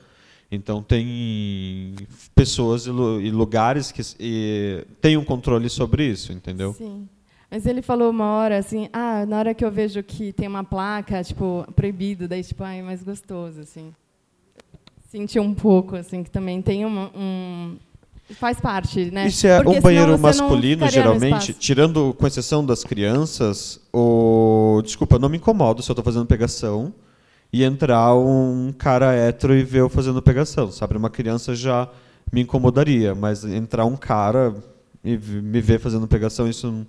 Então, 0.51 0.83
tem 0.83 1.95
pessoas 2.35 2.85
e 2.85 2.91
lugares 2.91 3.91
que 3.91 4.01
e, 4.19 4.85
têm 5.01 5.17
um 5.17 5.23
controle 5.23 5.67
sobre 5.67 6.05
isso, 6.05 6.31
entendeu? 6.31 6.73
Sim. 6.73 7.09
Mas 7.53 7.67
ele 7.67 7.83
falou 7.83 8.09
uma 8.09 8.25
hora 8.31 8.57
assim, 8.57 8.89
ah, 8.91 9.27
na 9.27 9.37
hora 9.37 9.53
que 9.53 9.63
eu 9.63 9.69
vejo 9.69 10.01
que 10.01 10.33
tem 10.33 10.47
uma 10.47 10.63
placa, 10.63 11.23
tipo, 11.23 11.63
proibido, 11.75 12.27
daí 12.27 12.43
tipo, 12.43 12.63
ai, 12.63 12.79
é 12.79 12.81
mais 12.81 13.03
gostoso, 13.03 13.61
assim. 13.61 13.93
Senti 15.11 15.39
um 15.39 15.53
pouco, 15.53 15.95
assim, 15.95 16.23
que 16.23 16.31
também 16.31 16.63
tem 16.63 16.83
um, 16.83 17.11
um 17.15 17.77
faz 18.39 18.59
parte, 18.59 19.11
né? 19.11 19.27
Isso 19.27 19.45
é 19.45 19.61
Porque 19.61 19.77
um 19.77 19.81
banheiro 19.83 20.17
masculino, 20.17 20.89
geralmente, 20.89 21.53
tirando 21.53 22.15
com 22.15 22.25
exceção 22.25 22.65
das 22.65 22.83
crianças, 22.83 23.79
o 23.93 24.81
desculpa, 24.83 25.19
não 25.19 25.29
me 25.29 25.37
incomodo 25.37 25.83
se 25.83 25.91
eu 25.91 25.93
estou 25.93 26.03
fazendo 26.03 26.25
pegação 26.25 26.91
e 27.53 27.63
entrar 27.63 28.15
um 28.15 28.73
cara 28.75 29.13
hétero 29.13 29.55
e 29.55 29.61
ver 29.63 29.81
eu 29.81 29.89
fazendo 29.89 30.23
pegação, 30.23 30.71
sabe? 30.71 30.97
Uma 30.97 31.11
criança 31.11 31.53
já 31.53 31.87
me 32.31 32.41
incomodaria, 32.41 33.13
mas 33.13 33.45
entrar 33.45 33.85
um 33.85 33.95
cara 33.95 34.55
e 35.03 35.15
me 35.15 35.61
ver 35.61 35.79
fazendo 35.79 36.07
pegação, 36.07 36.47
isso 36.47 36.87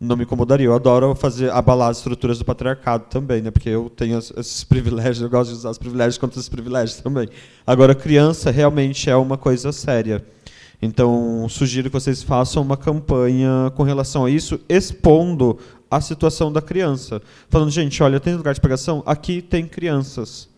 não 0.00 0.16
me 0.16 0.24
incomodaria. 0.24 0.66
Eu 0.66 0.74
adoro 0.74 1.14
fazer 1.14 1.50
abalar 1.50 1.90
as 1.90 1.98
estruturas 1.98 2.38
do 2.38 2.44
patriarcado 2.44 3.06
também, 3.10 3.42
né? 3.42 3.50
Porque 3.50 3.68
eu 3.68 3.90
tenho 3.90 4.18
esses 4.18 4.64
privilégios, 4.64 5.20
eu 5.20 5.30
gosto 5.30 5.50
de 5.50 5.56
usar 5.56 5.70
os 5.70 5.78
privilégios 5.78 6.18
contra 6.18 6.38
os 6.38 6.48
privilégios 6.48 7.00
também. 7.00 7.28
Agora, 7.66 7.94
criança 7.94 8.50
realmente 8.50 9.10
é 9.10 9.16
uma 9.16 9.36
coisa 9.36 9.72
séria. 9.72 10.24
Então, 10.80 11.46
sugiro 11.48 11.90
que 11.90 11.94
vocês 11.94 12.22
façam 12.22 12.62
uma 12.62 12.76
campanha 12.76 13.72
com 13.74 13.82
relação 13.82 14.24
a 14.24 14.30
isso, 14.30 14.60
expondo 14.68 15.58
a 15.90 16.00
situação 16.00 16.52
da 16.52 16.62
criança. 16.62 17.20
Falando, 17.48 17.70
gente, 17.70 18.00
olha, 18.02 18.20
tem 18.20 18.36
lugar 18.36 18.54
de 18.54 18.60
pegação? 18.60 19.02
Aqui 19.04 19.42
tem 19.42 19.66
crianças. 19.66 20.48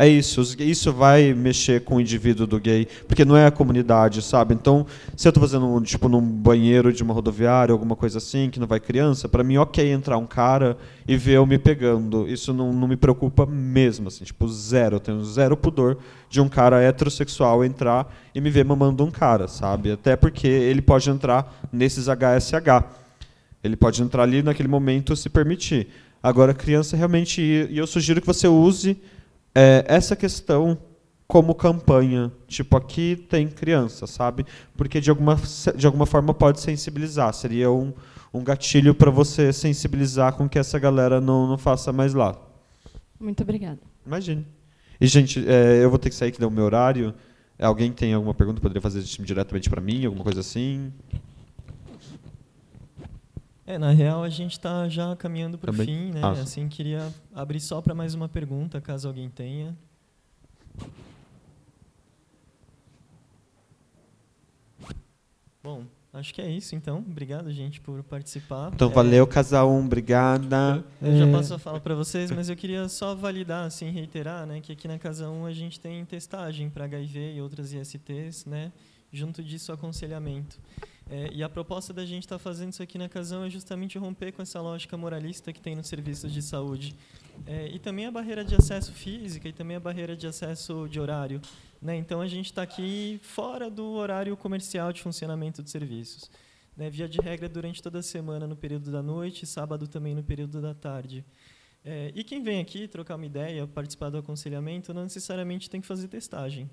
É 0.00 0.06
isso, 0.06 0.40
isso 0.60 0.92
vai 0.92 1.34
mexer 1.34 1.82
com 1.82 1.96
o 1.96 2.00
indivíduo 2.00 2.46
do 2.46 2.60
gay, 2.60 2.86
porque 3.08 3.24
não 3.24 3.36
é 3.36 3.46
a 3.46 3.50
comunidade, 3.50 4.22
sabe? 4.22 4.54
Então, 4.54 4.86
se 5.16 5.26
eu 5.26 5.30
estou 5.30 5.42
fazendo 5.42 5.80
tipo 5.80 6.08
num 6.08 6.20
banheiro 6.20 6.92
de 6.92 7.02
uma 7.02 7.12
rodoviária, 7.12 7.72
alguma 7.72 7.96
coisa 7.96 8.18
assim, 8.18 8.48
que 8.48 8.60
não 8.60 8.66
vai 8.68 8.78
criança, 8.78 9.28
para 9.28 9.42
mim 9.42 9.56
ok 9.56 9.90
entrar 9.90 10.16
um 10.16 10.24
cara 10.24 10.78
e 11.08 11.16
ver 11.16 11.32
eu 11.32 11.44
me 11.44 11.58
pegando. 11.58 12.28
Isso 12.28 12.54
não, 12.54 12.72
não 12.72 12.86
me 12.86 12.94
preocupa 12.94 13.44
mesmo, 13.44 14.06
assim, 14.06 14.22
tipo 14.24 14.46
zero, 14.46 14.94
eu 14.94 15.00
tenho 15.00 15.24
zero 15.24 15.56
pudor 15.56 15.98
de 16.30 16.40
um 16.40 16.48
cara 16.48 16.80
heterossexual 16.80 17.64
entrar 17.64 18.14
e 18.32 18.40
me 18.40 18.50
ver 18.50 18.64
mamando 18.64 19.04
um 19.04 19.10
cara, 19.10 19.48
sabe? 19.48 19.90
Até 19.90 20.14
porque 20.14 20.46
ele 20.46 20.80
pode 20.80 21.10
entrar 21.10 21.60
nesses 21.72 22.06
HSH. 22.06 22.84
Ele 23.64 23.74
pode 23.74 24.00
entrar 24.00 24.22
ali 24.22 24.44
naquele 24.44 24.68
momento 24.68 25.16
se 25.16 25.28
permitir. 25.28 25.88
Agora, 26.22 26.54
criança 26.54 26.96
realmente. 26.96 27.42
E 27.42 27.76
eu 27.76 27.86
sugiro 27.86 28.20
que 28.20 28.26
você 28.28 28.46
use 28.46 28.96
é, 29.58 29.84
essa 29.88 30.14
questão 30.14 30.78
como 31.26 31.52
campanha. 31.52 32.30
Tipo, 32.46 32.76
aqui 32.76 33.26
tem 33.28 33.48
criança, 33.48 34.06
sabe? 34.06 34.46
Porque 34.76 35.00
de 35.00 35.10
alguma, 35.10 35.36
de 35.74 35.84
alguma 35.84 36.06
forma 36.06 36.32
pode 36.32 36.60
sensibilizar. 36.60 37.34
Seria 37.34 37.68
um, 37.68 37.92
um 38.32 38.44
gatilho 38.44 38.94
para 38.94 39.10
você 39.10 39.52
sensibilizar 39.52 40.34
com 40.34 40.48
que 40.48 40.60
essa 40.60 40.78
galera 40.78 41.20
não, 41.20 41.48
não 41.48 41.58
faça 41.58 41.92
mais 41.92 42.14
lá. 42.14 42.40
Muito 43.18 43.42
obrigada. 43.42 43.80
Imagine. 44.06 44.46
E, 45.00 45.06
gente, 45.08 45.44
é, 45.48 45.82
eu 45.82 45.90
vou 45.90 45.98
ter 45.98 46.10
que 46.10 46.14
sair, 46.14 46.30
que 46.30 46.38
deu 46.38 46.48
o 46.48 46.52
meu 46.52 46.64
horário. 46.64 47.12
Alguém 47.58 47.90
tem 47.90 48.14
alguma 48.14 48.34
pergunta? 48.34 48.60
Poderia 48.60 48.80
fazer 48.80 49.02
diretamente 49.02 49.68
para 49.68 49.80
mim, 49.80 50.04
alguma 50.04 50.22
coisa 50.22 50.38
assim? 50.38 50.92
É, 53.68 53.76
na 53.76 53.90
real, 53.90 54.22
a 54.24 54.30
gente 54.30 54.52
está 54.52 54.88
já 54.88 55.14
caminhando 55.14 55.58
para 55.58 55.70
o 55.70 55.74
fim, 55.74 56.10
né? 56.10 56.22
Ah. 56.24 56.30
Assim, 56.30 56.66
queria 56.70 57.12
abrir 57.34 57.60
só 57.60 57.82
para 57.82 57.94
mais 57.94 58.14
uma 58.14 58.26
pergunta, 58.26 58.80
caso 58.80 59.06
alguém 59.06 59.28
tenha. 59.28 59.76
Bom, 65.62 65.84
acho 66.14 66.32
que 66.32 66.40
é 66.40 66.50
isso, 66.50 66.74
então. 66.74 67.00
Obrigado, 67.00 67.52
gente, 67.52 67.78
por 67.78 68.02
participar. 68.02 68.70
Então, 68.72 68.90
É, 68.90 68.94
valeu, 68.94 69.26
casal 69.26 69.70
1, 69.70 69.84
obrigada. 69.84 70.82
Eu 71.02 71.18
já 71.18 71.30
passo 71.30 71.52
a 71.52 71.58
fala 71.58 71.78
para 71.78 71.94
vocês, 71.94 72.30
mas 72.30 72.48
eu 72.48 72.56
queria 72.56 72.88
só 72.88 73.14
validar, 73.14 73.66
assim, 73.66 73.90
reiterar, 73.90 74.46
né, 74.46 74.62
que 74.62 74.72
aqui 74.72 74.88
na 74.88 74.98
Casa 74.98 75.28
1 75.28 75.44
a 75.44 75.52
gente 75.52 75.78
tem 75.78 76.02
testagem 76.06 76.70
para 76.70 76.86
HIV 76.86 77.34
e 77.34 77.42
outras 77.42 77.74
ISTs, 77.74 78.46
né, 78.46 78.72
junto 79.12 79.44
disso 79.44 79.72
aconselhamento. 79.72 80.58
É, 81.10 81.30
e 81.32 81.42
a 81.42 81.48
proposta 81.48 81.92
da 81.92 82.04
gente 82.04 82.24
estar 82.24 82.36
tá 82.36 82.38
fazendo 82.38 82.72
isso 82.72 82.82
aqui 82.82 82.98
na 82.98 83.08
Casão 83.08 83.44
é 83.44 83.50
justamente 83.50 83.96
romper 83.96 84.32
com 84.32 84.42
essa 84.42 84.60
lógica 84.60 84.96
moralista 84.96 85.52
que 85.52 85.60
tem 85.60 85.74
nos 85.74 85.86
serviços 85.86 86.32
de 86.32 86.42
saúde. 86.42 86.94
É, 87.46 87.68
e 87.68 87.78
também 87.78 88.04
a 88.06 88.10
barreira 88.10 88.44
de 88.44 88.54
acesso 88.54 88.92
física 88.92 89.48
e 89.48 89.52
também 89.52 89.76
a 89.76 89.80
barreira 89.80 90.14
de 90.14 90.26
acesso 90.26 90.86
de 90.88 91.00
horário. 91.00 91.40
Né? 91.80 91.96
Então, 91.96 92.20
a 92.20 92.26
gente 92.26 92.46
está 92.46 92.62
aqui 92.62 93.18
fora 93.22 93.70
do 93.70 93.86
horário 93.92 94.36
comercial 94.36 94.92
de 94.92 95.00
funcionamento 95.00 95.62
dos 95.62 95.70
serviços. 95.70 96.30
Né? 96.76 96.90
Via 96.90 97.08
de 97.08 97.20
regra, 97.20 97.48
durante 97.48 97.82
toda 97.82 98.00
a 98.00 98.02
semana, 98.02 98.46
no 98.46 98.56
período 98.56 98.90
da 98.90 99.02
noite, 99.02 99.46
sábado 99.46 99.88
também 99.88 100.14
no 100.14 100.22
período 100.22 100.60
da 100.60 100.74
tarde. 100.74 101.24
É, 101.84 102.12
e 102.14 102.22
quem 102.22 102.42
vem 102.42 102.60
aqui 102.60 102.86
trocar 102.86 103.14
uma 103.14 103.24
ideia, 103.24 103.66
participar 103.66 104.10
do 104.10 104.18
aconselhamento, 104.18 104.92
não 104.92 105.04
necessariamente 105.04 105.70
tem 105.70 105.80
que 105.80 105.86
fazer 105.86 106.08
testagem. 106.08 106.68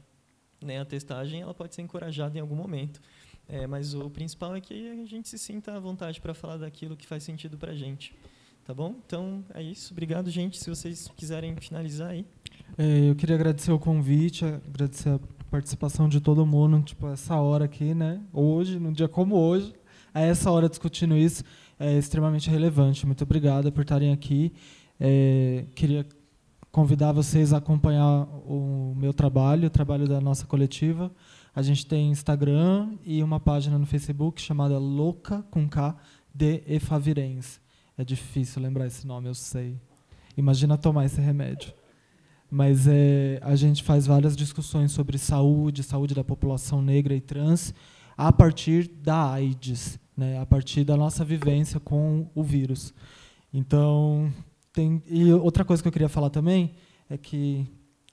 Né? 0.61 0.79
A 0.79 0.85
testagem 0.85 1.41
ela 1.41 1.53
pode 1.53 1.75
ser 1.75 1.83
encorajada 1.83 2.37
em 2.37 2.41
algum 2.41 2.55
momento. 2.55 2.99
É, 3.47 3.67
mas 3.67 3.93
o 3.93 4.09
principal 4.09 4.55
é 4.55 4.61
que 4.61 4.89
a 4.89 5.05
gente 5.05 5.29
se 5.29 5.37
sinta 5.37 5.73
à 5.73 5.79
vontade 5.79 6.19
para 6.19 6.33
falar 6.33 6.57
daquilo 6.57 6.95
que 6.95 7.05
faz 7.05 7.23
sentido 7.23 7.57
para 7.57 7.71
a 7.71 7.75
gente. 7.75 8.13
Tá 8.65 8.73
bom? 8.73 8.95
Então 9.05 9.43
é 9.53 9.61
isso. 9.61 9.93
Obrigado, 9.93 10.29
gente. 10.31 10.57
Se 10.57 10.69
vocês 10.69 11.07
quiserem 11.15 11.55
finalizar 11.57 12.09
aí. 12.09 12.25
É, 12.77 13.09
eu 13.09 13.15
queria 13.15 13.35
agradecer 13.35 13.71
o 13.71 13.77
convite, 13.77 14.43
agradecer 14.43 15.09
a 15.09 15.19
participação 15.51 16.09
de 16.09 16.19
todo 16.19 16.45
mundo, 16.45 16.81
tipo, 16.81 17.07
essa 17.07 17.35
hora 17.35 17.65
aqui, 17.65 17.93
né? 17.93 18.19
Hoje, 18.33 18.79
num 18.79 18.91
dia 18.91 19.07
como 19.07 19.35
hoje, 19.35 19.73
a 20.11 20.19
essa 20.19 20.49
hora 20.49 20.67
discutindo 20.67 21.15
isso, 21.15 21.43
é 21.79 21.95
extremamente 21.95 22.49
relevante. 22.49 23.05
Muito 23.05 23.23
obrigada 23.23 23.71
por 23.71 23.81
estarem 23.81 24.11
aqui. 24.11 24.51
É, 24.99 25.65
queria 25.75 26.05
convidar 26.71 27.11
vocês 27.11 27.53
a 27.53 27.57
acompanhar 27.57 28.27
o 28.45 28.93
meu 28.97 29.13
trabalho, 29.13 29.67
o 29.67 29.69
trabalho 29.69 30.07
da 30.07 30.19
nossa 30.19 30.45
coletiva. 30.45 31.11
A 31.55 31.61
gente 31.61 31.85
tem 31.85 32.11
Instagram 32.11 32.97
e 33.05 33.23
uma 33.23 33.39
página 33.39 33.79
no 33.79 33.85
Facebook 33.85 34.41
chamada 34.41 34.77
Louca 34.77 35.41
com 35.49 35.69
K 35.69 35.95
de 36.33 36.61
Efavirense. 36.67 37.61
É 37.97 38.03
difícil 38.03 38.61
lembrar 38.61 38.87
esse 38.87 39.07
nome, 39.07 39.29
eu 39.29 39.33
sei. 39.33 39.79
Imagina 40.35 40.77
tomar 40.77 41.05
esse 41.05 41.21
remédio. 41.21 41.73
Mas 42.51 42.87
é, 42.89 43.39
a 43.41 43.55
gente 43.55 43.83
faz 43.83 44.05
várias 44.05 44.35
discussões 44.35 44.91
sobre 44.91 45.17
saúde, 45.17 45.81
saúde 45.81 46.13
da 46.13 46.25
população 46.25 46.81
negra 46.81 47.15
e 47.15 47.21
trans, 47.21 47.73
a 48.17 48.33
partir 48.33 48.89
da 48.89 49.31
AIDS, 49.31 49.97
né, 50.15 50.37
a 50.37 50.45
partir 50.45 50.83
da 50.83 50.97
nossa 50.97 51.23
vivência 51.23 51.79
com 51.79 52.29
o 52.35 52.43
vírus. 52.43 52.93
Então, 53.53 54.29
tem, 54.73 55.01
e 55.07 55.31
outra 55.31 55.63
coisa 55.63 55.81
que 55.81 55.87
eu 55.87 55.93
queria 55.93 56.09
falar 56.09 56.29
também 56.29 56.75
é 57.09 57.17
que 57.17 57.65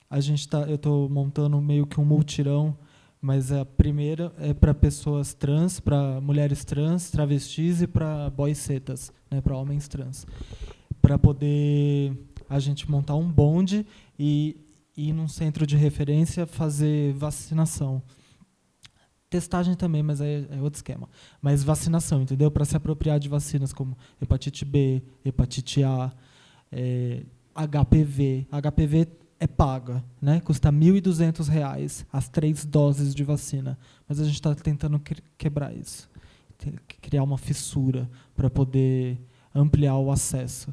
a 0.08 0.20
gente 0.20 0.48
tá, 0.48 0.60
eu 0.60 0.76
estou 0.76 1.08
montando 1.08 1.60
meio 1.60 1.88
que 1.88 2.00
um 2.00 2.04
multirão 2.04 2.78
mas 3.22 3.52
a 3.52 3.64
primeira 3.64 4.34
é 4.36 4.52
para 4.52 4.74
pessoas 4.74 5.32
trans, 5.32 5.78
para 5.78 6.20
mulheres 6.20 6.64
trans, 6.64 7.08
travestis 7.08 7.80
e 7.80 7.86
para 7.86 8.28
boys 8.30 8.68
né, 9.30 9.40
para 9.40 9.56
homens 9.56 9.86
trans, 9.86 10.26
para 11.00 11.16
poder 11.16 12.12
a 12.48 12.58
gente 12.58 12.90
montar 12.90 13.14
um 13.14 13.30
bonde 13.30 13.86
e 14.18 14.56
ir 14.96 15.12
num 15.12 15.28
centro 15.28 15.64
de 15.64 15.76
referência 15.76 16.46
fazer 16.46 17.12
vacinação. 17.14 18.02
Testagem 19.30 19.76
também, 19.76 20.02
mas 20.02 20.20
é, 20.20 20.44
é 20.50 20.60
outro 20.60 20.78
esquema. 20.78 21.08
Mas 21.40 21.62
vacinação, 21.62 22.22
entendeu? 22.22 22.50
Para 22.50 22.64
se 22.64 22.76
apropriar 22.76 23.20
de 23.20 23.28
vacinas 23.28 23.72
como 23.72 23.96
hepatite 24.20 24.64
B, 24.64 25.00
hepatite 25.24 25.82
A, 25.84 26.12
é, 26.72 27.22
HPV. 27.54 28.48
HPV 28.50 29.21
é 29.42 29.46
paga, 29.48 30.04
né? 30.20 30.40
Custa 30.40 30.70
R$ 30.70 30.76
1.200 30.76 32.06
as 32.12 32.28
três 32.28 32.64
doses 32.64 33.12
de 33.12 33.24
vacina. 33.24 33.76
Mas 34.08 34.20
a 34.20 34.24
gente 34.24 34.34
está 34.34 34.54
tentando 34.54 35.02
quebrar 35.36 35.74
isso, 35.74 36.08
criar 37.00 37.24
uma 37.24 37.36
fissura 37.36 38.08
para 38.36 38.48
poder 38.48 39.20
ampliar 39.52 39.96
o 39.96 40.12
acesso. 40.12 40.72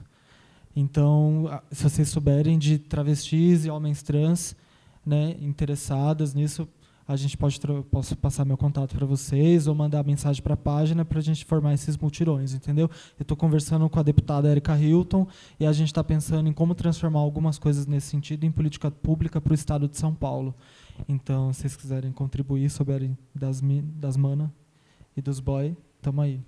Então, 0.76 1.50
se 1.72 1.82
vocês 1.82 2.10
souberem 2.10 2.60
de 2.60 2.78
travestis 2.78 3.66
e 3.66 3.72
homens 3.72 4.04
trans, 4.04 4.56
né, 5.04 5.36
interessadas 5.42 6.36
nisso, 6.36 6.70
a 7.10 7.16
gente 7.16 7.36
pode 7.36 7.60
posso 7.90 8.16
passar 8.16 8.46
meu 8.46 8.56
contato 8.56 8.96
para 8.96 9.04
vocês 9.04 9.66
ou 9.66 9.74
mandar 9.74 10.06
mensagem 10.06 10.44
para 10.44 10.54
a 10.54 10.58
página 10.58 11.04
para 11.04 11.18
a 11.18 11.22
gente 11.24 11.44
formar 11.44 11.74
esses 11.74 11.98
multirões, 11.98 12.54
entendeu? 12.54 12.88
Eu 13.18 13.24
estou 13.24 13.36
conversando 13.36 13.90
com 13.90 14.00
a 14.00 14.04
deputada 14.04 14.48
Erika 14.48 14.78
Hilton 14.78 15.26
e 15.60 15.66
a 15.66 15.72
gente 15.72 15.88
está 15.88 16.04
pensando 16.04 16.48
em 16.48 16.54
como 16.54 16.76
transformar 16.76 17.18
algumas 17.18 17.58
coisas 17.58 17.88
nesse 17.88 18.10
sentido 18.10 18.44
em 18.44 18.52
política 18.52 18.92
pública 18.92 19.42
para 19.42 19.50
o 19.50 19.56
Estado 19.56 19.88
de 19.88 19.98
São 19.98 20.14
Paulo. 20.14 20.54
Então, 21.08 21.52
se 21.52 21.62
vocês 21.62 21.76
quiserem 21.76 22.12
contribuir, 22.12 22.70
souberem 22.70 23.18
das, 23.34 23.60
das 23.96 24.16
mana 24.16 24.54
e 25.18 25.22
dos 25.22 25.40
boy, 25.40 25.76
tamo 26.04 26.22
aí. 26.22 26.40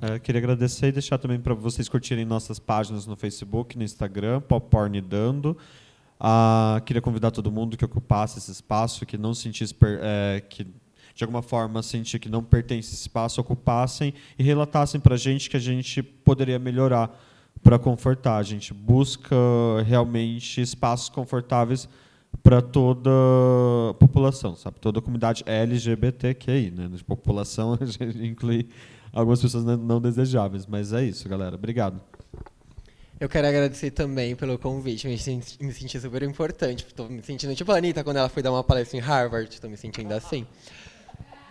É, 0.00 0.18
queria 0.18 0.38
agradecer 0.38 0.86
e 0.86 0.92
deixar 0.92 1.18
também 1.18 1.38
para 1.38 1.52
vocês 1.52 1.90
curtirem 1.90 2.24
nossas 2.24 2.58
páginas 2.58 3.06
no 3.06 3.16
Facebook, 3.16 3.76
no 3.76 3.84
Instagram, 3.84 4.40
Popcorn 4.40 4.98
Dando. 5.02 5.58
Ah, 6.20 6.82
queria 6.84 7.00
convidar 7.00 7.30
todo 7.30 7.50
mundo 7.50 7.78
que 7.78 7.84
ocupasse 7.84 8.38
esse 8.38 8.52
espaço, 8.52 9.06
que 9.06 9.16
não 9.16 9.32
sentisse 9.32 9.74
é, 10.02 10.42
que 10.46 10.66
de 11.14 11.24
alguma 11.24 11.42
forma 11.42 11.82
sentir 11.82 12.18
que 12.18 12.28
não 12.28 12.42
pertence 12.42 12.92
esse 12.92 13.02
espaço, 13.02 13.40
ocupassem 13.40 14.12
e 14.38 14.42
relatassem 14.42 15.00
para 15.00 15.14
a 15.14 15.18
gente 15.18 15.48
que 15.48 15.56
a 15.56 15.60
gente 15.60 16.02
poderia 16.02 16.58
melhorar 16.58 17.18
para 17.62 17.78
confortar. 17.78 18.36
A 18.36 18.42
gente 18.42 18.72
busca 18.72 19.34
realmente 19.86 20.60
espaços 20.60 21.08
confortáveis 21.08 21.88
para 22.42 22.62
toda 22.62 23.10
a 23.90 23.94
população, 23.94 24.54
sabe? 24.56 24.78
Toda 24.78 24.98
a 24.98 25.02
comunidade 25.02 25.42
LGBTQI, 25.46 26.70
né? 26.70 26.88
De 26.88 27.02
população 27.02 27.76
a 27.80 27.84
gente 27.84 28.24
inclui 28.24 28.68
algumas 29.12 29.40
pessoas 29.40 29.64
não 29.64 30.00
desejáveis, 30.00 30.66
mas 30.66 30.92
é 30.92 31.04
isso, 31.04 31.28
galera. 31.28 31.56
Obrigado. 31.56 32.00
Eu 33.20 33.28
quero 33.28 33.46
agradecer 33.46 33.90
também 33.90 34.34
pelo 34.34 34.58
convite, 34.58 35.06
me 35.06 35.18
senti, 35.18 35.62
me 35.62 35.74
senti 35.74 36.00
super 36.00 36.22
importante. 36.22 36.86
Estou 36.86 37.06
me 37.06 37.22
sentindo 37.22 37.54
tipo 37.54 37.70
a 37.70 37.76
Anitta 37.76 38.02
quando 38.02 38.16
ela 38.16 38.30
foi 38.30 38.42
dar 38.42 38.50
uma 38.50 38.64
palestra 38.64 38.96
em 38.96 39.00
Harvard, 39.00 39.52
estou 39.52 39.68
me 39.68 39.76
sentindo 39.76 40.14
assim. 40.14 40.46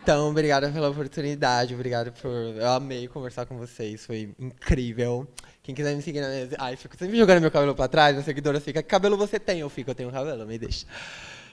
Então, 0.01 0.31
obrigada 0.31 0.71
pela 0.71 0.89
oportunidade, 0.89 1.75
obrigado 1.75 2.11
por. 2.11 2.31
Eu 2.31 2.71
amei 2.71 3.07
conversar 3.07 3.45
com 3.45 3.55
vocês, 3.55 4.03
foi 4.03 4.33
incrível. 4.39 5.27
Quem 5.61 5.75
quiser 5.75 5.95
me 5.95 6.01
seguir 6.01 6.21
na 6.21 6.29
minha. 6.29 6.49
Ai, 6.57 6.75
fico 6.75 6.97
sempre 6.97 7.15
jogando 7.15 7.39
meu 7.39 7.51
cabelo 7.51 7.75
para 7.75 7.87
trás, 7.87 8.17
a 8.17 8.23
seguidora 8.23 8.59
fica: 8.59 8.81
que 8.81 8.89
cabelo 8.89 9.15
você 9.15 9.39
tem? 9.39 9.59
Eu 9.59 9.69
fico, 9.69 9.91
eu 9.91 9.95
tenho 9.95 10.11
cabelo, 10.11 10.47
me 10.47 10.57
deixa. 10.57 10.87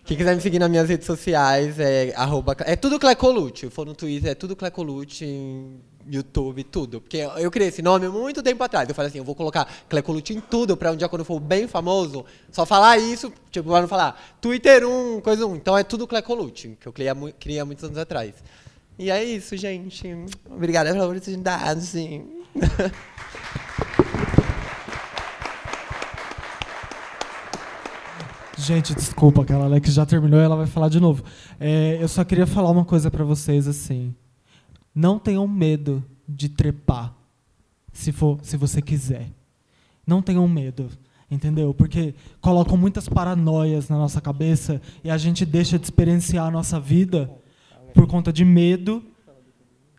Quem 0.03 0.17
quiser 0.17 0.35
me 0.35 0.41
seguir 0.41 0.59
nas 0.59 0.71
minhas 0.71 0.89
redes 0.89 1.07
sociais 1.07 1.79
é 1.79 2.15
arroba, 2.17 2.57
é 2.61 2.75
tudo 2.75 2.99
Clecolute. 2.99 3.69
For 3.69 3.85
no 3.85 3.95
Twitter, 3.95 4.31
é 4.31 4.35
tudo 4.35 4.57
Clecolute, 4.57 5.27
YouTube, 6.09 6.65
tudo. 6.65 7.01
Porque 7.01 7.19
eu 7.37 7.51
criei 7.51 7.69
esse 7.69 7.83
nome 7.83 8.09
muito 8.09 8.43
tempo 8.43 8.63
atrás. 8.63 8.89
Eu 8.89 8.95
falei 8.95 9.09
assim, 9.09 9.19
eu 9.19 9.25
vou 9.25 9.35
colocar 9.35 9.69
Clecolute 9.89 10.35
em 10.35 10.41
tudo 10.41 10.77
para 10.77 10.93
um 10.93 10.97
dia 10.97 11.09
quando 11.09 11.21
eu 11.21 11.27
for 11.27 11.41
bem 11.41 11.67
famoso, 11.67 12.25
só 12.51 12.65
falar 12.65 12.99
isso, 12.99 13.33
tipo, 13.51 13.69
para 13.71 13.83
não 13.83 13.89
falar 13.89 14.37
Twitter 14.41 14.87
1, 14.87 15.21
coisa 15.21 15.47
1. 15.47 15.57
Então 15.57 15.77
é 15.77 15.83
tudo 15.83 16.07
Clecolute, 16.07 16.77
que 16.81 16.87
eu 16.87 16.93
criei, 16.93 17.11
criei 17.39 17.61
há 17.61 17.65
muitos 17.65 17.85
anos 17.85 17.99
atrás. 17.99 18.35
E 18.99 19.11
é 19.11 19.23
isso, 19.23 19.57
gente. 19.57 20.09
Obrigada 20.51 20.91
pela 20.93 21.07
oportunidade. 21.07 22.25
Gente, 28.59 28.95
desculpa, 28.95 29.43
aquela 29.43 29.67
Alex 29.67 29.93
já 29.93 30.07
terminou 30.07 30.41
e 30.41 30.43
ela 30.43 30.57
vai 30.57 30.67
falar 30.67 30.89
de 30.89 30.99
novo. 30.99 31.23
É, 31.61 31.99
eu 32.01 32.09
só 32.09 32.25
queria 32.25 32.47
falar 32.47 32.71
uma 32.71 32.87
coisa 32.87 33.11
para 33.11 33.23
vocês 33.23 33.69
assim. 33.69 34.15
Não 34.97 35.19
tenham 35.19 35.47
medo 35.47 36.03
de 36.27 36.49
trepar. 36.49 37.15
se 37.93 38.13
for, 38.13 38.39
se 38.43 38.57
você 38.57 38.81
quiser. 38.81 39.31
Não 40.07 40.23
tenham 40.23 40.49
medo, 40.49 40.89
entendeu? 41.31 41.75
Porque 41.75 42.15
colocam 42.41 42.79
muitas 42.79 43.07
paranoias 43.07 43.91
na 43.91 43.97
nossa 43.99 44.23
cabeça 44.23 44.81
e 45.05 45.11
a 45.11 45.19
gente 45.19 45.45
deixa 45.45 45.79
de 45.79 45.85
experienciar 45.85 46.47
a 46.47 46.51
nossa 46.51 46.81
vida 46.81 47.31
por 47.93 48.07
conta 48.07 48.33
de 48.33 48.43
medo 48.43 49.03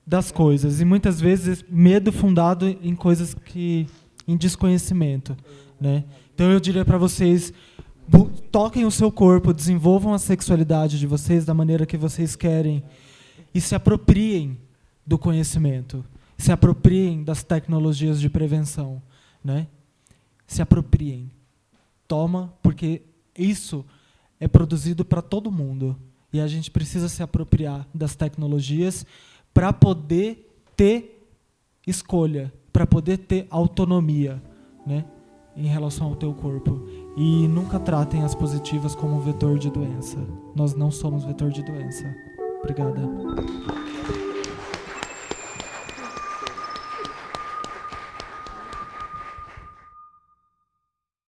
das 0.05 0.31
coisas 0.31 0.81
e 0.81 0.85
muitas 0.85 1.21
vezes 1.21 1.63
medo 1.69 2.11
fundado 2.11 2.67
em 2.67 2.95
coisas 2.95 3.35
que 3.35 3.87
em 4.27 4.35
desconhecimento, 4.35 5.37
né? 5.79 6.05
Então 6.33 6.51
eu 6.51 6.59
diria 6.59 6.85
para 6.85 6.97
vocês 6.97 7.53
toquem 8.51 8.85
o 8.85 8.91
seu 8.91 9.11
corpo, 9.11 9.53
desenvolvam 9.53 10.13
a 10.13 10.19
sexualidade 10.19 10.97
de 10.97 11.05
vocês 11.05 11.45
da 11.45 11.53
maneira 11.53 11.85
que 11.85 11.97
vocês 11.97 12.35
querem 12.35 12.83
e 13.53 13.61
se 13.61 13.75
apropriem 13.75 14.57
do 15.07 15.17
conhecimento, 15.17 16.03
se 16.37 16.51
apropriem 16.51 17.23
das 17.23 17.41
tecnologias 17.41 18.19
de 18.19 18.29
prevenção, 18.29 19.01
né? 19.41 19.67
Se 20.45 20.61
apropriem. 20.61 21.31
Toma, 22.05 22.53
porque 22.61 23.01
isso 23.37 23.85
é 24.39 24.47
produzido 24.47 25.05
para 25.05 25.21
todo 25.21 25.51
mundo 25.51 25.97
e 26.31 26.41
a 26.41 26.47
gente 26.47 26.69
precisa 26.69 27.07
se 27.07 27.23
apropriar 27.23 27.87
das 27.93 28.15
tecnologias 28.15 29.05
para 29.53 29.71
poder 29.71 30.61
ter 30.75 31.29
escolha, 31.85 32.53
para 32.71 32.85
poder 32.85 33.17
ter 33.17 33.47
autonomia, 33.49 34.41
né, 34.85 35.05
em 35.55 35.67
relação 35.67 36.07
ao 36.07 36.15
teu 36.15 36.33
corpo. 36.33 36.85
E 37.17 37.47
nunca 37.47 37.79
tratem 37.79 38.23
as 38.23 38.35
positivas 38.35 38.93
como 38.93 39.19
vetor 39.21 39.57
de 39.57 39.71
doença. 39.71 40.17
Nós 40.55 40.75
não 40.75 40.91
somos 40.91 41.23
vetor 41.23 41.49
de 41.49 41.63
doença. 41.63 42.13
Obrigada. 42.61 43.01